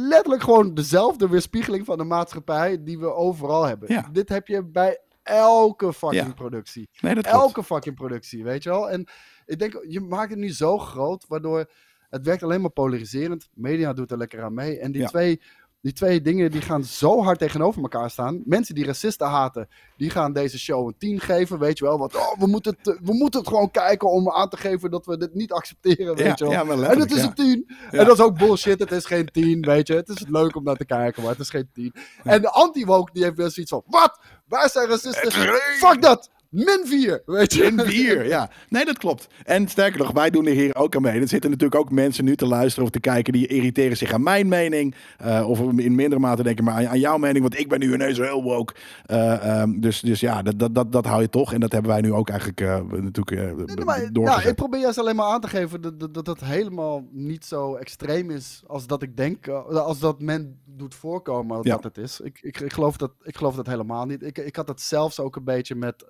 letterlijk 0.07 0.43
gewoon 0.43 0.73
dezelfde 0.73 1.29
weerspiegeling 1.29 1.85
van 1.85 1.97
de 1.97 2.03
maatschappij 2.03 2.83
die 2.83 2.99
we 2.99 3.13
overal 3.13 3.63
hebben. 3.63 3.91
Ja. 3.93 4.09
Dit 4.11 4.29
heb 4.29 4.47
je 4.47 4.63
bij 4.63 4.99
elke 5.23 5.93
fucking 5.93 6.25
Ja. 6.27 6.33
productie. 6.33 6.89
Nee, 7.01 7.15
dat 7.15 7.23
klopt. 7.27 7.39
Elke 7.43 7.63
fucking 7.63 7.95
productie, 7.95 8.43
weet 8.43 8.63
je 8.63 8.69
wel. 8.69 8.89
En 8.89 9.07
ik 9.45 9.59
denk, 9.59 9.85
je 9.87 9.99
maakt 10.01 10.29
het 10.29 10.39
nu 10.39 10.49
zo 10.51 10.77
groot, 10.77 11.25
waardoor 11.27 11.69
het 12.09 12.25
werkt 12.25 12.43
alleen 12.43 12.61
maar 12.61 12.69
polariserend. 12.71 13.49
Media 13.53 13.93
doet 13.93 14.11
er 14.11 14.17
lekker 14.17 14.43
aan 14.43 14.53
mee. 14.53 14.79
En 14.79 14.91
die, 14.91 15.01
Ja. 15.01 15.07
twee, 15.07 15.41
die 15.85 15.93
twee 15.93 16.21
dingen 16.21 16.51
die 16.51 16.61
gaan 16.61 16.83
zo 16.83 17.23
hard 17.23 17.39
tegenover 17.39 17.81
elkaar 17.81 18.09
staan. 18.09 18.41
Mensen 18.45 18.75
die 18.75 18.85
racisten 18.85 19.27
haten, 19.27 19.67
die 19.97 20.09
gaan 20.09 20.33
deze 20.33 20.59
show 20.59 20.87
een 20.87 20.95
10 20.97 21.19
geven, 21.19 21.59
weet 21.59 21.77
je 21.77 21.85
wel. 21.85 21.97
Want 21.97 22.15
oh, 22.15 22.39
we, 22.39 22.47
moeten 22.47 22.77
het, 22.81 22.99
we 23.03 23.13
moeten 23.13 23.39
het 23.39 23.49
gewoon 23.49 23.71
kijken 23.71 24.11
om 24.11 24.31
aan 24.31 24.49
te 24.49 24.57
geven 24.57 24.91
dat 24.91 25.05
we 25.05 25.17
dit 25.17 25.33
niet 25.33 25.51
accepteren, 25.51 26.15
weet 26.15 26.25
Ja, 26.25 26.33
je 26.35 26.43
wel. 26.43 26.51
ja, 26.51 26.63
maar 26.63 26.81
en 26.81 26.99
het 26.99 27.11
is 27.11 27.21
een 27.21 27.33
10. 27.33 27.63
Ja. 27.67 27.99
En 27.99 28.05
dat 28.05 28.17
is 28.17 28.23
ook 28.23 28.37
bullshit. 28.37 28.79
Het 28.79 28.91
is 28.91 29.05
geen 29.05 29.25
10, 29.25 29.61
weet 29.61 29.87
je. 29.87 29.93
Het 29.93 30.09
is 30.09 30.25
leuk 30.27 30.55
om 30.55 30.63
naar 30.63 30.75
te 30.75 30.85
kijken, 30.85 31.21
maar 31.21 31.31
het 31.31 31.39
is 31.41 31.49
geen 31.49 31.69
10. 31.73 31.93
En 32.23 32.41
de 32.41 32.49
anti-woke 32.49 33.11
die 33.13 33.23
heeft 33.23 33.37
weer 33.37 33.49
zoiets 33.49 33.71
van: 33.71 33.83
wat? 33.85 34.19
Wij 34.47 34.69
zijn 34.69 34.87
racisten. 34.87 35.31
Fuck 35.31 36.01
dat. 36.01 36.29
Min 36.55 36.81
4, 36.85 37.21
weet 37.25 37.53
je. 37.53 37.63
In 37.63 37.75
bier, 37.75 38.25
ja. 38.27 38.49
Nee, 38.69 38.85
dat 38.85 38.97
klopt. 38.97 39.27
En 39.43 39.67
sterker 39.67 39.99
nog, 39.99 40.11
wij 40.11 40.29
doen 40.29 40.45
er 40.45 40.53
hier 40.53 40.75
ook 40.75 40.95
aan 40.95 41.01
mee. 41.01 41.21
Er 41.21 41.27
zitten 41.27 41.49
natuurlijk 41.49 41.81
ook 41.81 41.91
mensen 41.91 42.25
nu 42.25 42.35
te 42.35 42.45
luisteren 42.45 42.83
of 42.83 42.89
te 42.89 42.99
kijken 42.99 43.33
die 43.33 43.47
irriteren 43.47 43.97
zich 43.97 44.11
aan 44.13 44.23
mijn 44.23 44.47
mening. 44.47 44.95
eh, 45.17 45.49
of 45.49 45.59
in 45.59 45.95
mindere 45.95 46.21
mate 46.21 46.43
denken 46.43 46.63
maar 46.63 46.73
aan, 46.73 46.87
aan 46.87 46.99
jouw 46.99 47.17
mening, 47.17 47.41
want 47.41 47.59
ik 47.59 47.69
ben 47.69 47.79
nu 47.79 47.93
ineens 47.93 48.17
heel 48.17 48.43
woke. 48.43 48.73
Eh, 49.05 49.61
ehm, 49.61 49.79
dus, 49.79 49.99
dus 49.99 50.19
ja, 50.19 50.41
dat, 50.41 50.59
dat, 50.59 50.75
dat, 50.75 50.91
dat 50.91 51.05
hou 51.05 51.21
je 51.21 51.29
toch. 51.29 51.53
En 51.53 51.59
dat 51.59 51.71
hebben 51.71 51.91
wij 51.91 52.01
nu 52.01 52.13
ook 52.13 52.29
eigenlijk 52.29 52.61
eh, 52.61 52.81
natuurlijk 52.91 53.57
Nee, 53.75 53.85
maar, 53.85 54.09
ja, 54.13 54.41
ik 54.41 54.55
probeer 54.55 54.79
juist 54.79 54.97
alleen 54.97 55.15
maar 55.15 55.25
aan 55.25 55.41
te 55.41 55.47
geven 55.47 55.81
dat, 55.81 56.13
dat, 56.13 56.25
dat 56.25 56.39
helemaal 56.43 57.07
niet 57.11 57.45
zo 57.45 57.75
extreem 57.75 58.29
is 58.29 58.63
als 58.67 58.87
dat 58.87 59.01
ik 59.01 59.17
denk, 59.17 59.47
als 59.47 59.99
dat 59.99 60.21
men 60.21 60.59
doet 60.65 60.95
voorkomen 60.95 61.59
Ja. 61.61 61.73
dat 61.73 61.83
het 61.83 61.97
is. 61.97 62.19
Ik, 62.19 62.39
ik, 62.41 62.59
ik, 62.59 62.73
geloof 62.73 62.97
dat, 62.97 63.11
ik 63.23 63.37
geloof 63.37 63.55
dat 63.55 63.67
helemaal 63.67 64.05
niet. 64.05 64.23
Ik, 64.23 64.37
ik 64.37 64.55
had 64.55 64.67
het 64.67 64.81
zelfs 64.81 65.19
ook 65.19 65.35
een 65.35 65.43
beetje 65.43 65.75
met, 65.75 66.05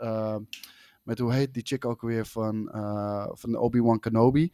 met 1.04 1.20
hoe 1.20 1.34
heet 1.34 1.54
die 1.54 1.66
chick 1.66 1.86
ook 1.86 2.02
weer 2.02 2.26
van, 2.26 2.70
eh, 2.72 3.28
van 3.32 3.56
Obi-Wan 3.56 4.00
Kenobi. 4.00 4.52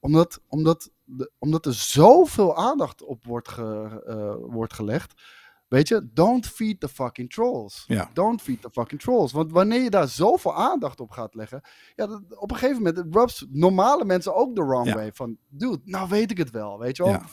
Omdat, 0.00 0.40
omdat, 0.48 0.90
de, 1.04 1.30
omdat 1.38 1.66
er 1.66 1.74
zoveel 1.74 2.56
aandacht 2.56 3.02
op 3.02 3.24
wordt, 3.24 3.48
ge, 3.48 4.02
eh, 4.06 4.52
wordt 4.54 4.72
gelegd. 4.72 5.22
Weet 5.68 5.88
je, 5.88 6.08
don't 6.12 6.46
feed 6.46 6.80
the 6.80 6.88
fucking 6.88 7.32
trolls. 7.32 7.84
Ja. 7.86 8.10
Don't 8.12 8.42
feed 8.42 8.62
the 8.62 8.70
fucking 8.70 9.00
trolls. 9.00 9.32
Want 9.32 9.52
wanneer 9.52 9.82
je 9.82 9.90
daar 9.90 10.08
zoveel 10.08 10.54
aandacht 10.54 11.00
op 11.00 11.10
gaat 11.10 11.34
leggen, 11.34 11.60
ja, 11.94 12.06
dat, 12.06 12.22
op 12.36 12.50
een 12.50 12.56
gegeven 12.56 12.82
moment 12.82 13.14
rubs 13.14 13.46
normale 13.50 14.04
mensen 14.04 14.34
ook 14.34 14.54
de 14.54 14.64
wrong 14.64 14.86
Ja. 14.86 14.94
way. 14.94 15.12
Van, 15.12 15.36
dude, 15.48 15.80
nou 15.84 16.08
weet 16.08 16.30
ik 16.30 16.38
het 16.38 16.50
wel, 16.50 16.78
weet 16.78 16.96
je 16.96 17.02
wel. 17.02 17.12
Ja. 17.12 17.24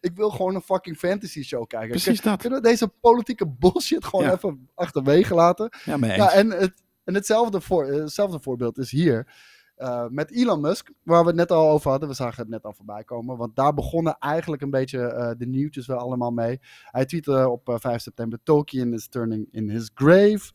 Ik 0.00 0.16
wil 0.16 0.30
gewoon 0.30 0.54
een 0.54 0.60
fucking 0.62 0.96
fantasy 0.96 1.42
show 1.42 1.66
kijken. 1.66 1.88
Precies 1.88 2.20
Kun- 2.20 2.30
dat. 2.30 2.40
Kunnen 2.40 2.62
we 2.62 2.68
deze 2.68 2.88
politieke 2.88 3.48
bullshit 3.48 4.04
gewoon 4.04 4.30
even 4.30 4.68
achterwege 4.74 5.34
laten? 5.34 5.72
Ja. 5.84 5.96
Ja, 5.96 6.32
en, 6.32 6.50
het, 6.50 6.82
en 7.04 7.14
hetzelfde, 7.14 7.60
voor, 7.60 7.84
eh, 7.84 8.00
hetzelfde 8.00 8.40
voorbeeld 8.40 8.78
is 8.78 8.90
hier. 8.90 9.48
eh, 9.74 10.06
met 10.08 10.30
Elon 10.32 10.60
Musk, 10.60 10.90
waar 11.02 11.20
we 11.22 11.26
het 11.26 11.36
net 11.36 11.50
al 11.50 11.70
over 11.70 11.90
hadden. 11.90 12.08
We 12.08 12.14
zagen 12.14 12.40
het 12.42 12.48
net 12.48 12.64
al 12.64 12.72
voorbij 12.72 13.04
komen. 13.04 13.36
Want 13.36 13.56
daar 13.56 13.74
begonnen 13.74 14.16
eigenlijk 14.18 14.62
een 14.62 14.70
beetje 14.70 15.00
eh, 15.06 15.30
de 15.38 15.46
nieuwtjes 15.46 15.86
wel 15.86 15.96
allemaal 15.98 16.30
mee. 16.30 16.60
Hij 16.84 17.04
tweette 17.04 17.48
op 17.48 17.68
eh, 17.68 17.74
5 17.78 18.00
september: 18.02 18.38
Tolkien 18.42 18.92
is 18.92 19.08
turning 19.08 19.48
in 19.50 19.70
his 19.70 19.90
grave. 19.94 20.52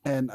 En 0.00 0.30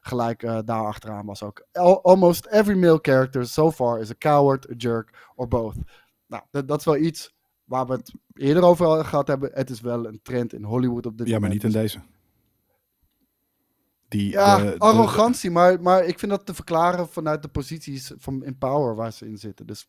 gelijk 0.00 0.40
daar 0.40 0.84
achteraan 0.86 1.26
was 1.26 1.42
ook: 1.42 1.66
"Al- 1.72 2.02
Almost 2.02 2.46
every 2.46 2.78
male 2.78 2.98
character 3.02 3.46
so 3.46 3.70
far 3.70 4.00
is 4.00 4.10
a 4.10 4.14
coward, 4.18 4.70
a 4.70 4.74
jerk 4.76 5.28
or 5.34 5.48
both. 5.48 5.74
Nou, 6.26 6.42
dat, 6.50 6.68
dat 6.68 6.78
is 6.78 6.84
wel 6.84 6.96
iets 6.96 7.34
waar 7.64 7.86
we 7.86 7.92
het 7.92 8.12
eerder 8.34 8.62
over 8.62 9.04
gehad 9.04 9.26
hebben. 9.26 9.50
Het 9.52 9.70
is 9.70 9.80
wel 9.80 10.06
een 10.06 10.20
trend 10.22 10.52
in 10.52 10.64
Hollywood 10.64 11.06
op 11.06 11.18
dit 11.18 11.26
ja, 11.26 11.32
maar 11.32 11.42
moment. 11.48 11.62
niet 11.62 11.74
in 11.74 11.80
deze. 11.80 12.00
Die, 14.10 14.30
Ja, 14.30 14.56
de- 14.58 14.64
de- 14.64 14.78
arrogantie, 14.78 15.50
maar, 15.50 15.82
maar 15.82 16.04
ik 16.06 16.18
vind 16.18 16.30
dat 16.30 16.46
te 16.46 16.54
verklaren 16.54 17.08
vanuit 17.08 17.42
de 17.42 17.48
posities 17.48 18.12
van 18.18 18.44
in 18.44 18.58
power 18.58 18.94
waar 18.94 19.12
ze 19.12 19.26
in 19.26 19.38
zitten. 19.38 19.66
Dus, 19.66 19.88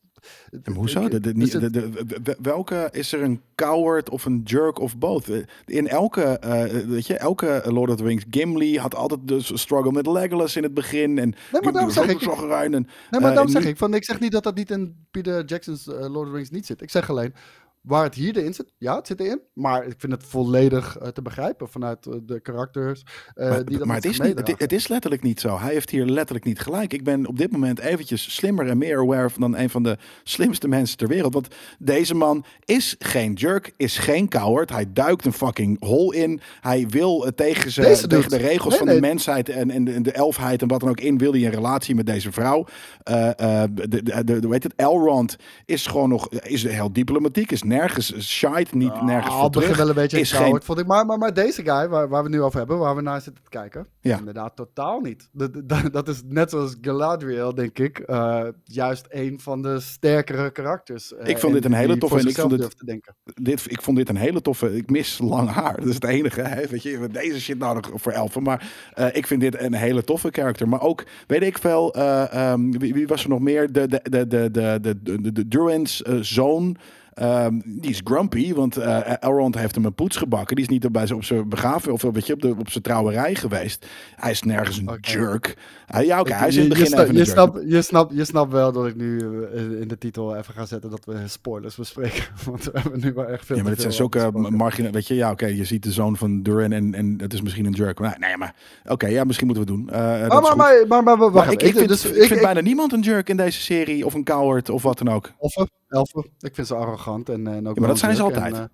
hoezo? 0.74 1.02
ik- 1.06 1.12
De, 1.12 1.20
de, 1.20 1.34
niet- 1.34 1.54
het- 1.54 1.74
de, 1.74 1.90
de- 2.06 2.22
de- 2.22 2.38
welke 2.42 2.88
is 2.92 3.12
er 3.14 3.22
een 3.22 3.42
coward 3.56 4.10
of 4.10 4.26
een 4.26 4.42
jerk 4.44 4.80
of 4.80 4.98
both? 4.98 5.30
Eh, 5.30 5.38
In 5.66 5.88
elke, 5.88 6.22
eh, 6.24 6.64
weet 6.88 7.08
je, 7.08 7.18
elke 7.18 7.62
Lord 7.66 7.90
of 7.90 7.96
the 7.96 8.04
Rings, 8.04 8.24
Gimli 8.30 8.78
had 8.80 8.96
altijd 8.96 9.28
de 9.28 9.42
struggle 9.42 9.92
met 9.92 10.08
Legolas 10.08 10.56
in 10.56 10.64
het 10.64 10.74
begin. 10.74 11.18
En 11.18 11.34
Nee, 11.52 11.62
maar 11.62 11.74
daarom 11.74 11.92
zeg 11.92 12.08
ik- 12.08 12.22
en, 12.22 12.72
nee, 12.72 12.82
maar 13.12 13.22
eh, 13.22 13.22
daarom 13.22 13.48
zeg 13.48 13.66
ik, 13.66 13.78
van, 13.78 13.94
ik 13.94 14.04
zeg 14.04 14.20
niet 14.20 14.32
dat 14.32 14.44
dat 14.44 14.56
niet 14.56 14.72
in 14.72 14.96
Peter 15.12 15.46
Jackson's 15.46 15.88
eh, 15.88 15.94
Lord 16.00 16.16
of 16.16 16.26
the 16.28 16.32
Rings 16.32 16.50
niet 16.50 16.66
zit. 16.66 16.82
Ik 16.82 16.90
zeg 16.90 17.10
alleen, 17.10 17.34
waar 17.82 18.04
het 18.04 18.16
hier 18.16 18.38
erin 18.38 18.54
zit, 18.54 18.74
ja, 18.78 18.96
het 18.96 19.08
zit 19.08 19.20
erin. 19.20 19.42
Maar 19.54 19.86
ik 19.86 19.96
vind 19.98 20.12
het 20.12 20.24
volledig 20.24 20.98
eh, 20.98 21.08
te 21.08 21.22
begrijpen 21.22 21.70
vanuit 21.70 22.06
eh, 22.06 22.14
de 22.26 22.40
karakters 22.40 23.04
eh, 23.36 23.50
Maar, 23.50 23.66
die 23.66 23.78
dat 23.78 23.88
maar 23.88 23.96
het, 23.96 24.06
is 24.06 24.20
niet, 24.20 24.58
het, 24.58 24.72
is 24.72 24.88
letterlijk 24.88 25.24
niet 25.24 25.40
zo. 25.40 25.60
Hij 25.60 25.74
heeft 25.74 25.90
hier 25.90 26.06
letterlijk 26.06 26.46
niet 26.46 26.60
gelijk. 26.60 26.94
Ik 26.94 27.04
ben 27.04 27.28
op 27.28 27.38
dit 27.38 27.52
moment 27.52 27.80
eventjes 27.80 28.36
slimmer 28.36 28.68
en 28.68 28.78
meer 28.78 29.00
aware 29.00 29.30
dan 29.38 29.58
een 29.58 29.70
van 29.70 29.84
de 29.84 29.98
slimste 30.24 30.68
mensen 30.68 30.98
ter 30.98 31.08
wereld. 31.08 31.34
Want 31.34 31.48
deze 31.80 32.16
man 32.16 32.46
is 32.66 32.96
geen 33.00 33.34
jerk, 33.34 33.74
is 33.78 33.98
geen 33.98 34.30
coward. 34.30 34.70
Hij 34.70 34.86
duikt 34.94 35.26
een 35.26 35.34
fucking 35.34 35.84
hol 35.84 36.12
in. 36.12 36.42
Hij 36.62 36.88
wil 36.88 37.32
tegen, 37.36 37.72
ze, 37.72 38.08
tegen 38.08 38.30
de 38.30 38.38
regels 38.38 38.70
Nee, 38.70 38.78
van 38.78 38.88
nee. 38.88 38.96
de 38.96 39.02
mensheid 39.02 39.50
en, 39.50 39.72
en, 39.72 39.84
de, 39.84 39.92
en 39.92 40.04
de 40.04 40.12
elfheid 40.12 40.62
en 40.62 40.68
wat 40.68 40.80
dan 40.80 40.90
ook 40.90 41.00
in, 41.00 41.18
wil 41.18 41.32
hij 41.32 41.46
een 41.46 41.52
relatie 41.52 41.96
met 41.96 42.06
deze 42.06 42.32
vrouw. 42.32 42.66
De, 43.04 43.88
de, 43.90 44.24
de, 44.24 44.48
heet 44.50 44.64
het? 44.64 44.74
Elrond 44.76 45.36
is 45.66 45.88
gewoon 45.88 46.10
nog, 46.10 46.30
is 46.30 46.64
heel 46.64 46.94
diplomatiek, 46.94 47.52
is 47.52 47.64
nergens 47.72 48.14
shite, 48.28 48.78
niet 48.78 49.02
nergens 49.02 49.34
Ah, 49.34 49.40
voor 49.40 49.50
terug. 49.50 49.78
wel 49.78 49.90
een 49.90 49.94
beetje 49.96 50.20
is 50.20 50.32
geen- 50.32 50.62
vond 50.64 50.80
ik. 50.80 50.88
Maar, 50.88 51.06
maar, 51.06 51.18
maar 51.18 51.34
deze 51.34 51.64
guy, 51.64 51.88
waar, 51.88 52.10
waar 52.10 52.24
we 52.24 52.30
nu 52.30 52.42
over 52.42 52.60
hebben, 52.60 52.78
waar 52.78 52.96
we 52.96 53.02
naar 53.02 53.22
zitten 53.22 53.44
te 53.44 53.50
kijken, 53.50 53.88
Ja. 54.02 54.18
inderdaad 54.18 54.56
totaal 54.56 55.00
niet. 55.00 55.30
Dat, 55.32 55.52
dat, 55.66 55.94
dat 55.94 56.08
is 56.08 56.22
net 56.28 56.50
zoals 56.50 56.76
Galadriel, 56.82 57.56
denk 57.56 57.80
ik, 57.80 58.00
eh, 58.00 58.44
juist 58.64 59.06
een 59.10 59.40
van 59.40 59.62
de 59.62 59.80
sterkere 59.80 60.52
karakters. 60.52 61.16
eh, 61.16 61.28
Ik 61.28 61.38
vond 61.38 61.54
dit 61.54 61.66
en 61.66 61.72
een 61.72 61.78
hele 61.78 61.98
toffe 61.98 62.20
en 62.20 62.28
ik 62.28 62.36
vond 62.38 62.86
denken. 62.86 63.16
dit, 63.24 63.66
ik 63.72 63.82
vond 63.82 63.98
dit 63.98 64.10
een 64.10 64.16
hele 64.16 64.42
toffe. 64.42 64.76
Ik 64.76 64.90
mis 64.90 65.20
lang 65.24 65.50
haar. 65.50 65.76
Dat 65.78 65.86
is 65.88 65.94
het 65.96 66.04
enige. 66.04 66.42
Hè? 66.42 66.68
Weet 66.68 66.84
je, 66.84 67.08
deze 67.12 67.42
shit 67.42 67.58
nodig 67.60 67.90
voor 67.94 68.12
elfen. 68.12 68.44
Maar 68.44 68.72
eh, 68.94 69.08
ik 69.16 69.28
vind 69.28 69.42
dit 69.42 69.60
een 69.62 69.74
hele 69.74 70.04
toffe 70.04 70.30
karakter. 70.30 70.68
Maar 70.70 70.82
ook, 70.82 71.04
weet 71.28 71.42
ik 71.42 71.58
veel, 71.58 71.94
eh, 71.94 72.34
ehm, 72.34 72.72
wie, 72.72 72.94
wie 72.94 73.08
was 73.08 73.24
er 73.24 73.30
nog 73.30 73.40
meer? 73.40 73.72
De, 73.72 73.88
de, 73.88 74.00
de, 74.10 74.28
de, 74.28 74.52
de, 74.52 74.78
de, 74.82 75.22
de, 75.22 75.32
de 75.32 75.48
Druins 75.48 76.02
eh, 76.02 76.18
zoon. 76.22 76.76
Ehm, 77.14 77.60
die 77.66 77.90
is 77.90 78.02
grumpy, 78.04 78.54
want 78.54 78.78
eh 78.78 79.12
Elrond 79.20 79.56
heeft 79.56 79.76
hem 79.76 79.86
een 79.86 79.94
poets 79.94 80.18
gebakken. 80.18 80.56
Die 80.56 80.66
is 80.66 80.72
niet 80.72 80.92
bij 80.92 81.06
zijn 81.06 81.18
op 81.20 81.26
zijn 81.26 81.50
begrafenis 81.50 82.04
of 82.04 82.14
weet 82.14 82.28
je, 82.28 82.34
op, 82.34 82.42
de, 82.42 82.56
op 82.58 82.70
zijn 82.70 82.84
trouwerij 82.84 83.36
geweest. 83.36 83.86
Hij 84.16 84.32
is 84.32 84.42
nergens 84.42 84.78
een 84.78 84.98
jerk. 85.02 85.58
Ja, 86.02 86.20
oké, 86.20 86.34
hij 86.34 86.48
is 86.48 86.56
je, 86.56 86.62
in 86.62 86.70
het 86.70 86.78
je, 86.78 86.84
begin 86.84 86.86
sna- 86.98 87.02
even 87.02 87.14
je, 87.14 87.20
een 87.20 87.26
jerk. 87.26 87.38
snapt, 87.38 87.62
je, 87.72 87.82
snapt, 87.82 88.14
je 88.16 88.26
snapt 88.26 88.52
wel 88.52 88.72
dat 88.72 88.88
ik 88.88 88.96
nu 88.96 89.20
eh, 89.54 89.62
in 89.82 89.88
de 89.88 89.98
titel 89.98 90.36
even 90.36 90.54
ga 90.54 90.66
zetten 90.66 90.90
dat 90.90 91.06
we 91.06 91.14
spoilers 91.28 91.76
bespreken. 91.76 92.24
Want 92.50 92.64
we 92.64 92.72
hebben 92.74 93.00
nu 93.00 93.14
wel 93.14 93.26
echt 93.26 93.46
veel 93.46 93.56
Ja, 93.56 93.62
maar 93.62 93.72
dit 93.72 93.82
zijn 93.82 93.94
zulke 93.94 94.32
marginale... 94.32 94.94
Weet 94.94 95.08
je, 95.08 95.16
ja, 95.16 95.32
oké, 95.32 95.46
je 95.46 95.66
ziet 95.66 95.84
de 95.84 95.92
zoon 95.92 96.18
van 96.18 96.42
Durin 96.44 96.74
en, 96.74 96.94
en 96.94 97.16
het 97.22 97.34
is 97.34 97.42
misschien 97.42 97.66
een 97.66 97.72
jerk. 97.74 98.00
Maar, 98.00 98.16
nee, 98.20 98.38
maar 98.38 98.56
oké, 98.86 99.08
ja, 99.08 99.24
misschien 99.24 99.48
moeten 99.48 99.66
we 99.66 99.72
het 99.72 99.80
doen. 99.82 99.90
Eh, 99.96 100.28
Maar, 100.28 100.42
maar, 100.42 100.56
maar, 100.58 100.86
maar, 100.88 101.04
maar, 101.04 101.18
wacht 101.18 101.34
Maar 101.34 101.44
even. 101.44 101.54
ik, 101.54 101.62
ik 101.62 101.76
vind, 101.76 101.88
dus, 101.88 102.06
ik 102.06 102.14
vind 102.14 102.32
ik- 102.32 102.42
bijna 102.42 102.62
niemand 102.62 102.94
een 102.94 103.02
jerk 103.02 103.30
in 103.30 103.38
deze 103.38 103.62
serie. 103.62 104.06
Of 104.06 104.14
een 104.14 104.24
coward 104.24 104.70
of 104.70 104.84
wat 104.84 104.98
dan 104.98 105.10
ook. 105.10 105.32
Elfen, 105.40 105.70
elfen. 105.92 106.32
Ik 106.40 106.56
vind 106.56 106.68
ze 106.68 106.76
arrogant 106.76 107.30
en, 107.30 107.48
en 107.48 107.58
ook 107.58 107.64
maar 107.64 107.74
wel 107.74 107.88
dat 107.88 107.98
zijn 108.00 108.16
ze 108.16 108.24
altijd. 108.24 108.54
En, 108.54 108.72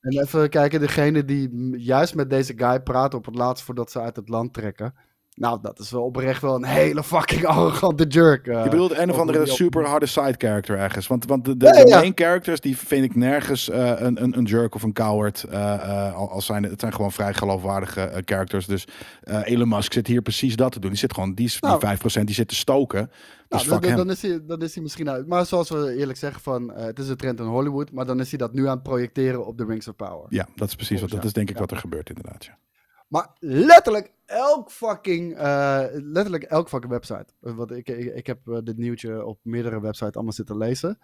eh, 0.00 0.18
en 0.18 0.22
even 0.22 0.48
kijken, 0.48 0.80
degene 0.80 1.24
die 1.24 1.78
juist 1.78 2.14
met 2.14 2.30
deze 2.30 2.52
guy 2.56 2.80
praten 2.80 3.18
op 3.18 3.24
het 3.24 3.34
laatst 3.34 3.64
voordat 3.64 3.90
ze 3.90 4.00
uit 4.00 4.16
het 4.16 4.28
land 4.28 4.52
trekken. 4.52 4.94
Nou, 5.36 5.58
dat 5.62 5.78
is 5.78 5.90
wel 5.90 6.02
oprecht 6.02 6.42
wel 6.42 6.54
een 6.54 6.64
hele 6.64 7.02
fucking 7.02 7.44
arrogante 7.56 8.04
jerk. 8.04 8.46
eh. 8.46 8.62
Je 8.64 8.70
bedoelt 8.70 8.98
een 8.98 9.10
of 9.10 9.18
andere 9.18 9.46
super 9.46 9.86
harde 9.86 10.06
side 10.06 10.34
character 10.38 10.78
ergens. 10.78 11.06
Want, 11.06 11.24
want 11.26 11.44
de, 11.44 11.56
de, 11.56 11.84
ja. 11.86 11.98
main 11.98 12.12
characters, 12.14 12.60
die 12.60 12.76
vind 12.76 13.04
ik 13.04 13.14
nergens 13.14 13.68
eh, 13.68 13.92
een, 13.96 14.22
een, 14.22 14.38
een 14.38 14.44
jerk 14.44 14.74
of 14.74 14.82
een 14.82 14.92
coward. 14.92 15.42
eh, 15.44 16.14
al- 16.14 16.30
als 16.30 16.46
zijn, 16.46 16.62
het 16.62 16.80
zijn 16.80 16.92
gewoon 16.92 17.12
vrij 17.12 17.34
geloofwaardige 17.34 18.22
characters. 18.24 18.66
Dus 18.66 18.84
Elon 19.22 19.68
Musk 19.68 19.92
zit 19.92 20.06
hier 20.06 20.22
precies 20.22 20.56
dat 20.56 20.72
te 20.72 20.80
doen. 20.80 20.90
Die 20.90 20.98
zit 20.98 21.14
gewoon, 21.14 21.34
die, 21.34 21.46
is, 21.46 21.60
Nou. 21.60 21.80
die 21.80 22.20
5% 22.20 22.24
die 22.24 22.34
zit 22.34 22.48
te 22.48 22.54
stoken. 22.54 23.10
Dus 23.48 23.66
Nou, 23.66 23.94
dan, 23.96 24.10
is 24.10 24.22
hij, 24.22 24.40
dan 24.46 24.60
is 24.62 24.74
hij 24.74 24.82
misschien 24.82 25.10
uit. 25.10 25.26
Maar 25.26 25.46
zoals 25.46 25.68
we 25.68 25.94
eerlijk 25.98 26.18
zeggen, 26.18 26.40
van, 26.42 26.72
het 26.74 26.98
is 26.98 27.08
een 27.08 27.16
trend 27.16 27.40
in 27.40 27.46
Hollywood. 27.46 27.92
Maar 27.92 28.06
dan 28.06 28.20
is 28.20 28.28
hij 28.28 28.38
dat 28.38 28.52
nu 28.52 28.66
aan 28.66 28.74
het 28.74 28.82
projecteren 28.82 29.46
op 29.46 29.58
de 29.58 29.64
Rings 29.64 29.88
of 29.88 29.96
Power. 29.96 30.26
Ja, 30.28 30.46
dat 30.54 30.68
is 30.68 30.74
precies 30.74 31.00
wat, 31.00 31.10
dat 31.10 31.24
is 31.24 31.32
denk 31.32 31.50
ik 31.50 31.58
wat 31.58 31.70
er 31.70 31.76
gebeurt 31.76 32.08
inderdaad. 32.08 32.44
Ja. 32.44 32.58
Maar 33.06 33.36
letterlijk 33.38 34.12
elk 34.24 34.70
fucking, 34.70 35.36
eh, 35.36 35.84
letterlijk 35.92 36.42
elk 36.42 36.68
fucking 36.68 36.92
website. 36.92 37.26
Want 37.40 37.70
ik, 37.70 37.88
ik, 37.88 38.26
heb 38.26 38.48
eh, 38.48 38.58
dit 38.62 38.76
nieuwtje 38.76 39.24
op 39.24 39.38
meerdere 39.42 39.80
websites 39.80 40.14
allemaal 40.14 40.32
zitten 40.32 40.56
lezen. 40.56 40.98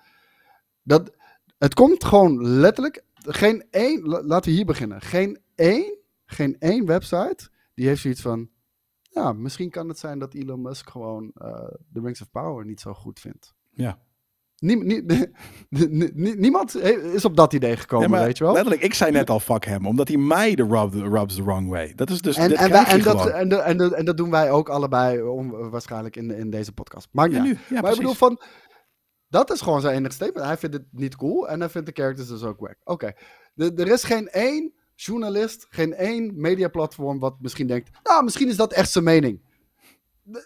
Dat, 0.83 1.17
het 1.59 1.75
komt 1.75 2.05
gewoon 2.05 2.47
letterlijk, 2.47 3.05
geen 3.15 3.65
één, 3.71 4.03
la- 4.03 4.23
laten 4.23 4.51
we 4.51 4.57
hier 4.57 4.67
beginnen. 4.67 5.01
Geen 5.01 5.39
één, 5.55 5.99
geen 6.25 6.57
één 6.59 6.87
website 6.87 7.51
die 7.75 7.87
heeft 7.87 8.01
zoiets 8.01 8.21
van, 8.21 8.51
ja, 9.03 9.33
misschien 9.33 9.71
kan 9.71 9.89
het 9.89 9.99
zijn 9.99 10.19
dat 10.19 10.35
Elon 10.35 10.63
Musk 10.63 10.91
gewoon 10.91 11.31
eh, 11.35 11.69
de 11.89 12.01
Rings 12.01 12.21
of 12.21 12.31
Power 12.31 12.65
niet 12.65 12.81
zo 12.81 12.93
goed 12.95 13.21
vindt. 13.21 13.55
Ja. 13.71 14.03
Niem- 14.63 14.87
nie- 14.87 15.03
nie- 15.69 16.11
nie- 16.15 16.37
niemand 16.37 16.77
is 17.15 17.25
op 17.25 17.37
dat 17.37 17.53
idee 17.53 17.77
gekomen, 17.77 18.09
Ja, 18.09 18.15
maar 18.15 18.25
weet 18.25 18.39
je 18.39 18.45
wel? 18.45 18.53
Letterlijk, 18.53 18.83
ik 18.83 18.95
zei 18.95 19.11
net 19.11 19.31
al 19.31 19.41
fuck 19.41 19.65
hem, 19.65 19.87
omdat 19.87 20.09
hij 20.09 20.17
mij 20.17 20.55
de 20.55 20.67
rub, 20.67 20.93
rubs 20.95 21.35
the 21.35 21.43
wrong 21.43 21.69
way. 21.69 21.93
Dat 21.95 22.11
is 22.11 22.21
dus, 22.21 22.37
En, 22.37 22.57
en, 22.57 22.71
wij- 22.71 22.85
en, 22.85 23.03
dat, 23.03 23.27
en, 23.27 23.65
en, 23.65 23.77
dat- 23.77 23.93
en 23.93 24.05
dat 24.05 24.17
doen 24.17 24.31
wij 24.31 24.51
ook 24.51 24.69
allebei 24.69 25.23
om, 25.23 25.71
waarschijnlijk 25.71 26.17
in, 26.17 26.31
in 26.31 26.51
deze 26.51 26.73
podcast. 26.73 27.09
Maakt 27.13 27.33
Ja, 27.33 27.43
nu. 27.43 27.59
maar 27.69 27.91
ik 27.91 27.97
bedoel 27.97 28.15
van, 28.15 28.41
dat 29.29 29.53
is 29.53 29.61
gewoon 29.61 29.81
zijn 29.81 29.97
enige 29.97 30.15
statement. 30.15 30.47
Hij 30.47 30.57
vindt 30.57 30.75
het 30.77 30.85
niet 30.91 31.17
cool 31.17 31.49
en 31.49 31.61
hij 31.61 31.69
vindt 31.69 31.87
de 31.87 32.03
characters 32.03 32.29
dus 32.29 32.43
ook 32.43 32.61
wack. 32.61 32.77
Oké, 32.85 33.13
er 33.57 33.89
is 33.89 34.05
geen 34.05 34.29
één 34.29 34.73
journalist, 34.95 35.67
geen 35.71 35.95
één 35.95 36.33
mediaplatform 36.41 37.19
wat 37.19 37.35
misschien 37.41 37.67
denkt, 37.67 37.91
nou, 38.03 38.25
misschien 38.25 38.49
is 38.49 38.57
dat 38.57 38.73
echt 38.73 38.91
zijn 38.91 39.05
mening. 39.05 39.51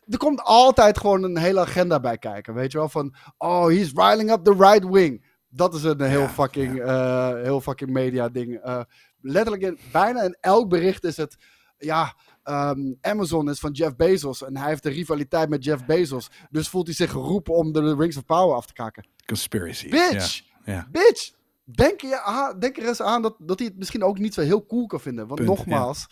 Er 0.08 0.18
komt 0.18 0.40
altijd 0.40 0.98
gewoon 0.98 1.22
een 1.22 1.38
hele 1.38 1.60
agenda 1.60 2.00
bij 2.00 2.18
kijken, 2.18 2.54
weet 2.54 2.72
je 2.72 2.78
wel? 2.78 2.88
Van, 2.88 3.14
oh, 3.38 3.66
he's 3.66 3.92
riling 3.94 4.30
up 4.30 4.44
the 4.44 4.54
right 4.58 4.88
wing. 4.88 5.24
Dat 5.48 5.74
is 5.74 5.82
een 5.82 6.00
heel, 6.00 6.20
Ja, 6.20 6.28
fucking, 6.28 6.80
eh, 6.80 7.32
heel 7.34 7.60
fucking 7.60 7.90
media 7.90 8.28
ding. 8.28 8.56
Eh, 8.56 8.80
letterlijk, 9.20 9.62
in, 9.64 9.78
bijna 9.92 10.22
in 10.22 10.36
elk 10.40 10.68
bericht 10.68 11.04
is 11.04 11.16
het, 11.16 11.36
ja, 11.78 12.14
ehm, 12.42 12.78
Amazon 13.00 13.50
is 13.50 13.58
van 13.58 13.70
Jeff 13.72 13.96
Bezos 13.96 14.44
en 14.44 14.56
hij 14.56 14.68
heeft 14.68 14.84
een 14.86 14.92
rivaliteit 14.92 15.48
met 15.48 15.64
Jeff 15.64 15.84
Bezos. 15.84 16.30
Dus 16.50 16.68
voelt 16.68 16.86
hij 16.86 16.94
zich 16.94 17.10
geroepen 17.10 17.54
om 17.54 17.72
de 17.72 17.94
Rings 17.94 18.16
of 18.16 18.24
Power 18.24 18.56
af 18.56 18.66
te 18.66 18.72
kaken. 18.72 19.06
Conspiracy. 19.26 19.88
Bitch! 19.88 20.42
Ja, 20.64 20.72
ja. 20.72 20.86
Bitch! 20.90 21.34
Denk, 21.64 22.00
je, 22.00 22.20
aan- 22.20 22.58
denk 22.58 22.76
er 22.76 22.86
eens 22.88 23.02
aan 23.02 23.22
dat, 23.22 23.34
dat 23.38 23.58
hij 23.58 23.68
het 23.68 23.78
misschien 23.78 24.04
ook 24.04 24.18
niet 24.18 24.34
zo 24.34 24.40
heel 24.40 24.66
cool 24.66 24.86
kan 24.86 25.00
vinden. 25.00 25.26
Want 25.26 25.40
Punt, 25.40 25.56
nogmaals, 25.56 26.06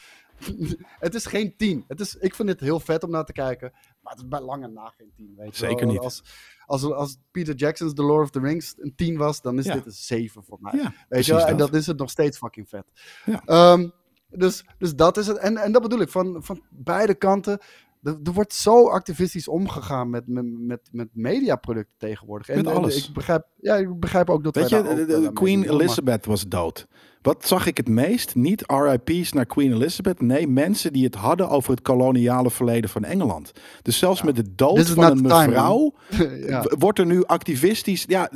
het 1.06 1.14
is 1.14 1.26
geen 1.26 1.56
10. 1.56 1.84
Het 1.88 2.00
is, 2.00 2.16
ik 2.16 2.34
vind 2.34 2.48
het 2.48 2.60
heel 2.60 2.80
vet 2.80 3.02
om 3.04 3.10
naar 3.10 3.24
te 3.24 3.32
kijken. 3.32 3.70
Maar 4.00 4.12
het 4.12 4.22
is 4.22 4.28
bij 4.28 4.40
lange 4.40 4.68
na 4.68 4.92
geen 4.96 5.12
10. 5.16 5.34
Weet 5.36 5.56
Zeker 5.56 5.84
wel. 5.84 5.94
niet. 5.94 6.02
Als, 6.02 6.22
als, 6.66 6.82
als 6.84 7.16
Peter 7.30 7.54
Jackson's 7.54 7.94
The 7.94 8.02
Lord 8.02 8.22
of 8.22 8.30
the 8.30 8.40
Rings 8.40 8.74
een 8.78 8.92
10 8.96 9.16
was, 9.16 9.40
dan 9.42 9.58
is 9.58 9.64
Ja. 9.64 9.74
dit 9.74 9.86
een 9.86 9.92
7 9.92 10.44
voor 10.44 10.58
mij. 10.60 10.72
Ja, 10.80 10.92
Weet 11.08 11.26
je 11.26 11.34
wel? 11.34 11.46
En 11.46 11.56
dat. 11.56 11.74
is 11.74 11.86
het 11.86 11.98
nog 11.98 12.10
steeds 12.10 12.38
fucking 12.38 12.68
vet. 12.68 12.84
Ja. 13.24 13.42
Ehm, 13.44 13.88
dus, 14.28 14.64
dus 14.78 14.94
dat 14.94 15.16
is 15.16 15.26
het. 15.26 15.36
En, 15.36 15.56
en 15.56 15.72
dat 15.72 15.82
bedoel 15.82 16.00
ik, 16.00 16.08
van, 16.08 16.42
van 16.44 16.62
beide 16.70 17.14
kanten. 17.14 17.58
Er, 18.02 18.18
er 18.24 18.32
wordt 18.32 18.52
zo 18.54 18.88
activistisch 18.88 19.48
omgegaan 19.48 20.10
met, 20.10 20.26
met, 20.28 20.44
met, 20.58 20.88
met 20.92 21.08
mediaproducten 21.12 21.94
tegenwoordig. 21.98 22.48
En, 22.48 22.56
Met 22.56 22.66
en 22.66 22.72
alles. 22.72 23.08
ik, 23.08 23.14
begrijp, 23.14 23.46
ja, 23.60 23.76
ik 23.76 24.00
begrijp 24.00 24.30
ook 24.30 24.44
dat 24.44 24.54
Weet 24.54 24.68
je, 24.68 24.82
de- 24.82 25.06
de- 25.06 25.32
Queen 25.32 25.62
Elizabeth 25.70 26.26
was 26.26 26.48
dood. 26.48 26.86
Wat 27.24 27.46
zag 27.46 27.66
ik 27.66 27.76
het 27.76 27.88
meest? 27.88 28.34
Niet 28.34 28.64
RIP's 28.66 29.32
naar 29.32 29.46
Queen 29.46 29.72
Elizabeth. 29.72 30.20
Nee, 30.20 30.48
mensen 30.48 30.92
die 30.92 31.04
het 31.04 31.14
hadden 31.14 31.48
over 31.48 31.70
het 31.70 31.82
koloniale 31.82 32.50
verleden 32.50 32.90
van 32.90 33.04
Engeland. 33.04 33.52
Dus 33.82 33.98
zelfs 33.98 34.22
met 34.22 34.36
de 34.36 34.54
dood 34.54 34.88
van 34.88 35.04
een 35.04 35.22
mevrouw 35.22 35.92
ja. 36.48 36.64
wordt 36.78 36.98
er 36.98 37.06
nu 37.06 37.24
activistisch, 37.24 38.04
ja, 38.08 38.30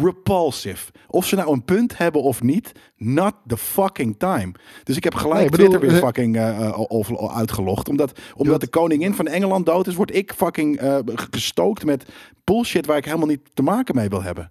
repulsive. 0.00 0.92
Of 1.08 1.26
ze 1.26 1.36
nou 1.36 1.52
een 1.52 1.64
punt 1.64 1.98
hebben 1.98 2.22
of 2.22 2.42
niet, 2.42 2.72
not 2.96 3.34
the 3.46 3.56
fucking 3.56 4.14
time. 4.18 4.52
Dus 4.84 4.96
ik 4.96 5.04
heb 5.04 5.14
gelijk 5.14 5.40
Nee, 5.40 5.48
bedoel, 5.50 5.66
Twitter 5.68 5.88
weer 5.88 5.98
eh, 5.98 6.04
fucking 6.04 6.38
al 7.18 7.32
uitgelogd. 7.34 7.88
Omdat, 7.88 8.20
omdat 8.36 8.60
de 8.60 8.68
koningin 8.68 9.14
van 9.14 9.26
Engeland 9.26 9.66
dood 9.66 9.86
is, 9.86 9.94
word 9.94 10.14
ik 10.14 10.32
fucking 10.36 10.80
g- 10.80 11.26
gestookt 11.30 11.84
met 11.84 12.04
bullshit 12.44 12.86
waar 12.86 12.96
ik 12.96 13.04
helemaal 13.04 13.26
niet 13.26 13.50
te 13.54 13.62
maken 13.62 13.94
mee 13.94 14.08
wil 14.08 14.22
hebben. 14.22 14.50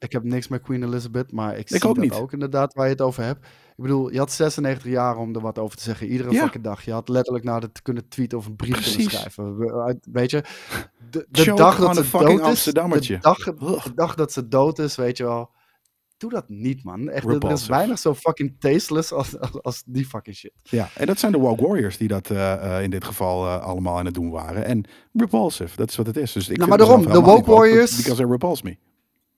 Ik 0.00 0.12
heb 0.12 0.22
niks 0.24 0.48
met 0.48 0.62
Queen 0.62 0.82
Elizabeth, 0.82 1.32
maar 1.32 1.52
ik, 1.52 1.58
Ik 1.58 1.68
zie 1.68 1.88
ook 1.88 1.94
dat 1.94 2.04
niet. 2.04 2.12
ook 2.14 2.32
inderdaad 2.32 2.74
waar 2.74 2.84
je 2.86 2.92
het 2.92 3.00
over 3.00 3.22
hebt. 3.24 3.44
Ik 3.46 3.86
bedoel, 3.86 4.12
je 4.12 4.18
had 4.18 4.32
96 4.32 4.84
jaar 4.92 5.16
om 5.16 5.34
er 5.34 5.40
wat 5.40 5.58
over 5.58 5.76
te 5.76 5.82
zeggen. 5.82 6.06
Iedere 6.06 6.30
Ja. 6.32 6.42
fucking 6.42 6.64
dag. 6.64 6.84
Je 6.84 6.92
had 6.92 7.08
letterlijk 7.08 7.44
naar 7.44 7.60
het 7.60 7.82
kunnen 7.82 8.08
tweeten 8.08 8.38
of 8.38 8.46
een 8.46 8.56
brief 8.56 8.72
kunnen 8.72 8.92
Precies. 8.92 9.12
schrijven. 9.12 9.56
We- 9.58 9.82
uit- 9.82 10.06
Weet 10.12 10.30
je, 10.30 10.44
de, 11.10 11.26
dag 11.54 11.78
dat 11.78 11.96
ze 11.96 12.10
dood 12.10 12.46
is, 12.48 12.62
de 12.64 12.72
dag, 13.20 13.38
de 13.44 13.92
dag 13.94 14.14
dat 14.14 14.32
ze 14.32 14.48
dood 14.48 14.78
is, 14.78 14.96
weet 14.96 15.16
je 15.16 15.24
wel. 15.24 15.50
Doe 16.16 16.30
dat 16.30 16.48
niet, 16.48 16.84
man. 16.84 17.08
Echt, 17.08 17.26
er 17.26 17.50
is 17.50 17.66
weinig 17.66 17.98
zo 17.98 18.14
fucking 18.14 18.56
tasteless 18.58 19.12
als, 19.12 19.38
als, 19.38 19.62
als 19.62 19.82
die 19.86 20.06
fucking 20.06 20.36
shit. 20.36 20.52
Ja, 20.62 20.88
en 20.94 21.06
dat 21.06 21.18
zijn 21.18 21.32
de 21.32 21.38
woke 21.38 21.66
warriors 21.66 21.96
die 21.96 22.08
dat 22.08 22.30
eh, 22.30 22.52
eh, 22.76 22.82
in 22.82 22.90
dit 22.90 23.04
geval 23.04 23.46
eh, 23.46 23.62
allemaal 23.62 23.98
aan 23.98 24.04
het 24.04 24.14
doen 24.14 24.30
waren. 24.30 24.64
En 24.64 24.84
repulsive, 25.12 25.76
dat 25.76 25.88
is 25.90 25.96
wat 25.96 26.06
het 26.06 26.16
is. 26.16 26.32
Dus 26.32 26.48
ik 26.48 26.56
Nou, 26.56 26.68
maar 26.68 26.78
daarom, 26.78 27.02
de 27.06 27.20
woke, 27.20 27.50
warriors- 27.50 27.96
Because 27.96 28.22
they 28.22 28.30
repulse 28.30 28.62
me. 28.64 28.76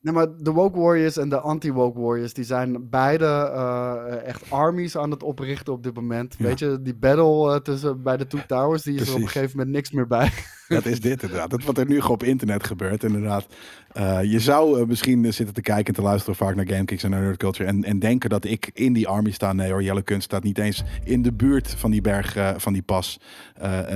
Nee, 0.03 0.15
maar 0.15 0.27
de 0.39 0.51
woke 0.51 0.79
warriors 0.79 1.17
en 1.17 1.29
de 1.29 1.41
anti-woke 1.41 2.01
warriors, 2.01 2.33
die 2.33 2.45
zijn 2.45 2.89
beide 2.91 3.25
eh, 3.25 4.27
echt 4.27 4.51
armies 4.51 4.97
aan 4.97 5.11
het 5.11 5.23
oprichten 5.23 5.73
op 5.73 5.83
dit 5.83 5.95
moment. 5.95 6.35
Ja. 6.39 6.45
Weet 6.45 6.59
je, 6.59 6.83
die 6.83 6.95
battle 6.95 7.55
eh, 7.55 7.61
tussen 7.61 8.03
bij 8.03 8.17
de 8.17 8.27
Two 8.27 8.41
Towers, 8.47 8.83
die 8.83 8.95
is 8.95 9.09
er 9.09 9.15
op 9.15 9.21
een 9.21 9.29
gegeven 9.29 9.57
moment 9.57 9.75
niks 9.75 9.91
meer 9.91 10.07
bij. 10.07 10.33
Dat 10.69 10.87
is 10.87 11.01
dit 11.01 11.23
inderdaad. 11.23 11.51
Dat 11.51 11.65
wat 11.65 11.79
er 11.79 11.87
nu 11.87 12.01
gewoon 12.01 12.15
op 12.17 12.23
internet 12.23 12.67
gebeurt 12.67 13.05
inderdaad. 13.05 13.47
Eh, 13.93 14.23
je 14.25 14.41
zou 14.41 14.81
eh, 14.81 14.87
misschien 14.87 15.25
eh, 15.25 15.33
zitten 15.33 15.55
te 15.55 15.61
kijken 15.61 15.87
en 15.87 15.93
te 15.95 16.03
luisteren 16.03 16.37
vaak 16.37 16.55
naar 16.55 16.67
GameKicks 16.69 17.03
en 17.03 17.11
naar 17.11 17.21
Nerd 17.21 17.37
Culture. 17.37 17.69
En, 17.69 17.85
en 17.85 17.99
denken 17.99 18.31
dat 18.31 18.45
ik 18.45 18.71
in 18.75 18.93
die 18.93 19.09
army 19.09 19.31
sta. 19.31 19.53
Nee 19.53 19.71
hoor, 19.71 19.83
Jelle 19.83 20.03
Kunst 20.03 20.25
staat 20.25 20.43
niet 20.43 20.59
eens 20.59 20.83
in 21.05 21.23
de 21.23 21.33
buurt 21.33 21.71
van 21.71 21.91
die 21.91 22.01
berg, 22.01 22.37
van 22.57 22.73
die 22.73 22.83
pas. 22.83 23.21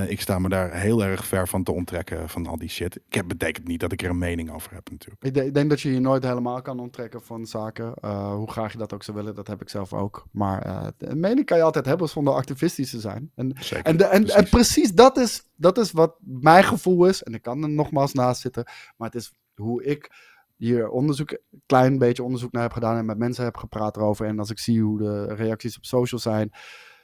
Ik 0.07 0.21
sta 0.21 0.39
me 0.39 0.49
daar 0.49 0.73
heel 0.73 1.03
erg 1.03 1.25
ver 1.25 1.47
van 1.47 1.63
te 1.63 1.71
onttrekken 1.71 2.29
van 2.29 2.47
al 2.47 2.57
die 2.57 2.69
shit. 2.69 2.95
Ik 2.95 3.13
heb, 3.13 3.27
betekent 3.27 3.67
niet 3.67 3.79
dat 3.79 3.91
ik 3.91 4.01
er 4.01 4.09
een 4.09 4.17
mening 4.17 4.51
over 4.51 4.73
heb 4.73 4.89
natuurlijk. 4.89 5.23
Ik, 5.23 5.33
de- 5.33 5.45
ik 5.45 5.53
denk 5.53 5.69
dat 5.69 5.81
je 5.81 5.93
je 5.93 5.99
nooit 5.99 6.23
helemaal 6.23 6.61
kan 6.61 6.79
onttrekken 6.79 7.21
van 7.21 7.45
zaken. 7.45 7.93
Hoe 8.33 8.51
graag 8.51 8.71
je 8.71 8.77
dat 8.77 8.93
ook 8.93 9.03
zou 9.03 9.17
willen, 9.17 9.35
dat 9.35 9.47
heb 9.47 9.61
ik 9.61 9.69
zelf 9.69 9.93
ook. 9.93 10.27
Maar 10.31 10.91
een 10.97 11.19
mening 11.19 11.45
kan 11.45 11.57
je 11.57 11.63
altijd 11.63 11.85
hebben 11.85 12.09
zonder 12.09 12.33
activistisch 12.33 12.89
te 12.89 12.99
zijn. 12.99 13.31
En, 13.35 13.55
Zeker. 13.59 13.85
en, 13.85 13.97
de, 13.97 14.05
en, 14.05 14.21
precies. 14.21 14.35
en 14.43 14.49
precies 14.49 14.93
dat 14.93 15.17
is, 15.17 15.43
dat 15.55 15.77
is 15.77 15.91
wat 15.91 16.15
mijn 16.19 16.63
gevoel 16.63 17.05
is. 17.05 17.23
En 17.23 17.33
ik 17.33 17.41
kan 17.41 17.63
er 17.63 17.69
nogmaals 17.69 18.13
naast 18.13 18.41
zitten. 18.41 18.63
Maar 18.97 19.09
het 19.09 19.15
is 19.21 19.31
hoe 19.57 19.83
ik 19.83 20.11
hier 20.55 20.89
onderzoek, 20.89 21.31
een 21.31 21.61
klein 21.65 21.97
beetje 21.97 22.23
onderzoek 22.23 22.51
naar 22.51 22.61
heb 22.61 22.73
gedaan. 22.73 22.97
En 22.97 23.05
met 23.05 23.17
mensen 23.17 23.43
heb 23.43 23.57
gepraat 23.57 23.97
erover. 23.97 24.25
En 24.25 24.39
als 24.39 24.49
ik 24.49 24.59
zie 24.59 24.81
hoe 24.81 24.97
de 24.97 25.33
reacties 25.33 25.77
op 25.77 25.85
social 25.85 26.19
zijn. 26.19 26.51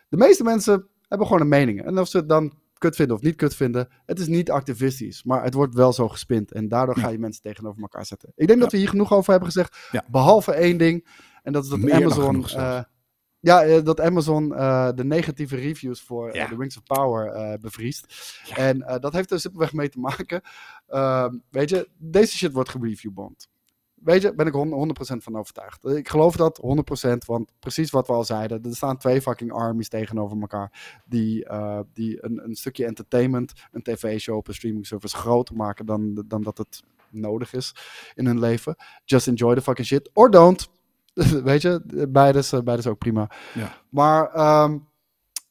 De 0.09 0.17
meeste 0.17 0.43
mensen 0.43 0.87
hebben 1.07 1.27
gewoon 1.27 1.41
een 1.41 1.47
mening. 1.47 1.83
En 1.83 1.99
of 1.99 2.07
ze 2.07 2.17
het 2.17 2.29
dan 2.29 2.53
kut 2.77 2.95
vinden 2.95 3.15
of 3.15 3.21
niet 3.21 3.35
kut 3.35 3.55
vinden. 3.55 3.87
Het 4.05 4.19
is 4.19 4.27
niet 4.27 4.51
activistisch. 4.51 5.23
Maar 5.23 5.43
het 5.43 5.53
wordt 5.53 5.75
wel 5.75 5.93
zo 5.93 6.09
gespind. 6.09 6.51
En 6.51 6.67
daardoor 6.67 6.97
ga 6.97 7.09
je 7.09 7.19
mensen 7.19 7.41
tegenover 7.41 7.81
elkaar 7.81 8.05
zetten. 8.05 8.31
Ik 8.35 8.47
denk 8.47 8.59
dat 8.59 8.71
we 8.71 8.77
hier 8.77 8.89
genoeg 8.89 9.13
over 9.13 9.31
hebben 9.31 9.51
gezegd. 9.51 9.87
Ja. 9.91 10.05
Behalve 10.11 10.51
één 10.51 10.77
ding. 10.77 11.07
En 11.43 11.53
dat 11.53 11.63
is 11.63 11.69
dat 11.69 11.79
Meer 11.79 11.93
Amazon. 11.93 12.45
Ja, 13.43 13.63
eh, 13.63 13.83
dat 13.83 13.99
Amazon 14.01 14.55
eh, 14.55 14.89
de 14.95 15.03
negatieve 15.05 15.55
reviews 15.55 16.01
voor 16.01 16.29
eh, 16.29 16.33
Ja. 16.35 16.47
de 16.47 16.55
Rings 16.55 16.77
of 16.77 16.83
Power 16.83 17.57
bevriest. 17.59 18.13
Ja. 18.45 18.55
En 18.55 18.99
dat 19.01 19.13
heeft 19.13 19.31
er 19.31 19.39
simpelweg 19.39 19.73
mee 19.73 19.89
te 19.89 19.99
maken. 19.99 20.41
Ehm, 20.87 21.37
weet 21.49 21.69
je, 21.69 21.89
deze 21.97 22.37
shit 22.37 22.51
wordt 22.53 22.69
gereviewbond. 22.69 23.51
weet 23.93 24.21
je, 24.21 24.35
ben 24.35 24.47
ik 24.47 24.53
hon- 24.53 24.71
100% 24.73 25.23
van 25.23 25.35
overtuigd. 25.37 25.85
Ik 25.85 26.09
geloof 26.09 26.35
dat 26.35 26.57
100%, 26.57 27.25
want 27.25 27.51
precies 27.59 27.89
wat 27.91 28.07
we 28.07 28.13
al 28.13 28.23
zeiden. 28.23 28.63
Er 28.63 28.75
staan 28.75 28.97
twee 28.97 29.21
fucking 29.21 29.51
armies 29.51 29.89
tegenover 29.89 30.39
elkaar. 30.41 31.01
Die, 31.05 31.47
die 31.93 32.23
een, 32.25 32.43
een 32.43 32.55
stukje 32.55 32.85
entertainment, 32.85 33.53
een 33.71 33.81
tv-show 33.81 34.35
op 34.37 34.47
een 34.47 34.53
streaming 34.53 34.87
service 34.87 35.15
groter 35.15 35.55
maken 35.55 35.85
dan, 35.85 36.23
dan 36.27 36.41
dat 36.41 36.57
het 36.57 36.83
nodig 37.09 37.53
is 37.53 37.75
in 38.15 38.25
hun 38.25 38.39
leven. 38.39 38.75
Just 39.05 39.27
enjoy 39.27 39.55
the 39.55 39.61
fucking 39.61 39.87
shit. 39.87 40.09
Or 40.13 40.31
don't. 40.31 40.69
weet 41.43 41.61
je, 41.61 42.07
beide 42.09 42.37
is, 42.37 42.51
eh, 42.53 42.77
is 42.77 42.87
ook 42.87 42.97
prima. 42.97 43.29
Ja. 43.53 43.77
Maar 43.89 44.31
ehm 44.33 44.77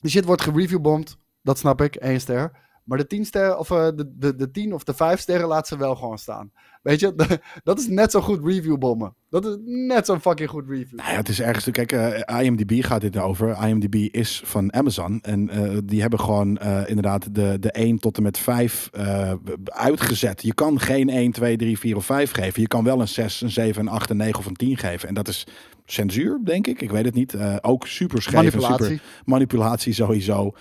die 0.03 0.11
shit 0.11 0.25
wordt 0.25 0.43
gereviewbomd. 0.43 1.17
Dat 1.43 1.59
snap 1.59 1.81
ik, 1.81 1.95
één 1.95 2.21
ster. 2.21 2.61
Maar 2.85 2.99
de 2.99 3.07
10 3.07 3.25
sterren, 3.25 3.59
of 3.59 3.71
eh, 3.71 3.89
de, 3.95 4.17
de, 4.17 4.37
de 4.37 4.51
10 4.51 4.75
of 4.75 4.85
de 4.85 4.95
5 4.95 5.21
sterren 5.21 5.49
laat 5.49 5.67
ze 5.67 5.77
wel 5.77 5.97
gewoon 5.97 6.19
staan. 6.19 6.53
Weet 6.83 7.01
je, 7.01 7.15
dat 7.65 7.79
is 7.79 7.89
net 7.89 8.11
zo 8.11 8.21
goed 8.21 8.45
reviewbommen. 8.45 9.15
Dat 9.33 9.47
is 9.47 9.57
net 9.65 10.07
zo'n 10.07 10.21
fucking 10.21 10.49
goed 10.49 10.69
review. 10.69 10.99
Nou 10.99 11.11
ja, 11.11 11.17
het 11.17 11.29
is 11.29 11.41
ergens. 11.41 11.71
Kijk, 11.71 11.93
eh, 11.93 12.45
IMDb 12.45 12.85
gaat 12.85 13.01
dit 13.01 13.19
over. 13.19 13.67
IMDb 13.69 13.95
is 13.95 14.43
van 14.45 14.73
Amazon. 14.73 15.21
En 15.21 15.49
eh, 15.49 15.79
die 15.85 16.01
hebben 16.01 16.21
gewoon 16.21 16.59
eh, 16.59 16.81
inderdaad 16.87 17.35
de, 17.35 17.57
de 17.61 17.71
1 17.71 17.99
tot 17.99 18.17
en 18.17 18.23
met 18.23 18.39
5 18.39 18.89
eh, 18.93 19.33
uitgezet. 19.65 20.43
Je 20.43 20.55
kan 20.55 20.81
geen 20.81 21.09
1, 21.09 21.33
2, 21.33 21.57
3, 21.57 21.79
4 21.79 21.97
of 21.97 22.05
5 22.05 22.31
geven. 22.31 22.63
Je 22.63 22.69
kan 22.69 22.85
wel 22.85 23.01
een 23.01 23.09
6, 23.09 23.41
een 23.41 23.51
7, 23.51 23.81
een 23.81 23.89
8, 23.89 24.11
een 24.11 24.17
9 24.17 24.39
of 24.39 24.47
een 24.47 24.57
10 24.57 24.77
geven. 24.77 25.09
En 25.09 25.15
dat 25.15 25.29
is 25.29 25.47
censuur, 25.85 26.41
denk 26.45 26.67
ik. 26.67 26.81
Ik 26.83 26.91
weet 26.91 27.05
het 27.05 27.15
niet. 27.15 27.37
Ook 27.61 27.87
super 27.87 28.23
schrijven. 28.23 28.61
Manipulatie. 28.61 28.97
Super 28.97 29.23
manipulatie 29.25 29.93
sowieso. 29.93 30.55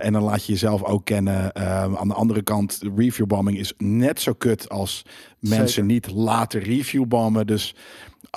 En 0.00 0.12
dan 0.12 0.22
laat 0.22 0.44
je 0.44 0.52
jezelf 0.52 0.84
ook 0.84 1.04
kennen. 1.04 1.56
Aan 1.98 2.08
de 2.08 2.14
andere 2.14 2.42
kant, 2.42 2.80
reviewbombing 2.96 3.58
is 3.58 3.74
net 3.78 4.20
zo 4.20 4.32
kut 4.32 4.68
als 4.68 5.04
mensen 5.38 5.86
niet 5.86 6.10
laten 6.10 6.60
reviewbommen. 6.60 7.46
Dus 7.46 7.74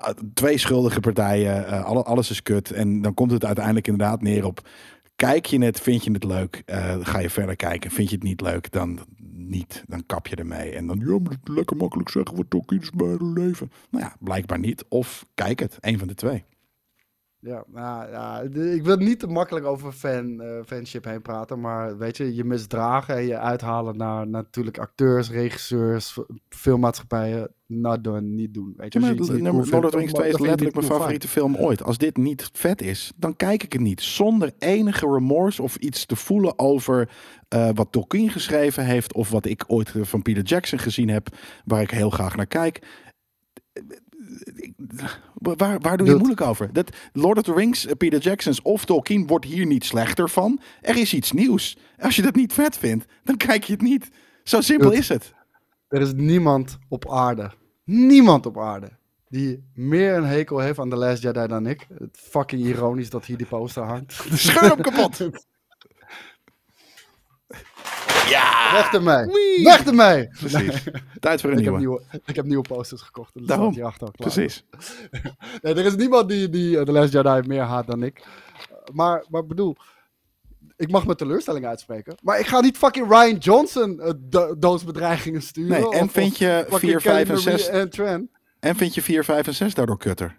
uh, 0.03 0.09
twee 0.33 0.57
schuldige 0.57 0.99
partijen, 0.99 1.83
alle, 1.83 2.03
alles 2.03 2.29
is 2.29 2.43
kut. 2.43 2.71
En 2.71 3.01
dan 3.01 3.13
komt 3.13 3.31
het 3.31 3.45
uiteindelijk 3.45 3.87
inderdaad 3.87 4.21
neer 4.21 4.45
op... 4.45 4.67
Kijk 5.15 5.45
je 5.45 5.63
het, 5.63 5.79
vind 5.79 6.03
je 6.03 6.11
het 6.11 6.23
leuk, 6.23 6.63
uh, 6.65 6.95
ga 6.99 7.19
je 7.19 7.29
verder 7.29 7.55
kijken. 7.55 7.91
Vind 7.91 8.09
je 8.09 8.15
het 8.15 8.23
niet 8.23 8.41
leuk, 8.41 8.71
dan 8.71 8.99
niet. 9.33 9.83
Dan 9.87 10.05
kap 10.05 10.27
je 10.27 10.35
ermee. 10.35 10.71
En 10.71 10.87
dan, 10.87 11.01
ja, 11.05 11.19
maar 11.19 11.37
lekker 11.43 11.77
makkelijk 11.77 12.09
zeggen 12.09 12.35
wat 12.35 12.45
Tolkien 12.49 12.81
is 12.81 12.89
bij 12.89 13.07
het 13.07 13.21
leven. 13.21 13.71
Nou 13.89 14.03
ja, 14.03 14.15
blijkbaar 14.19 14.59
niet. 14.59 14.85
Of 14.89 15.25
kijk 15.35 15.59
het, 15.59 15.77
een 15.79 15.99
van 15.99 16.07
de 16.07 16.15
twee. 16.15 16.43
Ja, 17.41 17.63
nou, 17.67 18.11
ja, 18.11 18.39
ik 18.73 18.83
wil 18.83 18.97
niet 18.97 19.19
te 19.19 19.27
makkelijk 19.27 19.65
over 19.65 19.91
fan, 19.91 20.41
eh, 20.41 20.63
fanship 20.65 21.03
heen 21.03 21.21
praten, 21.21 21.59
maar 21.59 21.97
weet 21.97 22.17
je, 22.17 22.35
je 22.35 22.43
misdragen 22.43 23.15
en 23.15 23.25
je 23.25 23.37
uithalen 23.37 23.97
naar 23.97 24.27
natuurlijk 24.27 24.77
acteurs, 24.77 25.29
regisseurs, 25.31 26.17
filmmaatschappijen, 26.49 27.51
not 27.65 28.03
done, 28.03 28.21
niet 28.21 28.53
doen. 28.53 28.73
Weet 28.77 28.93
je, 28.93 28.99
Ja, 28.99 29.05
maar 29.05 29.17
Als 29.17 29.27
je 29.27 29.33
iets 29.33 29.43
niet 29.43 29.53
Lord 29.53 29.69
cool 29.69 29.83
of 29.83 29.89
vindt, 29.89 29.91
the 29.91 29.97
Rings 29.97 30.11
dan- 30.11 30.21
2 30.21 30.31
is 30.31 30.37
dan 30.37 30.45
vind 30.45 30.59
je 30.59 30.61
het 30.61 30.61
letterlijk 30.61 30.75
mijn 30.75 30.87
favoriete 30.99 31.27
film 31.27 31.55
ooit. 31.55 31.83
Als 31.83 31.97
dit 31.97 32.17
niet 32.17 32.49
vet 32.53 32.81
is, 32.81 33.11
dan 33.15 33.35
kijk 33.35 33.63
ik 33.63 33.73
het 33.73 33.81
niet. 33.81 34.01
Zonder 34.01 34.51
enige 34.59 35.05
remorse 35.05 35.61
of 35.61 35.75
iets 35.75 36.05
te 36.05 36.15
voelen 36.15 36.59
over 36.59 37.09
eh, 37.47 37.69
wat 37.73 37.91
Tolkien 37.91 38.29
geschreven 38.29 38.85
heeft... 38.85 39.13
of 39.13 39.29
wat 39.29 39.45
ik 39.45 39.63
ooit 39.67 39.93
van 40.01 40.21
Peter 40.21 40.43
Jackson 40.43 40.79
gezien 40.79 41.09
heb, 41.09 41.27
waar 41.65 41.81
ik 41.81 41.91
heel 41.91 42.09
graag 42.09 42.35
naar 42.35 42.47
kijk. 42.47 42.81
Waar, 45.33 45.79
waar 45.79 45.97
doe 45.97 46.07
je 46.07 46.15
moeilijk 46.15 46.41
over? 46.41 46.73
Dat 46.73 46.95
Lord 47.13 47.37
of 47.37 47.43
the 47.43 47.53
Rings, 47.53 47.85
eh, 47.85 47.95
Peter 47.97 48.19
Jackson's 48.19 48.59
of 48.63 48.85
Tolkien 48.85 49.27
wordt 49.27 49.45
hier 49.45 49.65
niet 49.65 49.85
slechter 49.85 50.29
van. 50.29 50.59
Er 50.81 50.97
is 50.97 51.13
iets 51.13 51.31
nieuws. 51.31 51.77
Als 51.99 52.15
je 52.15 52.21
dat 52.21 52.35
niet 52.35 52.53
vet 52.53 52.77
vindt, 52.77 53.05
dan 53.23 53.37
kijk 53.37 53.63
je 53.63 53.73
het 53.73 53.81
niet. 53.81 54.09
Zo 54.43 54.61
simpel 54.61 54.89
Dude. 54.89 55.01
is 55.01 55.09
het. 55.09 55.33
Er 55.87 56.01
is 56.01 56.13
niemand 56.13 56.77
op 56.87 57.11
aarde, 57.11 57.51
niemand 57.83 58.45
op 58.45 58.59
aarde, 58.59 58.89
die 59.27 59.63
meer 59.73 60.13
een 60.15 60.25
hekel 60.25 60.59
heeft 60.59 60.79
aan 60.79 60.89
The 60.89 60.95
Last 60.95 61.21
Jedi 61.21 61.47
dan 61.47 61.67
ik. 61.67 61.87
Het 61.97 62.17
fucking 62.29 62.61
ironisch 62.61 63.09
dat 63.09 63.25
hier 63.25 63.37
die 63.37 63.47
poster 63.47 63.83
hangt. 63.83 64.21
Scheur 64.31 64.69
hem 64.69 64.81
kapot. 64.91 65.19
Ja, 68.29 68.71
Weg 68.73 68.93
ermee! 68.93 69.25
Wee. 69.25 69.63
Weg 69.63 69.85
ermee! 69.85 70.27
precies. 70.27 70.83
Tijd 71.19 71.41
voor 71.41 71.51
een 71.51 71.57
Ik 71.57 71.63
heb, 71.65 71.77
nieuwe. 71.77 71.99
nieuwe, 72.09 72.21
ik 72.25 72.35
heb 72.35 72.45
nieuwe 72.45 72.63
posters 72.67 73.01
gekocht. 73.01 73.35
en 73.35 73.39
dat 73.45 73.49
Daarom. 73.49 73.73
klaar. 73.73 74.11
Precies. 74.11 74.63
Nee, 75.61 75.73
er 75.73 75.85
is 75.85 75.95
niemand 75.95 76.29
die, 76.29 76.49
die 76.49 76.77
eh, 76.77 76.83
The 76.85 76.91
Last 76.91 77.13
Jedi 77.13 77.47
meer 77.47 77.61
haat 77.61 77.87
dan 77.87 78.03
ik. 78.03 78.19
Uh, 78.19 78.75
Maar, 78.93 79.25
maar 79.29 79.45
bedoel, 79.45 79.75
ik 80.75 80.91
mag 80.91 81.05
mijn 81.05 81.17
teleurstelling 81.17 81.65
uitspreken. 81.65 82.15
Maar 82.23 82.39
ik 82.39 82.45
ga 82.47 82.59
niet 82.59 82.77
fucking 82.77 83.07
Ryan 83.09 83.35
Johnson 83.37 83.99
uh, 84.01 84.09
do 84.19 84.55
doodsbedreigingen 84.57 85.41
sturen. 85.41 85.81
Nee, 85.81 85.91
en 85.91 86.03
of- 86.03 86.11
vind 86.11 86.37
je 86.37 86.65
fucking 86.69 86.79
4, 86.91 87.01
5 87.01 87.29
en 87.29 87.35
Kelly 87.35 87.43
Marie 87.45 87.59
6 87.59 87.67
En 87.67 88.29
en 88.59 88.75
vind 88.75 88.93
je 88.95 89.01
4, 89.01 89.23
5 89.23 89.47
en 89.47 89.53
6 89.53 89.73
daardoor 89.73 89.97
kutter? 89.97 90.37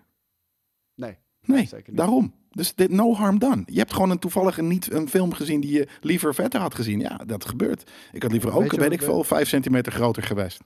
Nee. 0.94 1.18
Nee, 1.42 1.66
zeker 1.66 1.88
niet. 1.88 1.96
daarom. 1.96 2.34
Dus 2.50 2.74
dit 2.74 2.90
no 2.90 3.14
harm 3.14 3.38
done. 3.38 3.62
Je 3.66 3.78
hebt 3.78 3.92
gewoon 3.92 4.10
een 4.10 4.18
toevallige 4.18 4.62
niet 4.62 4.92
een 4.92 5.08
film 5.08 5.32
gezien 5.32 5.60
die 5.60 5.72
je 5.72 5.88
liever 6.00 6.34
vetter 6.34 6.60
had 6.60 6.74
gezien. 6.74 7.00
Ja, 7.00 7.16
dat 7.26 7.44
gebeurt. 7.44 7.90
Ik 8.12 8.22
had 8.22 8.32
liever 8.32 8.52
ook, 8.54 8.60
Weet 8.60 8.70
je 8.70 8.76
weet, 8.76 8.84
wat 8.84 8.94
ik 8.94 9.00
ik 9.00 9.06
veel, 9.06 9.24
5 9.24 9.48
centimeter 9.48 9.92
groter 9.92 10.22
geweest. 10.22 10.60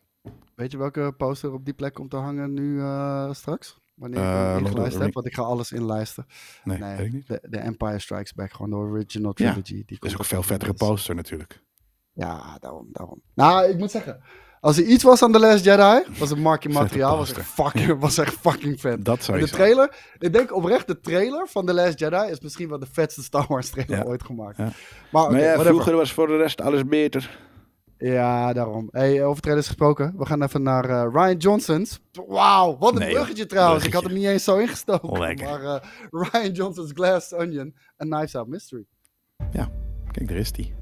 Weet 0.55 0.71
je 0.71 0.79
welke 0.79 1.15
poster 1.17 1.53
op 1.53 1.65
die 1.65 1.75
plek 1.75 1.95
komt 1.95 2.11
te 2.11 2.17
hangen 2.17 2.53
nu 2.55 2.75
uh, 2.77 3.33
straks? 3.33 3.79
Wanneer 3.95 4.19
ik 4.19 4.25
Eh, 4.25 4.53
of 4.55 4.63
the 4.63 4.69
ingelijst 4.69 4.99
heb, 4.99 5.15
want 5.15 5.27
ik 5.27 5.35
ga 5.35 5.43
alles 5.43 5.73
inlijsten. 5.73 6.27
Nee, 6.65 6.79
Nee, 6.79 6.97
weet 6.97 7.07
ik 7.07 7.13
niet. 7.13 7.27
de, 7.27 7.41
de 7.49 7.59
Empire 7.59 7.99
Strikes 7.99 8.33
Back, 8.35 8.53
gewoon 8.53 8.71
de 8.71 8.77
original 8.77 9.33
Ja, 9.35 9.51
trilogy. 9.53 9.85
die 9.87 9.99
Dat 9.99 10.05
is 10.09 10.13
ook 10.13 10.19
een 10.19 10.25
veel 10.25 10.43
vettere 10.43 10.75
poster 10.75 11.15
natuurlijk. 11.15 11.63
Ja, 12.13 12.57
daarom, 12.61 12.89
daarom. 12.93 13.23
Nou, 13.35 13.69
ik 13.69 13.79
moet 13.79 13.91
zeggen, 13.91 14.21
als 14.65 14.77
er 14.77 14.85
iets 14.85 15.03
was 15.03 15.23
aan 15.23 15.33
The 15.33 15.39
Last 15.39 15.65
Jedi, 15.65 16.03
was 16.19 16.31
het 16.31 16.39
Marky 16.39 16.69
materiaal, 16.69 17.17
was 17.17 17.33
echt 17.33 17.47
fucking, 17.47 18.01
was 18.01 18.19
echt 18.19 18.35
fucking 18.35 18.81
vet. 18.81 19.05
Dat 19.05 19.23
sowieso. 19.23 19.47
de 19.47 19.53
trailer, 19.53 19.97
ik 20.19 20.33
denk 20.33 20.55
oprecht, 20.55 20.87
de 20.87 21.01
trailer 21.01 21.49
van 21.49 21.67
The 21.67 21.75
Last 21.75 21.99
Jedi 21.99 22.31
is 22.31 22.41
misschien 22.41 22.69
wel 22.69 22.79
de 22.79 22.87
vetste 22.93 23.23
Star 23.23 23.45
Wars 23.49 23.71
trailer 23.71 23.99
Ja. 23.99 24.05
ooit 24.05 24.23
gemaakt. 24.25 24.57
Ja. 24.57 24.73
Maar, 25.13 25.39
ja, 25.41 25.59
vroeger 25.61 25.97
was 25.97 26.13
voor 26.13 26.27
de 26.27 26.37
rest 26.37 26.61
alles 26.61 26.85
beter. 26.85 27.39
Ja, 27.99 28.53
daarom. 28.53 28.89
Hey, 28.91 29.25
over 29.25 29.43
trailers 29.43 29.67
gesproken. 29.67 30.15
We 30.17 30.27
gaan 30.27 30.43
even 30.43 30.63
naar 30.63 30.85
eh, 30.91 31.07
Ryan 31.13 31.37
Johnson's. 31.37 32.01
Wauw, 32.27 32.77
wat 32.79 32.93
een 32.93 32.99
Nee, 32.99 33.13
bruggetje 33.13 33.47
trouwens. 33.47 33.85
Ik 33.85 33.93
had 33.93 34.03
hem 34.03 34.13
niet 34.13 34.25
eens 34.25 34.45
zo 34.45 34.57
ingestoken. 34.59 35.19
Lekker. 35.19 35.47
Maar 35.47 35.63
eh, 35.65 35.81
Ryan 36.11 36.53
Johnson's 36.53 36.91
Glass 36.95 37.33
Onion, 37.33 37.75
A 38.03 38.05
Knives 38.05 38.35
Out 38.37 38.47
Mystery. 38.49 38.85
Kijk, 40.13 40.29
daar 40.29 40.37
is 40.37 40.53
die. 40.53 40.75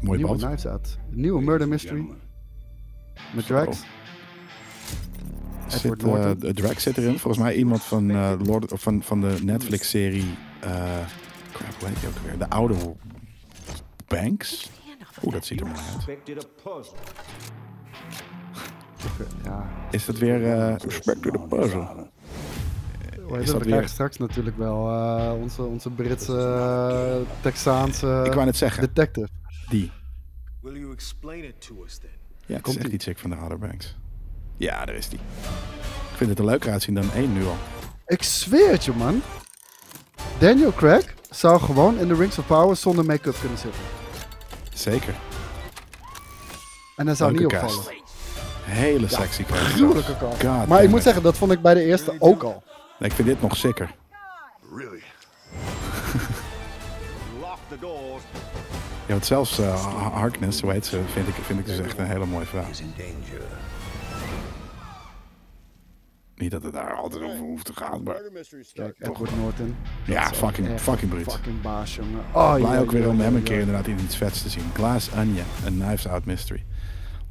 Mooi 0.00 0.16
Nieuwe 0.18 0.26
band. 0.36 0.40
Knives 0.44 0.66
Out. 0.66 0.98
Nieuwe 1.10 1.42
Murder 1.42 1.68
Mystery. 1.68 2.06
Met 3.34 3.46
Drax. 3.46 3.82
Zit, 5.66 5.92
Edward 5.92 6.44
eh, 6.44 6.50
Drax 6.50 6.82
zit 6.82 6.96
erin. 6.96 7.18
Volgens 7.18 7.42
mij 7.42 7.54
iemand 7.54 7.82
van, 7.82 8.10
eh, 8.10 8.32
Lord, 8.44 8.72
of 8.72 8.82
van, 8.82 9.02
van 9.02 9.20
de 9.20 9.36
Netflix-serie. 9.42 10.34
eh 10.60 10.70
crap, 11.52 11.74
hoe 11.78 11.88
heet 11.88 12.00
die 12.00 12.08
ook 12.08 12.14
weer? 12.24 12.38
De 12.38 12.48
oude 12.50 12.74
Banks. 14.06 14.70
Oeh, 15.24 15.32
dat 15.34 15.44
ziet 15.46 15.60
er 15.60 15.66
mooi 15.66 15.78
uit. 15.78 16.04
Ja, 19.44 19.68
Is 19.90 20.04
dat 20.04 20.18
weer 20.18 20.52
eh 20.52 20.74
Spectre 20.88 21.30
the 21.30 21.38
Puzzle? 21.48 21.88
we 23.28 23.36
weer- 23.52 23.60
krijgen 23.60 23.88
straks 23.88 24.16
natuurlijk 24.18 24.56
wel 24.58 24.88
eh, 24.90 25.32
onze, 25.40 25.62
onze 25.62 25.90
Britse, 25.90 27.22
Texaanse 27.40 28.22
Ik 28.26 28.32
wou 28.32 28.44
net 28.44 28.56
zeggen, 28.56 28.82
detective. 28.82 29.28
Die. 29.68 29.92
Will 30.60 30.76
you 30.78 30.92
explain 30.92 31.44
it 31.44 31.60
to 31.66 31.82
us 31.84 31.98
then? 31.98 32.10
Ja, 32.46 32.56
het 32.56 32.56
is 32.56 32.62
Komt 32.62 32.76
echt 32.76 32.90
die? 32.90 32.98
chick 33.00 33.18
van 33.18 33.30
de 33.30 33.36
Outer 33.36 33.58
Banks. 33.58 33.96
Ja, 34.56 34.84
daar 34.84 34.94
is 34.94 35.08
die. 35.08 35.18
Ik 36.10 36.16
vind 36.16 36.30
het 36.30 36.38
er 36.38 36.44
leuker 36.44 36.70
uitzien 36.72 36.94
dan 36.94 37.12
één 37.12 37.32
nu 37.32 37.44
al. 37.46 37.56
Ik 38.06 38.22
zweer 38.22 38.70
het 38.70 38.84
je, 38.84 38.92
man. 38.92 39.22
Daniel 40.38 40.72
Craig 40.72 41.14
zou 41.30 41.60
gewoon 41.60 41.98
in 41.98 42.08
de 42.08 42.14
Rings 42.14 42.38
of 42.38 42.46
Power 42.46 42.76
zonder 42.76 43.04
make-up 43.04 43.36
kunnen 43.40 43.58
zitten. 43.58 43.80
Zeker. 44.74 45.14
En 46.96 47.06
hij 47.06 47.14
zou 47.16 47.32
Leuke 47.32 47.44
niet 47.54 47.62
cast. 47.62 47.76
opvallen. 47.78 48.00
Hele 48.62 49.08
sexy 49.08 49.44
cast. 49.44 49.80
God 49.80 50.68
Maar 50.68 50.82
ik 50.82 50.90
moet 50.90 51.02
zeggen, 51.02 51.22
dat 51.22 51.36
vond 51.36 51.52
ik 51.52 51.62
bij 51.62 51.74
de 51.74 51.84
eerste 51.84 52.14
ook 52.18 52.42
al. 52.42 52.62
Nee, 52.98 53.08
ik 53.08 53.14
vind 53.16 53.28
dit 53.28 53.40
nog 53.40 53.56
sicker. 53.56 53.94
Ja, 59.06 59.12
want 59.12 59.26
zelfs 59.26 59.58
eh, 59.58 60.12
Harkness, 60.12 60.62
heet 60.62 60.86
ze, 60.86 61.00
vind 61.06 61.28
ik, 61.28 61.34
vind 61.34 61.58
ik 61.58 61.66
dus 61.66 61.78
echt 61.78 61.98
een 61.98 62.06
hele 62.06 62.26
mooie 62.26 62.46
vrouw. 62.46 62.64
Niet 66.36 66.50
dat 66.50 66.62
het 66.62 66.72
daar 66.72 66.94
altijd 66.94 67.22
over 67.22 67.38
hoeft 67.38 67.64
te 67.64 67.72
gaan, 67.72 68.02
maar... 68.02 68.20
Kijk, 68.72 68.96
Edward 68.98 69.36
Norton. 69.36 69.76
Ja, 70.06 70.22
fucking, 70.32 70.68
Echt 70.68 70.82
fucking 70.82 71.10
bruut. 71.10 71.32
Fucking 71.32 71.60
baas, 71.60 71.96
jongen. 71.96 72.24
Oh, 72.34 72.54
Blij 72.54 72.72
ja, 72.72 72.78
ook 72.80 72.90
weer 72.90 73.02
ja, 73.02 73.08
om 73.08 73.16
ja, 73.16 73.22
hem 73.22 73.34
een 73.34 73.38
ja. 73.38 73.44
keer 73.44 73.58
inderdaad 73.58 73.86
in 73.86 73.98
iets 73.98 74.16
vets 74.16 74.42
te 74.42 74.48
zien. 74.48 74.64
Glass 74.74 75.10
Onion, 75.12 75.44
A 75.64 75.68
Knives 75.68 76.08
Out 76.08 76.24
Mystery. 76.24 76.64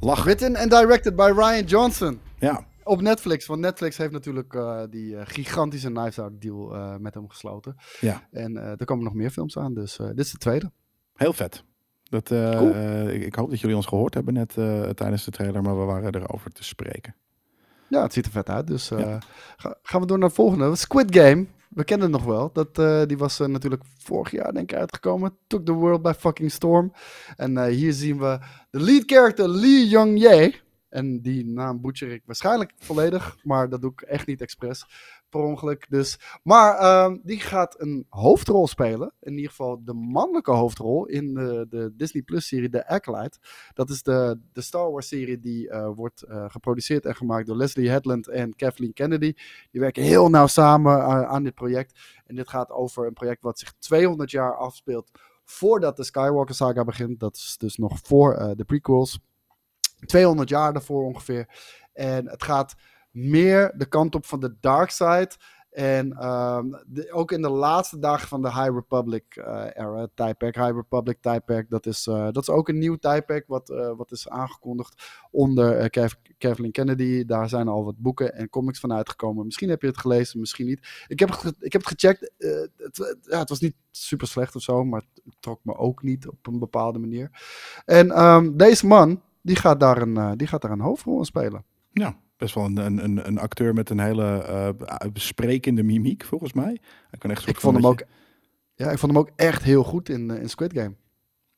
Lachen. 0.00 0.24
Written 0.24 0.56
and 0.56 0.70
directed 0.70 1.16
by 1.16 1.32
Ryan 1.36 1.64
Johnson. 1.64 2.20
Ja, 2.38 2.66
Op 2.82 3.00
Netflix. 3.00 3.46
Want 3.46 3.60
Netflix 3.60 3.96
heeft 3.96 4.12
natuurlijk 4.12 4.54
eh, 4.54 4.82
die 4.90 5.16
eh, 5.16 5.22
gigantische 5.26 5.88
Knives 5.90 6.18
Out 6.18 6.40
deal 6.40 6.74
eh, 6.74 6.96
met 6.96 7.14
hem 7.14 7.28
gesloten. 7.28 7.76
ja, 8.00 8.28
En 8.30 8.56
eh, 8.56 8.70
er 8.80 8.84
komen 8.84 9.04
nog 9.04 9.14
meer 9.14 9.30
films 9.30 9.58
aan. 9.58 9.74
Dus 9.74 9.98
eh, 9.98 10.06
dit 10.06 10.18
is 10.18 10.30
de 10.30 10.38
tweede. 10.38 10.70
Heel 11.16 11.32
vet. 11.32 11.62
Dat, 12.02 12.30
eh, 12.30 12.50
Cool. 12.50 13.08
ik, 13.08 13.22
ik 13.24 13.34
hoop 13.34 13.50
dat 13.50 13.60
jullie 13.60 13.76
ons 13.76 13.86
gehoord 13.86 14.14
hebben 14.14 14.34
net 14.34 14.56
eh, 14.56 14.82
tijdens 14.82 15.24
de 15.24 15.30
trailer, 15.30 15.62
maar 15.62 15.78
we 15.78 15.84
waren 15.84 16.14
erover 16.14 16.52
te 16.52 16.64
spreken. 16.64 17.14
Ja, 17.88 18.02
het 18.02 18.12
ziet 18.12 18.24
er 18.26 18.30
vet 18.30 18.48
uit. 18.48 18.66
Dus 18.66 18.90
eh, 18.90 18.98
Ja. 18.98 19.18
ga- 19.56 19.78
gaan 19.82 20.00
we 20.00 20.06
door 20.06 20.18
naar 20.18 20.26
het 20.26 20.36
volgende. 20.36 20.76
Squid 20.76 21.16
Game. 21.16 21.46
We 21.68 21.84
kennen 21.84 22.12
het 22.12 22.16
nog 22.24 22.26
wel. 22.34 22.50
Dat, 22.52 22.74
die 23.08 23.18
was 23.18 23.38
natuurlijk 23.38 23.82
vorig 23.98 24.30
jaar 24.30 24.52
denk 24.52 24.72
ik 24.72 24.78
uitgekomen. 24.78 25.36
Took 25.46 25.64
the 25.64 25.72
world 25.72 26.02
by 26.02 26.12
fucking 26.18 26.50
storm. 26.50 26.92
En 27.36 27.66
hier 27.68 27.92
zien 27.92 28.18
we 28.18 28.38
de 28.70 28.80
lead 28.80 29.02
character 29.06 29.48
Lee 29.48 29.88
Young-jae. 29.88 30.54
En 30.96 31.20
die 31.20 31.46
naam 31.46 31.80
butcher 31.80 32.12
ik 32.12 32.22
waarschijnlijk 32.24 32.72
volledig. 32.76 33.36
Maar 33.42 33.68
dat 33.68 33.80
doe 33.80 33.90
ik 33.90 34.00
echt 34.00 34.26
niet 34.26 34.40
expres. 34.40 34.86
Per 35.28 35.40
ongeluk 35.40 35.86
dus. 35.88 36.18
Maar 36.42 36.76
ehm, 36.76 37.16
die 37.22 37.40
gaat 37.40 37.80
een 37.80 38.06
hoofdrol 38.08 38.66
spelen. 38.66 39.12
In 39.20 39.34
ieder 39.34 39.50
geval 39.50 39.84
de 39.84 39.92
mannelijke 39.92 40.50
hoofdrol. 40.50 41.06
In 41.06 41.34
de, 41.34 41.66
de 41.68 41.92
Disney 41.96 42.22
Plus 42.22 42.46
serie 42.46 42.68
The 42.68 42.88
Acolyte. 42.88 43.38
Dat 43.74 43.90
is 43.90 44.02
de, 44.02 44.40
de 44.52 44.60
Star 44.60 44.90
Wars 44.90 45.08
serie 45.08 45.40
die 45.40 45.68
eh, 45.70 45.90
wordt 45.94 46.22
eh, 46.22 46.44
geproduceerd 46.48 47.04
en 47.04 47.16
gemaakt 47.16 47.46
door 47.46 47.56
Leslie 47.56 47.90
Headland 47.90 48.28
en 48.28 48.54
Kathleen 48.54 48.92
Kennedy. 48.92 49.32
Die 49.70 49.80
werken 49.80 50.02
heel 50.02 50.28
nauw 50.28 50.46
samen 50.46 50.98
eh, 50.98 51.22
aan 51.22 51.42
dit 51.42 51.54
project. 51.54 51.98
En 52.26 52.34
dit 52.34 52.48
gaat 52.48 52.70
over 52.70 53.06
een 53.06 53.12
project 53.12 53.42
wat 53.42 53.58
zich 53.58 53.72
200 53.78 54.30
jaar 54.30 54.56
afspeelt 54.56 55.10
voordat 55.44 55.96
de 55.96 56.04
Skywalker 56.04 56.54
saga 56.54 56.84
begint. 56.84 57.20
Dat 57.20 57.36
is 57.36 57.56
dus 57.58 57.76
nog 57.76 57.98
voor 58.02 58.54
de 58.56 58.64
prequels. 58.64 59.20
200 60.06 60.48
jaar 60.48 60.72
daarvoor 60.72 61.04
ongeveer. 61.04 61.48
En 61.92 62.28
het 62.28 62.42
gaat 62.42 62.74
meer 63.10 63.72
de 63.76 63.86
kant 63.86 64.14
op 64.14 64.26
van 64.26 64.40
de 64.40 64.56
dark 64.60 64.90
side. 64.90 65.30
En 65.70 66.12
ehm, 66.12 66.66
ook 67.10 67.32
in 67.32 67.42
de 67.42 67.48
laatste 67.48 67.98
dagen 67.98 68.28
van 68.28 68.42
de 68.42 68.52
High 68.52 68.70
Republic 68.74 69.36
eh, 69.36 69.64
era, 69.74 70.08
tijdperk, 70.14 70.54
High 70.56 70.74
Republic 70.74 71.18
tijdperk, 71.20 71.70
dat 71.70 71.86
is, 71.86 72.06
eh, 72.06 72.24
dat 72.24 72.42
is 72.42 72.48
ook 72.48 72.68
een 72.68 72.78
nieuw 72.78 72.96
tijdperk 72.96 73.44
wat, 73.46 73.70
eh, 73.70 73.92
wat 73.96 74.10
is 74.12 74.28
aangekondigd 74.28 75.02
onder 75.30 75.90
Kev- 75.90 76.12
Kathleen 76.38 76.70
Kennedy. 76.72 77.24
Daar 77.24 77.48
zijn 77.48 77.68
al 77.68 77.84
wat 77.84 77.98
boeken 77.98 78.34
en 78.34 78.48
comics 78.48 78.80
van 78.80 78.92
uitgekomen. 78.92 79.44
Misschien 79.44 79.68
heb 79.68 79.80
je 79.82 79.88
het 79.88 79.98
gelezen, 79.98 80.40
misschien 80.40 80.66
niet. 80.66 81.04
Ik 81.06 81.18
heb 81.18 81.30
ik 81.60 81.72
heb 81.72 81.84
het 81.84 82.00
gecheckt. 82.00 82.32
het, 82.38 82.70
het- 82.96 83.18
ja, 83.22 83.38
het 83.38 83.48
was 83.48 83.60
niet 83.60 83.74
super 83.90 84.26
slecht 84.26 84.56
of 84.56 84.62
zo, 84.62 84.84
maar 84.84 85.02
het 85.24 85.34
trok 85.40 85.60
me 85.62 85.76
ook 85.76 86.02
niet 86.02 86.28
op 86.28 86.46
een 86.46 86.58
bepaalde 86.58 86.98
manier. 86.98 87.30
En 87.84 88.10
ehm, 88.10 88.56
deze 88.56 88.86
man, 88.86 89.22
die 89.46 89.56
gaat, 89.56 89.80
daar 89.80 90.02
een, 90.02 90.16
eh, 90.16 90.32
die 90.36 90.46
gaat 90.46 90.62
daar 90.62 90.70
een 90.70 90.80
hoofdrol 90.80 91.18
in 91.18 91.24
spelen. 91.24 91.64
Ja, 91.90 92.16
best 92.36 92.54
wel 92.54 92.64
een, 92.64 92.76
een, 92.76 93.04
een, 93.04 93.26
een 93.26 93.38
acteur 93.38 93.74
met 93.74 93.90
een 93.90 94.00
hele 94.00 94.42
eh, 94.42 95.08
sprekende 95.12 95.82
mimiek, 95.82 96.24
volgens 96.24 96.52
mij. 96.52 96.80
Hij 97.08 97.18
kan 97.18 97.30
echt 97.30 97.46
Ik 97.46 97.60
vond 97.60 97.74
van 97.74 97.74
hem 97.74 97.90
ook, 97.90 98.02
ja, 98.74 98.90
ik 98.90 98.98
vond 98.98 99.12
hem 99.12 99.20
ook 99.20 99.30
echt 99.36 99.62
heel 99.62 99.84
goed 99.84 100.08
in, 100.08 100.30
eh, 100.30 100.40
in 100.40 100.48
Squid 100.48 100.72
Game. 100.72 100.94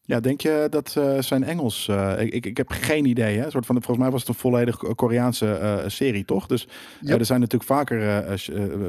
Ja, 0.09 0.21
denk 0.21 0.41
je 0.41 0.67
dat 0.71 0.95
eh, 0.97 1.19
zijn 1.19 1.45
Engels... 1.45 1.89
eh, 1.89 2.21
ik, 2.21 2.47
ik, 2.47 2.57
heb 2.57 2.71
geen 2.71 3.05
idee, 3.05 3.39
hè. 3.39 3.45
Een 3.45 3.51
soort 3.51 3.67
van, 3.67 3.75
volgens 3.75 3.99
mij 3.99 4.11
was 4.11 4.21
het 4.21 4.29
een 4.29 4.35
volledig 4.35 4.77
Koreaanse 4.77 5.53
eh, 5.53 5.89
serie, 5.89 6.25
toch? 6.25 6.47
Dus 6.47 6.69
Yep. 7.01 7.19
er 7.19 7.25
zijn 7.25 7.41
natuurlijk 7.41 7.71
vaker 7.71 7.99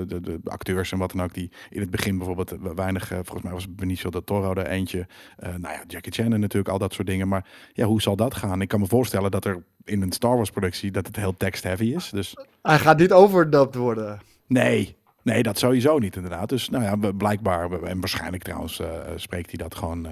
de, 0.07 0.21
de 0.21 0.39
acteurs 0.43 0.91
en 0.91 0.97
wat 0.97 1.11
dan 1.11 1.23
ook... 1.23 1.33
die 1.33 1.51
in 1.69 1.79
het 1.79 1.89
begin 1.89 2.17
bijvoorbeeld 2.17 2.55
weinig... 2.75 3.07
volgens 3.07 3.41
mij 3.41 3.51
was 3.51 3.75
Benicio 3.75 4.09
del 4.09 4.23
Toro 4.23 4.53
er 4.53 4.67
eentje. 4.67 5.07
Nou 5.39 5.73
ja, 5.73 5.83
Jackie 5.87 6.11
Chan 6.11 6.33
en 6.33 6.39
natuurlijk, 6.39 6.69
al 6.69 6.79
dat 6.79 6.93
soort 6.93 7.07
dingen. 7.07 7.27
Maar 7.27 7.45
ja, 7.73 7.85
hoe 7.85 8.01
zal 8.01 8.15
dat 8.15 8.35
gaan? 8.35 8.61
Ik 8.61 8.67
kan 8.67 8.79
me 8.79 8.87
voorstellen 8.87 9.31
dat 9.31 9.45
er 9.45 9.63
in 9.83 10.01
een 10.01 10.11
Star 10.11 10.35
Wars 10.35 10.49
productie... 10.51 10.91
dat 10.91 11.07
het 11.07 11.15
heel 11.15 11.37
text-heavy 11.37 11.93
is, 11.95 12.09
dus... 12.09 12.33
Hij 12.61 12.79
gaat 12.79 12.97
niet 12.97 13.11
overdubbed 13.11 13.75
worden. 13.75 14.19
Nee, 14.47 14.95
nee, 15.23 15.43
dat 15.43 15.57
sowieso 15.57 15.97
niet 15.97 16.15
inderdaad. 16.15 16.49
Dus 16.49 16.69
nou 16.69 16.83
ja, 16.83 17.11
blijkbaar, 17.11 17.83
en 17.83 17.99
waarschijnlijk 17.99 18.43
trouwens, 18.43 18.81
spreekt 19.15 19.49
hij 19.49 19.57
dat 19.57 19.75
gewoon 19.75 20.07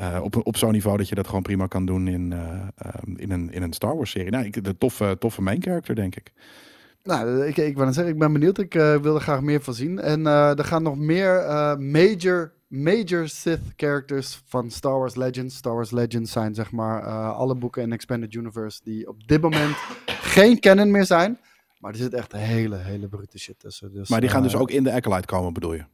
eh, 0.00 0.20
op, 0.22 0.46
op 0.46 0.56
zo'n 0.56 0.72
niveau 0.72 0.96
dat 0.96 1.08
je 1.08 1.14
dat 1.14 1.26
gewoon 1.26 1.42
prima 1.42 1.66
kan 1.66 1.86
doen 1.86 2.08
in, 2.08 2.32
eh, 2.32 2.60
eh, 2.76 2.94
in, 3.16 3.30
een, 3.30 3.52
in 3.52 3.62
een 3.62 3.72
Star 3.72 3.96
Wars 3.96 4.10
serie. 4.10 4.30
Nou, 4.30 4.44
ik, 4.44 4.64
de 4.64 4.78
toffe, 4.78 5.16
toffe 5.18 5.42
main 5.42 5.62
character, 5.62 5.94
denk 5.94 6.16
ik. 6.16 6.32
Nou, 7.02 7.46
ik, 7.46 7.56
ik 7.56 7.76
zeggen, 7.76 8.08
ik 8.08 8.18
ben 8.18 8.32
benieuwd. 8.32 8.58
Ik 8.58 8.74
eh, 8.74 8.96
wil 8.96 9.14
er 9.14 9.20
graag 9.20 9.40
meer 9.40 9.62
van 9.62 9.74
zien. 9.74 9.98
En 9.98 10.26
er 10.26 10.64
gaan 10.64 10.82
nog 10.82 10.96
meer 10.96 11.32
major, 11.78 12.52
major 12.66 13.28
Sith 13.28 13.60
characters 13.76 14.42
van 14.46 14.70
Star 14.70 14.98
Wars 14.98 15.14
Legends. 15.14 15.56
Star 15.56 15.74
Wars 15.74 15.90
Legends 15.90 16.32
zijn 16.32 16.54
zeg 16.54 16.70
maar 16.70 17.02
alle 17.32 17.54
boeken 17.54 17.82
in 17.82 17.92
Expanded 17.92 18.34
Universe 18.34 18.80
die 18.84 19.08
op 19.08 19.28
dit 19.28 19.40
moment 19.40 19.76
geen 20.06 20.60
canon 20.60 20.90
meer 20.90 21.04
zijn. 21.04 21.38
Maar 21.78 21.92
er 21.92 21.98
zit 21.98 22.14
echt 22.14 22.32
hele, 22.32 22.76
hele 22.76 23.08
brute 23.08 23.38
shit 23.38 23.58
tussen. 23.58 23.92
Dus, 23.92 24.08
Maar 24.08 24.20
die 24.20 24.30
gaan 24.30 24.42
dus 24.42 24.56
ook 24.56 24.70
in 24.70 24.82
de 24.82 24.92
Acolyte 24.92 25.26
komen, 25.26 25.52
bedoel 25.52 25.74
je? 25.74 25.84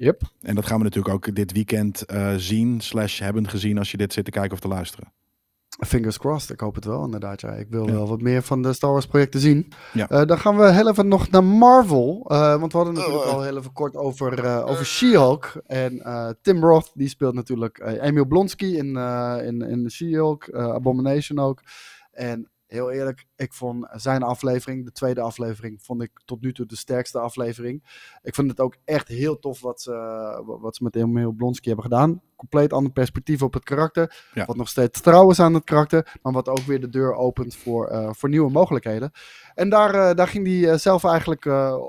Yep. 0.00 0.22
En 0.42 0.54
dat 0.54 0.66
gaan 0.66 0.78
we 0.78 0.84
natuurlijk 0.84 1.14
ook 1.14 1.34
dit 1.34 1.52
weekend 1.52 2.02
eh, 2.02 2.34
zien, 2.36 2.80
slash 2.80 3.20
hebben 3.20 3.48
gezien 3.48 3.78
als 3.78 3.90
je 3.90 3.96
dit 3.96 4.12
zit 4.12 4.24
te 4.24 4.30
kijken 4.30 4.52
of 4.52 4.60
te 4.60 4.68
luisteren. 4.68 5.12
Fingers 5.86 6.18
crossed, 6.18 6.50
ik 6.50 6.60
hoop 6.60 6.74
het 6.74 6.84
wel 6.84 7.04
inderdaad. 7.04 7.40
Ja. 7.40 7.52
Ik 7.52 7.66
wil 7.70 7.86
Ja. 7.86 7.92
wel 7.92 8.08
wat 8.08 8.20
meer 8.20 8.42
van 8.42 8.62
de 8.62 8.72
Star 8.72 8.90
Wars 8.92 9.06
projecten 9.06 9.40
zien. 9.40 9.72
Ja. 9.92 10.08
Eh, 10.08 10.24
dan 10.26 10.38
gaan 10.38 10.56
we 10.56 10.72
heel 10.72 10.88
even 10.88 11.08
nog 11.08 11.30
naar 11.30 11.44
Marvel. 11.44 12.24
eh, 12.28 12.60
want 12.60 12.72
we 12.72 12.78
hadden 12.78 12.96
natuurlijk 12.96 13.24
al 13.24 13.42
heel 13.42 13.56
even 13.58 13.72
kort 13.72 13.96
over, 13.96 14.44
eh, 14.44 14.66
over 14.66 14.86
She-Hulk. 14.86 15.62
En 15.66 16.00
eh, 16.02 16.30
Tim 16.42 16.60
Roth, 16.64 16.90
die 16.94 17.08
speelt 17.08 17.34
natuurlijk 17.34 17.78
Emil 18.00 18.26
Blonsky 18.26 18.64
in, 18.66 18.96
eh, 18.96 19.36
in, 19.46 19.62
in 19.62 19.90
She-Hulk. 19.90 20.44
eh, 20.44 20.68
Abomination 20.72 21.38
ook. 21.38 21.62
En 22.12 22.50
heel 22.68 22.90
eerlijk, 22.90 23.26
ik 23.36 23.52
vond 23.52 23.86
zijn 23.92 24.22
aflevering, 24.22 24.84
de 24.84 24.92
tweede 24.92 25.20
aflevering, 25.20 25.82
vond 25.82 26.02
ik 26.02 26.10
tot 26.24 26.40
nu 26.40 26.52
toe 26.52 26.66
de 26.66 26.76
sterkste 26.76 27.18
aflevering. 27.18 27.82
Ik 28.22 28.34
vond 28.34 28.50
het 28.50 28.60
ook 28.60 28.76
echt 28.84 29.08
heel 29.08 29.38
tof 29.38 29.60
wat 29.60 29.80
ze, 29.80 29.92
wat 30.60 30.76
ze 30.76 30.82
met 30.82 30.96
Emil 30.96 31.32
Blonsky 31.32 31.66
hebben 31.66 31.84
gedaan. 31.84 32.22
Compleet 32.36 32.72
ander 32.72 32.92
perspectief 32.92 33.42
op 33.42 33.54
het 33.54 33.64
karakter. 33.64 34.26
Ja. 34.34 34.44
Wat 34.44 34.56
nog 34.56 34.68
steeds 34.68 35.00
trouw 35.00 35.30
is 35.30 35.40
aan 35.40 35.54
het 35.54 35.64
karakter. 35.64 36.18
Maar 36.22 36.32
wat 36.32 36.48
ook 36.48 36.58
weer 36.60 36.80
de 36.80 36.88
deur 36.88 37.14
opent 37.14 37.56
voor, 37.56 37.86
eh, 37.86 38.10
voor 38.12 38.28
nieuwe 38.28 38.50
mogelijkheden. 38.50 39.10
En 39.54 39.68
daar, 39.68 39.94
eh, 39.94 40.14
daar 40.14 40.28
ging 40.28 40.46
hij 40.46 40.70
eh, 40.70 40.78
zelf 40.78 41.04
eigenlijk 41.04 41.46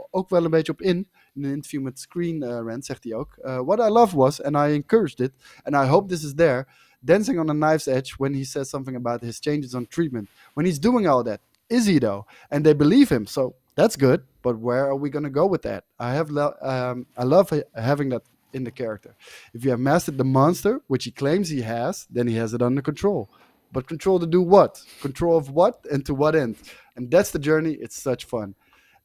ook 0.10 0.30
wel 0.30 0.44
een 0.44 0.50
beetje 0.50 0.72
op 0.72 0.82
in. 0.82 1.10
In 1.34 1.44
een 1.44 1.52
interview 1.52 1.82
met 1.82 2.00
Screen 2.00 2.44
Rant 2.46 2.86
zegt 2.86 3.04
hij 3.04 3.14
ook. 3.14 3.36
What 3.42 3.80
I 3.80 3.92
love 3.92 4.18
was, 4.18 4.44
and 4.44 4.56
I 4.56 4.74
encouraged 4.74 5.20
it, 5.20 5.32
and 5.64 5.76
I 5.76 5.90
hope 5.90 6.08
this 6.08 6.24
is 6.24 6.34
there, 6.36 6.68
dancing 7.04 7.40
on 7.40 7.50
a 7.50 7.54
knife's 7.54 7.88
edge 7.88 8.14
when 8.14 8.34
he 8.34 8.44
says 8.44 8.70
something 8.70 8.96
about 8.96 9.22
his 9.22 9.40
changes 9.40 9.76
on 9.76 9.86
treatment. 9.86 10.30
When 10.54 10.66
he's 10.66 10.80
doing 10.80 11.08
all 11.08 11.24
that, 11.24 11.42
is 11.70 11.86
he 11.86 12.00
though? 12.00 12.26
And 12.52 12.66
they 12.66 12.74
believe 12.74 13.10
him, 13.10 13.26
so 13.26 13.56
that's 13.76 13.96
good. 13.96 14.24
But 14.42 14.58
where 14.60 14.86
are 14.88 14.96
we 14.96 15.10
going 15.10 15.24
to 15.24 15.30
go 15.30 15.46
with 15.46 15.62
that? 15.64 15.84
I 16.00 16.14
have, 16.14 16.30
lo- 16.30 16.56
um, 16.62 17.06
I 17.18 17.24
love 17.24 17.50
ha- 17.50 17.70
having 17.76 18.10
that 18.10 18.24
in 18.54 18.64
the 18.64 18.72
character. 18.72 19.16
If 19.54 19.64
you 19.64 19.72
have 19.72 19.80
mastered 19.80 20.18
the 20.18 20.24
monster, 20.24 20.82
which 20.88 21.06
he 21.06 21.12
claims 21.12 21.50
he 21.50 21.62
has, 21.62 22.08
then 22.10 22.28
he 22.28 22.36
has 22.36 22.54
it 22.54 22.62
under 22.62 22.82
control. 22.82 23.30
But 23.72 23.88
control 23.88 24.20
to 24.20 24.26
do 24.26 24.42
what? 24.42 24.82
Control 25.02 25.38
of 25.38 25.52
what 25.52 25.86
and 25.92 26.06
to 26.06 26.16
what 26.16 26.36
end? 26.36 26.56
And 26.96 27.12
that's 27.12 27.32
the 27.32 27.40
journey. 27.40 27.74
It's 27.74 28.02
such 28.02 28.26
fun. 28.26 28.56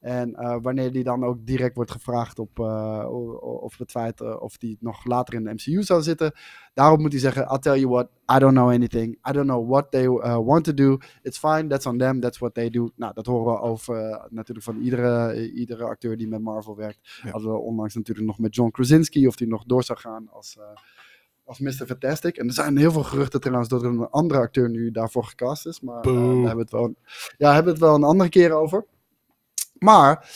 En 0.05 0.35
eh, 0.35 0.57
wanneer 0.63 0.93
die 0.93 1.05
dan 1.05 1.25
ook 1.25 1.47
direct 1.47 1.75
wordt 1.75 1.91
gevraagd 1.91 2.39
op, 2.39 2.59
eh, 2.59 3.07
of 3.41 3.79
het 3.79 3.91
feit 3.91 4.21
eh, 4.21 4.37
of 4.41 4.57
die 4.57 4.77
nog 4.81 5.05
later 5.05 5.35
in 5.35 5.45
de 5.45 5.53
MCU 5.53 5.83
zou 5.83 6.03
zitten, 6.03 6.33
daarop 6.75 6.99
moet 6.99 7.13
hij 7.13 7.21
zeggen: 7.21 7.43
I'll 7.43 7.59
tell 7.59 7.79
you 7.79 7.89
what, 7.89 8.09
I 8.37 8.39
don't 8.39 8.53
know 8.55 8.69
anything. 8.69 9.19
I 9.29 9.33
don't 9.33 9.47
know 9.47 9.69
what 9.69 9.91
they 9.91 10.05
uh, 10.05 10.39
want 10.39 10.65
to 10.65 10.75
do. 10.75 10.99
It's 11.23 11.39
fine, 11.39 11.67
that's 11.67 11.87
on 11.87 11.99
them, 11.99 12.21
that's 12.21 12.39
what 12.39 12.55
they 12.55 12.71
do. 12.71 12.91
Nou, 12.97 13.15
dat 13.15 13.27
horen 13.27 13.53
we 13.53 13.61
over 13.61 14.27
natuurlijk 14.31 14.67
van 14.67 14.81
iedere, 14.81 15.53
iedere 15.53 15.85
acteur 15.85 16.17
die 16.17 16.29
met 16.29 16.41
Marvel 16.41 16.77
werkt. 16.77 17.21
Ja. 17.23 17.31
Hadden 17.31 17.51
we 17.51 17.59
onlangs 17.59 17.95
natuurlijk 17.95 18.27
nog 18.27 18.39
met 18.39 18.55
John 18.55 18.71
Krasinski, 18.71 19.27
of 19.27 19.37
die 19.37 19.49
nog 19.49 19.65
door 19.65 19.83
zou 19.83 19.99
gaan 19.99 20.29
als, 20.31 20.59
als 21.45 21.59
Mr. 21.59 21.87
Fantastic. 21.87 22.37
En 22.37 22.47
er 22.47 22.53
zijn 22.53 22.77
heel 22.77 22.93
veel 22.93 23.05
geruchten 23.05 23.41
trouwens 23.41 23.69
dat 23.69 23.83
er 23.83 23.89
een 23.89 24.09
andere 24.09 24.41
acteur 24.41 24.71
nu 24.71 24.91
daarvoor 24.91 25.25
gecast 25.25 25.67
is. 25.67 25.81
Maar 25.81 26.01
Boe. 26.01 26.15
daar 26.15 26.25
hebben 26.25 26.55
we 26.55 26.61
het 26.61 26.71
wel, 26.71 26.95
ja, 27.37 27.55
hebben 27.55 27.73
we 27.75 27.79
het 27.79 27.89
wel 27.89 27.95
een 27.95 28.05
andere 28.05 28.29
keer 28.29 28.53
over. 28.53 28.85
Maar 29.79 30.29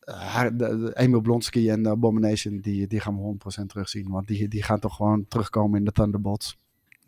eh, 0.00 0.46
de 0.52 0.90
Emil 0.94 1.20
Blonsky 1.20 1.70
en 1.70 1.82
de 1.82 1.88
Abomination, 1.88 2.60
die, 2.60 2.86
die 2.86 3.00
gaan 3.00 3.16
we 3.16 3.36
100% 3.62 3.66
terugzien. 3.66 4.10
Want 4.10 4.26
die, 4.26 4.48
die 4.48 4.62
gaan 4.62 4.78
toch 4.78 4.96
gewoon 4.96 5.24
terugkomen 5.28 5.78
in 5.78 5.84
de 5.84 5.92
Thunderbolts. 5.92 6.58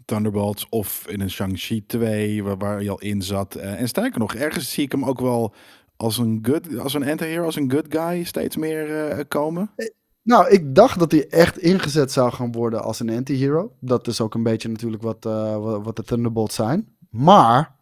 Thunderbolts 0.04 0.66
of 0.68 1.08
in 1.08 1.20
een 1.20 1.30
Shang-Chi 1.30 1.86
2, 1.86 2.44
waar, 2.44 2.56
waar 2.56 2.76
hij 2.76 2.90
al 2.90 3.00
in 3.00 3.22
zat. 3.22 3.54
Eh, 3.54 3.80
en 3.80 3.88
sterker 3.88 4.18
nog, 4.18 4.34
ergens 4.34 4.72
zie 4.72 4.84
ik 4.84 4.92
hem 4.92 5.04
ook 5.04 5.20
wel 5.20 5.54
als 5.96 6.18
een 6.18 6.38
good, 6.42 6.78
als 6.78 6.94
een 6.94 7.08
anti-hero, 7.08 7.44
als 7.44 7.56
een 7.56 7.70
good 7.70 7.86
guy 7.88 8.24
steeds 8.24 8.56
meer 8.56 9.08
eh, 9.08 9.24
komen. 9.28 9.70
Nou, 10.22 10.48
ik 10.48 10.74
dacht 10.74 10.98
dat 10.98 11.10
hij 11.10 11.28
echt 11.28 11.58
ingezet 11.58 12.12
zou 12.12 12.32
gaan 12.32 12.52
worden 12.52 12.82
als 12.82 13.00
een 13.00 13.10
anti-hero. 13.10 13.72
Dat 13.80 14.06
is 14.06 14.20
ook 14.20 14.34
een 14.34 14.42
beetje 14.42 14.68
natuurlijk 14.68 15.02
wat, 15.02 15.26
eh, 15.26 15.56
wat, 15.56 15.84
wat 15.84 15.96
de 15.96 16.02
Thunderbolts 16.02 16.54
zijn. 16.54 16.96
Maar 17.10 17.76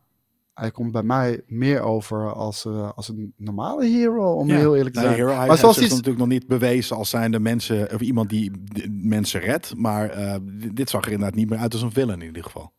hij 0.55 0.71
komt 0.71 0.93
bij 0.93 1.03
mij 1.03 1.43
meer 1.47 1.81
over 1.81 2.33
als, 2.33 2.65
eh, 2.65 2.91
als 2.95 3.09
een 3.09 3.33
normale 3.37 3.87
hero, 3.87 4.33
om 4.33 4.49
Ja. 4.49 4.57
heel 4.57 4.77
eerlijk 4.77 4.95
te 4.95 5.01
Nee, 5.01 5.09
zijn. 5.09 5.21
hero, 5.25 5.37
hij 5.39 5.47
maar 5.47 5.59
zoals 5.59 5.77
hij, 5.77 5.89
natuurlijk 5.89 6.19
nog 6.19 6.29
niet 6.29 6.47
bewezen 6.47 6.97
als 6.97 7.11
zijnde 7.11 7.41
mensen, 7.41 7.95
of 7.95 8.01
iemand 8.01 8.29
die 8.31 8.51
mensen 8.91 9.41
redt. 9.41 9.75
Maar 9.77 10.11
eh, 10.11 10.37
dit- 10.43 10.77
dit 10.77 10.91
zag 10.91 11.05
er 11.05 11.13
inderdaad 11.13 11.37
niet 11.37 11.51
meer 11.51 11.59
uit 11.59 11.73
als 11.73 11.83
een 11.83 11.93
villain 11.93 12.21
in 12.21 12.27
ieder 12.27 12.45
geval. 12.45 12.73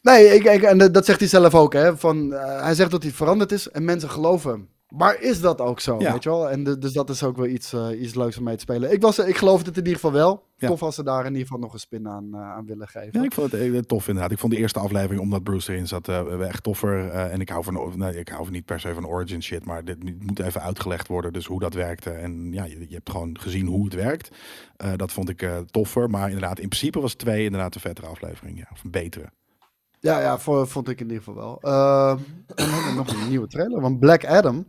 Nee, 0.00 0.26
ik, 0.34 0.44
ik, 0.44 0.62
en 0.62 0.92
dat 0.92 1.04
zegt 1.04 1.20
hij 1.20 1.28
zelf 1.28 1.54
ook. 1.54 1.72
Hè, 1.72 1.96
van, 1.96 2.32
eh, 2.32 2.62
hij 2.62 2.74
zegt 2.74 2.90
dat 2.90 3.02
hij 3.02 3.12
veranderd 3.12 3.52
is 3.52 3.68
en 3.68 3.84
mensen 3.84 4.10
geloven 4.10 4.50
hem. 4.50 4.68
Maar 4.96 5.20
is 5.20 5.40
dat 5.40 5.60
ook 5.60 5.80
zo, 5.80 5.98
Ja. 6.00 6.12
weet 6.12 6.22
je 6.22 6.28
wel? 6.28 6.50
En 6.50 6.64
de- 6.64 6.78
dus 6.78 6.92
dat 6.92 7.10
is 7.10 7.22
ook 7.22 7.36
wel 7.36 7.46
iets, 7.46 7.72
eh, 7.72 8.00
iets 8.00 8.14
leuks 8.14 8.38
om 8.38 8.44
mee 8.44 8.54
te 8.54 8.60
spelen. 8.60 8.92
Ik, 8.92 9.02
was, 9.02 9.18
ik 9.18 9.36
geloof 9.36 9.58
het 9.58 9.68
in 9.68 9.76
ieder 9.76 9.92
geval 9.92 10.12
wel. 10.12 10.44
Ja. 10.56 10.68
Tof 10.68 10.82
als 10.82 10.94
ze 10.94 11.02
daar 11.02 11.20
in 11.24 11.30
ieder 11.30 11.42
geval 11.46 11.58
nog 11.58 11.72
een 11.72 11.78
spin 11.78 12.08
aan, 12.08 12.28
eh, 12.34 12.40
aan 12.40 12.66
willen 12.66 12.88
geven. 12.88 13.10
Ja, 13.12 13.22
ik 13.24 13.32
vond 13.32 13.52
het 13.52 13.60
eh, 13.60 13.78
tof 13.78 14.06
inderdaad. 14.08 14.32
Ik 14.32 14.38
vond 14.38 14.52
de 14.52 14.58
eerste 14.58 14.78
aflevering, 14.78 15.20
omdat 15.20 15.42
Bruce 15.42 15.72
erin 15.72 15.86
zat, 15.88 16.08
echt 16.40 16.62
toffer. 16.62 17.08
En 17.10 17.40
ik 17.40 17.48
hou, 17.48 17.64
van, 17.64 17.92
nee, 17.96 18.18
ik 18.18 18.28
hou 18.28 18.50
niet 18.50 18.64
per 18.64 18.80
se 18.80 18.94
van 18.94 19.06
origin 19.06 19.42
shit, 19.42 19.64
maar 19.64 19.84
dit 19.84 20.24
moet 20.26 20.38
even 20.38 20.62
uitgelegd 20.62 21.08
worden. 21.08 21.32
Dus 21.32 21.46
hoe 21.46 21.60
dat 21.60 21.74
werkte. 21.74 22.10
En 22.10 22.52
ja, 22.52 22.64
je, 22.64 22.78
je 22.88 22.94
hebt 22.94 23.10
gewoon 23.10 23.38
gezien 23.40 23.66
hoe 23.66 23.84
het 23.84 23.94
werkt. 23.94 24.30
Dat 24.96 25.12
vond 25.12 25.28
ik 25.28 25.48
toffer. 25.70 26.10
Maar 26.10 26.26
inderdaad, 26.26 26.58
in 26.58 26.68
principe 26.68 27.00
was 27.00 27.14
twee 27.14 27.44
inderdaad 27.44 27.74
een 27.74 27.80
vettere 27.80 28.06
aflevering. 28.06 28.58
Ja, 28.58 28.66
of 28.72 28.84
een 28.84 28.90
betere. 28.90 29.24
Ja, 30.00 30.20
ja 30.20 30.38
vo- 30.38 30.64
vond 30.64 30.88
ik 30.88 31.00
in 31.00 31.06
ieder 31.06 31.22
geval 31.22 31.34
wel. 31.34 31.58
Eh, 31.60 32.10
en 32.66 32.84
dan 32.86 32.94
nog 32.96 33.08
een 33.22 33.28
nieuwe 33.28 33.46
trailer. 33.46 33.80
Want 33.80 33.98
Black 34.00 34.24
Adam, 34.26 34.66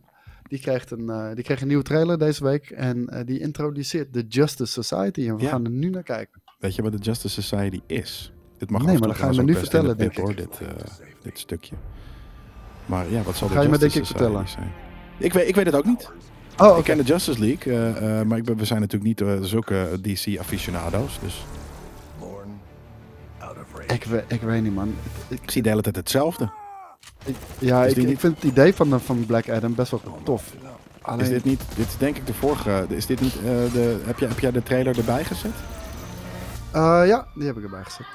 die 0.48 0.60
kreeg 0.60 0.90
een, 0.90 1.10
eh, 1.10 1.34
die 1.34 1.44
kreeg 1.44 1.60
een 1.60 1.66
nieuwe 1.68 1.82
trailer 1.82 2.18
deze 2.18 2.44
week. 2.44 2.70
En 2.70 3.08
eh, 3.08 3.26
die 3.26 3.38
introduceert 3.40 4.12
de 4.12 4.24
Justice 4.28 4.82
Society. 4.82 5.28
En 5.28 5.36
we 5.36 5.42
Ja. 5.42 5.48
gaan 5.48 5.64
er 5.64 5.70
nu 5.70 5.90
naar 5.90 6.02
kijken. 6.02 6.42
Weet 6.58 6.74
je 6.74 6.82
wat 6.82 6.92
de 6.92 6.98
Justice 6.98 7.42
Society 7.42 7.80
is? 7.86 8.32
Dit 8.58 8.70
mag 8.70 8.82
Nee, 8.84 8.98
maar 8.98 9.08
dat 9.08 9.16
ga 9.16 9.26
je 9.26 9.32
trouwens 9.32 9.38
me 9.38 9.42
ook 9.42 9.48
nu 9.48 9.56
vertellen, 9.68 9.96
denk 9.96 10.16
hoor, 10.16 10.34
dit, 10.34 10.60
eh, 10.60 10.68
dit 11.22 11.38
stukje. 11.38 11.76
Maar 12.86 13.10
ja, 13.10 13.22
wat 13.22 13.36
zal 13.36 13.48
de 13.48 13.54
Ga 13.54 13.60
je 13.62 13.68
me 13.68 13.78
Justice 13.78 13.94
denk 13.94 14.06
ik 14.08 14.16
Society 14.16 14.44
vertellen. 14.44 14.48
zijn? 14.48 14.72
Ik 15.18 15.32
weet, 15.32 15.48
ik 15.48 15.54
weet 15.54 15.66
het 15.66 15.74
ook 15.74 15.84
niet. 15.84 16.10
Oh, 16.58 16.68
oké. 16.68 16.78
Ik 16.78 16.84
ken 16.84 16.96
de 16.96 17.02
Justice 17.02 17.40
League, 17.40 17.72
eh, 17.72 18.20
eh, 18.20 18.26
maar 18.26 18.38
ik 18.38 18.44
ben, 18.44 18.56
we 18.56 18.64
zijn 18.64 18.80
natuurlijk 18.80 19.20
niet 19.20 19.28
eh, 19.28 19.42
zulke 19.42 19.98
DC-aficionado's. 20.00 21.18
Dus. 21.20 21.44
Ik, 23.86 24.04
we- 24.04 24.24
ik 24.28 24.40
weet 24.40 24.62
niet, 24.62 24.74
man. 24.74 24.94
Ik, 25.28 25.40
ik 25.40 25.50
zie 25.50 25.62
de 25.62 25.68
hele 25.68 25.82
tijd 25.82 25.96
hetzelfde. 25.96 26.50
Ik- 27.24 27.36
ja, 27.58 27.84
Is 27.84 27.92
ik, 27.94 28.08
ik 28.08 28.20
vind 28.20 28.34
het 28.34 28.44
idee 28.44 28.74
van, 28.74 29.00
van 29.00 29.26
Black 29.26 29.48
Adam 29.50 29.74
best 29.74 29.90
wel 29.90 30.00
tof. 30.22 30.54
Alleen, 31.02 31.20
Is 31.20 31.28
dit 31.28 31.44
niet, 31.44 31.62
dit 31.76 31.86
is 31.86 31.96
denk 31.96 32.16
ik 32.16 32.26
de 32.26 32.34
vorige, 32.34 32.84
is 32.88 33.06
dit 33.06 33.20
niet 33.20 33.34
eh, 33.34 33.42
de, 33.42 34.00
heb, 34.04 34.18
jij, 34.18 34.28
heb 34.28 34.38
jij 34.38 34.50
de 34.50 34.62
trailer 34.62 34.98
erbij 34.98 35.24
gezet? 35.24 35.50
Eh, 36.72 37.02
ja, 37.06 37.26
die 37.34 37.46
heb 37.46 37.56
ik 37.56 37.62
erbij 37.64 37.84
gezet. 37.84 38.06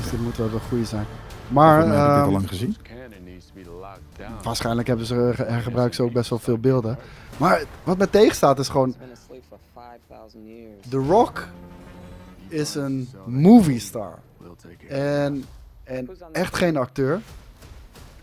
Dus 0.00 0.10
dit 0.10 0.20
moet 0.20 0.36
wel 0.36 0.50
de 0.50 0.58
goede 0.68 0.84
zijn. 0.84 1.06
Maar 1.48 1.86
mij 1.88 1.96
heb 1.96 2.06
ik 2.06 2.08
dit 2.08 2.16
al 2.16 2.22
ehm, 2.22 2.32
lang 2.32 2.48
gezien. 2.48 2.76
Waarschijnlijk 4.42 4.88
hebben 4.88 5.06
ze, 5.06 5.14
er- 5.14 5.46
hergebruiken 5.48 5.94
ze 5.96 6.02
ook 6.02 6.12
best 6.12 6.30
wel 6.30 6.38
veel 6.38 6.58
beelden. 6.58 6.98
Maar 7.36 7.62
wat 7.84 7.98
mij 7.98 8.06
tegenstaat 8.06 8.58
is 8.58 8.68
gewoon... 8.68 8.94
been 8.98 9.08
asleep 9.12 9.42
for 9.48 9.58
5,000 10.08 10.42
years. 10.46 10.88
The 10.88 10.96
Rock 10.96 11.48
is 12.48 12.74
een 12.74 13.08
movie 13.26 13.78
star. 13.80 14.18
En, 14.88 15.44
en 15.84 16.08
echt 16.32 16.56
geen 16.56 16.76
acteur. 16.76 17.20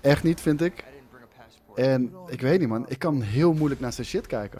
Echt 0.01 0.23
niet, 0.23 0.41
vind 0.41 0.61
ik. 0.61 0.83
En 1.75 2.11
ik 2.27 2.41
weet 2.41 2.59
niet, 2.59 2.69
man. 2.69 2.85
Ik 2.87 2.99
kan 2.99 3.21
heel 3.21 3.53
moeilijk 3.53 3.81
naar 3.81 3.93
zijn 3.93 4.07
shit 4.07 4.27
kijken. 4.27 4.59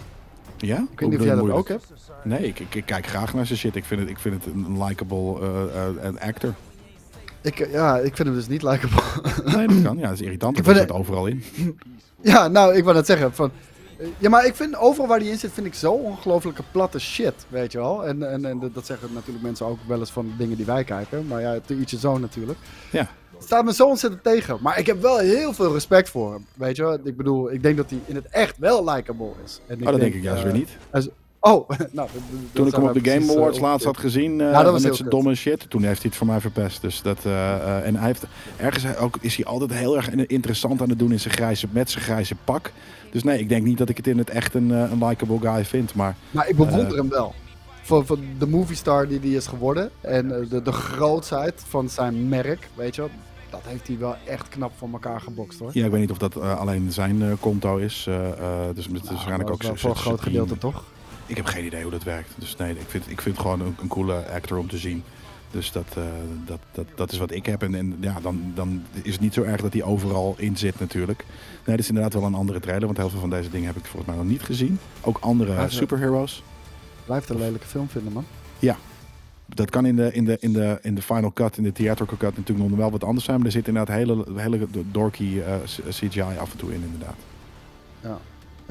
Ja? 0.58 0.78
Ik 0.92 1.00
weet 1.00 1.10
niet 1.10 1.20
of 1.20 1.26
jij 1.26 1.36
dat 1.36 1.50
ook 1.50 1.68
hebt. 1.68 1.94
Nee, 2.24 2.48
ik, 2.48 2.60
ik, 2.60 2.76
ik 2.76 2.86
kijk 2.86 3.06
graag 3.08 3.34
naar 3.34 3.46
zijn 3.46 3.60
shit. 3.60 3.76
Ik 3.76 3.86
vind 3.86 4.00
het, 4.02 4.10
ik 4.10 4.20
vind 4.20 4.44
het 4.46 4.54
een 4.54 4.84
likable 4.84 5.40
eh, 5.40 6.08
eh, 6.08 6.16
actor. 6.20 6.54
Ik, 7.42 7.60
eh, 7.60 7.72
ja, 7.72 7.98
ik 7.98 8.16
vind 8.16 8.28
hem 8.28 8.38
dus 8.38 8.48
niet 8.48 8.62
likable. 8.64 9.02
Nee, 9.58 9.68
dat 9.68 9.82
kan. 9.84 9.98
Ja, 9.98 10.04
dat 10.08 10.14
is 10.14 10.22
irritant. 10.22 10.58
Ik 10.58 10.64
Dat 10.66 10.74
vind 10.76 10.88
zit 10.88 10.98
overal 10.98 11.26
in. 11.28 11.44
ja, 12.22 12.48
nou, 12.48 12.76
ik 12.76 12.84
wou 12.84 12.96
net 12.96 13.06
zeggen. 13.06 13.34
Van, 13.34 13.52
ja, 14.18 14.30
maar 14.30 14.46
ik 14.46 14.56
vind 14.56 14.76
overal 14.76 15.08
waar 15.08 15.20
hij 15.20 15.28
in 15.28 15.38
zit, 15.38 15.52
vind 15.52 15.68
ik 15.68 15.74
zo 15.74 15.92
ongelooflijke 15.92 16.64
platte 16.72 17.00
shit, 17.00 17.34
weet 17.48 17.72
je 17.72 17.78
wel. 17.78 18.06
En, 18.06 18.32
en, 18.32 18.46
en 18.46 18.60
dat- 18.60 18.74
dat 18.74 18.86
zeggen 18.86 19.14
natuurlijk 19.14 19.44
mensen 19.46 19.66
ook 19.66 19.80
wel 19.88 20.00
eens 20.00 20.12
van 20.12 20.26
de 20.26 20.38
dingen 20.38 20.58
die 20.58 20.66
wij 20.66 20.84
kijken. 20.84 21.28
Maar 21.28 21.42
ja, 21.42 21.60
te 21.66 21.76
ietsje 21.76 21.98
zo 22.00 22.18
natuurlijk. 22.18 22.60
Ja. 22.92 23.08
Het 23.42 23.50
staat 23.50 23.66
me 23.66 23.74
zo 23.74 23.88
ontzettend 23.88 24.24
tegen. 24.24 24.58
Maar 24.62 24.80
ik 24.80 24.86
heb 24.86 25.02
wel 25.02 25.18
heel 25.18 25.54
veel 25.54 25.74
respect 25.74 26.10
voor 26.10 26.32
hem, 26.34 26.46
weet 26.54 26.76
je 26.76 26.84
wel. 26.84 26.98
Ik 27.04 27.18
bedoel, 27.18 27.52
ik 27.52 27.64
denk 27.64 27.78
dat 27.78 27.90
hij 27.90 28.00
in 28.06 28.16
het 28.16 28.26
echt 28.30 28.58
wel 28.58 28.90
likable 28.90 29.32
is. 29.46 29.60
En 29.68 29.80
Oh, 29.80 29.86
dat 29.92 30.00
denk 30.00 30.14
ik 30.14 30.24
juist 30.24 30.44
eh, 30.44 30.50
weer 30.50 30.58
niet. 30.60 30.70
hij 30.90 31.00
is- 31.02 31.08
Oh, 31.40 31.70
nou, 31.92 32.10
Toen 32.54 32.68
ik 32.68 32.74
hem 32.76 32.84
op 32.84 32.94
de 32.94 33.10
Game 33.12 33.26
eh, 33.26 33.32
Awards 33.38 33.60
laatst 33.60 33.86
had 33.86 33.98
gezien 33.98 34.42
eh, 34.42 34.64
was 34.72 34.84
met 34.84 34.96
zijn 34.96 35.10
domme 35.10 35.36
shit, 35.36 35.70
toen 35.70 35.84
heeft 35.84 36.00
hij 36.02 36.08
het 36.10 36.16
voor 36.18 36.28
mij 36.28 36.40
verpest. 36.40 36.82
Dus 36.82 37.02
dat, 37.02 37.26
eh, 37.26 37.54
eh, 37.56 37.86
en 37.86 37.96
hij 37.96 38.06
heeft 38.08 38.24
ergens 38.58 38.98
ook, 38.98 39.18
is 39.22 39.36
hij 39.36 39.46
altijd 39.46 39.74
heel 39.74 39.96
erg 39.96 40.10
interessant 40.10 40.82
aan 40.82 40.90
het 40.90 41.00
doen 41.00 41.12
in 41.12 41.20
zijn 41.20 41.34
grijze, 41.34 41.68
met 41.72 41.90
zijn 41.90 42.04
grijze 42.04 42.36
pak. 42.44 42.72
Dus 43.12 43.24
nee, 43.24 43.40
ik 43.40 43.50
denk 43.50 43.66
niet 43.66 43.78
dat 43.78 43.90
ik 43.90 43.98
het 43.98 44.08
in 44.08 44.18
het 44.18 44.30
echt 44.30 44.54
een, 44.54 44.72
eh, 44.72 44.92
een 44.92 45.06
likable 45.08 45.40
guy 45.52 45.66
vind. 45.66 45.94
Maar 45.96 46.16
Maar 46.32 46.50
ik 46.50 46.56
bewonder 46.56 46.88
Eh, 46.88 46.96
hem 46.96 47.10
wel. 47.10 47.34
Voor, 47.84 48.06
voor 48.06 48.18
de 48.40 48.48
movie 48.48 48.76
star 48.76 49.08
die 49.08 49.20
hij 49.20 49.30
is 49.30 49.48
geworden. 49.48 49.90
En 50.02 50.42
eh, 50.42 50.50
de, 50.50 50.62
de 50.62 50.72
grootsheid 50.72 51.54
van 51.68 51.90
zijn 51.90 52.30
merk, 52.30 52.68
weet 52.76 52.96
je 52.96 53.02
wel. 53.02 53.10
Dat 53.52 53.62
heeft 53.64 53.88
hij 53.88 53.98
wel 53.98 54.16
echt 54.26 54.50
knap 54.50 54.72
voor 54.78 54.90
elkaar 54.92 55.22
gebokst 55.22 55.60
hoor. 55.60 55.70
ja, 55.74 55.86
ik 55.86 55.92
weet 55.92 56.00
niet 56.00 56.12
of 56.12 56.18
dat 56.18 56.36
eh, 56.36 56.60
alleen 56.60 56.92
zijn 56.92 57.22
eh, 57.22 57.32
konto 57.40 57.78
is. 57.78 58.06
eh, 58.08 58.16
dus 58.74 58.86
het 58.86 58.96
is 58.96 59.02
Nou, 59.02 59.08
waarschijnlijk 59.08 59.50
dat 59.50 59.52
ook 59.52 59.64
wel 59.64 59.76
voor 59.76 59.90
een 59.90 59.96
groot 59.96 60.22
gedeelte 60.22 60.58
toch? 60.58 60.84
Ik 61.26 61.36
heb 61.38 61.46
geen 61.46 61.66
idee 61.66 61.82
hoe 61.82 61.92
dat 61.92 62.04
werkt. 62.04 62.30
Dus 62.36 62.56
nee, 62.56 62.72
ik 62.72 62.88
vind, 62.88 63.10
ik 63.10 63.22
vind 63.22 63.36
het 63.38 63.46
gewoon 63.46 63.62
een, 63.62 63.76
een 63.82 63.88
coole 63.88 64.26
actor 64.34 64.58
om 64.58 64.68
te 64.68 64.78
zien. 64.78 65.04
Dus 65.52 65.72
dat, 65.72 65.86
dat, 66.46 66.60
dat, 66.72 66.86
dat 66.96 67.12
is 67.12 67.18
wat 67.18 67.32
ik 67.32 67.46
heb. 67.46 67.64
En, 67.64 67.76
en 67.76 67.98
ja, 68.00 68.20
dan, 68.22 68.52
dan 68.56 68.84
is 69.02 69.12
het 69.12 69.22
niet 69.22 69.34
zo 69.34 69.44
erg 69.44 69.62
dat 69.62 69.74
hij 69.74 69.84
overal 69.84 70.36
in 70.38 70.58
zit 70.58 70.80
natuurlijk. 70.80 71.26
Nee, 71.66 71.76
dit 71.76 71.80
is 71.80 71.88
inderdaad 71.88 72.14
wel 72.14 72.24
een 72.24 72.34
andere 72.34 72.60
trailer. 72.60 72.86
Want 72.86 72.98
heel 72.98 73.10
veel 73.10 73.20
van 73.20 73.30
deze 73.30 73.50
dingen 73.50 73.68
heb 73.68 73.76
ik 73.76 73.86
volgens 73.86 74.06
mij 74.06 74.16
nog 74.16 74.32
niet 74.32 74.42
gezien. 74.42 74.80
Ook 75.02 75.18
andere 75.22 75.70
superheroes. 75.70 76.44
Blijft 77.06 77.30
een 77.30 77.38
lelijke 77.38 77.68
film 77.68 77.90
vinden 77.90 78.14
man. 78.14 78.26
Dat 79.56 79.70
kan 79.70 79.86
in 79.86 79.96
de, 79.96 80.14
in, 80.14 80.26
de, 80.26 80.38
in, 80.40 80.54
de, 80.54 80.80
in 80.82 80.96
de 80.96 81.02
final 81.02 81.34
cut, 81.34 81.58
in 81.58 81.64
de 81.64 81.72
theatrical 81.72 82.18
cut 82.18 82.38
natuurlijk 82.38 82.70
nog 82.70 82.78
wel 82.78 82.92
wat 82.92 83.04
anders 83.04 83.26
zijn. 83.26 83.38
Maar 83.38 83.46
er 83.46 83.52
zit 83.52 83.68
inderdaad 83.68 83.96
hele, 83.96 84.26
hele 84.36 84.68
dorky 84.92 85.40
eh, 85.40 85.56
CGI 85.90 86.22
af 86.22 86.52
en 86.52 86.58
toe 86.58 86.74
in 86.74 86.84
inderdaad. 86.84 87.16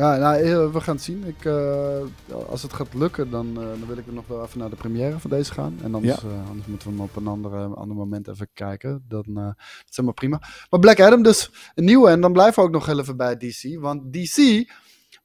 Ja, 0.01 0.17
nou, 0.17 0.37
eh, 0.37 0.73
we 0.73 0.81
gaan 0.81 0.95
het 0.95 1.05
zien. 1.05 1.25
Ik, 1.27 1.45
eh, 1.45 2.01
als 2.49 2.63
het 2.63 2.73
gaat 2.73 2.95
lukken, 2.95 3.31
dan, 3.31 3.47
eh, 3.49 3.55
dan 3.55 3.87
wil 3.87 3.97
ik 3.97 4.07
er 4.07 4.13
nog 4.13 4.27
wel 4.27 4.45
even 4.45 4.59
naar 4.59 4.71
de 4.71 4.77
première 4.77 5.19
van 5.19 5.31
deze 5.31 5.53
gaan. 5.53 5.79
En 5.83 5.95
anders, 5.95 6.25
eh, 6.25 6.49
anders 6.49 6.67
moeten 6.67 6.89
we 6.89 6.95
hem 6.95 7.03
op 7.03 7.17
een 7.17 7.27
andere, 7.27 7.67
ander 7.67 7.97
moment 7.97 8.29
even 8.29 8.49
kijken. 8.55 9.05
Dan 9.09 9.25
eh, 9.27 9.35
dat 9.45 9.89
is 9.89 9.97
helemaal 9.97 10.15
prima. 10.15 10.41
Maar 10.71 10.81
Black 10.81 11.01
Adam 11.01 11.23
dus 11.23 11.51
een 11.75 11.85
nieuwe. 11.85 12.11
En 12.11 12.21
dan 12.21 12.33
blijven 12.33 12.63
we 12.63 12.69
ook 12.69 12.75
nog 12.75 12.87
heel 12.87 12.99
even 12.99 13.17
bij 13.17 13.37
DC. 13.37 13.81
Want 13.81 14.13
DC, 14.13 14.37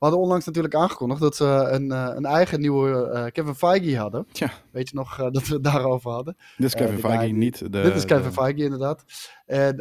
hadden 0.06 0.24
onlangs 0.24 0.46
natuurlijk 0.46 0.76
aangekondigd 0.76 1.22
dat 1.22 1.36
ze 1.36 1.46
een, 1.46 1.92
eh, 1.92 2.12
een 2.16 2.26
eigen 2.26 2.60
nieuwe 2.60 3.10
eh, 3.10 3.32
Kevin 3.32 3.56
Feige 3.56 3.98
hadden. 3.98 4.26
Tja. 4.32 4.52
Weet 4.72 4.90
je 4.90 4.96
nog 4.96 5.20
eh, 5.20 5.32
dat 5.32 5.48
we 5.48 5.54
het 5.54 5.64
daarover 5.64 6.12
hadden? 6.12 6.38
Dit 6.58 6.66
is 6.68 6.74
Kevin 6.74 7.00
guy 7.00 7.12
Feige, 7.12 7.34
niet 7.34 7.60
de... 7.60 7.70
Dit 7.70 7.96
is 7.96 8.06
Kevin 8.06 8.24
de- 8.28 8.32
Feige 8.32 8.64
inderdaad. 8.64 9.04
En 9.46 9.76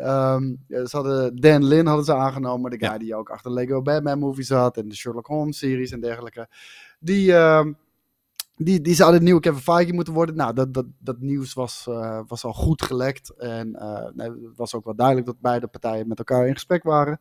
ja, 0.68 0.86
ze 0.86 0.96
hadden 0.96 1.36
Dan 1.36 1.64
Lin 1.64 1.86
hadden 1.86 2.05
ze 2.05 2.14
aangenomen, 2.14 2.70
de 2.70 2.78
guy 2.78 2.88
Ja. 2.88 2.98
die 2.98 3.14
ook 3.14 3.28
achter 3.30 3.52
Lego 3.52 3.82
Batman 3.82 4.18
movies 4.18 4.46
zat 4.46 4.76
en 4.76 4.88
de 4.88 4.94
Sherlock 4.94 5.26
Holmes 5.26 5.59
series 5.59 5.90
en 5.90 6.01
dergelijke. 6.01 6.48
Die, 6.98 7.34
ehm, 7.34 7.72
die, 8.56 8.80
die 8.80 8.94
zouden 8.94 9.18
de 9.18 9.24
nieuwe 9.24 9.40
Kevin 9.40 9.60
Feige 9.60 9.92
moeten 9.92 10.12
worden. 10.14 10.36
Nou, 10.36 10.55
dat, 10.55 10.74
dat, 10.74 10.86
dat 10.98 11.20
nieuws 11.20 11.52
was, 11.52 11.84
was 12.26 12.44
al 12.44 12.52
goed 12.52 12.82
gelekt. 12.82 13.34
En 13.36 13.70
nee, 14.14 14.28
het 14.30 14.56
was 14.56 14.74
ook 14.74 14.84
wel 14.84 14.94
duidelijk 14.96 15.26
dat 15.26 15.40
beide 15.40 15.66
partijen 15.66 16.09
met 16.09 16.18
elkaar 16.18 16.46
in 16.46 16.55
gesprek 16.55 16.82
waren. 16.82 17.20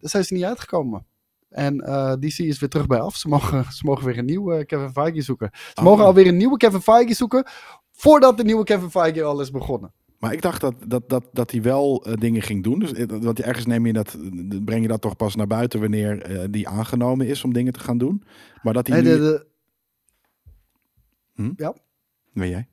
Daar 0.00 0.10
zijn 0.10 0.24
ze 0.24 0.34
niet 0.34 0.44
uitgekomen. 0.44 1.06
En 1.54 1.80
eh, 1.80 2.12
DC 2.12 2.38
is 2.38 2.58
weer 2.58 2.68
terug 2.68 2.86
bij 2.86 2.98
af. 3.00 3.16
Ze 3.16 3.28
mogen, 3.28 3.64
ze 3.76 3.84
mogen 3.84 4.04
weer 4.06 4.18
een 4.18 4.24
nieuwe 4.24 4.64
Kevin 4.64 4.90
Feige 4.90 5.20
zoeken. 5.22 5.50
Ze 5.52 5.72
Oh. 5.74 5.84
mogen 5.84 6.04
alweer 6.04 6.26
een 6.26 6.36
nieuwe 6.36 6.56
Kevin 6.56 6.80
Feige 6.80 7.14
zoeken. 7.14 7.46
Voordat 7.92 8.36
de 8.36 8.44
nieuwe 8.44 8.64
Kevin 8.64 8.90
Feige 8.90 9.22
al 9.22 9.40
is 9.40 9.50
begonnen. 9.50 9.92
Maar 10.18 10.32
ik 10.32 10.42
dacht 10.42 10.60
dat, 10.60 10.74
dat, 10.86 11.08
dat, 11.08 11.24
dat 11.32 11.50
hij 11.50 11.62
wel 11.62 12.04
eh, 12.04 12.14
dingen 12.14 12.42
ging 12.42 12.62
doen. 12.64 12.78
Dus 12.78 12.92
eh, 12.92 13.06
want 13.08 13.40
ergens 13.40 13.66
neem 13.66 13.86
je 13.86 13.92
dat, 13.92 14.14
eh, 14.14 14.58
breng 14.64 14.82
je 14.82 14.88
dat 14.88 15.00
toch 15.00 15.16
pas 15.16 15.34
naar 15.34 15.46
buiten 15.46 15.80
wanneer 15.80 16.22
eh, 16.22 16.44
die 16.50 16.68
aangenomen 16.68 17.26
is 17.26 17.44
om 17.44 17.52
dingen 17.52 17.72
te 17.72 17.80
gaan 17.80 17.98
doen. 17.98 18.22
Maar 18.62 18.72
dat 18.72 18.86
hij 18.86 19.00
Nee, 19.02 19.12
nu... 19.12 19.18
de, 19.18 19.46
de, 21.56 21.74
Weet 22.32 22.50
jij? 22.50 22.68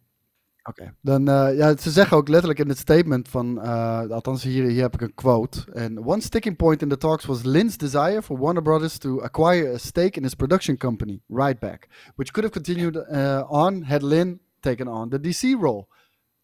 Oké. 0.63 0.93
Dan, 1.01 1.27
eh, 1.27 1.57
ja, 1.57 1.77
ze 1.77 1.91
zeggen 1.91 2.17
ook 2.17 2.27
letterlijk 2.27 2.59
in 2.59 2.69
het 2.69 2.77
statement 2.77 3.27
van, 3.29 3.61
eh, 3.61 4.09
althans 4.09 4.43
hier, 4.43 4.65
hier 4.65 4.81
heb 4.81 4.93
ik 4.93 5.01
een 5.01 5.13
quote. 5.13 5.73
And 5.73 5.99
one 6.05 6.21
sticking 6.21 6.55
point 6.55 6.81
in 6.81 6.89
the 6.89 6.97
talks 6.97 7.25
was 7.25 7.43
Lynn's 7.43 7.77
desire 7.77 8.21
for 8.21 8.37
Warner 8.39 8.61
Brothers 8.63 8.97
to 8.97 9.21
acquire 9.21 9.73
a 9.73 9.77
stake 9.77 10.17
in 10.17 10.23
his 10.23 10.33
production 10.33 10.77
company, 10.77 11.21
Rightback, 11.27 11.87
which 12.15 12.31
could 12.31 12.51
have 12.51 12.61
continued 12.61 12.95
uh, 12.95 13.51
on 13.51 13.83
had 13.83 14.01
Lynn 14.01 14.39
taken 14.59 14.87
on 14.87 15.09
the 15.09 15.19
DC 15.19 15.61
role. 15.61 15.87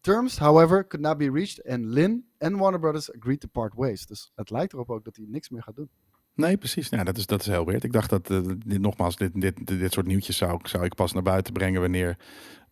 Terms, 0.00 0.38
however, 0.38 0.86
could 0.86 1.06
not 1.06 1.18
be 1.18 1.30
reached 1.30 1.66
and 1.68 1.84
Lynn 1.84 2.24
and 2.38 2.56
Warner 2.56 2.80
Brothers 2.80 3.12
agreed 3.14 3.40
to 3.40 3.48
part 3.52 3.72
ways. 3.76 4.06
Dus 4.06 4.32
het 4.34 4.50
lijkt 4.50 4.72
erop 4.72 4.90
ook 4.90 5.04
dat 5.04 5.16
hij 5.16 5.26
niks 5.28 5.48
meer 5.48 5.62
gaat 5.62 5.76
doen. 5.76 5.88
Nee, 6.34 6.56
precies. 6.56 6.88
Ja, 6.88 7.04
dat, 7.04 7.16
is, 7.16 7.26
dat 7.26 7.40
is 7.40 7.46
heel 7.46 7.64
weird. 7.64 7.84
Ik 7.84 7.92
dacht 7.92 8.10
dat, 8.10 8.30
eh, 8.30 8.40
dit, 8.66 8.80
nogmaals, 8.80 9.16
dit, 9.16 9.40
dit, 9.40 9.66
dit, 9.66 9.78
dit 9.78 9.92
soort 9.92 10.06
nieuwtjes 10.06 10.36
zou, 10.36 10.54
ik- 10.54 10.66
zou 10.66 10.84
ik 10.84 10.94
pas 10.94 11.12
naar 11.12 11.22
buiten 11.22 11.52
brengen 11.52 11.80
wanneer 11.80 12.16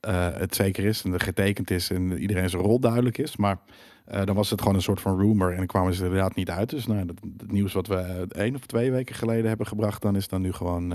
eh, 0.01 0.29
het 0.33 0.55
zeker 0.55 0.85
is 0.85 1.03
en 1.03 1.13
er 1.13 1.21
getekend 1.21 1.71
is 1.71 1.91
en 1.91 2.19
iedereen 2.19 2.51
zijn 2.51 2.63
rol 2.63 2.81
duidelijk 2.81 3.19
is. 3.19 3.37
Maar 3.37 3.59
eh, 4.05 4.25
dan 4.25 4.35
was 4.35 4.51
het 4.51 4.61
gewoon 4.61 4.75
een 4.75 4.83
soort 4.83 5.01
van 5.01 5.19
rumor 5.19 5.51
en 5.51 5.57
dan 5.57 5.67
kwamen 5.67 5.95
ze 5.95 6.01
er 6.01 6.07
inderdaad 6.07 6.35
niet 6.35 6.51
uit. 6.51 6.71
Dus 6.71 6.87
nou, 6.87 7.07
dat, 7.07 7.17
het 7.37 7.53
nieuws 7.53 7.73
wat 7.73 7.87
we 7.87 7.95
eh, 7.95 8.21
één 8.45 8.55
of 8.55 8.67
twee 8.67 8.91
weken 8.91 9.15
geleden 9.15 9.49
hebben 9.49 9.67
gebracht, 9.67 10.03
dan 10.03 10.17
is 10.17 10.29
dan 10.29 10.43
nu 10.43 10.53
gewoon 10.53 10.95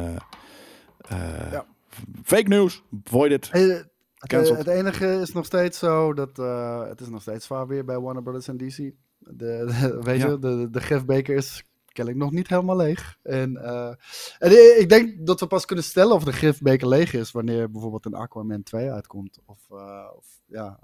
Ja. 1.52 1.66
fake 2.24 2.48
news. 2.48 2.84
Void 3.04 3.32
it. 3.32 3.52
Hey, 3.52 3.86
het, 4.18 4.68
enige 4.68 5.06
is 5.22 5.34
nog 5.34 5.46
steeds 5.46 5.80
zo 5.80 6.14
dat 6.14 6.38
het 6.88 7.02
is 7.02 7.10
nog 7.10 7.22
steeds 7.22 7.46
zwaar 7.46 7.68
weer 7.68 7.86
bij 7.86 8.00
Warner 8.00 8.24
Brothers 8.24 8.48
en 8.48 8.58
DC. 8.58 8.78
De, 8.78 8.94
de- 9.18 10.00
weet 10.02 10.22
Ja. 10.22 10.28
je, 10.30 10.40
de, 10.40 10.68
de 10.72 11.34
is 11.34 11.64
kennelijk 11.94 12.24
nog 12.24 12.32
niet 12.34 12.48
helemaal 12.48 12.76
leeg. 12.76 13.18
En, 13.24 13.58
eh, 13.58 13.94
en 14.40 14.52
ik- 14.52 14.78
ik 14.80 14.90
denk 14.90 15.26
dat 15.26 15.40
we 15.40 15.48
pas 15.48 15.66
kunnen 15.66 15.86
stellen 15.86 16.16
of 16.16 16.24
de 16.24 16.34
gifbeker 16.34 16.88
leeg 16.88 17.14
is 17.14 17.32
wanneer 17.32 17.72
bijvoorbeeld 17.72 18.06
een 18.06 18.14
Aquaman 18.14 18.64
2 18.64 18.92
uitkomt. 18.92 19.40
Of, 19.46 19.60
eh, 19.70 20.08
of, 20.18 20.26
ja, 20.46 20.80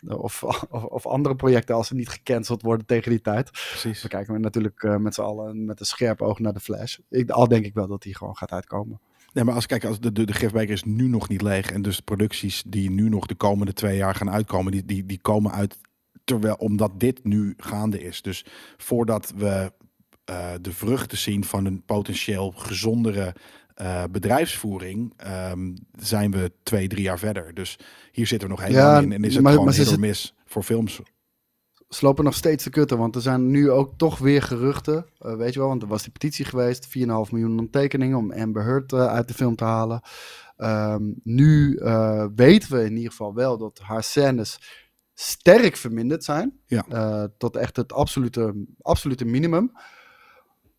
of, 0.26 0.42
of, 0.70 1.06
andere 1.06 1.36
projecten 1.36 1.74
als 1.74 1.86
ze 1.86 1.94
niet 1.94 2.08
gecanceld 2.08 2.62
worden 2.62 2.86
tegen 2.86 3.10
die 3.10 3.20
tijd. 3.20 3.50
Precies. 3.50 4.00
Dan 4.00 4.10
kijken 4.10 4.34
we 4.34 4.40
natuurlijk 4.40 4.82
eh, 4.82 4.96
met 4.96 5.14
z'n 5.14 5.20
allen 5.20 5.64
met 5.64 5.80
een 5.80 5.86
scherp 5.86 6.22
oog 6.22 6.38
naar 6.38 6.52
de 6.52 6.60
Flash. 6.60 6.98
Ik, 7.08 7.30
al 7.30 7.48
denk 7.48 7.64
ik 7.64 7.74
wel 7.74 7.86
dat 7.86 8.02
die 8.02 8.16
gewoon 8.16 8.36
gaat 8.36 8.52
uitkomen. 8.52 9.00
Nee, 9.32 9.44
maar 9.44 9.54
als 9.54 9.66
kijk, 9.66 9.84
als 9.84 10.00
de, 10.00 10.12
de, 10.12 10.24
de 10.24 10.32
gifbeker 10.32 10.72
is 10.72 10.84
nu 10.84 11.08
nog 11.08 11.28
niet 11.28 11.42
leeg. 11.42 11.70
En 11.70 11.82
dus 11.82 11.96
de 11.96 12.02
producties 12.02 12.62
die 12.66 12.90
nu 12.90 13.08
nog 13.08 13.26
de 13.26 13.34
komende 13.34 13.72
twee 13.72 13.96
jaar 13.96 14.14
gaan 14.14 14.30
uitkomen, 14.30 14.72
die, 14.72 14.84
die, 14.84 15.06
die 15.06 15.20
komen 15.20 15.52
uit 15.52 15.78
terwijl 16.24 16.54
omdat 16.54 17.00
dit 17.00 17.24
nu 17.24 17.54
gaande 17.56 18.00
is. 18.02 18.22
Dus 18.22 18.44
voordat 18.76 19.32
we 19.36 19.72
eh, 20.30 20.52
de 20.60 20.72
vruchten 20.72 21.18
zien 21.18 21.44
van 21.44 21.64
een 21.64 21.82
potentieel 21.84 22.50
gezondere 22.50 23.34
eh, 23.74 24.04
bedrijfsvoering, 24.10 25.12
ehm, 25.16 25.74
zijn 25.98 26.30
we 26.30 26.52
twee, 26.62 26.88
drie 26.88 27.02
jaar 27.02 27.18
verder. 27.18 27.54
Dus 27.54 27.78
hier 28.12 28.26
zitten 28.26 28.48
we 28.48 28.54
nog 28.54 28.64
helemaal 28.64 28.94
Ja, 28.94 29.00
in. 29.00 29.12
En 29.12 29.24
is 29.24 29.34
het 29.34 29.42
maar- 29.42 29.52
gewoon 29.52 29.72
zit- 29.72 29.98
miss 29.98 30.34
voor 30.46 30.62
films. 30.62 31.00
Ze 31.88 32.04
lopen 32.04 32.24
nog 32.24 32.34
steeds 32.34 32.62
te 32.64 32.70
kutten, 32.70 32.98
want 32.98 33.14
er 33.14 33.20
zijn 33.22 33.50
nu 33.50 33.70
ook 33.70 33.92
toch 33.96 34.18
weer 34.18 34.42
geruchten. 34.42 35.06
eh, 35.18 35.34
weet 35.36 35.52
je 35.52 35.58
wel, 35.58 35.68
want 35.68 35.82
er 35.82 35.88
was 35.88 36.02
die 36.02 36.12
petitie 36.12 36.44
geweest, 36.44 36.86
4,5 36.86 37.32
miljoen 37.32 37.50
ondertekeningen 37.50 38.18
om 38.18 38.32
Amber 38.32 38.62
Heard 38.64 38.92
uit 38.92 39.28
de 39.28 39.34
film 39.34 39.56
te 39.56 39.64
halen. 39.64 40.00
Ehm, 40.56 41.02
nu 41.22 41.80
weten 42.34 42.72
we 42.76 42.84
in 42.84 42.96
ieder 42.96 43.10
geval 43.10 43.34
wel 43.34 43.58
dat 43.58 43.78
haar 43.78 44.02
scènes 44.02 44.58
sterk 45.14 45.76
verminderd 45.76 46.24
zijn. 46.24 46.60
Ja. 46.66 47.28
Tot 47.38 47.56
echt 47.56 47.76
het 47.76 47.92
absolute, 47.92 48.66
absolute 48.82 49.24
minimum. 49.24 49.72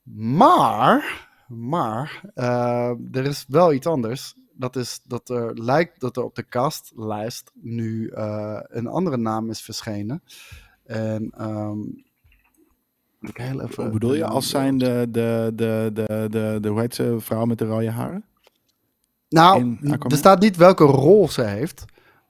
Maar, 0.03 1.27
maar 1.47 2.21
eh, 2.33 2.91
er 3.11 3.25
is 3.25 3.45
wel 3.47 3.73
iets 3.73 3.87
anders. 3.87 4.35
Dat 4.53 4.75
is 4.75 5.01
dat 5.03 5.29
er 5.29 5.61
lijkt 5.61 5.99
dat 5.99 6.17
er 6.17 6.23
op 6.23 6.35
de 6.35 6.45
castlijst 6.45 7.51
nu 7.53 8.07
eh, 8.07 8.59
een 8.61 8.87
andere 8.87 9.17
naam 9.17 9.49
is 9.49 9.61
verschenen. 9.61 10.23
En 10.85 11.31
moet 13.21 13.29
ik 13.29 13.37
heel 13.37 13.61
even. 13.61 13.83
Hoe 13.83 13.93
bedoel 13.93 14.13
je? 14.13 14.25
Als 14.25 14.49
zijn 14.49 14.77
de, 14.77 15.07
de, 15.09 15.51
de, 15.55 15.89
de, 15.93 16.27
de, 16.29 16.57
de, 16.61 16.69
hoe 16.69 16.79
heet 16.79 16.95
ze, 16.95 17.15
vrouw 17.19 17.45
met 17.45 17.57
de 17.57 17.65
rode 17.65 17.91
haren? 17.91 18.25
Nou, 19.29 19.77
er 19.81 20.17
staat 20.17 20.39
niet 20.39 20.57
welke 20.57 20.83
rol 20.83 21.29
ze 21.29 21.43
heeft. 21.43 21.85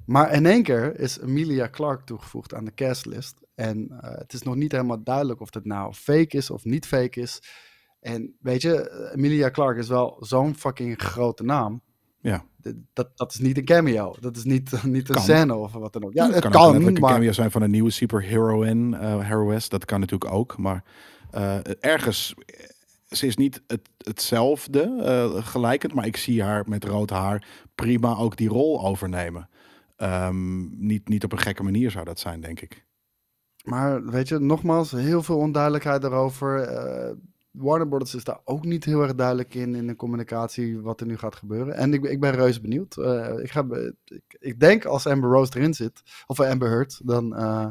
Maar 0.05 0.33
in 0.33 0.45
één 0.45 0.63
keer 0.63 0.99
is 0.99 1.19
Emilia 1.19 1.69
Clarke 1.69 2.03
toegevoegd 2.03 2.53
aan 2.53 2.65
de 2.65 2.73
castlist. 2.73 3.40
En 3.55 3.99
eh, 4.01 4.17
het 4.17 4.33
is 4.33 4.41
nog 4.41 4.55
niet 4.55 4.71
helemaal 4.71 5.03
duidelijk 5.03 5.41
of 5.41 5.53
het 5.53 5.65
nou 5.65 5.93
fake 5.93 6.37
is 6.37 6.49
of 6.49 6.63
niet 6.63 6.85
fake 6.85 7.19
is. 7.19 7.41
En 7.99 8.35
weet 8.39 8.61
je, 8.61 9.11
Emilia 9.15 9.51
Clarke 9.51 9.79
is 9.79 9.87
wel 9.87 10.17
zo'n 10.19 10.55
fucking 10.55 11.01
grote 11.01 11.43
naam. 11.43 11.81
Ja. 12.21 12.45
Dat, 12.93 13.17
dat 13.17 13.33
is 13.33 13.39
niet 13.39 13.57
een 13.57 13.65
cameo. 13.65 14.15
Dat 14.19 14.35
is 14.35 14.43
niet, 14.43 14.83
niet 14.83 15.09
een 15.09 15.15
Kan. 15.15 15.23
scène 15.23 15.55
of 15.55 15.71
wat 15.71 15.93
dan 15.93 16.03
ook. 16.03 16.13
Ja, 16.13 16.25
het 16.25 16.33
het 16.33 16.43
kan, 16.43 16.51
kan, 16.51 16.61
ook 16.61 16.67
letterlijk 16.67 16.97
een 16.97 17.03
maar... 17.03 17.13
cameo 17.13 17.31
zijn 17.31 17.51
van 17.51 17.61
een 17.61 17.71
nieuwe 17.71 17.89
superheroine, 17.89 18.97
eh 18.97 19.27
heroes. 19.27 19.69
Dat 19.69 19.85
kan 19.85 19.99
natuurlijk 19.99 20.33
ook. 20.33 20.57
Maar 20.57 20.83
eh, 21.31 21.57
ergens, 21.79 22.33
ze 23.07 23.25
is 23.25 23.37
niet 23.37 23.61
het, 23.67 23.89
hetzelfde 23.97 24.81
eh, 25.03 25.45
gelijkend. 25.45 25.93
Maar 25.93 26.05
ik 26.05 26.17
zie 26.17 26.43
haar 26.43 26.63
met 26.67 26.83
rood 26.83 27.09
haar 27.09 27.47
prima 27.75 28.15
ook 28.15 28.37
die 28.37 28.49
rol 28.49 28.85
overnemen. 28.85 29.49
Ehm, 29.95 30.85
niet, 30.85 31.07
niet 31.07 31.23
op 31.23 31.31
een 31.31 31.39
gekke 31.39 31.63
manier 31.63 31.91
zou 31.91 32.05
dat 32.05 32.19
zijn, 32.19 32.41
denk 32.41 32.61
ik. 32.61 32.85
Maar 33.63 34.05
weet 34.05 34.27
je, 34.27 34.39
nogmaals, 34.39 34.91
heel 34.91 35.23
veel 35.23 35.37
onduidelijkheid 35.37 36.01
daarover. 36.01 36.61
Eh, 36.61 37.11
Warner 37.51 37.87
Brothers 37.87 38.15
is 38.15 38.23
daar 38.23 38.39
ook 38.43 38.65
niet 38.65 38.85
heel 38.85 39.01
erg 39.01 39.15
duidelijk 39.15 39.53
in, 39.53 39.75
in 39.75 39.87
de 39.87 39.95
communicatie, 39.95 40.81
wat 40.81 40.99
er 40.99 41.05
nu 41.05 41.17
gaat 41.17 41.35
gebeuren. 41.35 41.75
En 41.75 41.93
ik, 41.93 42.03
ik 42.03 42.19
ben 42.19 42.31
reuze 42.31 42.61
benieuwd. 42.61 42.97
Eh, 42.97 43.37
ik, 43.37 43.51
ga, 43.51 43.65
ik, 44.05 44.37
ik 44.39 44.59
denk 44.59 44.85
als 44.85 45.07
Amber 45.07 45.29
Rose 45.29 45.57
erin 45.57 45.73
zit, 45.73 46.01
of 46.27 46.39
Amber 46.39 46.69
Heard, 46.69 46.99
dan 47.03 47.35
eh, 47.35 47.67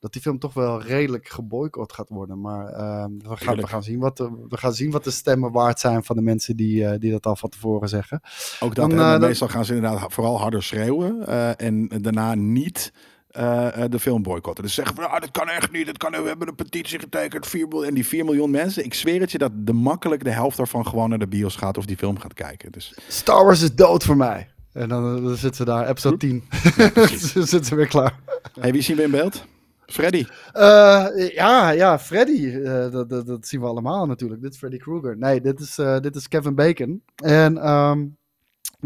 dat 0.00 0.12
die 0.12 0.22
film 0.22 0.38
toch 0.38 0.54
wel 0.54 0.82
redelijk 0.82 1.28
geboycott 1.28 1.92
gaat 1.92 2.08
worden. 2.08 2.40
Maar 2.40 2.66
eh, 2.66 3.04
we, 3.18 3.36
gaan, 3.36 3.56
we, 3.56 3.66
gaan 3.66 3.82
zien 3.82 3.98
wat 3.98 4.16
de, 4.16 4.44
we 4.48 4.56
gaan 4.56 4.74
zien 4.74 4.90
wat 4.90 5.04
de 5.04 5.10
stemmen 5.10 5.52
waard 5.52 5.80
zijn 5.80 6.04
van 6.04 6.16
de 6.16 6.22
mensen 6.22 6.56
die, 6.56 6.98
die 6.98 7.10
dat 7.10 7.26
al 7.26 7.36
van 7.36 7.48
tevoren 7.48 7.88
zeggen. 7.88 8.20
Ook 8.60 8.74
dat, 8.74 8.90
Dan, 8.90 9.20
meestal 9.20 9.48
gaan 9.48 9.64
ze 9.64 9.74
inderdaad 9.74 10.12
vooral 10.12 10.38
harder 10.40 10.62
schreeuwen. 10.62 11.26
en 11.56 11.88
daarna 11.88 12.34
niet 12.34 12.92
eh, 13.36 13.82
eh, 13.82 13.90
de 13.90 13.98
film 13.98 14.22
boycotten. 14.22 14.64
Dus 14.64 14.74
zeggen 14.74 14.94
van, 14.94 15.10
ah, 15.10 15.20
dat 15.20 15.30
kan 15.30 15.48
echt 15.48 15.72
niet. 15.72 15.86
Dat 15.86 15.96
kan, 15.96 16.10
we 16.10 16.28
hebben 16.28 16.48
een 16.48 16.54
petitie 16.54 16.98
getekend. 16.98 17.46
4 17.46 17.68
miljoen, 17.68 17.88
en 17.88 17.94
die 17.94 18.06
4 18.06 18.24
miljoen 18.24 18.50
mensen, 18.50 18.84
ik 18.84 18.94
zweer 18.94 19.20
het 19.20 19.32
je 19.32 19.38
dat 19.38 19.52
de 19.54 19.72
makkelijk 19.72 20.24
de 20.24 20.30
helft 20.30 20.56
daarvan 20.56 20.86
gewoon 20.86 21.08
naar 21.08 21.18
de 21.18 21.28
bios 21.28 21.56
gaat 21.56 21.78
of 21.78 21.84
die 21.84 21.96
film 21.96 22.18
gaat 22.18 22.34
kijken. 22.34 22.72
Dus 22.72 22.94
Star 23.08 23.44
Wars 23.44 23.62
is 23.62 23.74
dood 23.74 24.04
voor 24.04 24.16
mij. 24.16 24.48
En 24.72 24.88
dan, 24.88 25.24
dan 25.24 25.36
zitten 25.36 25.54
ze 25.54 25.64
daar, 25.64 25.88
episode 25.88 26.16
10. 26.16 26.44
Dan 27.34 27.46
zitten 27.46 27.64
ze 27.64 27.74
weer 27.74 27.86
klaar. 27.86 28.18
Hey, 28.60 28.72
wie 28.72 28.82
zien 28.82 28.96
we 28.96 29.02
in 29.02 29.10
beeld? 29.10 29.44
Freddy. 29.86 30.26
Eh, 30.52 31.06
ja, 31.34 31.70
ja, 31.70 31.98
Freddy. 31.98 32.48
eh, 32.48 32.90
dat, 32.90 33.08
dat, 33.08 33.26
dat 33.26 33.46
zien 33.46 33.60
we 33.60 33.66
allemaal 33.66 34.06
natuurlijk. 34.06 34.42
Dit 34.42 34.52
is 34.52 34.58
Freddy 34.58 34.76
Krueger. 34.76 35.16
Nee, 35.16 35.40
dit 35.40 35.60
is, 35.60 35.78
eh, 35.78 36.00
dit 36.00 36.16
is 36.16 36.28
Kevin 36.28 36.54
Bacon. 36.54 37.02
En 37.16 37.58
ehm, 37.58 38.06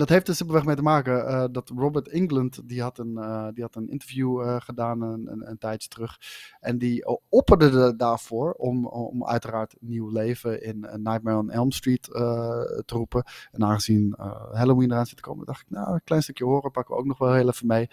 dat 0.00 0.08
heeft 0.08 0.28
er 0.28 0.34
simpelweg 0.34 0.64
mee 0.64 0.76
te 0.76 0.82
maken 0.82 1.26
eh, 1.26 1.44
dat 1.50 1.72
Robert 1.76 2.08
England, 2.08 2.68
die 2.68 2.82
had 2.82 2.98
een, 2.98 3.16
eh, 3.16 3.48
die 3.54 3.62
had 3.62 3.74
een 3.74 3.88
interview 3.88 4.40
eh, 4.40 4.56
gedaan 4.58 5.02
een, 5.02 5.48
een, 5.48 5.58
tijdje 5.58 5.88
terug. 5.88 6.18
En 6.60 6.78
die 6.78 7.18
opperde 7.28 7.80
er 7.80 7.96
daarvoor 7.96 8.52
om, 8.52 8.86
om 8.86 9.26
uiteraard 9.26 9.76
nieuw 9.80 10.08
leven 10.08 10.62
in 10.62 10.80
Nightmare 10.80 11.36
on 11.36 11.50
Elm 11.50 11.70
Street 11.70 12.02
te 12.02 12.94
roepen. 12.94 13.24
En 13.52 13.64
aangezien 13.64 14.14
Halloween 14.52 14.90
eraan 14.90 15.06
zit 15.06 15.16
te 15.16 15.22
komen, 15.22 15.46
dacht 15.46 15.60
ik, 15.60 15.70
nou, 15.70 15.92
een 15.92 16.04
klein 16.04 16.22
stukje 16.22 16.44
horen 16.44 16.70
pakken 16.70 16.94
we 16.94 17.00
ook 17.00 17.06
nog 17.06 17.18
wel 17.18 17.32
heel 17.32 17.48
even 17.48 17.66
mee. 17.66 17.88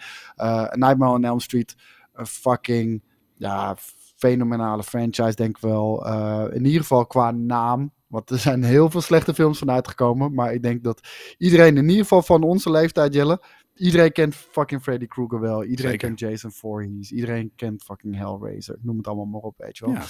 Nightmare 0.70 1.12
on 1.12 1.24
Elm 1.24 1.40
Street, 1.40 1.76
een 2.12 2.26
fucking 2.26 3.02
ja, 3.36 3.76
fenomenale 4.16 4.82
franchise, 4.82 5.34
denk 5.34 5.56
ik 5.56 5.62
wel. 5.62 6.06
In 6.52 6.64
ieder 6.64 6.80
geval 6.80 7.06
qua 7.06 7.30
naam. 7.30 7.92
Want 8.08 8.30
er 8.30 8.38
zijn 8.38 8.62
heel 8.64 8.90
veel 8.90 9.00
slechte 9.00 9.34
films 9.34 9.58
van 9.58 9.70
uitgekomen. 9.70 10.34
Maar 10.34 10.52
ik 10.54 10.62
denk 10.62 10.82
dat 10.84 11.00
iedereen, 11.38 11.76
in 11.76 11.88
ieder 11.88 12.02
geval 12.02 12.22
van 12.22 12.42
onze 12.42 12.70
leeftijd, 12.70 13.14
Jelle. 13.14 13.40
Iedereen 13.74 14.12
kent 14.12 14.34
fucking 14.34 14.82
Freddy 14.82 15.06
Krueger 15.06 15.40
wel. 15.40 15.64
Iedereen 15.64 15.90
Zeker. 15.90 16.06
kent 16.08 16.20
Jason 16.20 16.50
Voorhees. 16.52 17.12
Iedereen 17.12 17.52
kent 17.56 17.82
fucking 17.82 18.16
Hellraiser. 18.16 18.76
Noem 18.82 18.96
het 18.96 19.06
allemaal 19.06 19.24
maar 19.24 19.40
op, 19.40 19.54
weet 19.58 19.78
je 19.78 19.84
wel. 19.84 19.94
Ja. 19.94 20.02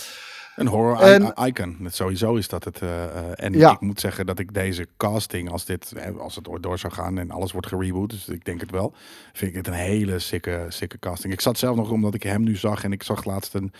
Een 0.56 0.66
horror 0.66 1.00
En- 1.00 1.32
icon. 1.46 1.76
Sowieso 1.90 2.34
is 2.34 2.48
dat 2.48 2.64
het. 2.64 2.82
eh, 2.82 3.04
eh, 3.04 3.24
en 3.34 3.52
Ja. 3.52 3.72
ik 3.72 3.80
moet 3.80 4.00
zeggen 4.00 4.26
dat 4.26 4.38
ik 4.38 4.54
deze 4.54 4.86
casting, 4.96 5.50
als, 5.50 5.64
dit, 5.64 5.92
eh, 5.92 6.16
als 6.16 6.36
het 6.36 6.48
ooit 6.48 6.62
door 6.62 6.78
zou 6.78 6.92
gaan 6.92 7.18
en 7.18 7.30
alles 7.30 7.52
wordt 7.52 7.66
gereboot, 7.66 8.10
dus 8.10 8.28
ik 8.28 8.44
denk 8.44 8.60
het 8.60 8.70
wel, 8.70 8.94
vind 9.32 9.50
ik 9.50 9.56
het 9.56 9.66
een 9.66 9.72
hele 9.72 10.18
sikke, 10.18 10.66
sikke 10.68 10.98
casting. 10.98 11.32
Ik 11.32 11.40
zat 11.40 11.58
zelf 11.58 11.76
nog 11.76 11.90
omdat 11.90 12.14
ik 12.14 12.22
hem 12.22 12.42
nu 12.42 12.56
zag 12.56 12.84
en 12.84 12.92
ik 12.92 13.02
zag 13.02 13.24
laatst 13.24 13.54
een 13.54 13.72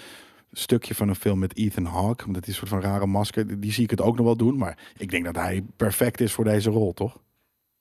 stukje 0.53 0.95
van 0.95 1.09
een 1.09 1.15
film 1.15 1.39
met 1.39 1.57
Ethan 1.57 1.85
Hawke. 1.85 2.23
want 2.23 2.35
Dat 2.35 2.47
is 2.47 2.57
soort 2.57 2.69
van 2.69 2.81
rare 2.81 3.07
masker. 3.07 3.61
Die- 3.61 3.73
zie 3.73 3.85
ik 3.85 3.91
het 3.91 4.01
ook 4.01 4.17
nog 4.17 4.27
wel 4.27 4.37
doen, 4.37 4.57
maar 4.59 4.93
ik 4.97 5.11
denk 5.11 5.25
dat 5.25 5.37
hij 5.37 5.65
perfect 5.77 6.21
is 6.21 6.33
voor 6.33 6.45
deze 6.45 6.71
rol, 6.71 6.93
toch? 6.93 7.19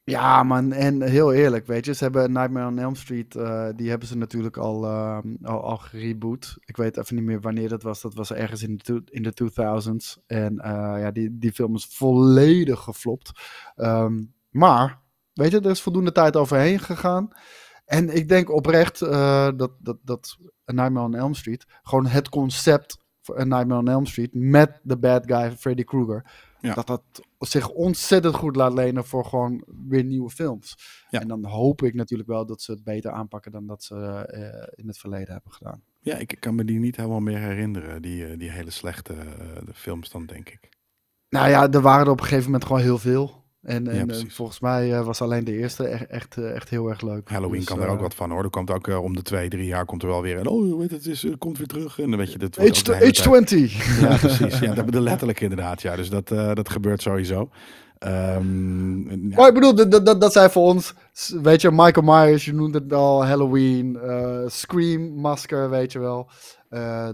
Ja, 0.03 0.43
man. 0.43 0.71
En 0.71 1.01
heel 1.01 1.33
eerlijk, 1.33 1.67
weet 1.67 1.85
je. 1.85 1.93
Ze 1.93 2.03
hebben 2.03 2.31
Nightmare 2.31 2.67
on 2.67 2.79
Elm 2.79 2.95
Street, 2.95 3.35
eh, 3.35 3.67
die 3.75 3.89
hebben 3.89 4.07
ze 4.07 4.17
natuurlijk 4.17 4.57
al, 4.57 4.85
eh, 4.85 5.19
al, 5.43 5.63
al 5.63 5.77
gereboot. 5.77 6.57
Ik 6.65 6.77
weet 6.77 6.97
even 6.97 7.15
niet 7.15 7.23
meer 7.23 7.41
wanneer 7.41 7.69
dat 7.69 7.83
was. 7.83 8.01
Dat 8.01 8.13
was 8.13 8.31
ergens 8.31 8.63
in 8.63 8.79
de, 8.83 9.01
in 9.05 9.23
de 9.23 9.33
2000s. 9.33 10.23
En 10.27 10.59
eh, 10.59 11.01
ja, 11.01 11.11
die, 11.11 11.37
die 11.37 11.51
film 11.51 11.75
is 11.75 11.85
volledig 11.85 12.79
geflopt. 12.79 13.31
Ehm, 13.75 14.23
maar, 14.49 15.01
weet 15.33 15.51
je, 15.51 15.59
er 15.59 15.69
is 15.69 15.81
voldoende 15.81 16.11
tijd 16.11 16.35
overheen 16.35 16.79
gegaan. 16.79 17.29
En 17.85 18.15
ik 18.15 18.27
denk 18.27 18.51
oprecht 18.51 18.99
dat, 18.99 19.71
dat, 19.79 19.97
dat 20.01 20.37
A 20.69 20.73
Nightmare 20.73 21.05
on 21.05 21.15
Elm 21.15 21.33
Street, 21.33 21.65
gewoon 21.83 22.05
het 22.05 22.29
concept 22.29 22.97
voor 23.21 23.39
A 23.39 23.43
Nightmare 23.43 23.79
on 23.79 23.87
Elm 23.87 24.05
Street 24.05 24.33
met 24.33 24.79
de 24.83 24.97
bad 24.97 25.23
guy 25.25 25.51
Freddy 25.51 25.83
Krueger, 25.83 26.31
Ja. 26.59 26.73
dat 26.73 26.87
dat 26.87 27.01
zich 27.39 27.69
ontzettend 27.69 28.35
goed 28.35 28.55
laat 28.55 28.73
lenen 28.73 29.05
voor 29.05 29.25
gewoon 29.25 29.63
weer 29.87 30.03
nieuwe 30.03 30.29
films. 30.29 30.75
Ja. 31.09 31.19
En 31.21 31.27
dan 31.27 31.45
hoop 31.45 31.81
ik 31.81 31.93
natuurlijk 31.93 32.29
wel 32.29 32.45
dat 32.45 32.61
ze 32.61 32.71
het 32.71 32.83
beter 32.83 33.11
aanpakken 33.11 33.51
dan 33.51 33.67
dat 33.67 33.83
ze 33.83 33.95
eh, 33.95 34.67
in 34.75 34.87
het 34.87 34.97
verleden 34.97 35.33
hebben 35.33 35.51
gedaan. 35.51 35.81
Ja, 35.99 36.15
ik 36.15 36.35
kan 36.39 36.55
me 36.55 36.65
die 36.65 36.79
niet 36.79 36.95
helemaal 36.95 37.19
meer 37.19 37.37
herinneren, 37.39 38.01
die, 38.01 38.25
eh, 38.27 38.37
die 38.39 38.51
hele 38.51 38.71
slechte 38.71 39.13
eh, 39.13 39.65
de 39.65 39.73
films 39.73 40.09
dan, 40.09 40.25
denk 40.25 40.49
ik. 40.49 40.69
Nou 41.29 41.49
ja, 41.49 41.71
er 41.71 41.81
waren 41.81 42.05
er 42.05 42.11
op 42.11 42.19
een 42.19 42.23
gegeven 42.25 42.45
moment 42.45 42.65
gewoon 42.65 42.81
heel 42.81 42.97
veel. 42.97 43.45
En, 43.61 43.85
Ja, 43.85 43.91
en 43.91 44.09
eh, 44.09 44.17
volgens 44.27 44.59
mij 44.59 44.93
eh, 44.93 45.05
was 45.05 45.21
alleen 45.21 45.43
de 45.43 45.57
eerste 45.57 45.87
echt, 45.87 46.07
echt, 46.07 46.37
eh, 46.37 46.55
echt 46.55 46.69
heel 46.69 46.89
erg 46.89 47.01
leuk. 47.01 47.29
Halloween 47.29 47.59
Dus, 47.59 47.65
kan 47.65 47.81
er 47.81 47.87
ook 47.87 47.99
wat 47.99 48.15
van 48.15 48.31
hoor. 48.31 48.43
Er 48.43 48.49
komt 48.49 48.71
ook 48.71 48.87
om 48.87 49.15
de 49.15 49.21
twee, 49.21 49.49
drie 49.49 49.65
jaar 49.65 49.85
komt 49.85 50.01
er 50.01 50.07
wel 50.07 50.21
weer. 50.21 50.37
En, 50.37 50.47
oh, 50.47 50.79
weet 50.79 50.91
het, 50.91 51.05
is, 51.05 51.21
het 51.21 51.37
komt 51.37 51.57
weer 51.57 51.67
terug. 51.67 51.99
En 51.99 52.09
dan 52.09 52.19
weet 52.19 52.31
je, 52.31 52.37
dat 52.37 52.59
ook 52.59 52.73
de 52.73 52.81
tijd- 52.81 53.19
H20. 53.19 53.71
Ja, 54.01 54.17
precies. 54.17 54.59
Ja, 54.59 54.73
dat, 54.83 54.91
de 54.91 55.01
letterlijk 55.01 55.41
inderdaad. 55.41 55.81
Ja, 55.81 55.95
dus 55.95 56.09
dat, 56.09 56.27
dat 56.27 56.69
gebeurt 56.69 57.01
sowieso. 57.01 57.49
Ehm, 57.97 59.29
ja, 59.29 59.35
Maar 59.35 59.47
ik 59.47 59.53
bedoel, 59.53 59.75
dat, 59.75 60.05
dat, 60.05 60.21
dat 60.21 60.33
zijn 60.33 60.49
voor 60.49 60.63
ons 60.63 60.93
Weet 61.41 61.61
je, 61.61 61.71
Michael 61.71 62.05
Myers, 62.05 62.45
je 62.45 62.53
noemde 62.53 62.79
het 62.79 62.93
al, 62.93 63.25
Halloween, 63.25 63.99
Scream, 64.47 65.01
Masker, 65.01 65.69
weet 65.69 65.91
je 65.91 65.99
wel. 65.99 66.29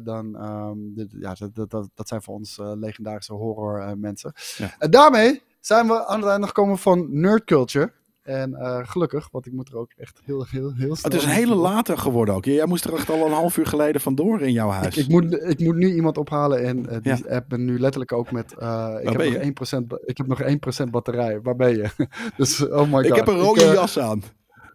Dan, 0.03 0.35
ehm, 0.37 0.77
dit, 0.95 1.07
ja, 1.19 1.35
dat, 1.53 1.69
dat, 1.69 1.89
dat, 1.93 2.07
zijn 2.07 2.21
voor 2.21 2.33
ons 2.33 2.59
legendarische 2.75 3.33
horror 3.33 3.97
mensen. 3.97 4.33
Ja. 4.57 4.75
En 4.79 4.91
daarmee 4.91 5.41
zijn 5.65 5.87
we 5.87 6.05
aan 6.05 6.19
het 6.19 6.29
einde 6.29 6.47
gekomen 6.47 6.77
van 6.77 7.07
Nerd 7.09 7.43
Culture. 7.43 7.91
En 8.21 8.53
eh, 8.53 8.79
gelukkig, 8.83 9.29
want 9.31 9.45
ik 9.45 9.51
moet 9.53 9.69
er 9.69 9.77
ook 9.77 9.91
echt 9.97 10.21
heel, 10.25 10.45
heel, 10.49 10.73
heel 10.75 10.95
snel... 10.95 11.11
Het 11.11 11.13
is 11.21 11.23
een 11.23 11.33
hele 11.35 11.55
late 11.55 11.97
geworden 11.97 12.35
ook. 12.35 12.45
Jij 12.45 12.65
moest 12.65 12.85
er 12.85 12.93
echt 12.93 13.09
al 13.09 13.25
een 13.25 13.31
half 13.31 13.57
uur 13.57 13.65
geleden 13.65 14.01
vandoor 14.01 14.41
in 14.41 14.51
jouw 14.51 14.69
huis. 14.69 14.97
Ik, 14.97 15.03
ik, 15.03 15.09
moet, 15.09 15.33
ik 15.43 15.59
moet 15.59 15.75
nu 15.75 15.93
iemand 15.95 16.17
ophalen 16.17 16.63
en 16.63 16.89
eh, 16.89 16.97
die 17.01 17.23
Ja. 17.27 17.35
app 17.35 17.49
ben 17.49 17.65
nu 17.65 17.79
letterlijk 17.79 18.11
ook 18.11 18.31
met... 18.31 18.53
eh, 18.57 18.95
ik, 19.01 19.09
heb 19.09 19.17
nog 19.17 19.67
je? 19.69 19.79
1%, 19.83 19.87
ba- 19.87 19.99
ik 20.05 20.17
heb 20.17 20.27
nog 20.27 20.41
1% 20.85 20.89
batterij. 20.89 21.41
Waar 21.41 21.55
ben 21.55 21.75
je? 21.77 21.89
dus, 22.37 22.67
oh 22.69 22.81
my 22.81 22.91
god. 22.91 23.05
Ik 23.05 23.15
heb 23.15 23.27
een 23.27 23.39
rode 23.39 23.61
jas 23.65 23.99
aan. 23.99 24.23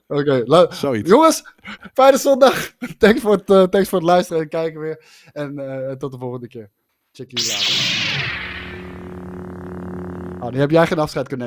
Oké, 0.09 0.66
Zoiets. 0.70 1.10
jongens, 1.10 1.44
fijne 1.93 2.19
zondag. 2.19 2.73
thanks, 2.98 3.20
voor 3.20 3.32
het, 3.32 3.47
thanks 3.70 3.89
voor 3.89 3.98
het 3.98 4.09
luisteren 4.09 4.43
en 4.43 4.48
kijken 4.48 4.81
weer. 4.81 5.05
En 5.32 5.55
tot 5.98 6.12
de 6.12 6.19
volgende 6.19 6.48
keer. 6.48 6.70
Check 7.12 7.31
jullie 7.31 7.47
later. 7.52 7.97
Oh, 10.40 10.51
nu 10.51 10.59
heb 10.59 10.70
jij 10.70 10.86
geen 10.86 10.98
afscheid 10.98 11.28
kunnen 11.28 11.47